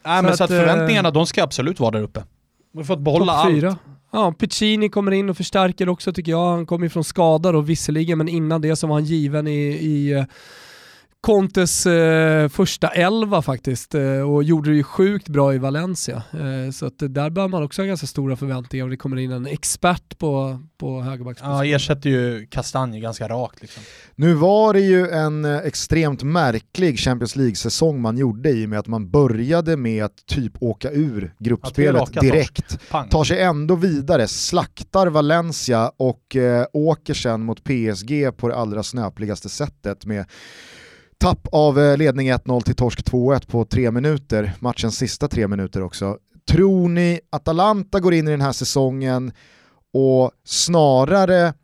Nej 0.04 0.18
Så 0.18 0.22
men 0.24 0.36
så 0.36 0.44
att, 0.44 0.50
att 0.50 0.56
eh, 0.56 0.60
förväntningarna 0.60 1.10
de 1.10 1.26
ska 1.26 1.42
absolut 1.42 1.80
vara 1.80 1.90
där 1.90 2.02
uppe. 2.02 2.22
Vi 2.74 2.80
har 2.80 2.84
fått 2.84 3.00
behålla 3.00 3.32
allt. 3.32 3.54
fyra. 3.54 3.76
Ja, 4.12 4.32
Piccini 4.32 4.88
kommer 4.88 5.12
in 5.12 5.30
och 5.30 5.36
förstärker 5.36 5.88
också 5.88 6.12
tycker 6.12 6.32
jag. 6.32 6.50
Han 6.50 6.66
kommer 6.66 6.86
ju 6.86 6.90
från 6.90 7.04
skada 7.04 7.52
då 7.52 7.60
visserligen, 7.60 8.18
men 8.18 8.28
innan 8.28 8.60
det 8.60 8.76
så 8.76 8.86
var 8.86 8.94
han 8.94 9.04
given 9.04 9.46
i, 9.46 9.60
i 9.70 10.12
eh, 10.12 10.24
Contes 11.24 11.86
eh, 11.86 12.48
första 12.48 12.88
elva 12.88 13.42
faktiskt 13.42 13.94
eh, 13.94 14.02
och 14.02 14.44
gjorde 14.44 14.70
det 14.70 14.76
ju 14.76 14.82
sjukt 14.82 15.28
bra 15.28 15.54
i 15.54 15.58
Valencia. 15.58 16.22
Eh, 16.32 16.70
så 16.72 16.86
att 16.86 16.94
där 16.98 17.30
bör 17.30 17.48
man 17.48 17.62
också 17.62 17.82
ha 17.82 17.86
ganska 17.86 18.06
stora 18.06 18.36
förväntningar 18.36 18.84
om 18.84 18.90
det 18.90 18.96
kommer 18.96 19.16
in 19.16 19.30
en 19.30 19.46
expert 19.46 20.18
på, 20.18 20.60
på 20.78 21.00
högerbacksposition. 21.00 21.66
Ja, 21.68 21.76
ersätter 21.76 22.10
ju 22.10 22.46
Kastanje 22.46 23.00
ganska 23.00 23.28
rakt 23.28 23.62
liksom. 23.62 23.82
Nu 24.14 24.34
var 24.34 24.72
det 24.72 24.80
ju 24.80 25.08
en 25.08 25.44
eh, 25.44 25.56
extremt 25.56 26.22
märklig 26.22 26.98
Champions 26.98 27.36
League-säsong 27.36 28.00
man 28.00 28.18
gjorde 28.18 28.50
i 28.50 28.64
och 28.64 28.68
med 28.68 28.78
att 28.78 28.86
man 28.86 29.10
började 29.10 29.76
med 29.76 30.04
att 30.04 30.26
typ 30.26 30.52
åka 30.62 30.90
ur 30.90 31.34
gruppspelet 31.38 32.20
direkt. 32.20 32.78
Tar 33.10 33.24
sig 33.24 33.42
ändå 33.42 33.74
vidare, 33.74 34.28
slaktar 34.28 35.06
Valencia 35.06 35.92
och 35.96 36.36
eh, 36.36 36.66
åker 36.72 37.14
sen 37.14 37.40
mot 37.44 37.64
PSG 37.64 38.36
på 38.36 38.48
det 38.48 38.56
allra 38.56 38.82
snöpligaste 38.82 39.48
sättet 39.48 40.06
med 40.06 40.26
tapp 41.18 41.48
av 41.52 41.78
eh, 41.78 41.96
ledning 41.96 42.32
1-0 42.32 42.60
till 42.60 42.74
torsk 42.74 43.00
2-1 43.00 43.50
på 43.50 43.64
tre 43.64 43.90
minuter, 43.90 44.52
matchens 44.58 44.96
sista 44.96 45.28
tre 45.28 45.48
minuter 45.48 45.82
också. 45.82 46.18
Tror 46.48 46.88
ni 46.88 47.20
Atalanta 47.30 48.00
går 48.00 48.14
in 48.14 48.28
i 48.28 48.30
den 48.30 48.40
här 48.40 48.52
säsongen 48.52 49.32
och 49.92 50.30
snarare 50.44 51.54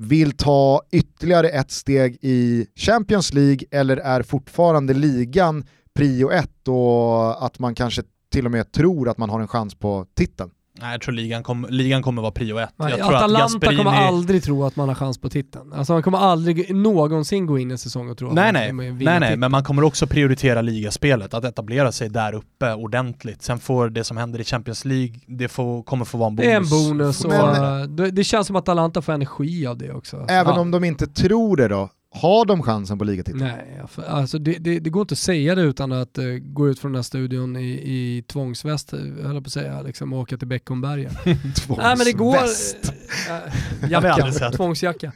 vill 0.00 0.32
ta 0.32 0.82
ytterligare 0.90 1.48
ett 1.48 1.70
steg 1.70 2.18
i 2.20 2.66
Champions 2.76 3.32
League 3.34 3.66
eller 3.70 3.96
är 3.96 4.22
fortfarande 4.22 4.94
ligan 4.94 5.64
prio 5.94 6.30
ett 6.30 6.68
och 6.68 7.46
att 7.46 7.58
man 7.58 7.74
kanske 7.74 8.02
till 8.32 8.46
och 8.46 8.52
med 8.52 8.72
tror 8.72 9.08
att 9.08 9.18
man 9.18 9.30
har 9.30 9.40
en 9.40 9.48
chans 9.48 9.74
på 9.74 10.06
titeln? 10.14 10.50
Nej, 10.72 10.92
jag 10.92 11.00
tror 11.00 11.14
ligan, 11.14 11.42
kom, 11.42 11.66
ligan 11.70 12.02
kommer 12.02 12.22
vara 12.22 12.32
prio 12.32 12.58
ett. 12.58 12.74
Nej, 12.76 12.90
jag 12.90 12.98
tror 12.98 13.16
Atalanta 13.16 13.44
att 13.44 13.52
Gasperini... 13.52 13.76
kommer 13.76 13.96
aldrig 13.96 14.42
tro 14.42 14.64
att 14.64 14.76
man 14.76 14.88
har 14.88 14.94
chans 14.94 15.18
på 15.18 15.28
titeln. 15.28 15.72
Alltså 15.72 15.92
man 15.92 16.02
kommer 16.02 16.18
aldrig 16.18 16.74
någonsin 16.74 17.46
gå 17.46 17.58
in 17.58 17.70
i 17.70 17.72
en 17.72 17.78
säsong 17.78 18.10
och 18.10 18.18
tro 18.18 18.28
att 18.28 18.34
Nej 18.34 18.44
man 18.44 18.54
nej, 18.54 18.68
kommer 18.68 18.90
vinna 18.90 19.10
nej 19.10 19.20
nej, 19.20 19.36
men 19.36 19.50
man 19.50 19.64
kommer 19.64 19.84
också 19.84 20.06
prioritera 20.06 20.62
ligaspelet, 20.62 21.34
att 21.34 21.44
etablera 21.44 21.92
sig 21.92 22.08
där 22.08 22.32
uppe 22.34 22.74
ordentligt. 22.74 23.42
Sen 23.42 23.58
får 23.58 23.88
det 23.88 24.04
som 24.04 24.16
händer 24.16 24.40
i 24.40 24.44
Champions 24.44 24.84
League, 24.84 25.14
det 25.26 25.48
får, 25.48 25.82
kommer 25.82 26.04
få 26.04 26.18
vara 26.18 26.28
en 26.28 26.36
bonus. 26.36 26.46
Det 26.46 26.52
är 26.52 26.56
en 26.56 26.68
bonus 26.98 27.24
och 27.24 27.30
Men- 27.30 28.14
det, 28.14 28.24
känns 28.24 28.46
som 28.46 28.56
att 28.56 28.62
Atalanta 28.62 29.02
får 29.02 29.12
energi 29.12 29.66
av 29.66 29.78
det 29.78 29.92
också. 29.92 30.26
Även 30.28 30.54
ja. 30.54 30.60
om 30.60 30.70
de 30.70 30.84
inte 30.84 31.06
tror 31.06 31.56
det 31.56 31.68
då, 31.68 31.88
har 32.14 32.44
de 32.44 32.62
chansen 32.62 32.98
på 32.98 33.04
ligatiteln? 33.04 33.38
Nej, 33.44 33.82
alltså 34.08 34.38
det, 34.38 34.52
det, 34.52 34.78
det 34.78 34.90
går 34.90 35.02
inte 35.02 35.12
att 35.12 35.18
säga 35.18 35.54
det 35.54 35.62
utan 35.62 35.92
att 35.92 36.18
eh, 36.18 36.24
gå 36.24 36.68
ut 36.68 36.78
från 36.78 36.92
den 36.92 36.96
här 36.98 37.02
studion 37.02 37.56
i, 37.56 37.70
i 37.70 38.24
tvångsväst, 38.28 38.92
eh, 38.92 38.98
höll 38.98 39.34
jag 39.34 39.44
på 39.44 39.48
att 39.48 39.52
säga, 39.52 39.82
liksom, 39.82 40.12
och 40.12 40.18
åka 40.20 40.36
till 40.36 40.48
Beckomberga. 40.48 41.10
Nej 41.24 41.36
men 41.78 41.98
det 41.98 42.12
går... 42.12 42.36
Äh, 42.36 43.90
jacka, 43.90 44.12
aldrig 44.12 44.34
sett. 44.34 44.52
tvångsjacka. 44.52 45.12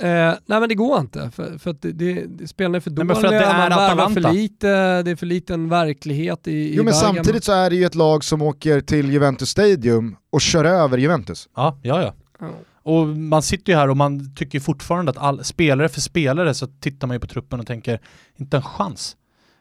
Eh, 0.00 0.08
nej 0.46 0.60
men 0.60 0.68
det 0.68 0.74
går 0.74 1.00
inte, 1.00 1.30
för, 1.30 1.58
för 1.58 1.70
att 1.70 1.82
det, 1.82 1.92
det, 1.92 2.24
det, 2.28 2.48
spelarna 2.48 2.76
är 2.76 2.80
för 2.80 2.90
Nej, 2.90 2.96
dåliga, 2.96 3.14
men 3.14 3.16
för 3.22 3.26
att 3.26 3.32
det 3.32 3.46
är 3.46 3.68
man 3.70 3.96
värvar 3.96 4.10
för 4.10 4.32
lite, 4.32 5.02
det 5.02 5.10
är 5.10 5.16
för 5.16 5.26
liten 5.26 5.68
verklighet 5.68 6.48
i, 6.48 6.52
i 6.52 6.74
Jo 6.76 6.84
men 6.84 6.92
Bergamo. 6.92 7.14
samtidigt 7.14 7.44
så 7.44 7.52
är 7.52 7.70
det 7.70 7.76
ju 7.76 7.84
ett 7.84 7.94
lag 7.94 8.24
som 8.24 8.42
åker 8.42 8.80
till 8.80 9.10
Juventus 9.10 9.48
Stadium 9.48 10.16
och 10.30 10.40
kör 10.40 10.64
över 10.64 10.98
Juventus. 10.98 11.48
Ja, 11.56 11.78
ja, 11.82 12.02
ja. 12.02 12.14
Ja. 12.40 12.50
Och 12.82 13.06
man 13.08 13.42
sitter 13.42 13.72
ju 13.72 13.78
här 13.78 13.88
och 13.90 13.96
man 13.96 14.34
tycker 14.34 14.60
fortfarande 14.60 15.10
att 15.10 15.18
all, 15.18 15.44
spelare 15.44 15.88
för 15.88 16.00
spelare 16.00 16.54
så 16.54 16.66
tittar 16.66 17.06
man 17.06 17.14
ju 17.14 17.20
på 17.20 17.26
truppen 17.26 17.60
och 17.60 17.66
tänker, 17.66 18.00
inte 18.36 18.56
en 18.56 18.62
chans. 18.62 19.16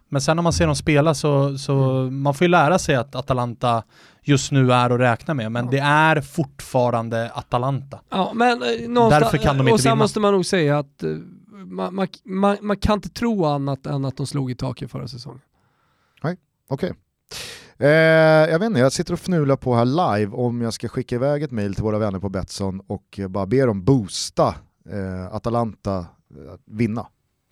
Men 0.09 0.21
sen 0.21 0.35
när 0.37 0.43
man 0.43 0.53
ser 0.53 0.65
dem 0.67 0.75
spela 0.75 1.13
så, 1.13 1.57
så 1.57 1.73
Mm. 1.73 2.21
man 2.21 2.33
får 2.33 2.45
ju 2.45 2.49
lära 2.49 2.79
sig 2.79 2.95
att 2.95 3.15
Atalanta 3.15 3.83
just 4.23 4.51
nu 4.51 4.73
är 4.73 4.89
att 4.89 4.99
räkna 4.99 5.33
med, 5.33 5.51
men 5.51 5.67
det 5.67 5.77
är 5.79 6.21
fortfarande 6.21 7.31
Atalanta. 7.33 7.99
Ja, 8.09 8.31
men 8.35 8.61
eh, 8.63 9.09
Därför 9.09 9.37
kan 9.37 9.57
de 9.57 9.61
inte 9.61 9.73
och 9.73 9.79
sen 9.79 9.89
vinna. 9.91 9.95
måste 10.03 10.19
man 10.19 10.33
nog 10.33 10.45
säga 10.45 10.79
att 10.79 11.03
eh, 11.03 11.09
man, 11.65 11.95
man, 11.95 12.07
man, 12.23 12.57
man 12.61 12.77
kan 12.77 12.93
inte 12.93 13.09
tro 13.09 13.45
annat 13.45 13.85
än 13.85 14.05
att 14.05 14.17
de 14.17 14.27
slog 14.27 14.51
i 14.51 14.55
taket 14.55 14.91
förra 14.91 15.07
säsongen. 15.07 15.41
Okej. 16.69 16.93
Eh, 17.81 17.89
jag 18.51 18.59
vet 18.59 18.65
inte, 18.65 18.79
jag 18.79 18.93
sitter 18.93 19.13
och 19.13 19.19
fnular 19.19 19.55
på 19.55 19.75
här 19.75 19.85
live 19.85 20.31
om 20.35 20.61
jag 20.61 20.73
ska 20.73 20.87
skicka 20.87 21.15
iväg 21.15 21.43
ett 21.43 21.51
mail 21.51 21.75
till 21.75 21.83
våra 21.83 21.97
vänner 21.99 22.19
på 22.19 22.29
Betsson 22.29 22.81
och 22.87 23.19
bara 23.29 23.45
be 23.45 23.65
dem 23.65 23.83
boosta 23.83 24.55
eh, 24.89 25.35
Atalanta 25.35 25.97
eh, 25.97 26.53
att 26.53 26.61
vinna. 26.65 27.07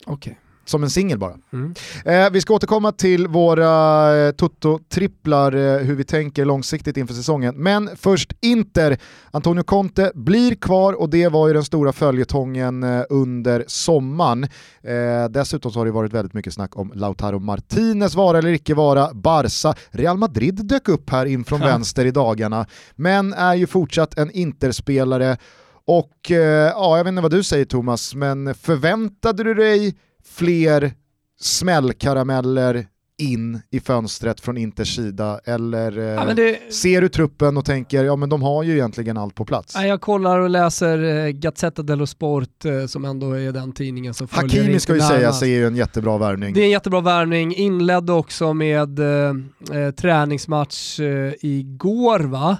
Okej. 0.05 0.39
Som 0.69 0.83
en 0.83 0.89
singel 0.89 1.17
bara. 1.19 1.33
Mm. 1.53 1.73
Eh, 2.05 2.29
vi 2.31 2.41
ska 2.41 2.53
återkomma 2.53 2.91
till 2.91 3.27
våra 3.27 4.15
eh, 4.17 4.31
Toto-tripplar, 4.31 5.55
eh, 5.55 5.77
hur 5.85 5.95
vi 5.95 6.03
tänker 6.03 6.45
långsiktigt 6.45 6.97
inför 6.97 7.13
säsongen. 7.13 7.55
Men 7.57 7.89
först 7.95 8.33
Inter. 8.41 8.97
Antonio 9.31 9.63
Conte 9.63 10.11
blir 10.15 10.55
kvar 10.55 10.93
och 10.93 11.09
det 11.09 11.27
var 11.27 11.47
ju 11.47 11.53
den 11.53 11.63
stora 11.63 11.93
följetongen 11.93 12.83
eh, 12.83 13.01
under 13.09 13.63
sommaren. 13.67 14.43
Eh, 14.83 15.29
dessutom 15.29 15.71
så 15.71 15.79
har 15.79 15.85
det 15.85 15.91
varit 15.91 16.13
väldigt 16.13 16.33
mycket 16.33 16.53
snack 16.53 16.77
om 16.77 16.91
Lautaro 16.95 17.39
Martinez 17.39 18.15
vara 18.15 18.37
eller 18.37 18.49
icke 18.51 18.73
vara. 18.73 19.13
Barca, 19.13 19.73
Real 19.89 20.17
Madrid 20.17 20.65
dök 20.67 20.89
upp 20.89 21.09
här 21.09 21.25
in 21.25 21.43
från 21.45 21.59
Ja. 21.63 21.65
vänster 21.67 22.05
i 22.05 22.11
dagarna, 22.11 22.65
men 22.95 23.33
är 23.33 23.55
ju 23.55 23.67
fortsatt 23.67 24.17
en 24.17 24.31
Interspelare. 24.31 25.37
Och 25.85 26.31
eh, 26.31 26.37
ja, 26.75 26.97
jag 26.97 27.03
vet 27.03 27.11
inte 27.11 27.21
vad 27.21 27.31
du 27.31 27.43
säger 27.43 27.65
Thomas, 27.65 28.15
men 28.15 28.55
förväntade 28.55 29.43
du 29.43 29.53
dig 29.53 29.95
fler 30.29 30.91
smällkarameller 31.39 32.85
in 33.17 33.61
i 33.69 33.79
fönstret 33.79 34.41
från 34.41 34.57
Inters 34.57 34.95
sida? 34.95 35.39
Eller 35.45 35.97
eh, 35.97 36.03
Ja, 36.03 36.33
det, 36.33 36.73
ser 36.73 37.01
du 37.01 37.09
truppen 37.09 37.57
och 37.57 37.65
tänker 37.65 38.03
ja 38.03 38.15
men 38.15 38.29
de 38.29 38.41
har 38.41 38.63
ju 38.63 38.73
egentligen 38.73 39.17
allt 39.17 39.35
på 39.35 39.45
plats? 39.45 39.75
ja, 39.75 39.85
jag 39.85 40.01
kollar 40.01 40.39
och 40.39 40.49
läser 40.49 41.25
eh, 41.25 41.31
Gazzetta 41.31 41.81
dello 41.81 42.07
Sport 42.07 42.65
eh, 42.65 42.85
som 42.85 43.05
ändå 43.05 43.31
är 43.31 43.51
den 43.51 43.71
tidningen 43.71 44.13
som 44.13 44.27
följer 44.27 44.61
Hakimi 44.61 44.79
ska 44.79 44.95
ju 44.95 45.01
sägas 45.01 45.41
är 45.41 45.45
ju 45.45 45.67
en 45.67 45.75
jättebra 45.75 46.17
värvning. 46.17 46.53
Det 46.53 46.59
är 46.59 46.63
en 46.63 46.69
jättebra 46.69 47.01
värvning, 47.01 47.55
inledde 47.55 48.13
också 48.13 48.53
med 48.53 48.99
eh, 48.99 49.91
träningsmatch 49.97 50.99
eh, 50.99 51.33
igår 51.41 52.19
va? 52.19 52.57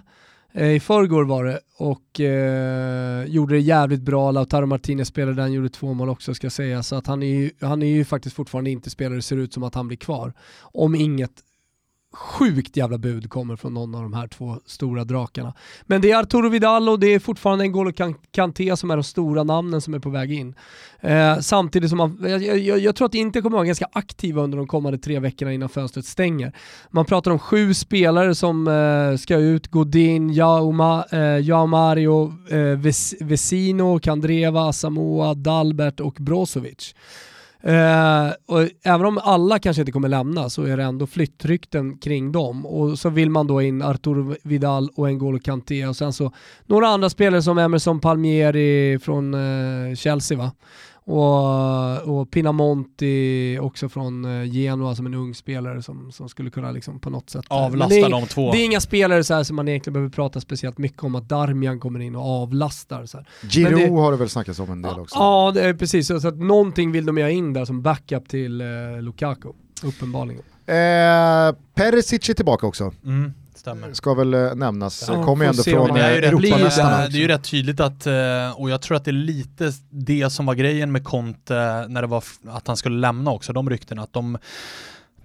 Eh, 0.54 0.72
I 0.72 0.80
förrgår 0.80 1.24
var 1.24 1.44
det 1.46 1.60
och 1.78 2.20
eh, 2.20 3.26
gjorde 3.26 3.54
det 3.54 3.60
jävligt 3.60 4.02
bra. 4.02 4.32
Lautaro 4.32 4.66
Martinez 4.66 5.08
spelade 5.08 5.42
han 5.42 5.54
gjorde 5.54 5.70
två 5.70 5.94
mål 5.94 6.10
också 6.10 6.34
ska 6.34 6.46
jag 6.46 6.52
säga. 6.52 6.84
Så 6.84 6.96
att 6.96 7.08
han 7.08 7.24
är 7.24 7.28
ju, 7.28 7.52
han 7.62 7.84
är 7.84 7.88
ju 7.88 8.06
faktiskt 8.06 8.36
fortfarande 8.36 8.70
inte 8.70 8.90
spelare, 8.90 9.16
det 9.16 9.22
ser 9.22 9.38
ut 9.38 9.54
som 9.54 9.64
att 9.64 9.76
han 9.76 9.88
blir 9.88 9.98
kvar. 9.98 10.34
Om 10.62 10.96
inget 10.96 11.32
sjukt 12.14 12.78
jävla 12.78 12.98
bud 12.98 13.30
kommer 13.30 13.56
från 13.56 13.74
någon 13.74 13.96
av 13.96 14.02
de 14.02 14.14
här 14.14 14.28
två 14.28 14.60
stora 14.66 15.04
drakarna. 15.04 15.54
Men 15.86 16.02
det 16.02 16.12
är 16.12 16.20
Arturo 16.20 16.50
Vidal 16.50 16.90
och 16.90 17.00
det 17.00 17.08
är 17.08 17.20
fortfarande 17.20 17.66
N'Golo 17.66 18.16
Kanté 18.32 18.78
som 18.78 18.92
är 18.92 18.96
de 18.96 19.04
stora 19.04 19.44
namnen 19.44 19.82
som 19.82 19.94
är 19.94 20.00
på 20.00 20.10
väg 20.10 20.32
in. 20.32 20.56
Eh, 21.00 21.40
samtidigt 21.40 21.90
som 21.90 21.98
man, 21.98 22.18
jag, 22.22 22.60
jag, 22.60 22.80
jag, 22.80 22.96
tror 22.96 23.06
att 23.06 23.16
Inter 23.16 23.42
kommer 23.42 23.58
vara 23.58 23.66
ganska 23.66 23.88
aktiva 23.92 24.42
under 24.42 24.58
de 24.58 24.68
kommande 24.68 24.98
tre 24.98 25.20
veckorna 25.20 25.54
innan 25.54 25.70
fönstret 25.70 26.06
stänger. 26.06 26.54
Man 26.90 27.06
pratar 27.06 27.32
om 27.32 27.40
sju 27.40 27.74
spelare 27.74 28.36
som 28.36 28.68
eh, 28.68 29.18
ska 29.18 29.36
ut, 29.36 29.68
Godin, 29.68 30.34
Jauma, 30.34 31.06
eh, 31.12 31.68
Mario, 31.68 32.34
eh, 32.50 33.26
Vesino, 33.26 34.00
Kandreva, 34.00 34.74
Samoa, 34.74 35.34
Dalbert 35.34 36.00
och 36.00 36.16
Brozovic. 36.20 36.96
Eh, 37.64 38.30
och 38.46 38.68
även 38.84 39.06
om 39.06 39.18
alla 39.18 39.60
kanske 39.60 39.82
inte 39.82 39.92
kommer 39.92 40.10
lämna 40.10 40.50
så 40.50 40.64
är 40.64 40.78
det 40.78 40.84
ändå 40.84 41.08
flyttrykten 41.08 41.98
kring 41.98 42.32
dem. 42.32 42.66
Och 42.66 43.00
så 43.00 43.10
vill 43.10 43.30
man 43.30 43.48
då 43.48 43.62
in 43.62 43.82
Arturo 43.82 44.36
Vidal 44.44 44.90
och 44.96 45.08
N'Golo 45.08 45.40
Kanté 45.40 45.86
och 45.86 45.96
sen 45.96 46.14
så 46.14 46.32
några 46.66 46.88
andra 46.88 47.10
spelare 47.10 47.42
som 47.42 47.58
Emerson 47.58 48.00
Palmieri 48.00 49.00
från 49.00 49.34
eh, 49.34 49.96
Chelsea 49.96 50.38
va? 50.38 50.52
Och, 51.12 52.20
och 52.20 52.32
Pinamonti 52.32 53.60
också 53.62 53.90
från 53.90 54.26
eh, 54.26 54.52
Genoa 54.52 54.96
som 54.96 55.06
en 55.06 55.14
ung 55.14 55.36
spelare 55.36 55.82
som, 55.82 56.12
som 56.12 56.30
skulle 56.30 56.50
kunna 56.50 56.72
liksom 56.72 57.00
på 57.00 57.10
något 57.10 57.30
sätt... 57.30 57.46
Eh, 57.50 57.58
Avlasta 57.58 58.10
de 58.10 58.26
två. 58.26 58.52
Det 58.52 58.58
är 58.58 58.66
inga 58.66 58.80
spelare 58.80 59.24
så 59.24 59.44
som 59.44 59.56
man 59.56 59.68
egentligen 59.68 59.94
behöver 59.94 60.10
prata 60.10 60.42
speciellt 60.42 60.78
mycket 60.78 61.04
om 61.04 61.16
att 61.16 61.30
Darmian 61.30 61.80
kommer 61.80 62.00
in 62.00 62.16
och 62.16 62.42
avlastar. 62.42 63.06
Så 63.06 63.18
här. 63.18 63.28
Giro 63.42 64.00
har 64.00 64.12
det 64.12 64.18
väl 64.18 64.30
snackats 64.30 64.60
om 64.60 64.72
en 64.72 64.82
del 64.82 65.00
också. 65.00 65.16
Ja, 65.16 65.52
det 65.54 65.62
är 65.62 65.74
precis. 65.74 66.08
Så 66.08 66.28
att 66.28 66.38
någonting 66.38 66.92
vill 66.92 67.06
de 67.06 67.18
ha 67.18 67.30
in 67.30 67.54
där 67.54 67.66
som 67.66 67.82
backup 67.82 68.30
till 68.30 68.62
eh, 68.62 68.68
Lukaku, 69.02 69.50
uppenbarligen. 69.84 70.44
Eh, 70.66 71.56
Perisic 71.76 72.30
är 72.30 72.34
tillbaka 72.34 72.68
också. 72.68 72.94
Mm. 73.06 73.34
Stämmer. 73.60 73.94
Ska 73.94 74.14
väl 74.14 74.34
äh, 74.34 74.56
nämnas. 74.56 75.06
Ja, 75.08 75.24
Kommer 75.24 75.46
ju 75.46 75.50
ändå 75.50 75.64
från 75.64 75.98
äh, 75.98 76.06
Europamästarna. 76.06 76.98
Det, 76.98 77.08
det 77.08 77.18
är 77.18 77.22
ju 77.22 77.28
rätt 77.28 77.44
tydligt 77.44 77.80
att, 77.80 78.08
och 78.56 78.70
jag 78.70 78.82
tror 78.82 78.98
att 78.98 79.06
det 79.06 79.12
är 79.12 79.14
lite 79.14 79.72
det 79.90 80.30
som 80.30 80.46
var 80.46 80.54
grejen 80.54 80.92
med 80.92 81.04
Conte 81.04 81.86
när 81.90 82.02
det 82.02 82.08
var 82.08 82.24
att 82.48 82.68
han 82.68 82.78
skulle 82.78 82.98
lämna 82.98 83.32
också, 83.32 83.54
de 83.54 83.70
ryktena. 83.70 84.02
Att 84.02 84.14
de, 84.14 84.38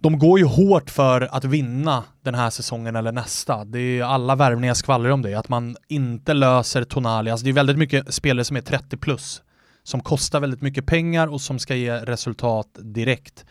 de 0.00 0.18
går 0.18 0.38
ju 0.38 0.44
hårt 0.44 0.90
för 0.90 1.28
att 1.36 1.44
vinna 1.44 2.04
den 2.22 2.34
här 2.34 2.50
säsongen 2.50 2.96
eller 2.96 3.12
nästa. 3.12 3.64
Det 3.64 3.78
är 3.78 4.02
alla 4.02 4.36
värvningar 4.36 4.74
skvallrar 4.74 5.10
om 5.10 5.22
det, 5.22 5.34
att 5.34 5.48
man 5.48 5.76
inte 5.88 6.34
löser 6.34 6.84
Tonali. 6.84 7.30
Alltså 7.30 7.44
det 7.44 7.50
är 7.50 7.54
väldigt 7.54 7.78
mycket 7.78 8.14
spelare 8.14 8.44
som 8.44 8.56
är 8.56 8.60
30 8.60 8.96
plus, 8.96 9.42
som 9.82 10.00
kostar 10.00 10.40
väldigt 10.40 10.62
mycket 10.62 10.86
pengar 10.86 11.26
och 11.26 11.40
som 11.40 11.58
ska 11.58 11.74
ge 11.74 11.96
resultat 11.96 12.68
direkt. 12.80 13.44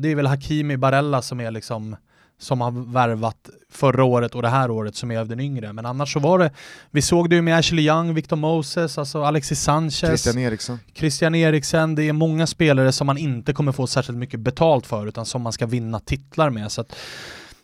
det 0.00 0.08
är 0.08 0.14
väl 0.14 0.26
Hakimi 0.26 0.76
Barella 0.76 1.22
som 1.22 1.40
är 1.40 1.50
liksom 1.50 1.96
som 2.38 2.60
har 2.60 2.92
värvat 2.92 3.50
förra 3.70 4.04
året 4.04 4.34
och 4.34 4.42
det 4.42 4.48
här 4.48 4.70
året 4.70 4.96
som 4.96 5.10
är 5.10 5.18
av 5.18 5.28
den 5.28 5.40
yngre. 5.40 5.72
Men 5.72 5.86
annars 5.86 6.12
så 6.12 6.20
var 6.20 6.38
det, 6.38 6.50
vi 6.90 7.02
såg 7.02 7.30
det 7.30 7.36
ju 7.36 7.42
med 7.42 7.58
Ashley 7.58 7.86
Young, 7.86 8.14
Victor 8.14 8.36
Moses, 8.36 8.98
alltså 8.98 9.22
Alexis 9.22 9.60
Sanchez, 9.60 9.98
Christian 9.98 10.38
Eriksen. 10.38 10.78
Christian 10.94 11.34
Eriksen, 11.34 11.94
det 11.94 12.02
är 12.02 12.12
många 12.12 12.46
spelare 12.46 12.92
som 12.92 13.06
man 13.06 13.18
inte 13.18 13.52
kommer 13.52 13.72
få 13.72 13.86
särskilt 13.86 14.18
mycket 14.18 14.40
betalt 14.40 14.86
för 14.86 15.06
utan 15.06 15.26
som 15.26 15.42
man 15.42 15.52
ska 15.52 15.66
vinna 15.66 16.00
titlar 16.00 16.50
med. 16.50 16.72
Så 16.72 16.80
att 16.80 16.96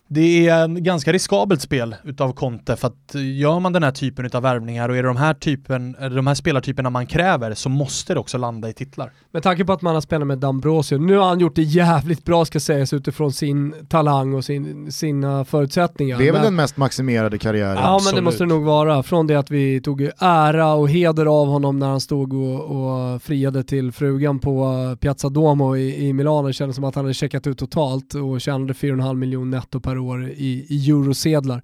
det 0.07 0.47
är 0.47 0.63
en 0.63 0.83
ganska 0.83 1.13
riskabelt 1.13 1.61
spel 1.61 1.95
utav 2.03 2.33
Conte 2.33 2.75
för 2.75 2.87
att 2.87 3.15
gör 3.15 3.59
man 3.59 3.73
den 3.73 3.83
här 3.83 3.91
typen 3.91 4.29
av 4.33 4.41
värvningar 4.43 4.89
och 4.89 4.97
är 4.97 5.03
det 5.03 5.09
de 5.09 5.17
här, 5.17 5.33
typen, 5.33 5.95
de 6.15 6.27
här 6.27 6.35
spelartyperna 6.35 6.89
man 6.89 7.05
kräver 7.05 7.53
så 7.53 7.69
måste 7.69 8.13
det 8.13 8.19
också 8.19 8.37
landa 8.37 8.69
i 8.69 8.73
titlar. 8.73 9.11
Med 9.31 9.43
tanke 9.43 9.65
på 9.65 9.73
att 9.73 9.81
man 9.81 9.93
har 9.93 10.01
spelat 10.01 10.27
med 10.27 10.37
Dambrosio, 10.37 10.97
nu 10.97 11.15
har 11.17 11.27
han 11.27 11.39
gjort 11.39 11.55
det 11.55 11.61
jävligt 11.61 12.25
bra 12.25 12.45
ska 12.45 12.59
sägas 12.59 12.93
utifrån 12.93 13.31
sin 13.31 13.75
talang 13.89 14.33
och 14.33 14.45
sin, 14.45 14.91
sina 14.91 15.45
förutsättningar. 15.45 16.17
Det 16.17 16.27
är 16.27 16.31
väl 16.31 16.41
men, 16.41 16.45
den 16.45 16.55
mest 16.55 16.77
maximerade 16.77 17.37
karriären? 17.37 17.75
Ja 17.75 17.95
Absolut. 17.95 18.15
men 18.15 18.23
det 18.23 18.25
måste 18.25 18.43
det 18.43 18.47
nog 18.47 18.63
vara. 18.63 19.03
Från 19.03 19.27
det 19.27 19.35
att 19.35 19.51
vi 19.51 19.81
tog 19.81 20.09
ära 20.19 20.73
och 20.73 20.89
heder 20.89 21.25
av 21.25 21.47
honom 21.47 21.79
när 21.79 21.87
han 21.87 22.01
stod 22.01 22.33
och, 22.33 22.61
och 22.61 23.21
friade 23.21 23.63
till 23.63 23.91
frugan 23.91 24.39
på 24.39 24.97
Piazza 24.99 25.29
Duomo 25.29 25.75
i, 25.75 26.07
i 26.07 26.13
Milano. 26.13 26.47
Det 26.47 26.53
kändes 26.53 26.75
som 26.75 26.83
att 26.83 26.95
han 26.95 27.05
hade 27.05 27.13
checkat 27.13 27.47
ut 27.47 27.57
totalt 27.57 28.13
och 28.13 28.41
tjänade 28.41 28.73
4,5 28.73 29.15
miljoner 29.15 29.57
netto 29.57 29.79
per 29.79 29.94
år 29.99 30.29
i, 30.29 30.65
i 30.69 30.89
eurosedlar. 30.89 31.61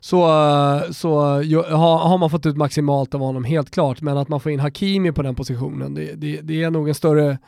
Så, 0.00 0.20
så 0.90 1.18
har, 1.76 1.98
har 1.98 2.18
man 2.18 2.30
fått 2.30 2.46
ut 2.46 2.56
maximalt 2.56 3.14
av 3.14 3.20
honom, 3.20 3.44
helt 3.44 3.70
klart. 3.70 4.00
Men 4.00 4.18
att 4.18 4.28
man 4.28 4.40
får 4.40 4.52
in 4.52 4.60
Hakimi 4.60 5.12
på 5.12 5.22
den 5.22 5.34
positionen, 5.34 5.94
det, 5.94 6.14
det, 6.14 6.40
det 6.40 6.62
är 6.62 6.70
nog 6.70 6.88
en 6.88 6.94
större 6.94 7.38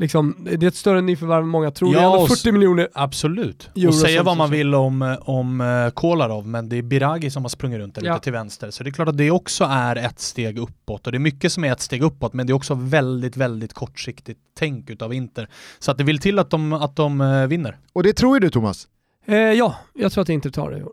Liksom, 0.00 0.36
det 0.38 0.66
är 0.66 0.68
ett 0.68 0.74
större 0.74 1.00
nyförvärv 1.00 1.42
än 1.42 1.48
många 1.48 1.70
tror. 1.70 1.94
Ja, 1.94 2.00
det 2.00 2.06
är 2.06 2.12
ändå 2.14 2.26
40 2.26 2.52
miljoner 2.52 2.88
Absolut. 2.94 3.70
Och 3.88 3.94
säga 3.94 4.22
vad 4.22 4.36
man 4.36 4.50
vill 4.50 4.74
om, 4.74 5.16
om 5.20 5.60
uh, 5.60 5.90
Kolarov, 5.90 6.46
men 6.46 6.68
det 6.68 6.76
är 6.76 6.82
Biragi 6.82 7.30
som 7.30 7.44
har 7.44 7.48
sprungit 7.48 7.78
runt 7.78 7.94
där 7.94 8.04
ja. 8.04 8.12
lite 8.12 8.24
till 8.24 8.32
vänster. 8.32 8.70
Så 8.70 8.84
det 8.84 8.90
är 8.90 8.92
klart 8.92 9.08
att 9.08 9.16
det 9.16 9.30
också 9.30 9.64
är 9.64 9.96
ett 9.96 10.20
steg 10.20 10.58
uppåt. 10.58 11.06
Och 11.06 11.12
det 11.12 11.18
är 11.18 11.20
mycket 11.20 11.52
som 11.52 11.64
är 11.64 11.72
ett 11.72 11.80
steg 11.80 12.02
uppåt, 12.02 12.32
men 12.32 12.46
det 12.46 12.52
är 12.52 12.54
också 12.54 12.74
väldigt, 12.74 13.36
väldigt 13.36 13.74
kortsiktigt 13.74 14.40
tänk 14.58 14.90
utav 14.90 15.14
Inter. 15.14 15.48
Så 15.78 15.90
att 15.90 15.98
det 15.98 16.04
vill 16.04 16.18
till 16.18 16.38
att 16.38 16.50
de, 16.50 16.72
att 16.72 16.96
de 16.96 17.46
vinner. 17.48 17.78
Och 17.92 18.02
det 18.02 18.12
tror 18.12 18.36
ju 18.36 18.40
du 18.40 18.50
Thomas? 18.50 18.88
Eh, 19.30 19.36
ja, 19.38 19.76
jag 19.94 20.12
tror 20.12 20.22
att 20.22 20.28
Inter 20.28 20.50
tar 20.50 20.70
det 20.70 20.78
i 20.78 20.82
år. 20.82 20.92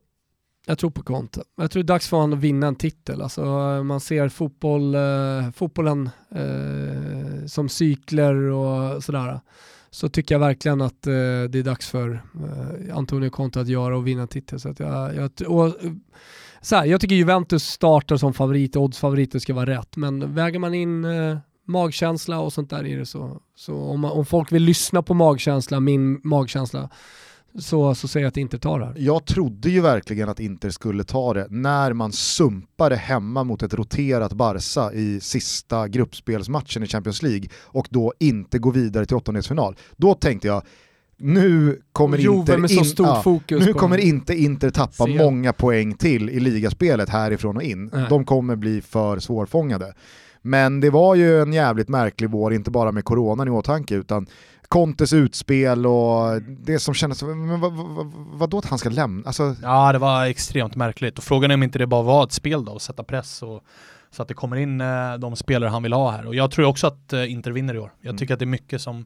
Jag 0.66 0.78
tror 0.78 0.90
på 0.90 1.04
Conte. 1.04 1.44
Jag 1.56 1.72
tror 1.72 1.84
det 1.84 1.86
är 1.86 1.94
dags 1.94 2.08
för 2.08 2.18
honom 2.18 2.40
att 2.40 2.44
vinna 2.44 2.68
en 2.68 2.76
titel. 2.76 3.22
Alltså, 3.22 3.42
eh, 3.42 3.84
man 3.84 4.00
ser 4.00 4.30
fotboll, 4.30 4.96
eh, 4.96 5.52
fotbollen 5.56 6.10
eh, 6.36 7.46
som 7.48 7.70
cykler 7.70 8.36
och 8.36 9.04
sådär. 9.04 9.40
Så 9.90 10.10
tycker 10.10 10.36
jag 10.36 10.40
verkligen 10.40 10.82
att 10.82 11.08
eh, 11.08 11.12
det 11.50 11.60
är 11.60 11.64
dags 11.64 11.90
för 11.90 12.10
eh, 12.14 12.98
Antonio 12.98 13.30
Conte 13.30 13.62
att 13.62 13.68
göra 13.68 13.98
och 13.98 14.08
vinna 14.08 14.22
en 14.22 14.28
titel. 14.28 14.60
Så 14.60 14.70
att 14.70 14.80
jag, 14.80 15.16
jag, 15.16 15.32
och, 15.48 15.74
så 16.62 16.76
här, 16.76 16.86
jag 16.86 17.02
tycker 17.02 17.16
Juventus 17.16 17.64
startar 17.64 18.18
som 18.18 18.34
favorit, 18.34 18.76
oddsfavoriter 18.76 19.40
ska 19.40 19.54
vara 19.54 19.66
rätt. 19.66 19.96
Men 19.98 20.36
väger 20.36 20.60
man 20.60 20.74
in 20.74 21.06
eh, 21.06 21.38
magkänsla 21.66 22.40
och 22.40 22.54
sånt 22.54 22.70
där 22.70 22.86
i 22.86 22.96
det 22.96 23.06
så, 23.06 23.42
så 23.56 23.76
om, 23.76 24.00
man, 24.00 24.12
om 24.12 24.26
folk 24.26 24.52
vill 24.52 24.64
lyssna 24.64 25.02
på 25.02 25.14
magkänsla, 25.14 25.80
min 25.80 26.22
magkänsla, 26.24 26.90
så, 27.60 27.96
så 27.96 28.08
säger 28.08 28.24
jag 28.24 28.30
att 28.30 28.38
Inter 28.38 28.58
tar 28.58 28.80
det 28.80 28.86
här. 28.86 28.94
Jag 28.98 29.26
trodde 29.26 29.70
ju 29.70 29.82
verkligen 29.82 30.30
att 30.30 30.40
Inter 30.40 30.70
skulle 30.70 31.04
ta 31.04 31.34
det 31.34 31.48
när 31.50 31.94
man 31.94 32.12
sumpade 32.12 32.96
hemma 32.96 33.44
mot 33.44 33.64
ett 33.64 33.74
roterat 33.74 34.34
Barca 34.34 34.94
i 34.94 35.20
sista 35.20 35.88
gruppspelsmatchen 35.88 36.84
i 36.84 36.88
Champions 36.88 37.24
League 37.24 37.50
och 37.64 37.88
då 37.90 38.14
inte 38.20 38.60
gå 38.60 38.72
vidare 38.72 39.06
till 39.06 39.18
åttondelsfinal. 39.18 39.76
Då 39.96 40.14
tänkte 40.14 40.48
jag, 40.48 40.64
nu 41.18 41.82
kommer, 41.92 42.18
Inter, 42.18 42.72
in, 42.72 42.94
ja, 42.98 43.42
nu 43.50 43.74
kommer 43.74 43.98
inte 43.98 44.36
Inter 44.36 44.70
tappa 44.70 45.06
Se. 45.06 45.18
många 45.18 45.54
poäng 45.54 45.94
till 45.94 46.30
i 46.30 46.40
ligaspelet 46.40 47.10
härifrån 47.10 47.58
och 47.58 47.64
in. 47.64 47.90
Nej. 47.94 48.06
De 48.10 48.26
kommer 48.26 48.56
bli 48.56 48.82
för 48.82 49.20
svårfångade. 49.20 49.94
Men 50.42 50.80
det 50.80 50.90
var 50.90 51.16
ju 51.16 51.42
en 51.42 51.54
jävligt 51.54 51.90
märklig 51.90 52.30
vår, 52.30 52.54
inte 52.54 52.72
bara 52.72 52.92
med 52.92 53.06
coronan 53.06 53.48
i 53.48 53.52
åtanke, 53.52 53.96
utan 53.96 54.28
Contes 54.68 55.14
utspel 55.14 55.86
och 55.86 56.42
det 56.42 56.80
som 56.80 56.94
kändes, 56.94 57.24
men 57.24 57.60
vad, 57.60 57.74
vad, 57.74 58.06
vad 58.14 58.50
då 58.50 58.58
att 58.58 58.66
han 58.66 58.80
ska 58.80 58.90
lämna? 58.90 59.28
Alltså... 59.28 59.56
Ja 59.62 59.92
det 59.92 60.00
var 60.00 60.26
extremt 60.26 60.76
märkligt 60.76 61.18
och 61.18 61.24
frågan 61.24 61.52
är 61.52 61.56
om 61.56 61.64
inte 61.64 61.80
det 61.80 61.88
bara 61.88 62.04
var 62.04 62.24
ett 62.24 62.32
spel 62.32 62.66
då, 62.66 62.76
att 62.76 62.82
sätta 62.82 63.04
press 63.04 63.44
och 63.44 63.64
så 64.12 64.22
att 64.22 64.28
det 64.28 64.34
kommer 64.34 64.56
in 64.56 64.82
eh, 64.82 65.14
de 65.20 65.36
spelare 65.36 65.70
han 65.70 65.84
vill 65.84 65.94
ha 65.94 66.12
här. 66.12 66.26
Och 66.26 66.36
jag 66.36 66.52
tror 66.52 66.66
också 66.66 66.88
att 66.88 67.14
eh, 67.14 67.32
Inter 67.32 67.52
vinner 67.52 67.76
i 67.76 67.80
år. 67.80 67.92
Jag 68.02 68.10
mm. 68.10 68.18
tycker 68.18 68.34
att 68.34 68.40
det 68.40 68.46
är 68.46 68.48
mycket 68.48 68.82
som, 68.82 69.06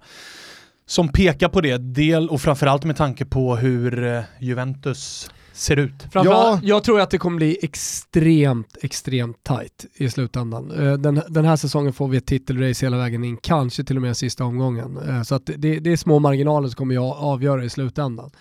som 0.86 1.10
pekar 1.10 1.50
på 1.50 1.62
det, 1.62 1.78
del 1.78 2.30
och 2.30 2.42
framförallt 2.42 2.84
med 2.84 2.96
tanke 2.96 3.26
på 3.26 3.56
hur 3.56 4.04
eh, 4.04 4.24
Juventus 4.40 5.30
ser 5.54 5.78
ut. 5.78 6.08
Ja. 6.14 6.60
Jag 6.64 6.84
tror 6.84 7.00
att 7.00 7.10
det 7.10 7.18
kommer 7.18 7.38
bli 7.38 7.58
extremt, 7.62 8.78
extremt 8.82 9.44
tight 9.44 9.86
i 9.94 10.10
slutändan. 10.10 10.72
Eh, 10.72 10.94
den, 10.94 11.22
den 11.30 11.46
här 11.46 11.56
säsongen 11.56 11.94
får 11.94 12.08
vi 12.08 12.18
ett 12.18 12.26
titelrace 12.26 12.86
hela 12.86 12.98
vägen 12.98 13.24
in, 13.24 13.38
kanske 13.38 13.84
till 13.84 13.96
och 13.96 14.02
med 14.02 14.18
sista 14.18 14.44
omgången. 14.44 14.98
Eh, 14.98 15.24
så 15.24 15.36
att 15.36 15.46
det, 15.46 15.80
det 15.80 15.92
är 15.92 15.98
små 15.98 16.20
marginaler 16.20 16.68
som 16.68 16.76
kommer 16.76 16.96
jag 16.96 17.18
avgöra 17.18 17.64
i 17.64 17.70
slutändan. 17.70 18.32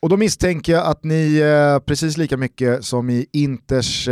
Och 0.00 0.08
då 0.08 0.16
misstänker 0.16 0.72
jag 0.72 0.86
att 0.86 1.04
ni 1.04 1.38
eh, 1.38 1.78
precis 1.78 2.16
lika 2.16 2.36
mycket 2.36 2.84
som 2.84 3.10
i 3.10 3.26
Inters 3.32 4.08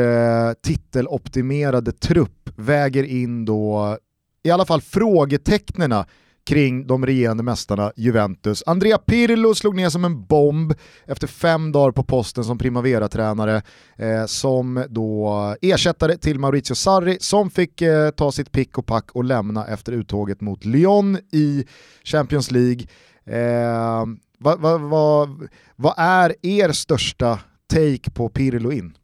titeloptimerade 0.63 1.93
trupp 1.93 2.51
väger 2.57 3.05
in 3.05 3.45
då 3.45 3.97
i 4.43 4.51
alla 4.51 4.65
fall 4.65 4.81
frågetecknena 4.81 6.07
kring 6.45 6.87
de 6.87 7.07
regerande 7.07 7.43
mästarna 7.43 7.93
Juventus. 7.97 8.63
Andrea 8.67 8.99
Pirlo 8.99 9.55
slog 9.55 9.77
ner 9.77 9.89
som 9.89 10.05
en 10.05 10.25
bomb 10.27 10.75
efter 11.07 11.27
fem 11.27 11.73
dagar 11.73 11.93
på 11.93 12.05
posten 12.05 12.45
som 12.45 12.59
Primavera-tränare 12.59 13.63
eh, 13.97 14.27
som 14.27 14.85
då 14.89 15.55
ersättare 15.63 16.17
till 16.17 16.39
Maurizio 16.39 16.75
Sarri 16.75 17.17
som 17.21 17.51
fick 17.51 17.83
eh, 17.83 18.11
ta 18.11 18.33
sitt 18.33 18.53
pick 18.53 18.79
och 18.79 18.87
pack 18.87 19.11
och 19.13 19.25
lämna 19.25 19.67
efter 19.67 19.93
uttåget 19.93 20.41
mot 20.41 20.65
Lyon 20.65 21.19
i 21.33 21.65
Champions 22.05 22.51
League. 22.51 22.87
Eh, 23.27 24.07
vad 24.39 24.61
va, 24.61 24.79
va, 24.79 25.29
va 25.77 25.95
är 25.97 26.35
er 26.43 26.73
största 26.73 27.39
take 27.73 28.11
på 28.11 28.29
Pirlo 28.29 28.73
in? 28.73 28.95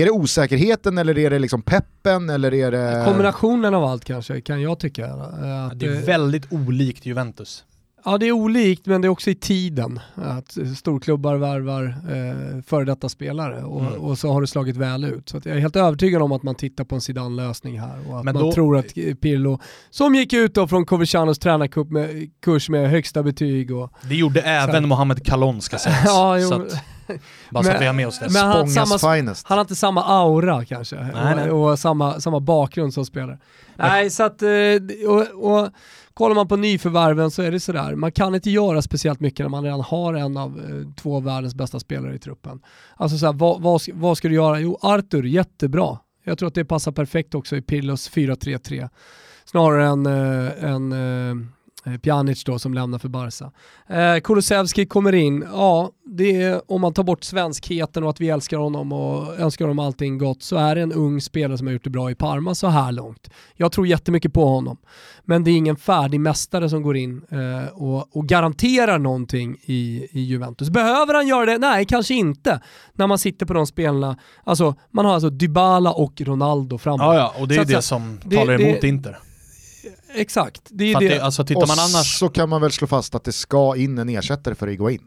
Är 0.00 0.04
det 0.04 0.10
osäkerheten 0.10 0.98
eller 0.98 1.18
är 1.18 1.30
det 1.30 1.38
liksom 1.38 1.62
peppen 1.62 2.30
eller 2.30 2.54
är 2.54 2.70
det... 2.70 3.04
Kombinationen 3.06 3.74
av 3.74 3.84
allt 3.84 4.04
kanske 4.04 4.40
kan 4.40 4.62
jag 4.62 4.78
tycka. 4.78 5.06
Att 5.06 5.80
det 5.80 5.86
är 5.86 6.06
väldigt 6.06 6.52
olikt 6.52 7.06
Juventus. 7.06 7.64
Ja 8.04 8.18
det 8.18 8.26
är 8.26 8.32
olikt 8.32 8.86
men 8.86 9.00
det 9.00 9.06
är 9.06 9.10
också 9.10 9.30
i 9.30 9.34
tiden 9.34 10.00
att 10.14 10.56
storklubbar 10.78 11.36
värvar 11.36 11.84
eh, 11.84 12.62
före 12.62 12.84
detta 12.84 13.08
spelare 13.08 13.62
och, 13.64 13.80
mm. 13.80 13.92
och, 13.92 14.18
så 14.18 14.32
har 14.32 14.40
det 14.40 14.46
slagit 14.46 14.76
väl 14.76 15.04
ut. 15.04 15.28
Så 15.28 15.40
jag 15.44 15.56
är 15.56 15.60
helt 15.60 15.76
övertygad 15.76 16.22
om 16.22 16.32
att 16.32 16.42
man 16.42 16.54
tittar 16.54 16.84
på 16.84 16.94
en 16.94 17.00
Zidane-lösning 17.00 17.80
här 17.80 17.98
och 18.08 18.18
att 18.18 18.24
men 18.24 18.34
man 18.34 18.44
då... 18.44 18.52
tror 18.52 18.78
att 18.78 18.94
Pirlo, 18.94 19.60
som 19.90 20.14
gick 20.14 20.32
ut 20.32 20.54
då 20.54 20.68
från 20.68 20.86
Covercianos 20.86 21.38
tränarkurs 21.38 22.68
med, 22.68 22.80
med 22.80 22.90
högsta 22.90 23.22
betyg 23.22 23.70
och... 23.70 23.92
Det 24.02 24.14
gjorde 24.14 24.40
även 24.40 24.88
Mohamed 24.88 25.26
Kalon 25.26 25.60
ska 25.60 25.78
sägas. 25.78 26.02
ja, 26.04 26.38
jo, 26.38 26.48
så 26.48 26.54
att... 26.54 26.72
Bara 27.50 27.64
så 27.64 27.70
att 27.70 27.80
vi 27.80 27.86
har 27.86 27.92
med 27.92 28.08
oss 28.08 28.18
det. 28.18 28.28
Men 28.32 28.46
han, 28.46 28.68
samma, 28.68 29.14
finest. 29.14 29.46
han 29.46 29.58
har 29.58 29.60
inte 29.60 29.76
samma 29.76 30.04
aura 30.04 30.64
kanske 30.64 30.96
nej, 30.96 31.12
och, 31.12 31.36
nej. 31.36 31.50
och, 31.50 31.78
samma, 31.78 32.20
samma 32.20 32.40
bakgrund 32.40 32.94
som 32.94 33.06
spelare. 33.06 33.38
Nej, 33.76 34.10
så 34.10 34.22
att, 34.22 34.42
eh, 34.42 34.48
och, 35.08 35.52
och 35.52 35.70
kollar 36.14 36.34
man 36.34 36.48
på 36.48 36.56
nyförvärven 36.56 37.30
så 37.30 37.42
är 37.42 37.50
det 37.50 37.60
sådär, 37.60 37.94
man 37.94 38.12
kan 38.12 38.34
inte 38.34 38.50
göra 38.50 38.82
speciellt 38.82 39.20
mycket 39.20 39.44
när 39.44 39.48
man 39.48 39.64
redan 39.64 39.80
har 39.80 40.14
en 40.14 40.36
av 40.36 40.58
eh, 40.58 40.94
två 40.94 41.16
av 41.16 41.24
världens 41.24 41.54
bästa 41.54 41.80
spelare 41.80 42.14
i 42.14 42.18
truppen. 42.18 42.60
Alltså 42.96 43.18
såhär, 43.18 43.32
vad, 43.32 43.62
vad, 43.62 43.80
vad 43.92 44.18
ska 44.18 44.28
du 44.28 44.34
göra? 44.34 44.60
Jo, 44.60 44.78
Arthur, 44.82 45.22
jättebra. 45.22 45.98
Jag 46.24 46.38
tror 46.38 46.48
att 46.48 46.54
det 46.54 46.64
passar 46.64 46.92
perfekt 46.92 47.34
också 47.34 47.56
i 47.56 47.62
Pillos 47.62 48.10
4-3-3. 48.10 48.88
Snarare 49.44 49.86
än 49.86 50.06
eh, 50.06 50.64
en, 50.70 50.92
Eh, 50.92 51.46
Pjanic 52.02 52.44
då 52.44 52.58
som 52.58 52.74
lämnar 52.74 52.98
för 52.98 53.08
Barca. 53.08 53.50
Eh, 53.88 54.20
Kulusevski 54.20 54.86
kommer 54.86 55.14
in, 55.14 55.44
ja, 55.52 55.90
det 56.04 56.42
är, 56.42 56.72
om 56.72 56.80
man 56.80 56.94
tar 56.94 57.02
bort 57.02 57.24
svenskheten 57.24 58.04
och 58.04 58.10
att 58.10 58.20
vi 58.20 58.28
älskar 58.28 58.56
honom 58.56 58.92
och 58.92 59.38
önskar 59.38 59.64
honom 59.64 59.78
allting 59.78 60.18
gott 60.18 60.42
så 60.42 60.56
är 60.56 60.74
det 60.74 60.80
en 60.80 60.92
ung 60.92 61.20
spelare 61.20 61.58
som 61.58 61.66
har 61.66 61.72
gjort 61.72 61.84
det 61.84 61.90
bra 61.90 62.10
i 62.10 62.14
Parma 62.14 62.54
så 62.54 62.66
här 62.66 62.92
långt. 62.92 63.30
Jag 63.56 63.72
tror 63.72 63.86
jättemycket 63.86 64.32
på 64.32 64.44
honom. 64.44 64.76
Men 65.24 65.44
det 65.44 65.50
är 65.50 65.56
ingen 65.56 65.76
färdig 65.76 66.20
mästare 66.20 66.68
som 66.68 66.82
går 66.82 66.96
in 66.96 67.22
eh, 67.30 67.72
och, 67.72 68.16
och, 68.16 68.26
garanterar 68.26 68.98
någonting 68.98 69.56
i, 69.62 70.08
i 70.10 70.20
Juventus. 70.20 70.70
Behöver 70.70 71.14
han 71.14 71.26
göra 71.26 71.46
det? 71.46 71.58
Nej, 71.58 71.84
kanske 71.84 72.14
inte. 72.14 72.60
När 72.92 73.06
man 73.06 73.18
sitter 73.18 73.46
på 73.46 73.52
de 73.52 73.66
spelarna, 73.66 74.16
alltså 74.44 74.74
man 74.90 75.04
har 75.04 75.14
alltså 75.14 75.30
Dybala 75.30 75.92
och 75.92 76.20
Ronaldo 76.20 76.78
framåt. 76.78 77.00
Ja, 77.00 77.14
ja, 77.14 77.34
och 77.40 77.48
det 77.48 77.54
är 77.54 77.64
så 77.64 77.70
det 77.70 77.82
som 77.82 78.20
det, 78.24 78.36
talar 78.36 78.60
emot 78.60 78.80
det, 78.80 78.88
Inter. 78.88 79.18
Exakt. 80.14 80.62
Det 80.70 80.92
är 80.92 81.00
det. 81.00 81.08
det. 81.08 81.20
Alltså, 81.20 81.44
tittar 81.44 81.62
och 81.62 81.68
man 81.68 81.78
annars... 81.78 82.18
så 82.18 82.28
kan 82.28 82.48
man 82.48 82.60
väl 82.60 82.72
slå 82.72 82.86
fast 82.86 83.14
att 83.14 83.24
det 83.24 83.32
ska 83.32 83.76
in 83.76 83.98
en 83.98 84.08
ersättare 84.08 84.54
för 84.54 84.68
Iguain. 84.68 85.00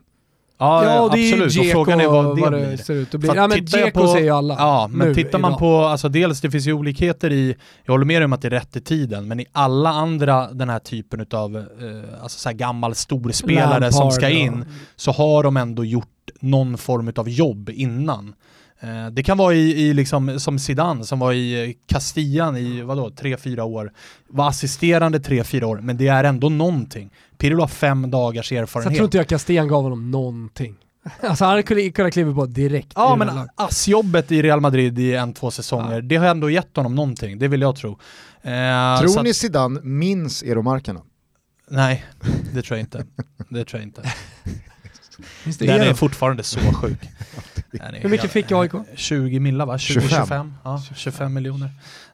Ja, 0.58 0.86
ja 0.86 1.10
det 1.14 1.20
är 1.20 1.34
absolut. 1.34 1.56
Är 1.56 1.60
och 1.60 1.66
frågan 1.72 2.02
är 2.02 2.08
vad 2.08 2.36
det, 2.36 2.42
vad 2.42 2.54
det 2.54 2.78
ser 2.78 2.94
ut 2.94 3.14
att 3.14 3.20
bli. 3.20 3.30
Ja 3.36 3.48
men 3.48 3.66
Dzeko 3.66 4.08
säger 4.08 4.26
ju 4.26 4.30
alla. 4.30 4.56
Ja, 4.58 4.90
men 4.92 5.08
nu, 5.08 5.16
tittar 5.16 5.40
man 5.40 5.52
idag. 5.52 5.60
på, 5.60 5.78
alltså 5.78 6.10
dels 6.10 6.42
det 6.42 6.52
finns 6.52 6.68
ju 6.68 6.74
olikheter 6.74 7.32
i, 7.32 7.56
jag 7.84 7.94
håller 7.94 8.06
med 8.06 8.24
om 8.24 8.34
att 8.34 8.42
det 8.42 8.48
är 8.48 8.50
rätt 8.50 8.76
i 8.76 8.82
tiden, 8.82 9.28
men 9.28 9.40
i 9.40 9.46
alla 9.52 9.90
andra 9.90 10.52
den 10.52 10.70
här 10.70 10.80
typen 10.80 11.26
av 11.32 11.58
eh, 11.58 12.24
alltså 12.24 12.40
så 12.40 12.50
här 12.50 12.56
gammal 12.56 12.96
storspelare 12.96 13.80
Lampard, 13.80 13.94
som 13.94 14.12
ska 14.12 14.30
in, 14.30 14.66
ja. 14.68 14.74
så 14.96 15.12
har 15.12 15.44
de 15.44 15.58
ändå 15.58 15.86
gjort 15.86 16.08
någon 16.40 16.78
form 16.78 17.14
av 17.16 17.30
jobb 17.30 17.70
innan. 17.70 18.36
Eh, 18.84 19.08
det 19.12 19.24
kan 19.24 19.38
vara 19.38 19.54
i, 19.54 19.82
i 19.82 19.94
liksom, 19.94 20.40
som 20.40 20.60
Zidane 20.60 21.04
som 21.04 21.20
var 21.20 21.34
i 21.34 21.78
Castillan 21.86 22.58
i 22.58 22.82
vadå, 22.82 23.10
tre, 23.10 23.38
fyra 23.38 23.64
år. 23.64 23.92
Var 24.28 24.50
assisterande 24.50 25.20
tre, 25.20 25.44
fyra 25.44 25.68
år, 25.68 25.80
men 25.80 25.98
det 25.98 26.08
är 26.08 26.24
ändå 26.24 26.50
någonting. 26.50 27.10
Pirlo 27.38 27.62
har 27.62 27.68
fem 27.68 28.12
dagars 28.12 28.52
erfarenhet. 28.52 28.72
Så 28.72 28.92
jag 28.92 28.96
tror 28.96 29.06
inte 29.06 29.18
jag 29.18 29.28
Castillan 29.28 29.68
gav 29.68 29.84
honom 29.84 30.12
någonting. 30.12 30.76
Alltså 31.22 31.46
han 31.46 31.64
kunde 31.64 31.92
kunna 31.92 32.12
kliva 32.12 32.34
på 32.34 32.46
direkt. 32.46 32.92
Ja 32.96 33.16
men 33.16 33.50
assjobbet 33.56 34.32
i 34.32 34.42
Real 34.42 34.62
Madrid 34.62 35.00
i 35.00 35.16
en, 35.16 35.34
två 35.34 35.52
säsonger, 35.52 35.96
ja. 35.96 36.02
det 36.02 36.16
har 36.16 36.28
ändå 36.28 36.50
gett 36.50 36.76
honom 36.76 36.96
någonting, 36.96 37.40
det 37.40 37.48
vill 37.48 37.62
jag 37.62 37.76
tro. 37.76 37.92
Eh, 38.42 39.00
tror 39.00 39.24
ni 39.24 39.34
Zidane 39.34 39.80
minns 39.82 40.44
Eromarkarna? 40.44 41.02
Nej, 41.70 42.06
det 42.54 42.62
tror 42.62 42.78
jag 42.78 42.84
inte. 42.84 43.06
Det 43.50 43.66
tror 43.66 43.80
jag 43.82 43.88
inte. 43.88 44.02
Den 45.60 45.82
är 45.82 45.94
fortfarande 45.94 46.44
så 46.44 46.60
sjuk. 46.74 47.00
Hur 47.94 48.10
mycket 48.10 48.32
fick 48.32 48.52
AIK? 48.52 48.72
20 48.96 49.40
millar 49.40 49.66
va? 49.66 49.78
20, 49.78 50.02
25. 50.02 50.10
25. 50.10 50.54
Ja, 50.64 50.82
25 50.96 51.34
miljoner. 51.34 51.70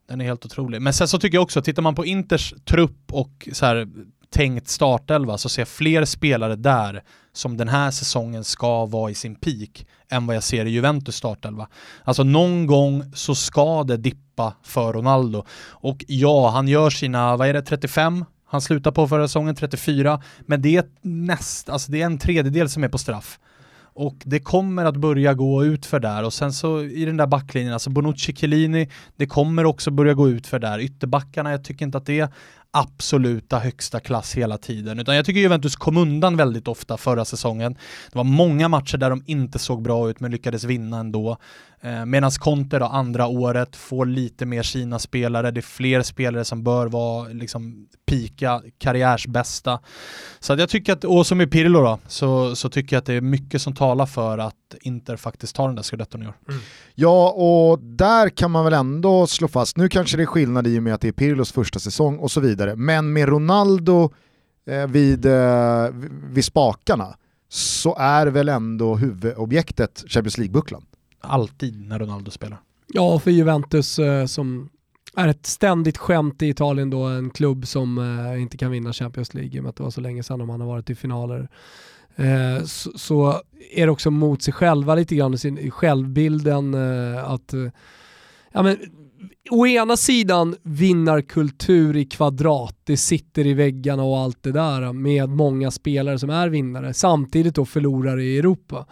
Den 0.08 0.22
är 0.22 0.26
helt 0.26 0.46
otrolig. 0.46 0.82
Men 0.82 0.94
sen 0.94 1.08
så 1.08 1.20
tycker 1.20 1.38
jag 1.38 1.44
också, 1.44 1.62
tittar 1.62 1.82
man 1.82 1.96
på 1.96 2.06
Inters 2.06 2.54
trupp 2.66 3.14
och 3.14 3.50
så 3.54 3.66
här, 3.66 3.88
tänkt 4.30 4.68
startelva 4.68 5.38
så 5.38 5.50
ser 5.50 5.62
jag 5.62 5.68
fler 5.68 6.06
spelare 6.06 6.56
där 6.56 7.04
som 7.34 7.58
den 7.58 7.68
här 7.68 7.92
säsongen 7.92 8.44
ska 8.44 8.86
vara 8.86 9.12
i 9.12 9.16
sin 9.16 9.36
peak 9.36 9.86
än 10.12 10.28
vad 10.28 10.36
jag 10.36 10.44
ser 10.44 10.66
i 10.66 10.70
Juventus 10.70 11.16
startelva. 11.16 11.68
Alltså 12.04 12.24
någon 12.24 12.68
gång 12.68 13.12
så 13.14 13.36
ska 13.36 13.84
det 13.84 13.98
dippa 13.98 14.54
för 14.64 14.94
Ronaldo. 14.94 15.46
Och 15.70 16.06
ja, 16.08 16.50
han 16.50 16.68
gör 16.68 16.90
sina, 16.90 17.38
vad 17.38 17.48
är 17.48 17.54
det, 17.54 17.62
35 17.62 18.26
han 18.50 18.62
slutar 18.62 18.92
på 18.92 19.08
förra 19.08 19.28
säsongen 19.28 19.56
34, 19.56 20.22
men 20.46 20.62
det 20.62 20.76
är 20.76 20.86
näst, 21.02 21.70
alltså 21.70 21.92
det 21.92 22.02
är 22.02 22.06
en 22.06 22.18
tredjedel 22.18 22.70
som 22.70 22.84
är 22.84 22.90
på 22.90 22.98
straff. 22.98 23.40
Och 23.94 24.16
det 24.24 24.40
kommer 24.40 24.86
att 24.86 24.96
börja 24.96 25.34
gå 25.34 25.66
ut 25.66 25.86
för 25.86 26.00
där 26.00 26.24
och 26.24 26.34
sen 26.34 26.54
så 26.54 26.84
i 26.84 27.06
den 27.06 27.18
där 27.18 27.28
backlinjen, 27.28 27.74
alltså 27.74 27.90
Bonucci, 27.90 28.36
Chiellini, 28.36 28.90
det 29.16 29.28
kommer 29.28 29.66
också 29.66 29.92
börja 29.92 30.14
gå 30.14 30.30
ut 30.30 30.48
för 30.48 30.60
där. 30.60 30.80
Ytterbackarna, 30.80 31.52
jag 31.52 31.64
tycker 31.64 31.86
inte 31.86 31.98
att 31.98 32.06
det 32.06 32.20
är 32.20 32.30
absoluta 32.72 33.60
högsta 33.60 34.00
klass 34.00 34.34
hela 34.34 34.58
tiden. 34.58 35.00
Utan 35.00 35.16
jag 35.16 35.26
tycker 35.26 35.40
Juventus 35.40 35.76
kom 35.76 35.98
undan 35.98 36.38
väldigt 36.38 36.68
ofta 36.68 36.98
förra 36.98 37.26
säsongen. 37.26 37.74
Det 38.12 38.18
var 38.18 38.24
många 38.24 38.68
matcher 38.68 38.98
där 38.98 39.10
de 39.10 39.24
inte 39.26 39.60
såg 39.60 39.82
bra 39.82 40.10
ut 40.10 40.20
men 40.20 40.32
lyckades 40.32 40.64
vinna 40.64 41.00
ändå. 41.00 41.38
Eh, 41.82 42.06
Medan 42.06 42.32
Conte 42.32 42.80
då 42.80 42.86
andra 42.86 43.28
året 43.28 43.76
får 43.76 44.06
lite 44.06 44.46
mer 44.46 44.64
sina 44.64 45.00
spelare, 45.00 45.52
det 45.52 45.60
är 45.60 45.62
fler 45.62 46.02
spelare 46.02 46.46
som 46.46 46.64
bör 46.64 46.88
vara 46.88 47.28
liksom 47.28 47.88
pika 48.06 48.62
karriärsbästa. 48.78 49.80
Så 50.40 50.54
att 50.54 50.60
jag 50.60 50.70
tycker 50.70 50.94
att, 50.94 51.04
och 51.04 51.28
som 51.28 51.42
i 51.42 51.48
Pirlo 51.48 51.82
då, 51.82 52.00
så, 52.08 52.56
så 52.56 52.70
tycker 52.70 52.96
jag 52.96 53.00
att 53.02 53.06
det 53.06 53.14
är 53.14 53.22
mycket 53.22 53.62
som 53.62 53.76
talar 53.76 54.06
för 54.06 54.38
att 54.38 54.56
Inter 54.82 55.16
faktiskt 55.16 55.56
tar 55.56 55.68
den 55.68 55.76
där 55.76 55.84
scudetton 55.84 56.24
i 56.24 56.28
år. 56.28 56.34
Mm. 56.50 56.62
Ja, 56.96 57.30
och 57.32 57.80
där 57.80 58.30
kan 58.30 58.52
man 58.52 58.64
väl 58.64 58.74
ändå 58.74 59.28
slå 59.28 59.48
fast, 59.48 59.78
nu 59.78 59.90
kanske 59.90 60.18
det 60.18 60.24
är 60.24 60.28
skillnad 60.28 60.68
i 60.68 60.80
och 60.80 60.84
med 60.84 60.94
att 60.94 61.02
det 61.02 61.08
är 61.08 61.12
Pirlos 61.12 61.52
första 61.52 61.80
säsong 61.80 62.18
och 62.18 62.32
så 62.32 62.40
vidare, 62.40 62.59
men 62.76 63.14
med 63.14 63.30
Ronaldo 63.30 64.14
eh, 64.66 64.88
vid, 64.88 65.26
eh, 65.26 65.88
vid 66.32 66.46
spakarna 66.46 67.16
så 67.50 67.96
är 67.96 68.28
väl 68.28 68.50
ändå 68.50 68.96
huvudobjektet 68.96 70.04
Champions 70.08 70.38
League-bucklan 70.38 70.84
alltid 71.22 71.88
när 71.88 72.00
Ronaldo 72.00 72.32
spelar. 72.32 72.60
Ja, 72.88 73.20
för 73.20 73.32
Juventus 73.32 74.00
eh, 74.00 74.26
som 74.26 74.70
är 75.16 75.28
ett 75.28 75.46
ständigt 75.46 75.98
skämt 75.98 76.42
i 76.42 76.48
Italien 76.48 76.90
då, 76.90 77.04
en 77.04 77.30
klubb 77.30 77.68
som 77.68 77.98
eh, 77.98 78.42
inte 78.42 78.58
kan 78.58 78.72
vinna 78.72 78.94
Champions 78.94 79.34
League 79.34 79.58
i 79.58 79.60
och 79.60 79.64
med 79.64 79.70
att 79.70 79.76
det 79.76 79.84
var 79.84 79.92
så 79.92 80.02
länge 80.02 80.24
sedan 80.24 80.48
man 80.48 80.62
har 80.62 80.68
varit 80.68 80.90
i 80.90 80.96
finaler. 80.96 81.50
Eh, 82.16 82.64
så, 82.64 82.92
så, 82.98 83.42
är 83.72 83.86
det 83.86 83.92
också 83.92 84.12
mot 84.12 84.42
sig 84.42 84.54
själva 84.54 84.96
lite 84.96 85.16
grann, 85.16 85.38
sin 85.38 85.72
självbilden 85.72 86.74
eh, 86.74 87.32
att 87.32 87.54
eh, 87.54 87.68
ja, 88.52 88.64
men, 88.64 88.78
å 89.50 89.68
ena 89.68 89.98
sidan 89.98 90.56
vinnarkultur 90.64 91.98
i 91.98 92.06
kvadrat, 92.06 92.76
det 92.84 92.98
sitter 92.98 93.48
i 93.48 93.54
väggarna 93.54 94.04
och 94.04 94.18
allt 94.18 94.44
det 94.44 94.52
där 94.52 94.94
med 94.94 95.30
många 95.30 95.72
spelare 95.72 96.20
som 96.20 96.30
är 96.30 96.50
vinnare, 96.50 96.94
samtidigt 96.94 97.56
då 97.56 97.66
förlorare 97.66 98.24
i 98.24 98.38
Europa. 98.38 98.86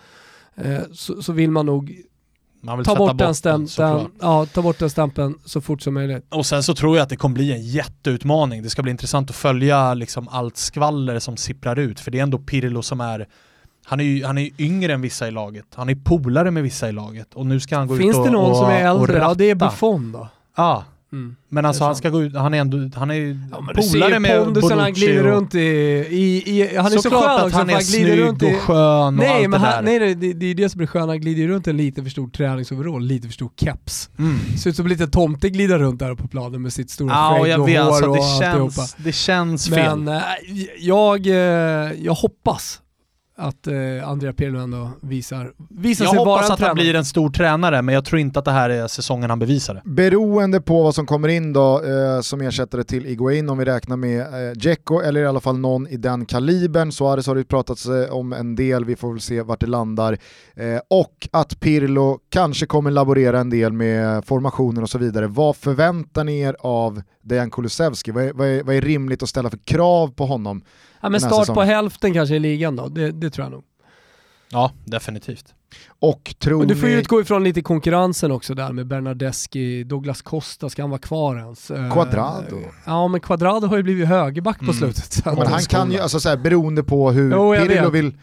Eh, 0.56 0.80
så, 0.92 1.22
så, 1.22 1.34
vill 1.34 1.52
man 1.52 1.66
nog 1.66 2.02
man 2.62 2.84
ta 2.84 2.96
bort, 2.96 3.18
den 3.18 3.36
stämpeln, 3.36 4.12
ja, 4.22 4.46
ta 4.46 4.62
bort 4.62 4.80
den 4.80 4.90
stämpeln 4.90 5.40
så 5.46 5.62
fort 5.62 5.82
som 5.82 5.94
möjligt. 5.94 6.26
Och 6.30 6.46
sen 6.46 6.64
så 6.64 6.76
tror 6.76 6.98
jag 6.98 7.04
att 7.04 7.10
det 7.10 7.16
kommer 7.16 7.34
bli 7.34 7.52
en 7.52 7.64
jätteutmaning. 7.64 8.64
Det 8.64 8.70
ska 8.70 8.82
bli 8.84 8.92
intressant 8.92 9.30
att 9.30 9.36
följa 9.36 9.94
liksom 9.94 10.28
allt 10.28 10.58
skvaller 10.58 11.20
som 11.20 11.38
sipprar 11.38 11.80
ut, 11.80 12.00
för 12.00 12.12
det 12.12 12.20
är 12.20 12.24
ändå 12.24 12.40
Pirlo 12.40 12.82
som 12.82 13.02
är 13.02 13.28
han 13.86 14.00
är 14.00 14.04
ju 14.04 14.26
han 14.26 14.38
är 14.38 14.50
yngre 14.58 14.94
än 14.94 15.02
vissa 15.02 15.28
i 15.28 15.32
laget, 15.32 15.66
han 15.76 15.90
är 15.90 15.96
polare 15.96 16.52
med 16.52 16.64
vissa 16.64 16.90
i 16.90 16.92
laget 16.92 17.34
och 17.34 17.46
nu 17.46 17.60
ska 17.60 17.78
han 17.78 17.88
gå 17.88 17.96
Finns 17.96 18.10
ut 18.10 18.16
och 18.16 18.24
Finns 18.24 18.28
det 18.28 18.32
någon 18.32 18.52
och, 18.52 18.58
som 18.58 18.70
är 18.70 18.90
äldre? 18.90 19.18
Ja 19.18 19.34
det 19.34 19.50
är 19.50 19.56
Buffon 19.56 20.12
då. 20.12 20.28
Ja, 20.58 20.86
Mm. 21.12 21.36
Men 21.50 21.66
alltså 21.66 21.84
han 21.84 21.96
ska 21.96 22.10
gå 22.10 22.24
ut, 22.24 22.36
han 22.36 22.54
är 22.54 22.58
ändå, 22.58 22.90
han 23.00 23.12
är 23.12 23.40
ja, 23.52 23.64
polare 23.76 24.20
med 24.20 24.46
Bonucci 24.46 24.74
han 24.74 24.94
glider 24.94 25.26
och... 25.28 25.32
runt 25.34 25.56
i, 25.56 25.60
i, 25.60 26.50
i 26.50 26.78
han 26.78 26.86
är 26.86 26.90
så, 26.90 27.02
så 27.02 27.10
skön 27.10 27.46
också 27.46 27.58
han 27.58 27.70
är 27.70 27.74
han 27.74 27.84
glider 27.84 28.18
runt 28.18 28.44
i, 28.44 28.46
och 28.46 28.60
skön 28.60 29.16
nej, 29.16 29.30
och 29.30 29.36
allt 29.36 29.50
men 29.50 29.62
det 29.62 29.68
han, 29.68 29.86
Nej, 29.86 30.00
nej 30.00 30.16
det, 30.16 30.34
det 30.34 30.46
är 30.46 30.56
det 30.56 30.70
som 30.70 30.82
är 30.82 30.86
skön, 30.86 31.10
han 31.10 31.20
glider 31.22 31.48
runt 31.48 31.68
en 31.68 31.78
lite 31.78 32.04
för 32.04 32.10
stor 32.10 32.28
träningsoverall, 32.30 33.02
lite 33.02 33.28
för 33.28 33.34
stor 33.34 33.52
keps. 33.58 34.10
Mm. 34.20 34.58
Ser 34.58 34.70
ut 34.70 34.76
som 34.76 34.88
lite 34.88 35.08
tomte 35.08 35.50
glider 35.50 35.80
runt 35.80 36.00
där 36.00 36.16
på 36.16 36.28
planen 36.28 36.62
med 36.62 36.74
sitt 36.74 36.90
stora 36.90 37.14
ja, 37.14 37.40
skägg 37.42 37.60
och, 37.60 37.64
och 37.64 37.70
hår 37.70 37.80
alltså, 37.80 38.14
det 38.14 38.20
och 38.20 38.40
känns, 38.40 38.96
Det 38.98 39.12
känns 39.12 39.70
fel. 39.70 40.00
Men 40.00 40.16
äh, 40.16 40.24
jag, 40.80 41.26
jag 41.98 42.14
hoppas 42.14 42.82
att 43.38 43.68
eh, 43.68 44.10
Andrea 44.10 44.34
Pirlo 44.34 44.60
ändå 44.60 44.90
visar, 45.02 45.52
visar 45.70 46.06
jag 46.06 46.12
sig 46.14 46.18
vara 46.18 46.30
en 46.30 46.30
Jag 46.30 46.36
hoppas 46.36 46.50
att 46.50 46.60
han 46.60 46.76
blir 46.76 46.96
en 46.96 47.06
stor 47.06 47.30
tränare, 47.30 47.82
men 47.82 47.96
jag 47.96 48.06
tror 48.06 48.20
inte 48.20 48.40
att 48.40 48.46
det 48.46 48.52
här 48.52 48.70
är 48.70 48.88
säsongen 48.88 49.30
han 49.30 49.40
bevisar 49.40 49.74
det. 49.74 49.82
Beroende 49.86 50.62
på 50.62 50.84
vad 50.84 50.96
som 50.96 51.06
kommer 51.06 51.28
in 51.28 51.54
då, 51.54 51.84
eh, 51.84 52.22
som 52.22 52.42
ersättare 52.42 52.84
till 52.84 53.06
Iguain, 53.06 53.50
om 53.50 53.58
vi 53.58 53.66
räknar 53.66 53.98
med 53.98 54.22
eh, 54.22 54.52
Dzeko, 54.52 55.00
eller 55.00 55.22
i 55.22 55.26
alla 55.26 55.40
fall 55.40 55.58
någon 55.58 55.88
i 55.88 55.98
den 55.98 56.26
kalibern. 56.26 56.92
Suarez 56.92 57.28
har 57.28 57.36
det 57.36 57.44
pratats 57.44 57.86
eh, 57.86 58.10
om 58.10 58.34
en 58.34 58.56
del, 58.56 58.86
vi 58.86 58.96
får 58.96 59.12
väl 59.12 59.22
se 59.22 59.42
vart 59.42 59.60
det 59.60 59.68
landar. 59.68 60.18
Eh, 60.56 60.80
och 60.90 61.28
att 61.32 61.60
Pirlo 61.60 62.20
kanske 62.30 62.66
kommer 62.66 62.92
laborera 62.92 63.40
en 63.40 63.50
del 63.50 63.74
med 63.74 64.26
formationer 64.26 64.82
och 64.82 64.90
så 64.90 64.98
vidare. 64.98 65.28
Vad 65.28 65.56
förväntar 65.56 66.24
ni 66.24 66.40
er 66.40 66.56
av 66.60 67.02
Dejan 67.24 67.52
Kulusevski? 67.52 68.12
Vad 68.12 68.24
är, 68.24 68.34
vad, 68.34 68.48
är, 68.48 68.64
vad 68.64 68.76
är 68.76 68.82
rimligt 68.82 69.24
att 69.24 69.30
ställa 69.30 69.50
för 69.50 69.58
krav 69.58 70.08
på 70.08 70.26
honom 70.26 70.62
Ja, 71.08 71.10
men 71.12 71.22
start 71.22 71.48
på 71.48 71.62
hälften 71.62 72.14
kanske 72.14 72.36
i 72.36 72.40
ligan 72.40 72.76
då, 72.76 72.88
det, 72.88 73.12
det 73.12 73.30
tror 73.30 73.46
jag 73.46 73.52
nog. 73.52 73.64
Ja, 74.50 74.72
definitivt. 74.86 75.54
Och 76.00 76.36
tror 76.40 76.60
Men 76.60 76.68
du 76.68 76.76
får 76.76 76.90
ju 76.90 76.96
ni... 76.96 77.02
utgå 77.02 77.22
ifrån 77.22 77.44
lite 77.44 77.62
konkurrensen 77.62 78.32
också 78.32 78.54
där 78.54 78.72
med 78.72 78.88
Bernardeschi, 78.88 79.84
Douglas 79.84 80.22
Costa, 80.22 80.70
ska 80.70 80.84
han 80.84 80.90
vara 80.90 81.00
kvar 81.02 81.38
ens? 81.38 81.72
Eh, 81.72 81.94
Quadrado. 81.94 82.58
Ja 82.86 83.08
men 83.08 83.20
Quadrado 83.22 83.68
har 83.68 83.78
ju 83.78 83.84
blivit 83.84 84.08
högerback 84.08 84.58
på 84.60 84.64
Mm. 84.64 84.76
slutet. 84.76 85.22
Ja, 85.26 85.34
men 85.38 85.48
han 85.48 85.62
kan 85.62 85.92
ju, 85.92 86.00
alltså 86.00 86.20
så 86.20 86.30
här, 86.30 86.38
beroende 86.38 86.84
på 86.84 87.12
hur 87.12 87.32
Jo, 87.32 87.54
Pirillo 87.56 87.90
vill 87.90 88.14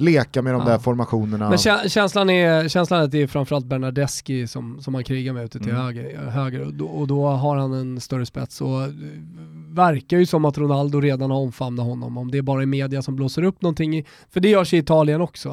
leka 0.00 0.42
med 0.42 0.54
de 0.54 0.60
Ja. 0.62 0.68
där 0.68 0.78
formationerna. 0.78 1.48
Men 1.48 1.58
kä- 1.58 1.88
känslan 1.88 2.30
är, 2.30 2.68
känslan 2.68 3.00
är 3.00 3.04
att 3.04 3.10
det 3.10 3.22
är 3.22 3.26
framförallt 3.26 3.66
Bernardeschi 3.66 4.46
som, 4.46 4.80
som 4.80 4.94
han 4.94 5.04
krigar 5.04 5.32
med 5.32 5.44
ute 5.44 5.58
till 5.58 5.70
Mm. 5.70 5.82
höger, 5.82 6.16
höger 6.26 6.60
och, 6.66 6.74
då, 6.74 6.86
och 6.86 7.06
då 7.06 7.26
har 7.28 7.56
han 7.56 7.72
en 7.72 8.00
större 8.00 8.26
spets 8.26 8.60
och 8.60 8.82
eh, 8.82 8.88
verkar 9.68 10.16
ju 10.18 10.26
som 10.26 10.44
att 10.44 10.58
Ronaldo 10.58 11.00
redan 11.00 11.30
har 11.30 11.38
omfamnat 11.38 11.86
honom. 11.86 12.18
Om 12.18 12.30
det 12.30 12.38
är 12.38 12.42
bara 12.42 12.62
är 12.62 12.66
media 12.66 13.02
som 13.02 13.16
blåser 13.16 13.42
upp 13.42 13.62
någonting, 13.62 13.96
i, 13.98 14.04
för 14.30 14.40
det 14.40 14.48
görs 14.48 14.74
i 14.74 14.76
Italien 14.76 15.20
också. 15.20 15.50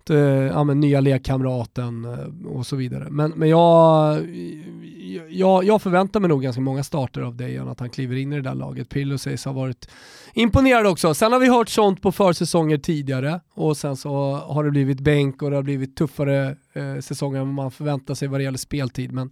Att, 0.00 0.10
eh, 0.10 0.16
Ja, 0.18 0.64
men 0.64 0.80
nya 0.80 1.00
lekkamraten 1.00 2.04
eh, 2.04 2.50
och 2.52 2.66
så 2.66 2.76
vidare. 2.76 3.06
Men, 3.10 3.32
men 3.36 3.48
jag, 3.48 4.18
jag, 5.28 5.64
jag 5.64 5.82
förväntar 5.82 6.20
mig 6.20 6.28
nog 6.28 6.42
ganska 6.42 6.60
många 6.60 6.82
starter 6.82 7.20
av 7.20 7.36
Dejan, 7.36 7.68
att 7.68 7.80
han 7.80 7.90
kliver 7.90 8.16
in 8.16 8.32
i 8.32 8.36
det 8.36 8.42
där 8.42 8.54
laget. 8.54 8.88
Pirlo 8.88 9.18
sägs 9.18 9.44
ha 9.44 9.52
varit 9.52 9.88
imponerad 10.34 10.86
också. 10.86 11.14
Sen 11.14 11.32
har 11.32 11.40
vi 11.40 11.48
hört 11.48 11.68
sånt 11.68 12.02
på 12.02 12.12
försäsonger 12.12 12.78
tidigare 12.78 13.40
och 13.54 13.76
sen 13.76 13.96
så 13.96 14.34
har 14.34 14.64
det 14.64 14.70
blivit 14.70 15.00
bänk 15.00 15.42
och 15.42 15.50
det 15.50 15.56
har 15.56 15.62
blivit 15.62 15.96
tuffare 15.96 16.56
eh, 16.78 17.00
säsonger 17.00 17.40
än 17.40 17.48
man 17.48 17.70
förväntar 17.70 18.14
sig 18.14 18.28
vad 18.28 18.40
det 18.40 18.44
gäller 18.44 18.58
speltid. 18.58 19.12
Men, 19.12 19.30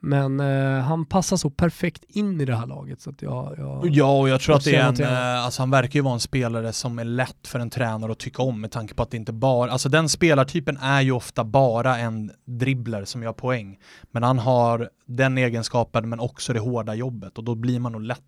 men 0.00 0.40
eh, 0.40 0.82
han 0.82 1.06
passar 1.06 1.36
så 1.36 1.50
perfekt 1.50 2.04
in 2.08 2.40
i 2.40 2.44
det 2.44 2.56
här 2.56 2.66
laget 2.66 3.00
så 3.00 3.10
att 3.10 3.22
jag... 3.22 3.54
jag 3.58 3.86
Ja, 3.86 4.20
och 4.20 4.28
jag 4.28 4.40
tror 4.40 4.56
att 4.56 4.64
det 4.64 4.76
är 4.76 4.88
en, 4.88 5.02
eh, 5.02 5.44
alltså 5.44 5.62
han 5.62 5.70
verkar 5.70 5.98
ju 5.98 6.02
vara 6.02 6.14
en 6.14 6.20
spelare 6.20 6.72
som 6.72 6.98
är 6.98 7.04
lätt 7.04 7.46
för 7.46 7.58
en 7.58 7.70
tränare 7.70 8.12
att 8.12 8.18
tycka 8.18 8.42
om 8.42 8.60
med 8.60 8.70
tanke 8.70 8.94
på 8.94 9.02
att 9.02 9.10
det 9.10 9.16
inte 9.16 9.32
bara, 9.32 9.70
alltså 9.70 9.88
den 9.88 10.08
spelartypen 10.08 10.76
är 10.76 11.00
ju 11.00 11.12
ofta 11.12 11.44
bara 11.44 11.98
en 11.98 12.30
dribbler 12.44 13.04
som 13.04 13.22
gör 13.22 13.32
poäng. 13.32 13.78
Men 14.10 14.22
han 14.22 14.38
har 14.38 14.90
den 15.06 15.38
egenskapen 15.38 16.08
men 16.08 16.20
också 16.20 16.52
det 16.52 16.60
hårda 16.60 16.94
jobbet 16.94 17.38
och 17.38 17.44
då 17.44 17.54
blir 17.54 17.80
man 17.80 17.92
nog 17.92 18.02
lätt 18.02 18.18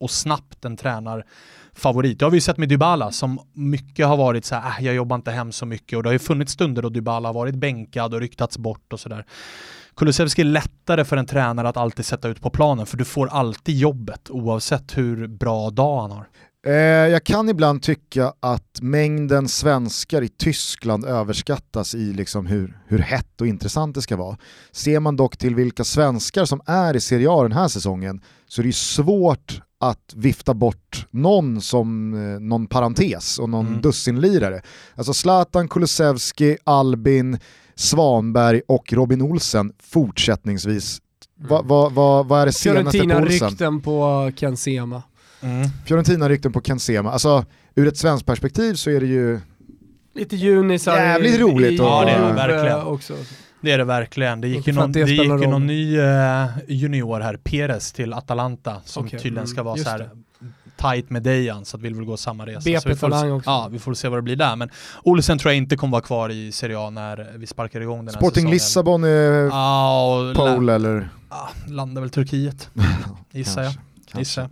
och 0.00 0.10
snabbt 0.10 0.64
en 0.64 0.76
tränarfavorit. 0.76 2.18
Det 2.18 2.24
har 2.24 2.30
vi 2.30 2.36
ju 2.36 2.40
sett 2.40 2.58
med 2.58 2.68
Dybala 2.68 3.10
som 3.10 3.40
mycket 3.52 4.06
har 4.06 4.16
varit 4.16 4.44
så 4.44 4.54
här, 4.54 4.80
äh, 4.80 4.86
jag 4.86 4.94
jobbar 4.94 5.16
inte 5.16 5.30
hem 5.30 5.52
så 5.52 5.66
mycket 5.66 5.96
och 5.96 6.02
det 6.02 6.08
har 6.08 6.12
ju 6.12 6.18
funnits 6.18 6.52
stunder 6.52 6.82
då 6.82 6.88
Dybala 6.88 7.28
har 7.28 7.34
varit 7.34 7.54
bänkad 7.54 8.14
och 8.14 8.20
ryktats 8.20 8.58
bort 8.58 8.92
och 8.92 9.00
sådär. 9.00 9.26
Kulusevski 9.96 10.42
är 10.42 10.46
lättare 10.46 11.04
för 11.04 11.16
en 11.16 11.26
tränare 11.26 11.68
att 11.68 11.76
alltid 11.76 12.06
sätta 12.06 12.28
ut 12.28 12.40
på 12.40 12.50
planen 12.50 12.86
för 12.86 12.96
du 12.96 13.04
får 13.04 13.26
alltid 13.26 13.76
jobbet 13.76 14.30
oavsett 14.30 14.98
hur 14.98 15.26
bra 15.26 15.70
dag 15.70 16.00
han 16.00 16.10
har. 16.10 16.26
Eh, 16.66 16.72
jag 17.08 17.24
kan 17.24 17.48
ibland 17.48 17.82
tycka 17.82 18.32
att 18.40 18.78
mängden 18.80 19.48
svenskar 19.48 20.22
i 20.22 20.28
Tyskland 20.28 21.04
överskattas 21.04 21.94
i 21.94 22.12
liksom 22.12 22.46
hur, 22.46 22.78
hur 22.86 22.98
hett 22.98 23.40
och 23.40 23.46
intressant 23.46 23.94
det 23.94 24.02
ska 24.02 24.16
vara. 24.16 24.36
Ser 24.72 25.00
man 25.00 25.16
dock 25.16 25.36
till 25.36 25.54
vilka 25.54 25.84
svenskar 25.84 26.44
som 26.44 26.60
är 26.66 26.96
i 26.96 27.00
Serie 27.00 27.30
A 27.30 27.42
den 27.42 27.52
här 27.52 27.68
säsongen 27.68 28.20
så 28.46 28.60
är 28.60 28.62
det 28.62 28.68
ju 28.68 28.72
svårt 28.72 29.62
att 29.80 30.12
vifta 30.16 30.54
bort 30.54 31.06
någon 31.10 31.60
som 31.60 32.14
eh, 32.14 32.40
någon 32.40 32.66
parentes 32.66 33.38
och 33.38 33.48
någon 33.48 33.66
Mm. 33.66 33.80
dussinlirare. 33.80 34.62
Alltså 34.94 35.14
Zlatan, 35.14 35.68
Kulusevski, 35.68 36.56
Albin, 36.64 37.38
Svanberg 37.74 38.60
och 38.68 38.92
Robin 38.92 39.22
Olsen 39.22 39.72
fortsättningsvis. 39.82 40.98
Vad 41.36 41.64
va, 41.66 41.88
va, 41.88 42.22
vad 42.22 42.40
är 42.42 42.46
det 42.46 42.52
senaste 42.52 42.98
på 42.98 43.04
Olsen? 43.04 43.08
Fiorentina-rykten 43.08 43.80
på 43.80 44.30
Ken 44.36 44.56
Sema. 44.56 45.02
Fiorentina-rykten 45.86 46.52
på 46.52 46.60
Ken 46.60 46.80
Sema. 46.80 47.10
Alltså, 47.12 47.44
ur 47.74 47.88
ett 47.88 47.96
svenskt 47.96 48.26
perspektiv 48.26 48.74
så 48.74 48.90
är 48.90 49.00
det 49.00 49.06
ju... 49.06 49.40
Lite 50.14 50.36
junisar 50.36 50.96
Jävligt 50.96 51.40
roligt 51.40 51.70
i, 51.72 51.78
och- 51.80 51.84
Ja, 51.84 52.04
det 52.04 52.10
är 52.10 52.34
verkligen. 52.34 52.80
också. 52.82 53.14
Det 53.60 53.72
är 53.72 53.78
det 53.78 53.84
verkligen. 53.84 54.40
Det 54.40 54.48
gick 54.48 54.66
ju 54.66 54.72
någon, 54.72 54.92
det 54.92 55.04
det 55.04 55.10
gick 55.10 55.28
någon 55.28 55.66
ny 55.66 55.98
eh, 55.98 56.46
junior 56.68 57.20
här, 57.20 57.36
Perez 57.36 57.92
till 57.92 58.12
Atalanta, 58.12 58.76
som 58.84 59.06
Okej, 59.06 59.18
tydligen 59.18 59.38
mm, 59.38 59.46
ska 59.46 59.62
vara 59.62 59.76
just 59.76 59.90
så 59.90 59.90
här 59.90 60.10
tight 60.76 61.10
med 61.10 61.22
Dejan, 61.22 61.64
så 61.64 61.76
att 61.76 61.82
vi 61.82 61.88
vill 61.88 62.04
gå 62.04 62.16
samma 62.16 62.46
resa. 62.46 62.60
BP 62.64 62.80
så 62.80 62.88
vi 62.88 62.96
får, 62.96 63.32
också. 63.32 63.50
Ja, 63.50 63.68
vi 63.72 63.78
får 63.78 63.94
se 63.94 64.08
vad 64.08 64.18
det 64.18 64.22
blir 64.22 64.36
där. 64.36 64.56
Men 64.56 64.70
Olsen 65.02 65.38
tror 65.38 65.52
jag 65.52 65.56
inte 65.56 65.76
kommer 65.76 65.92
vara 65.92 66.02
kvar 66.02 66.28
i 66.28 66.52
Serie 66.52 66.78
A 66.78 66.90
när 66.90 67.32
vi 67.36 67.46
sparkar 67.46 67.80
igång 67.80 67.98
den 67.98 68.06
här 68.06 68.12
Sporting 68.12 68.34
säsongen. 68.34 68.52
Lissabon 68.52 69.04
är 69.04 69.42
Ja, 69.42 70.30
och 70.30 70.36
pole 70.36 70.74
eller... 70.74 71.08
ah, 71.28 71.48
landar 71.68 72.02
väl 72.02 72.10
Turkiet, 72.10 72.70
gissar 73.32 73.62
jag. 73.62 73.72
Kanske, 73.72 74.18
Gissar. 74.18 74.50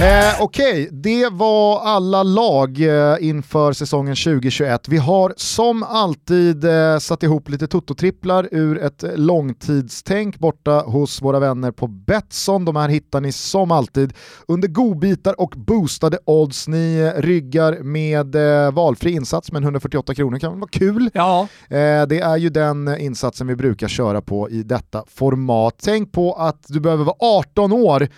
Eh, 0.00 0.42
Okej, 0.42 0.88
det 0.92 1.28
var 1.32 1.80
alla 1.80 2.22
lag 2.22 2.80
eh, 2.80 3.16
inför 3.20 3.72
säsongen 3.72 4.16
2021. 4.16 4.88
Vi 4.88 4.96
har 4.96 5.34
som 5.36 5.82
alltid 5.82 6.64
eh, 6.64 6.98
satt 6.98 7.22
ihop 7.22 7.48
lite 7.48 7.66
tototripplar 7.66 8.48
ur 8.50 8.78
ett 8.78 9.04
långtidstänk 9.16 10.38
borta 10.38 10.80
hos 10.86 11.22
våra 11.22 11.38
vänner 11.38 11.70
på 11.72 11.86
Betsson. 11.86 12.64
De 12.64 12.76
här 12.76 12.88
hittar 12.88 13.20
ni 13.20 13.32
som 13.32 13.70
alltid 13.70 14.12
under 14.48 14.68
godbitar 14.68 15.40
och 15.40 15.54
boostade 15.56 16.18
odds. 16.24 16.68
Ni 16.68 17.12
eh, 17.16 17.20
ryggar 17.20 17.82
med 17.82 18.34
eh, 18.34 18.72
valfri 18.72 19.10
insats 19.10 19.52
men 19.52 19.62
148 19.62 20.14
kronor 20.14 20.38
kan 20.38 20.60
vara 20.60 20.70
kul. 20.70 21.10
Ja, 21.14 21.48
Eh, 21.78 22.06
det 22.06 22.20
är 22.20 22.36
ju 22.36 22.48
den 22.48 22.88
eh, 22.88 23.04
insatsen 23.04 23.46
vi 23.46 23.56
brukar 23.56 23.88
köra 23.88 24.20
på 24.22 24.50
i 24.50 24.62
detta 24.62 25.04
format. 25.08 25.74
Tänk 25.82 26.12
på 26.12 26.32
att 26.32 26.64
du 26.68 26.80
behöver 26.80 27.04
vara 27.04 27.16
18 27.20 27.72
år 27.72 28.08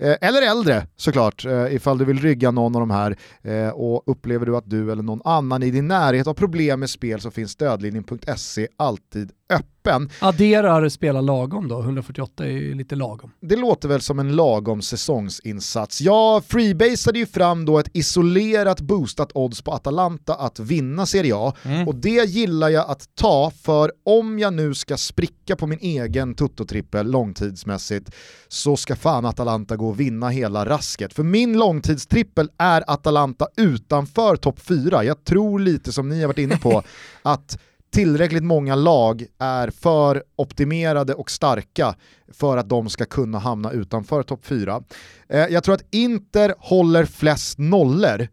Eh, 0.00 0.16
eller 0.20 0.42
äldre 0.42 0.86
såklart, 0.96 1.44
eh, 1.44 1.74
ifall 1.74 1.98
du 1.98 2.04
vill 2.04 2.18
rygga 2.18 2.50
någon 2.50 2.76
av 2.76 2.80
de 2.80 2.90
här. 2.90 3.16
Eh, 3.42 3.68
och 3.68 4.02
upplever 4.06 4.46
du 4.46 4.56
att 4.56 4.70
du 4.70 4.92
eller 4.92 5.02
någon 5.02 5.20
annan 5.24 5.62
i 5.62 5.70
din 5.70 5.88
närhet 5.88 6.26
har 6.26 6.34
problem 6.34 6.80
med 6.80 6.90
spel 6.90 7.20
så 7.20 7.30
finns 7.30 7.50
stödlinjen.se 7.50 8.68
alltid 8.76 9.32
öppen. 9.50 10.10
adderar 10.20 10.88
spela 10.88 11.20
lagom 11.20 11.68
då, 11.68 11.80
148 11.80 12.44
är 12.44 12.50
ju 12.50 12.74
lite 12.74 12.96
lagom. 12.96 13.30
Det 13.40 13.56
låter 13.56 13.88
väl 13.88 14.00
som 14.00 14.18
en 14.18 14.36
lagom 14.36 14.82
säsongsinsats. 14.82 16.00
Jag 16.00 16.44
freebasade 16.44 17.18
ju 17.18 17.26
fram 17.26 17.64
då 17.64 17.78
ett 17.78 17.88
isolerat 17.92 18.80
boostat 18.80 19.30
odds 19.34 19.62
på 19.62 19.72
Atalanta 19.72 20.34
att 20.34 20.58
vinna 20.60 21.06
Serie 21.06 21.34
A 21.36 21.54
Mm. 21.64 21.88
och 21.88 21.94
det 21.94 22.28
gillar 22.28 22.68
jag 22.68 22.90
att 22.90 23.14
ta 23.14 23.52
för 23.62 23.92
om 24.04 24.38
jag 24.38 24.52
nu 24.54 24.74
ska 24.74 24.96
spricka 24.96 25.56
på 25.56 25.66
min 25.66 25.78
egen 25.78 26.34
tuttotrippel 26.34 27.10
långtidsmässigt 27.10 28.10
så 28.48 28.76
ska 28.76 28.96
fan 28.96 29.24
Atalanta 29.24 29.76
gå 29.76 29.88
och 29.88 30.00
vinna 30.00 30.28
hela 30.28 30.66
rasket. 30.66 31.12
För 31.14 31.22
min 31.22 31.58
långtidstrippel 31.58 32.50
är 32.58 32.84
Atalanta 32.86 33.46
utanför 33.56 34.36
topp 34.36 34.60
4. 34.60 35.04
Jag 35.04 35.24
tror 35.24 35.58
lite 35.60 35.92
som 35.92 36.08
ni 36.08 36.20
har 36.20 36.26
varit 36.26 36.38
inne 36.38 36.56
på 36.56 36.82
att 37.22 37.58
tillräckligt 37.90 38.44
många 38.44 38.74
lag 38.74 39.26
är 39.38 39.70
för 39.70 40.22
optimerade 40.36 41.14
och 41.14 41.30
starka 41.30 41.94
för 42.32 42.56
att 42.56 42.68
de 42.68 42.88
ska 42.88 43.04
kunna 43.04 43.38
hamna 43.38 43.70
utanför 43.72 44.22
topp 44.22 44.46
4. 44.46 44.82
Eh, 45.28 45.38
jag 45.38 45.64
tror 45.64 45.74
att 45.74 45.84
Inter 45.90 46.54
håller 46.58 47.04
flest 47.04 47.58
nollor 47.58 48.28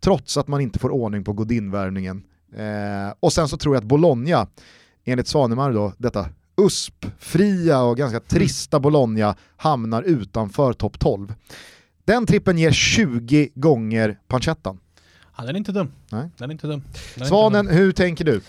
trots 0.00 0.36
att 0.36 0.48
man 0.48 0.60
inte 0.60 0.78
får 0.78 0.90
ordning 0.90 1.24
på 1.24 1.32
Godin-värvningen. 1.32 2.22
Eh, 2.56 3.14
och 3.20 3.32
sen 3.32 3.48
så 3.48 3.56
tror 3.56 3.74
jag 3.74 3.80
att 3.80 3.88
Bologna, 3.88 4.46
enligt 5.04 5.26
Svanemar 5.26 5.72
då, 5.72 5.92
detta 5.98 6.26
USP-fria 6.56 7.82
och 7.82 7.96
ganska 7.96 8.20
trista 8.20 8.80
Bologna 8.80 9.36
hamnar 9.56 10.02
utanför 10.02 10.72
topp 10.72 10.98
12. 10.98 11.34
Den 12.04 12.26
trippen 12.26 12.58
ger 12.58 12.70
20 12.72 13.48
gånger 13.54 14.18
pancettan. 14.28 14.80
Ja, 15.36 15.44
den 15.44 15.54
är 15.54 15.58
inte 15.58 15.72
dum. 15.72 15.92
Nej. 16.10 16.30
Den 16.36 16.50
är 16.50 16.52
inte 16.52 16.66
dum. 16.66 16.82
Är 16.94 17.18
inte 17.18 17.28
Svanen, 17.28 17.66
dum. 17.66 17.74
hur 17.74 17.92
tänker 17.92 18.24
du? 18.24 18.40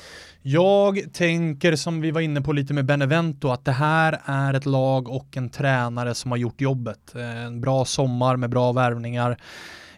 Jag 0.44 1.14
tänker 1.14 1.76
som 1.76 2.02
vi 2.02 2.12
var 2.12 2.22
inne 2.22 2.42
på 2.42 2.54
lite 2.54 2.74
med 2.74 2.86
Benevento 2.86 3.50
att 3.50 3.66
det 3.66 3.72
här 3.72 4.22
är 4.26 4.54
ett 4.54 4.66
lag 4.66 5.10
och 5.10 5.38
en 5.38 5.50
tränare 5.50 6.16
som 6.16 6.32
har 6.32 6.38
gjort 6.38 6.62
jobbet. 6.62 7.16
Eh, 7.16 7.46
En 7.46 7.62
bra 7.62 7.86
sommar 7.86 8.36
med 8.38 8.50
bra 8.50 8.72
värvningar. 8.72 9.38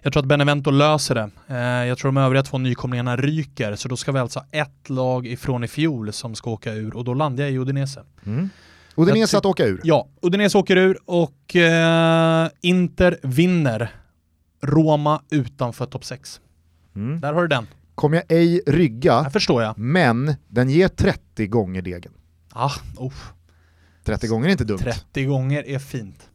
Jag 0.01 0.13
tror 0.13 0.23
att 0.23 0.27
Benevento 0.29 0.71
löser 0.71 1.15
det. 1.15 1.29
Eh, 1.47 1.87
Jag 1.87 1.97
tror 1.97 2.11
de 2.11 2.17
övriga 2.17 2.43
två 2.43 2.57
nykomlingarna 2.57 3.15
ryker, 3.15 3.75
så 3.75 3.87
då 3.87 3.97
ska 3.97 4.11
vi 4.11 4.19
alltså 4.19 4.39
ha 4.39 4.45
ett 4.51 4.89
lag 4.89 5.27
ifrån 5.27 5.63
i 5.63 5.67
fjol 5.67 6.13
som 6.13 6.35
ska 6.35 6.49
åka 6.51 6.73
ur 6.73 6.95
och 6.95 7.03
då 7.03 7.13
landar 7.13 7.43
jag 7.43 7.53
i 7.53 7.57
Udinese. 7.57 8.03
Mm. 8.25 8.49
Udinese 8.95 9.37
att 9.37 9.45
åka 9.45 9.65
ur. 9.65 9.81
Ja, 9.83 10.07
Udinese 10.21 10.57
åker 10.57 10.75
ur 10.77 10.97
och 11.05 11.55
eh, 11.55 12.47
Inter 12.61 13.17
vinner. 13.23 13.89
Roma 14.61 15.21
utanför 15.29 15.85
topp 15.85 16.05
6. 16.05 16.41
Mm. 16.95 17.21
Där 17.21 17.33
har 17.33 17.41
du 17.41 17.47
den. 17.47 17.67
Kommer 17.95 18.17
jag 18.17 18.25
ej 18.37 18.61
rygga, 18.67 19.23
Det 19.23 19.29
förstår 19.29 19.63
jag. 19.63 19.77
men 19.77 20.35
den 20.47 20.69
ger 20.69 20.87
30 20.87 21.47
gånger 21.47 21.81
degen. 21.81 22.11
Ah, 22.51 22.71
oh, 22.97 23.13
30 24.03 24.27
gånger 24.27 24.47
är 24.47 24.51
inte 24.51 24.63
dumt. 24.63 24.77
30 24.77 25.25
gånger 25.25 25.67
är 25.67 25.79
fint. 25.79 26.29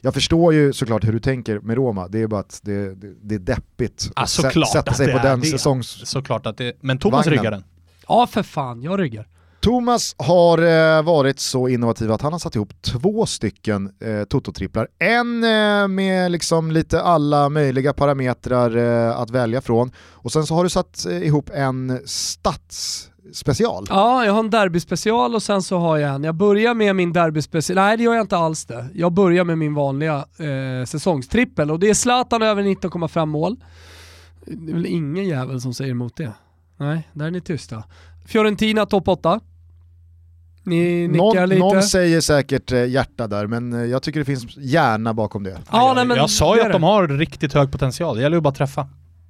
Jag 0.00 0.14
förstår 0.14 0.54
ju 0.54 0.72
såklart 0.72 1.04
hur 1.04 1.12
du 1.12 1.20
tänker 1.20 1.60
med 1.60 1.76
Roma, 1.76 2.08
det 2.08 2.18
är 2.22 2.26
bara 2.26 2.40
att 2.40 2.60
det, 2.62 2.94
det, 2.94 3.14
det 3.22 3.34
är 3.34 3.38
deppigt 3.38 4.10
Ja, 4.16 4.22
att 4.22 4.30
sätta 4.30 4.90
att 4.90 4.96
sig 4.96 5.06
det 5.06 5.12
på 5.12 5.18
den 5.18 5.40
det. 5.40 5.46
säsongs... 5.46 5.88
Såklart 6.08 6.46
att 6.46 6.56
det 6.56 6.72
Men 6.80 6.98
Thomas 6.98 7.26
Vagnen. 7.26 7.38
ryggar 7.38 7.50
den. 7.50 7.64
Ja 8.08 8.26
för 8.26 8.42
fan, 8.42 8.82
jag 8.82 9.00
ryggar. 9.00 9.28
Thomas 9.64 10.14
har 10.18 10.58
eh, 10.58 11.02
varit 11.02 11.40
så 11.40 11.68
innovativ 11.68 12.12
att 12.12 12.22
han 12.22 12.32
har 12.32 12.38
satt 12.38 12.56
ihop 12.56 12.82
två 12.82 13.26
stycken 13.26 13.92
eh, 14.00 14.24
Toto-tripplar. 14.24 14.86
En 14.98 15.44
eh, 15.44 15.88
med 15.88 16.32
liksom 16.32 16.70
lite 16.70 17.02
alla 17.02 17.48
möjliga 17.48 17.92
parametrar 17.92 18.76
eh, 18.76 19.20
att 19.20 19.30
välja 19.30 19.60
från 19.60 19.90
och 20.12 20.32
sen 20.32 20.46
så 20.46 20.54
har 20.54 20.64
du 20.64 20.70
satt 20.70 21.06
eh, 21.06 21.26
ihop 21.26 21.50
en 21.54 22.00
stadsspecial. 22.04 23.86
Ja, 23.88 24.24
jag 24.24 24.32
har 24.32 24.40
en 24.40 24.50
derbyspecial 24.50 25.34
och 25.34 25.42
sen 25.42 25.62
så 25.62 25.78
har 25.78 25.98
jag 25.98 26.14
en. 26.14 26.24
Jag 26.24 26.34
börjar 26.34 26.74
med 26.74 26.96
min 26.96 27.12
derbyspecial. 27.12 27.76
Nej, 27.76 27.96
det 27.96 28.02
gör 28.02 28.14
jag 28.14 28.24
inte 28.24 28.36
alls 28.36 28.64
det. 28.64 28.86
Jag 28.94 29.12
börjar 29.12 29.44
med 29.44 29.58
min 29.58 29.74
vanliga 29.74 30.16
eh, 30.16 30.84
säsongstrippel 30.86 31.70
och 31.70 31.78
det 31.78 31.90
är 31.90 31.94
Zlatan 31.94 32.42
över 32.42 32.62
19,5 32.62 33.26
mål. 33.26 33.56
Det 34.46 34.72
är 34.72 34.74
väl 34.74 34.86
ingen 34.86 35.24
jävel 35.24 35.60
som 35.60 35.74
säger 35.74 35.90
emot 35.90 36.16
det. 36.16 36.32
Nej, 36.76 37.08
där 37.12 37.26
är 37.26 37.30
ni 37.30 37.40
tysta. 37.40 37.84
Fiorentina 38.26 38.86
topp 38.86 39.08
8. 39.08 39.40
Ni 40.64 41.08
nickar 41.08 41.24
Någon, 41.24 41.48
lite. 41.48 41.58
någon 41.58 41.82
säger 41.82 42.20
säkert 42.20 42.72
eh, 42.72 42.84
hjärta 42.86 43.26
där, 43.26 43.46
men 43.46 43.72
eh, 43.72 43.84
jag 43.84 44.02
tycker 44.02 44.18
det 44.18 44.24
finns 44.24 44.56
hjärna 44.56 45.14
bakom 45.14 45.42
det. 45.42 45.50
Ja, 45.72 45.88
jag, 45.88 45.94
nej, 45.94 46.06
men 46.06 46.16
jag 46.16 46.30
sa 46.30 46.56
ju 46.56 46.62
att 46.62 46.72
de 46.72 46.82
har 46.82 47.08
riktigt 47.08 47.52
hög 47.52 47.72
potential, 47.72 48.16
det 48.16 48.22
gäller 48.22 48.36
ju 48.36 48.40
bara 48.40 48.48
att 48.48 48.54
träffa. 48.54 48.88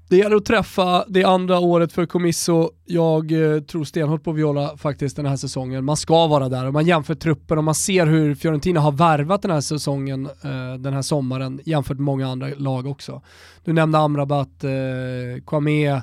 Det 0.08 0.16
gäller 0.16 0.36
att 0.36 0.44
träffa, 0.44 1.04
det 1.08 1.22
är 1.22 1.26
andra 1.26 1.58
året 1.58 1.92
för 1.92 2.06
Comisso. 2.06 2.70
Jag 2.84 3.32
eh, 3.32 3.60
tror 3.60 3.84
stenhårt 3.84 4.24
på 4.24 4.32
Viola 4.32 4.76
faktiskt 4.76 5.16
den 5.16 5.26
här 5.26 5.36
säsongen. 5.36 5.84
Man 5.84 5.96
ska 5.96 6.26
vara 6.26 6.48
där 6.48 6.66
och 6.66 6.72
man 6.72 6.86
jämför 6.86 7.14
truppen 7.14 7.58
och 7.58 7.64
man 7.64 7.74
ser 7.74 8.06
hur 8.06 8.34
Fiorentina 8.34 8.80
har 8.80 8.92
värvat 8.92 9.42
den 9.42 9.50
här 9.50 9.60
säsongen, 9.60 10.26
eh, 10.26 10.74
den 10.78 10.92
här 10.92 11.02
sommaren, 11.02 11.60
jämfört 11.64 11.96
med 11.96 12.04
många 12.04 12.28
andra 12.28 12.48
lag 12.56 12.86
också. 12.86 13.22
Du 13.64 13.72
nämnde 13.72 13.98
Amrabat, 13.98 14.64
eh, 14.64 14.70
Kwame, 15.46 16.02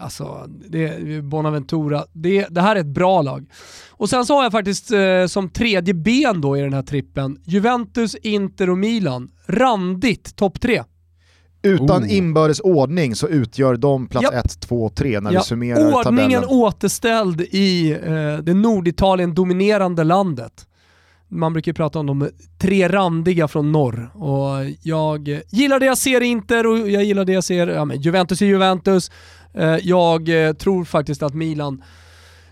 alltså 0.00 0.46
det, 0.68 1.24
Bonaventura. 1.24 2.04
Det, 2.12 2.46
det 2.50 2.60
här 2.60 2.76
är 2.76 2.80
ett 2.80 2.86
bra 2.86 3.22
lag. 3.22 3.46
Och 3.90 4.08
sen 4.10 4.26
så 4.26 4.34
har 4.34 4.42
jag 4.42 4.52
faktiskt 4.52 4.90
eh, 4.92 5.26
som 5.26 5.48
tredje 5.48 5.94
ben 5.94 6.40
då 6.40 6.56
i 6.56 6.60
den 6.60 6.72
här 6.72 6.82
trippen, 6.82 7.38
Juventus, 7.44 8.14
Inter 8.14 8.70
och 8.70 8.78
Milan. 8.78 9.30
Randigt 9.46 10.36
topp 10.36 10.60
tre. 10.60 10.82
Utan 11.62 12.02
Oh. 12.02 12.14
inbördes 12.16 12.60
ordning 12.60 13.14
så 13.14 13.28
utgör 13.28 13.76
de 13.76 14.06
plats 14.08 14.28
Ja. 14.32 14.38
1, 14.38 14.60
2, 14.60 14.88
3 14.88 15.20
när 15.20 15.32
Ja, 15.32 15.40
vi 15.40 15.44
summerar 15.44 15.92
ordningen 15.94 16.40
tabellen. 16.42 16.44
återställd 16.60 17.40
i 17.40 17.90
eh, 17.90 18.36
det 18.42 18.54
Norditalien 18.54 19.34
dominerande 19.34 20.04
landet. 20.04 20.66
Man 21.32 21.52
brukar 21.52 21.70
ju 21.70 21.74
prata 21.74 21.98
om 21.98 22.06
de 22.06 22.28
tre 22.58 22.88
randiga 22.88 23.48
från 23.48 23.72
norr 23.72 24.10
och 24.14 24.70
jag 24.82 25.28
gillar 25.50 25.80
det 25.80 25.86
jag 25.86 25.98
ser 25.98 26.22
i 26.22 26.26
Inter 26.26 26.66
och 26.66 26.90
jag 26.90 27.04
gillar 27.04 27.24
det 27.24 27.32
jag 27.32 27.44
ser, 27.44 27.66
ja 27.66 27.84
men 27.84 28.00
Juventus 28.00 28.42
är 28.42 28.46
Juventus. 28.46 29.10
Eh, 29.54 29.76
jag 29.82 30.46
eh, 30.46 30.52
tror 30.52 30.84
faktiskt 30.84 31.22
att 31.22 31.34
Milan 31.34 31.82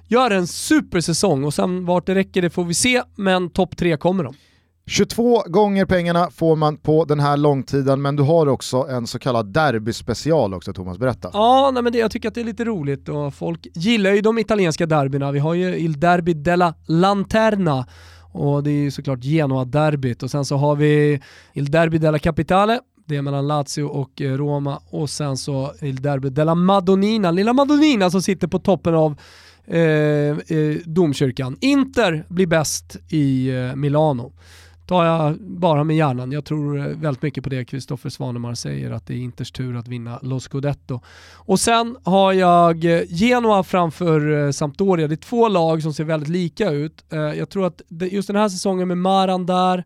gör 0.07 0.31
en 0.31 0.47
supersäsong 0.47 1.45
och 1.45 1.55
sen 1.55 1.85
vart 1.85 2.07
det 2.07 2.15
räcker 2.15 2.43
det 2.43 2.51
får 2.51 2.65
vi 2.65 2.75
se, 2.75 3.03
men 3.17 3.51
topp 3.51 3.77
tre 3.77 3.97
kommer 3.97 4.25
de. 4.25 4.35
22 4.89 5.43
gånger 5.47 5.85
pengarna 5.85 6.31
får 6.31 6.57
man 6.57 6.77
på 6.77 7.05
den 7.05 7.21
här 7.21 7.37
långtiden, 7.37 8.03
men 8.03 8.17
du 8.17 8.23
har 8.23 8.47
också 8.47 8.77
en 8.77 9.07
så 9.07 9.19
kallad 9.19 9.53
derbyspecial 9.53 10.55
också 10.55 10.73
Thomas, 10.73 10.99
berätta. 10.99 11.31
Ja, 11.33 11.71
nej 11.75 11.83
men 11.83 11.93
det, 11.93 11.99
jag 11.99 12.11
tycker 12.11 12.29
att 12.29 12.35
det 12.35 12.41
är 12.41 12.45
lite 12.45 12.65
roligt 12.65 13.09
och 13.09 13.35
folk 13.35 13.67
gillar 13.75 14.11
ju 14.11 14.21
de 14.21 14.39
italienska 14.39 14.87
derbyna. 14.87 15.33
Vi 15.33 15.39
har 15.39 15.55
ju 15.55 15.77
Il 15.77 16.01
Derby 16.01 16.35
della 16.35 16.75
Lanterna 16.87 17.87
och 18.33 18.63
det 18.63 18.71
är 18.71 18.83
ju 18.83 18.91
såklart 18.91 19.25
Genoa-derbyt 19.25 20.23
och 20.23 20.31
sen 20.31 20.45
så 20.45 20.57
har 20.57 20.77
vi 20.77 21.21
Il 21.53 21.71
Derby 21.71 21.99
della 21.99 22.19
Capitale, 22.19 22.81
det 23.09 23.17
är 23.17 23.23
mellan 23.23 23.47
Lazio 23.47 23.83
och 23.83 24.23
eh, 24.23 24.37
Roma 24.37 24.81
och 24.91 25.11
sen 25.11 25.37
så 25.37 25.73
Il 25.81 26.03
Derby 26.03 26.31
della 26.31 26.55
Madonnina, 26.55 27.31
lilla 27.31 27.53
Madonnina 27.53 28.11
som 28.11 28.23
sitter 28.23 28.49
på 28.49 28.59
toppen 28.59 28.95
av 28.95 29.21
eh, 29.67 29.79
eh, 29.79 30.77
domkyrkan. 30.85 31.57
Inter 31.61 32.25
blir 32.29 32.47
bäst 32.47 32.97
i 33.09 33.49
eh, 33.49 33.75
Milano 33.77 34.33
tar 34.89 35.05
jag 35.05 35.37
bara 35.41 35.85
med 35.85 35.97
hjärnan. 35.97 36.33
Jag 36.33 36.45
tror 36.45 36.79
eh, 36.79 36.85
väldigt 36.85 37.23
mycket 37.23 37.45
på 37.45 37.51
det 37.51 37.65
Kristoffer 37.65 38.11
Svanemar 38.11 38.55
säger, 38.55 38.91
att 38.91 39.07
det 39.07 39.15
är 39.15 39.19
Inters 39.19 39.53
tur 39.53 39.77
att 39.77 39.89
vinna 39.89 40.19
Los 40.23 40.45
Scudetto. 40.45 41.01
Och 41.35 41.61
sen 41.61 41.97
har 42.05 42.33
jag 42.33 42.85
eh, 42.85 43.03
Genoa 43.09 43.63
framför 43.63 44.53
Sampdoria. 44.53 45.09
Det 45.09 45.15
är 45.15 45.17
två 45.17 45.49
lag 45.49 45.83
som 45.83 45.95
ser 45.95 46.05
väldigt 46.05 46.29
lika 46.29 46.71
ut. 46.71 47.05
Jag 47.11 47.49
tror 47.49 47.67
att 47.67 47.83
just 47.89 48.27
den 48.27 48.37
här 48.37 48.49
säsongen 48.49 48.89
med 48.89 48.99
Maran 48.99 49.47
där, 49.47 49.85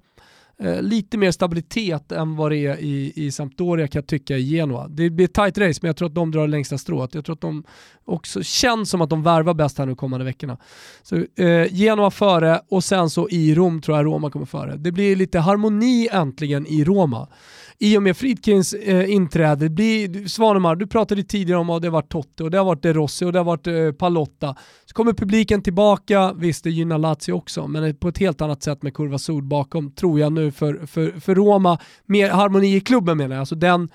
eh, 0.63 0.83
lite 0.83 1.19
mer 1.19 1.31
stabilitet 1.31 2.13
än 2.13 2.37
vad 2.37 2.51
det 2.51 2.57
är 2.57 2.81
i, 2.81 3.13
i 3.17 3.31
Sampdoria 3.33 3.89
kan 3.89 4.01
jag 4.01 4.07
tycka 4.07 4.37
i 4.37 4.43
Genoa. 4.43 4.89
Det 4.89 5.11
blir 5.11 5.25
ett 5.25 5.35
tight 5.35 5.59
race 5.59 5.79
men 5.83 5.89
jag 5.89 5.97
tror 5.97 6.09
att 6.09 6.15
de 6.15 6.31
drar 6.31 6.49
längsta 6.49 6.79
strået. 6.79 7.15
Jag 7.15 7.25
tror 7.25 7.35
att 7.35 7.41
de 7.41 7.65
också 8.05 8.43
känns 8.43 8.91
som 8.91 9.01
att 9.01 9.11
de 9.11 9.23
värvar 9.23 9.55
bäst 9.55 9.79
här 9.79 9.87
nu 9.87 9.95
kommande 9.95 10.25
veckorna. 10.25 10.59
Så 11.03 11.17
eh, 11.17 11.75
Genoa 11.75 12.11
före 12.11 12.61
och 12.69 12.85
sen 12.85 13.11
så 13.11 13.29
i 13.29 13.55
Rom 13.55 13.81
tror 13.81 13.97
jag 13.97 14.07
Roma 14.07 14.31
kommer 14.31 14.47
före. 14.47 14.77
Det 14.77 14.93
blir 14.93 15.17
lite 15.17 15.39
harmoni 15.39 16.09
äntligen 16.13 16.67
i 16.67 16.85
Roma. 16.85 17.29
I 17.79 17.99
och 17.99 18.03
med 18.03 18.17
Friedkins 18.17 18.73
eh, 18.75 19.11
inträde, 19.11 19.71
blir, 19.71 20.29
Svanemar, 20.29 20.77
du 20.77 20.87
pratade 20.87 21.23
tidigare 21.23 21.61
om 21.61 21.71
att 21.71 21.83
det 21.83 21.89
har 21.89 21.93
varit 21.93 22.13
Totte 22.13 22.45
och 22.45 22.51
det 22.51 22.59
har 22.59 22.65
varit 22.65 22.83
De 22.83 22.93
Rossi 22.93 23.25
och 23.25 23.33
det 23.33 23.39
har 23.39 23.45
varit 23.45 23.67
eh, 23.67 23.93
Palotta. 23.93 24.57
Så 24.85 24.95
kommer 24.95 25.13
publiken 25.13 25.63
tillbaka, 25.63 26.33
visst 26.33 26.65
det 26.65 26.71
gynnar 26.71 26.99
Lazio 26.99 27.33
också, 27.33 27.67
men 27.69 27.97
på 27.97 28.09
ett 28.09 28.19
helt 28.19 28.41
annat 28.41 28.63
sätt 28.63 28.83
med 28.83 28.95
Kurva 28.95 29.19
Sud 29.19 29.45
bakom 29.45 29.91
tror 29.91 30.21
jag 30.21 30.33
nu 30.33 30.53
för, 30.53 30.87
för, 30.87 31.21
för 31.21 31.35
Roma. 31.35 31.79
Mer 32.07 32.31
harmoni 32.31 32.77
i 32.77 32.81
klubben 32.81 33.17
menar 33.17 33.35
jag, 33.35 33.41
alltså 33.41 33.55
den, 33.55 33.89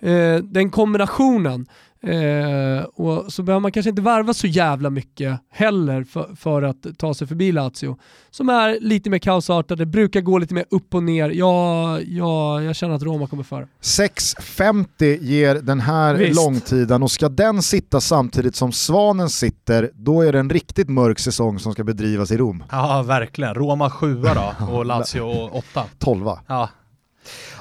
eh, 0.00 0.36
den 0.36 0.70
kombinationen. 0.70 1.66
Eh, 2.06 2.82
och 2.84 3.32
så 3.32 3.42
behöver 3.42 3.60
man 3.60 3.72
kanske 3.72 3.90
inte 3.90 4.02
värva 4.02 4.34
så 4.34 4.46
jävla 4.46 4.90
mycket 4.90 5.40
heller 5.50 6.04
för, 6.04 6.34
för 6.36 6.62
att 6.62 6.86
ta 6.98 7.14
sig 7.14 7.26
förbi 7.26 7.52
Lazio. 7.52 7.96
Som 8.30 8.48
är 8.48 8.78
lite 8.80 9.10
mer 9.10 9.18
kaosartade, 9.18 9.86
brukar 9.86 10.20
gå 10.20 10.38
lite 10.38 10.54
mer 10.54 10.64
upp 10.70 10.94
och 10.94 11.02
ner. 11.02 11.30
Ja, 11.30 12.00
ja, 12.00 12.62
jag 12.62 12.76
känner 12.76 12.94
att 12.94 13.02
Roma 13.02 13.26
kommer 13.26 13.42
före. 13.42 13.68
6.50 13.82 15.18
ger 15.22 15.54
den 15.54 15.80
här 15.80 16.14
Visst. 16.14 16.36
långtiden 16.36 17.02
och 17.02 17.10
ska 17.10 17.28
den 17.28 17.62
sitta 17.62 18.00
samtidigt 18.00 18.56
som 18.56 18.72
Svanen 18.72 19.28
sitter, 19.30 19.90
då 19.94 20.22
är 20.22 20.32
det 20.32 20.38
en 20.38 20.50
riktigt 20.50 20.88
mörk 20.88 21.18
säsong 21.18 21.58
som 21.58 21.72
ska 21.72 21.84
bedrivas 21.84 22.30
i 22.30 22.36
Rom. 22.36 22.64
Ja, 22.70 23.02
verkligen. 23.06 23.54
Roma 23.54 23.90
sjua 23.90 24.34
då 24.34 24.66
och 24.74 24.86
Lazio 24.86 25.48
åtta. 25.52 25.84
12 25.98 26.26
Ja, 26.46 26.68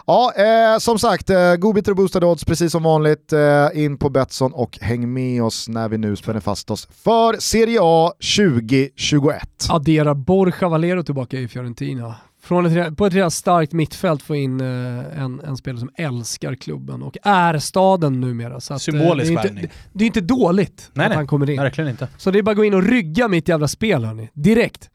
Ja, 0.08 0.34
eh, 0.38 0.80
som 0.80 1.00
sagt, 1.00 1.30
eh, 1.30 1.56
godbitar 1.56 1.92
och 1.92 1.96
boostade 1.96 2.26
odds 2.26 2.46
precis 2.46 2.72
som 2.72 2.84
vanligt. 2.84 3.34
Eh, 3.34 3.68
in 3.74 3.98
på 3.98 4.10
Betsson 4.10 4.54
och 4.54 4.78
häng 4.82 5.14
med 5.14 5.44
oss 5.44 5.68
när 5.68 5.90
vi 5.90 5.98
nu 5.98 6.16
spänner 6.16 6.40
fast 6.40 6.72
oss 6.72 6.88
för 7.04 7.40
Serie 7.40 7.80
A 7.82 8.12
2021. 8.38 9.68
Adderar 9.70 10.14
Borja 10.14 10.70
Valero 10.70 11.04
tillbaka 11.04 11.40
i 11.40 11.48
Fiorentina. 11.48 12.16
Från 12.46 12.66
ett, 12.66 12.98
på 12.98 13.06
ett 13.06 13.14
redan 13.14 13.32
starkt 13.32 13.74
mittfält 13.74 14.22
få 14.22 14.36
in 14.36 14.62
eh, 14.62 15.22
en, 15.24 15.40
en 15.40 15.58
spelare 15.58 15.80
som 15.80 15.90
älskar 15.96 16.56
klubben 16.56 17.04
och 17.04 17.18
är 17.24 17.60
staden 17.60 18.22
numera. 18.22 18.60
Så 18.60 18.74
att, 18.74 18.80
eh, 18.80 18.82
Symbolisk 18.82 19.32
det, 19.34 19.40
är 19.40 19.48
inte, 19.50 19.70
det 19.94 20.04
är 20.04 20.06
inte 20.06 20.22
dåligt 20.22 20.92
Nej, 20.94 21.04
att 21.04 21.10
nej. 21.10 21.16
han 21.16 21.28
kommer 21.28 21.50
in. 21.50 21.58
verkligen 21.58 21.90
inte. 21.90 22.08
Så 22.18 22.32
det 22.32 22.40
är 22.40 22.44
bara 22.44 22.52
att 22.52 22.58
gå 22.58 22.64
in 22.64 22.74
och 22.74 22.84
rygga 22.84 23.28
mitt 23.28 23.48
jävla 23.48 23.68
spel 23.68 24.06
hörni. 24.06 24.30
Direkt. 24.34 24.90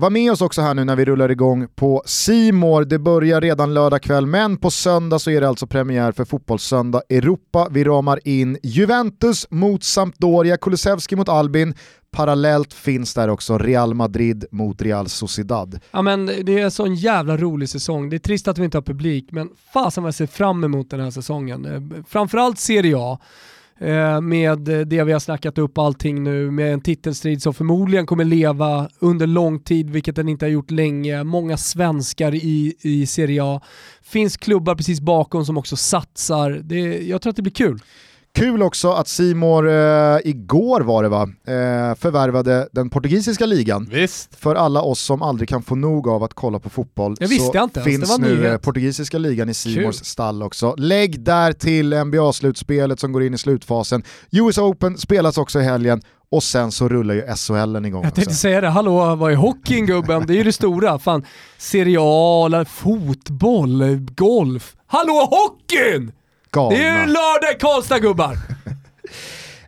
Var 0.00 0.10
med 0.10 0.32
oss 0.32 0.40
också 0.40 0.62
här 0.62 0.74
nu 0.74 0.84
när 0.84 0.96
vi 0.96 1.04
rullar 1.04 1.30
igång 1.30 1.68
på 1.74 2.02
Simor. 2.06 2.84
Det 2.84 2.98
börjar 2.98 3.40
redan 3.40 3.74
lördag 3.74 4.02
kväll, 4.02 4.26
men 4.26 4.56
på 4.56 4.70
söndag 4.70 5.18
så 5.18 5.30
är 5.30 5.40
det 5.40 5.48
alltså 5.48 5.66
premiär 5.66 6.12
för 6.12 6.24
Fotbollssöndag 6.24 7.02
Europa. 7.08 7.68
Vi 7.70 7.84
ramar 7.84 8.28
in 8.28 8.58
Juventus 8.62 9.46
mot 9.50 9.84
Sampdoria, 9.84 10.56
Kulusevski 10.56 11.16
mot 11.16 11.28
Albin. 11.28 11.74
Parallellt 12.10 12.72
finns 12.72 13.14
där 13.14 13.28
också 13.28 13.58
Real 13.58 13.94
Madrid 13.94 14.44
mot 14.50 14.82
Real 14.82 15.08
Sociedad. 15.08 15.80
Ja 15.90 16.02
men 16.02 16.26
det 16.26 16.58
är 16.58 16.64
en 16.64 16.70
sån 16.70 16.94
jävla 16.94 17.36
rolig 17.36 17.68
säsong. 17.68 18.10
Det 18.10 18.16
är 18.16 18.18
trist 18.18 18.48
att 18.48 18.58
vi 18.58 18.64
inte 18.64 18.76
har 18.76 18.82
publik, 18.82 19.28
men 19.32 19.50
fasen 19.72 20.02
vad 20.02 20.08
jag 20.08 20.14
ser 20.14 20.26
fram 20.26 20.64
emot 20.64 20.90
den 20.90 21.00
här 21.00 21.10
säsongen. 21.10 21.64
Eh, 21.64 22.02
framförallt 22.08 22.58
Serie 22.58 22.96
A. 22.98 23.18
Eh, 23.80 24.20
med 24.20 24.58
det 24.58 25.04
vi 25.04 25.12
har 25.12 25.18
snackat 25.18 25.58
upp 25.58 25.78
allting 25.78 26.22
nu, 26.24 26.50
med 26.50 26.72
en 26.72 26.80
titelstrid 26.80 27.42
som 27.42 27.54
förmodligen 27.54 28.06
kommer 28.06 28.24
leva 28.24 28.88
under 28.98 29.26
lång 29.26 29.60
tid, 29.60 29.90
vilket 29.90 30.16
den 30.16 30.28
inte 30.28 30.44
har 30.44 30.50
gjort 30.50 30.70
länge. 30.70 31.24
Många 31.24 31.56
svenskar 31.56 32.34
i, 32.34 32.74
i 32.80 33.06
Serie 33.06 33.44
A. 33.44 33.60
Finns 34.02 34.36
klubbar 34.36 34.74
precis 34.74 35.00
bakom 35.00 35.44
som 35.44 35.58
också 35.58 35.76
satsar. 35.76 36.50
Det, 36.50 36.78
jag 37.08 37.22
tror 37.22 37.30
att 37.30 37.36
det 37.36 37.42
blir 37.42 37.52
kul. 37.52 37.80
Kul 38.36 38.62
också 38.62 38.90
att 38.92 39.08
Simor 39.08 39.68
eh, 39.68 40.18
igår 40.24 40.80
var 40.80 41.02
det 41.02 41.08
va, 41.08 41.22
eh, 41.22 41.94
förvärvade 41.94 42.68
den 42.72 42.90
portugisiska 42.90 43.46
ligan. 43.46 43.88
Visst. 43.92 44.34
För 44.36 44.54
alla 44.54 44.82
oss 44.82 45.00
som 45.00 45.22
aldrig 45.22 45.48
kan 45.48 45.62
få 45.62 45.74
nog 45.74 46.08
av 46.08 46.22
att 46.22 46.34
kolla 46.34 46.58
på 46.58 46.70
fotboll 46.70 47.16
Jag 47.20 47.28
visste 47.28 47.58
så 47.58 47.64
inte 47.64 47.80
ens, 47.80 47.84
finns 47.84 48.16
det 48.18 48.22
var 48.22 48.28
nu 48.28 48.36
nyhet. 48.36 48.52
eh, 48.52 48.58
portugisiska 48.58 49.18
ligan 49.18 49.48
i 49.48 49.54
Simors 49.54 49.94
stall 49.94 50.42
också. 50.42 50.74
Lägg 50.78 51.20
där 51.20 51.52
till 51.52 51.94
NBA-slutspelet 51.94 53.00
som 53.00 53.12
går 53.12 53.22
in 53.22 53.34
i 53.34 53.38
slutfasen. 53.38 54.02
US 54.30 54.58
Open 54.58 54.98
spelas 54.98 55.38
också 55.38 55.60
i 55.60 55.62
helgen 55.64 56.02
och 56.30 56.42
sen 56.42 56.72
så 56.72 56.88
rullar 56.88 57.14
ju 57.14 57.22
SHL 57.36 57.86
igång 57.86 58.04
Jag 58.04 58.14
tänkte 58.14 58.30
också. 58.30 58.40
säga 58.40 58.60
det, 58.60 58.68
hallå 58.68 59.14
vad 59.14 59.32
är 59.32 59.36
hockeyn 59.36 59.86
gubben? 59.86 60.26
Det 60.26 60.32
är 60.32 60.36
ju 60.36 60.44
det 60.44 60.52
stora. 60.52 60.98
Fan, 60.98 61.24
eller 61.74 62.64
fotboll, 62.64 63.82
golf. 64.14 64.76
Hallå 64.86 65.28
hockeyn! 65.30 66.12
Galna. 66.56 66.76
Det 66.76 66.84
är 66.84 67.00
ju 67.00 67.06
lördag 67.06 67.52
i 67.56 67.58
Karlstad 67.60 67.98
gubbar! 67.98 68.45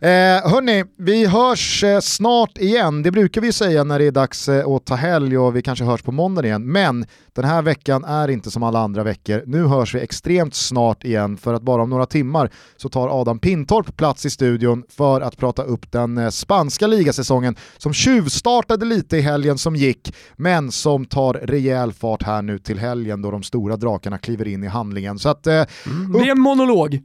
Eh, 0.01 0.51
hörni, 0.51 0.85
vi 0.97 1.27
hörs 1.27 1.85
eh, 1.85 2.01
snart 2.01 2.59
igen. 2.59 3.03
Det 3.03 3.11
brukar 3.11 3.41
vi 3.41 3.53
säga 3.53 3.85
när 3.85 3.99
det 3.99 4.05
är 4.05 4.11
dags 4.11 4.49
eh, 4.49 4.69
att 4.69 4.87
ta 4.87 4.95
helg 4.95 5.39
och 5.39 5.57
vi 5.57 5.63
kanske 5.63 5.85
hörs 5.85 6.03
på 6.03 6.13
måndag 6.13 6.45
igen. 6.45 6.73
Men 6.73 7.07
den 7.33 7.45
här 7.45 7.63
veckan 7.63 8.05
är 8.05 8.29
inte 8.29 8.51
som 8.51 8.63
alla 8.63 8.79
andra 8.79 9.03
veckor. 9.03 9.43
Nu 9.47 9.65
hörs 9.65 9.95
vi 9.95 10.01
extremt 10.01 10.55
snart 10.55 11.05
igen 11.05 11.37
för 11.37 11.55
att 11.55 11.63
bara 11.63 11.83
om 11.83 11.91
några 11.91 12.07
timmar 12.07 12.51
så 12.77 12.89
tar 12.89 13.21
Adam 13.21 13.39
Pintorp 13.39 13.97
plats 13.97 14.27
i 14.27 14.31
studion 14.31 14.85
för 14.89 15.21
att 15.21 15.37
prata 15.37 15.63
upp 15.63 15.93
den 15.93 16.19
eh, 16.19 16.31
spanska 16.31 16.87
ligasäsongen 16.87 17.57
som 17.79 17.93
tjuvstartade 17.93 18.85
lite 18.85 19.17
i 19.17 19.21
helgen 19.21 19.59
som 19.59 19.77
gick 19.77 20.15
men 20.37 20.73
som 20.73 21.05
tar 21.05 21.35
rejäl 21.35 21.93
fart 21.93 22.23
här 22.23 22.43
nu 22.43 22.59
till 22.59 22.79
helgen 22.79 23.23
då 23.23 23.31
de 23.31 23.43
stora 23.43 23.77
drakarna 23.77 24.19
kliver 24.19 24.49
in 24.49 24.65
i 24.65 24.67
handlingen. 24.67 25.19
Så 25.19 25.29
att, 25.29 25.47
eh, 25.47 25.55
mm, 25.87 26.13
det 26.13 26.19
är 26.19 26.31
en 26.31 26.41
monolog. 26.41 27.01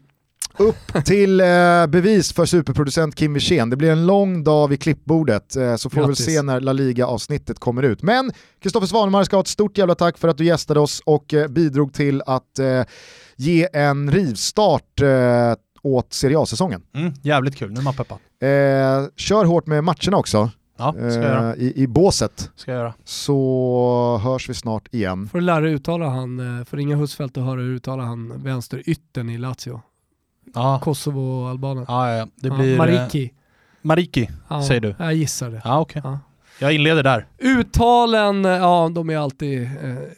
Upp 0.57 1.05
till 1.05 1.41
eh, 1.41 1.45
bevis 1.87 2.33
för 2.33 2.45
superproducent 2.45 3.15
Kim 3.15 3.33
Wirsén. 3.33 3.69
Det 3.69 3.75
blir 3.75 3.91
en 3.91 4.05
lång 4.05 4.43
dag 4.43 4.67
vid 4.67 4.81
klippbordet, 4.81 5.55
eh, 5.55 5.75
så 5.75 5.89
får 5.89 6.01
vi 6.01 6.07
väl 6.07 6.15
se 6.15 6.41
när 6.41 6.59
La 6.59 6.73
Liga-avsnittet 6.73 7.59
kommer 7.59 7.83
ut. 7.83 8.01
Men 8.01 8.31
Kristoffer 8.61 8.87
Svanemar 8.87 9.23
ska 9.23 9.35
ha 9.35 9.41
ett 9.41 9.47
stort 9.47 9.77
jävla 9.77 9.95
tack 9.95 10.17
för 10.17 10.27
att 10.27 10.37
du 10.37 10.45
gästade 10.45 10.79
oss 10.79 11.01
och 11.05 11.33
eh, 11.33 11.47
bidrog 11.47 11.93
till 11.93 12.21
att 12.25 12.59
eh, 12.59 12.83
ge 13.35 13.67
en 13.73 14.11
rivstart 14.11 15.01
eh, 15.01 15.53
åt 15.83 16.13
Serie 16.13 16.39
A-säsongen. 16.39 16.81
Mm, 16.95 17.13
jävligt 17.21 17.55
kul, 17.55 17.71
nu 17.71 17.79
är 17.79 17.83
man 17.83 17.93
peppad. 17.93 18.17
Eh, 18.41 19.07
kör 19.15 19.45
hårt 19.45 19.67
med 19.67 19.83
matcherna 19.83 20.17
också. 20.17 20.49
Ja, 20.77 20.91
ska 20.91 21.03
jag 21.03 21.13
göra. 21.13 21.55
I, 21.55 21.83
I 21.83 21.87
båset. 21.87 22.51
Ska 22.55 22.71
jag 22.71 22.79
göra. 22.79 22.93
Så 23.05 24.19
hörs 24.23 24.49
vi 24.49 24.53
snart 24.53 24.93
igen. 24.93 25.29
Får 25.29 25.37
du 25.37 25.45
lära 25.45 25.59
dig 25.59 25.73
uttala 25.73 26.09
han, 26.09 26.65
får 26.69 26.77
ringa 26.77 26.95
Husfeldt 26.95 27.37
och 27.37 27.43
höra 27.43 27.61
hur 27.61 27.75
uttala 27.75 28.03
han 28.03 28.43
vänsterytten 28.43 29.29
i 29.29 29.37
Lazio 29.37 29.81
ja. 30.53 30.79
Kosovo-albanen. 30.83 31.85
Ja, 31.87 32.15
ja, 32.15 32.27
det 32.35 32.49
blir... 32.49 32.71
Eh, 32.71 32.77
Mariki. 32.77 33.33
Mariki, 33.81 34.29
ja, 34.49 34.63
säger 34.63 34.81
du? 34.81 34.95
Jag 34.99 35.13
gissar 35.13 35.49
det. 35.49 35.61
Ja, 35.63 35.79
okay. 35.79 36.01
Ja. 36.05 36.19
Jag 36.59 36.73
inleder 36.73 37.03
där. 37.03 37.27
Uttalen, 37.37 38.43
ja 38.43 38.91
de 38.95 39.09
är 39.09 39.17
alltid 39.17 39.63
eh, 39.63 39.69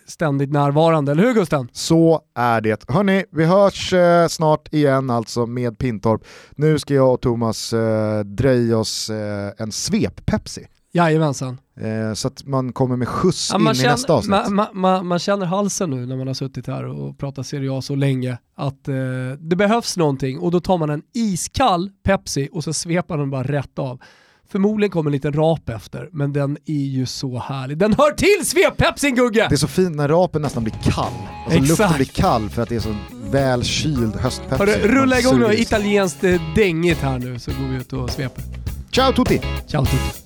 ständigt 0.07 0.51
närvarande, 0.51 1.11
eller 1.11 1.23
hur 1.23 1.33
Gusten? 1.33 1.69
Så 1.71 2.21
är 2.35 2.61
det. 2.61 2.89
Hörni, 2.89 3.25
vi 3.31 3.45
hörs 3.45 3.93
eh, 3.93 4.27
snart 4.27 4.73
igen 4.73 5.09
alltså 5.09 5.45
med 5.45 5.77
Pintorp. 5.77 6.21
Nu 6.55 6.79
ska 6.79 6.93
jag 6.93 7.13
och 7.13 7.21
Thomas 7.21 7.73
eh, 7.73 8.19
dreja 8.19 8.77
oss 8.77 9.09
eh, 9.09 9.51
en 9.57 9.71
svep-Pepsi. 9.71 10.65
Jajamensan. 10.95 11.57
Eh, 11.79 12.13
så 12.13 12.27
att 12.27 12.45
man 12.45 12.73
kommer 12.73 12.95
med 12.95 13.07
skjuts 13.07 13.49
ja, 13.53 13.59
in 13.59 13.75
känner, 13.75 13.89
i 13.89 13.91
nästa 13.91 14.13
avsnitt. 14.13 14.49
Man, 14.49 14.69
man, 14.73 15.07
man, 15.07 15.19
känner 15.19 15.45
halsen 15.45 15.89
nu 15.89 16.05
när 16.05 16.15
man 16.15 16.27
har 16.27 16.33
suttit 16.33 16.67
här 16.67 16.85
och 16.85 17.17
pratat 17.17 17.47
Serie 17.47 17.77
A 17.77 17.81
så 17.81 17.95
länge 17.95 18.37
att 18.55 18.87
eh, 18.87 18.95
det 19.39 19.55
behövs 19.55 19.97
någonting 19.97 20.39
och 20.39 20.51
då 20.51 20.59
tar 20.59 20.77
man 20.77 20.89
en 20.89 21.01
iskall 21.13 21.91
Pepsi 22.03 22.49
och 22.51 22.63
så 22.63 22.73
svepar 22.73 23.17
den 23.17 23.29
bara 23.29 23.43
rätt 23.43 23.79
av. 23.79 24.01
Förmodligen 24.49 24.91
kommer 24.91 25.09
en 25.09 25.11
liten 25.11 25.33
rap 25.33 25.69
efter, 25.69 26.09
men 26.11 26.33
den 26.33 26.57
är 26.65 26.85
ju 26.85 27.05
så 27.05 27.39
härlig. 27.39 27.77
Den 27.77 27.93
hör 27.93 28.11
till 28.11 28.45
svep-pepsin 28.45 29.15
Gugge! 29.15 29.47
Det 29.49 29.55
är 29.55 29.57
så 29.57 29.67
fint 29.67 29.95
när 29.95 30.07
rapen 30.07 30.41
nästan 30.41 30.63
blir 30.63 30.73
kall. 30.83 31.05
Alltså 31.45 31.59
Exakt. 31.59 31.79
luften 31.79 31.95
blir 31.95 32.05
kall 32.05 32.49
för 32.49 32.61
att 32.61 32.69
det 32.69 32.75
är 32.75 32.79
så 32.79 32.95
väl 33.31 33.63
kyld 33.63 34.15
höstpepsi. 34.15 34.87
Rulla 34.87 35.19
igång 35.19 35.39
något 35.39 35.53
italienskt 35.53 36.23
eh, 36.23 36.41
dängigt 36.55 37.01
här 37.01 37.19
nu 37.19 37.39
så 37.39 37.51
går 37.51 37.67
vi 37.67 37.75
ut 37.77 37.93
och 37.93 38.09
sveper. 38.09 38.43
Ciao 38.91 39.13
tutti! 39.13 39.41
Ciao 39.67 39.85
tutti! 39.85 40.24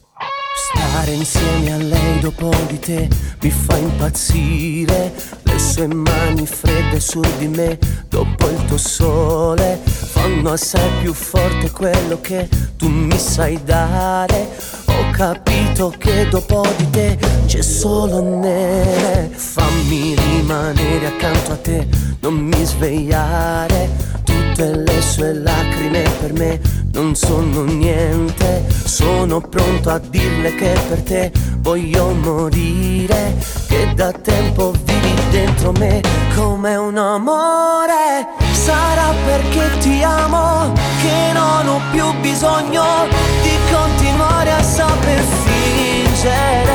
Stare 0.72 1.14
insieme 1.14 1.74
a 1.74 1.78
lei 1.78 2.20
dopo 2.20 2.52
di 2.68 2.78
te 2.78 3.08
mi 3.42 3.50
fa 3.50 3.76
impazzire. 3.76 5.12
Le 5.42 5.58
sue 5.58 5.88
mani 5.88 6.46
fredde 6.46 7.00
su 7.00 7.22
di 7.40 7.48
me 7.48 7.78
dopo 8.08 8.48
il 8.48 8.66
tuo 8.66 8.78
sole 8.78 9.80
fanno 9.84 10.52
assai 10.52 10.90
più 11.02 11.12
forte 11.14 11.72
quello 11.72 12.22
che 12.22 12.48
tu 12.78 12.88
mi 12.88 13.18
sai 13.18 13.60
dare. 13.64 14.48
Ho 14.86 15.10
capito 15.12 15.92
che 15.98 16.28
dopo 16.30 16.64
di 16.78 16.90
te 16.92 17.18
c'è 17.48 17.64
solo 17.64 18.22
nere. 18.22 19.32
Fammi 19.34 20.16
rimanere 20.16 21.08
accanto 21.08 21.52
a 21.52 21.58
te, 21.58 21.88
non 22.20 22.36
mi 22.36 22.64
svegliare. 22.64 23.90
Tutte 24.60 24.76
le 24.76 25.02
sue 25.02 25.34
lacrime 25.36 26.04
per 26.20 26.34
me 26.34 26.60
non 26.92 27.16
sono 27.16 27.64
niente. 27.64 28.66
Sono 28.84 29.40
pronto 29.40 29.90
a 29.90 30.00
dirle 30.00 30.54
che 30.56 30.78
per 30.90 31.02
te 31.02 31.32
voglio 31.60 32.10
morire. 32.16 33.38
Che 33.70 33.94
da 33.96 34.12
tempo 34.12 34.74
vivi 34.84 35.14
dentro 35.30 35.72
me 35.72 36.02
come 36.36 36.76
un 36.76 36.98
amore. 36.98 38.28
Sarà 38.52 39.14
perché 39.26 39.78
ti 39.80 40.04
amo 40.04 40.74
che 40.74 41.32
non 41.32 41.66
ho 41.66 41.80
più 41.92 42.12
bisogno 42.20 42.84
di 43.42 43.58
continuare 43.72 44.52
a 44.52 44.62
saper 44.62 45.24
fingere. 46.04 46.68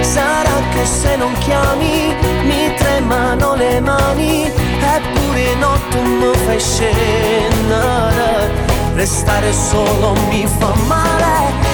Sarà 0.00 0.62
che 0.72 0.86
se 0.86 1.14
non 1.16 1.34
chiami 1.40 2.14
mi 2.44 2.74
tremano 2.74 3.54
le 3.54 3.80
mani, 3.80 4.50
eppure 4.96 5.54
no 5.56 5.78
tu 5.90 6.00
mi 6.00 6.32
fai 6.46 6.60
scendere. 6.60 8.50
Restare 8.94 9.52
solo 9.52 10.14
mi 10.28 10.46
fa 10.46 10.72
male 10.86 11.73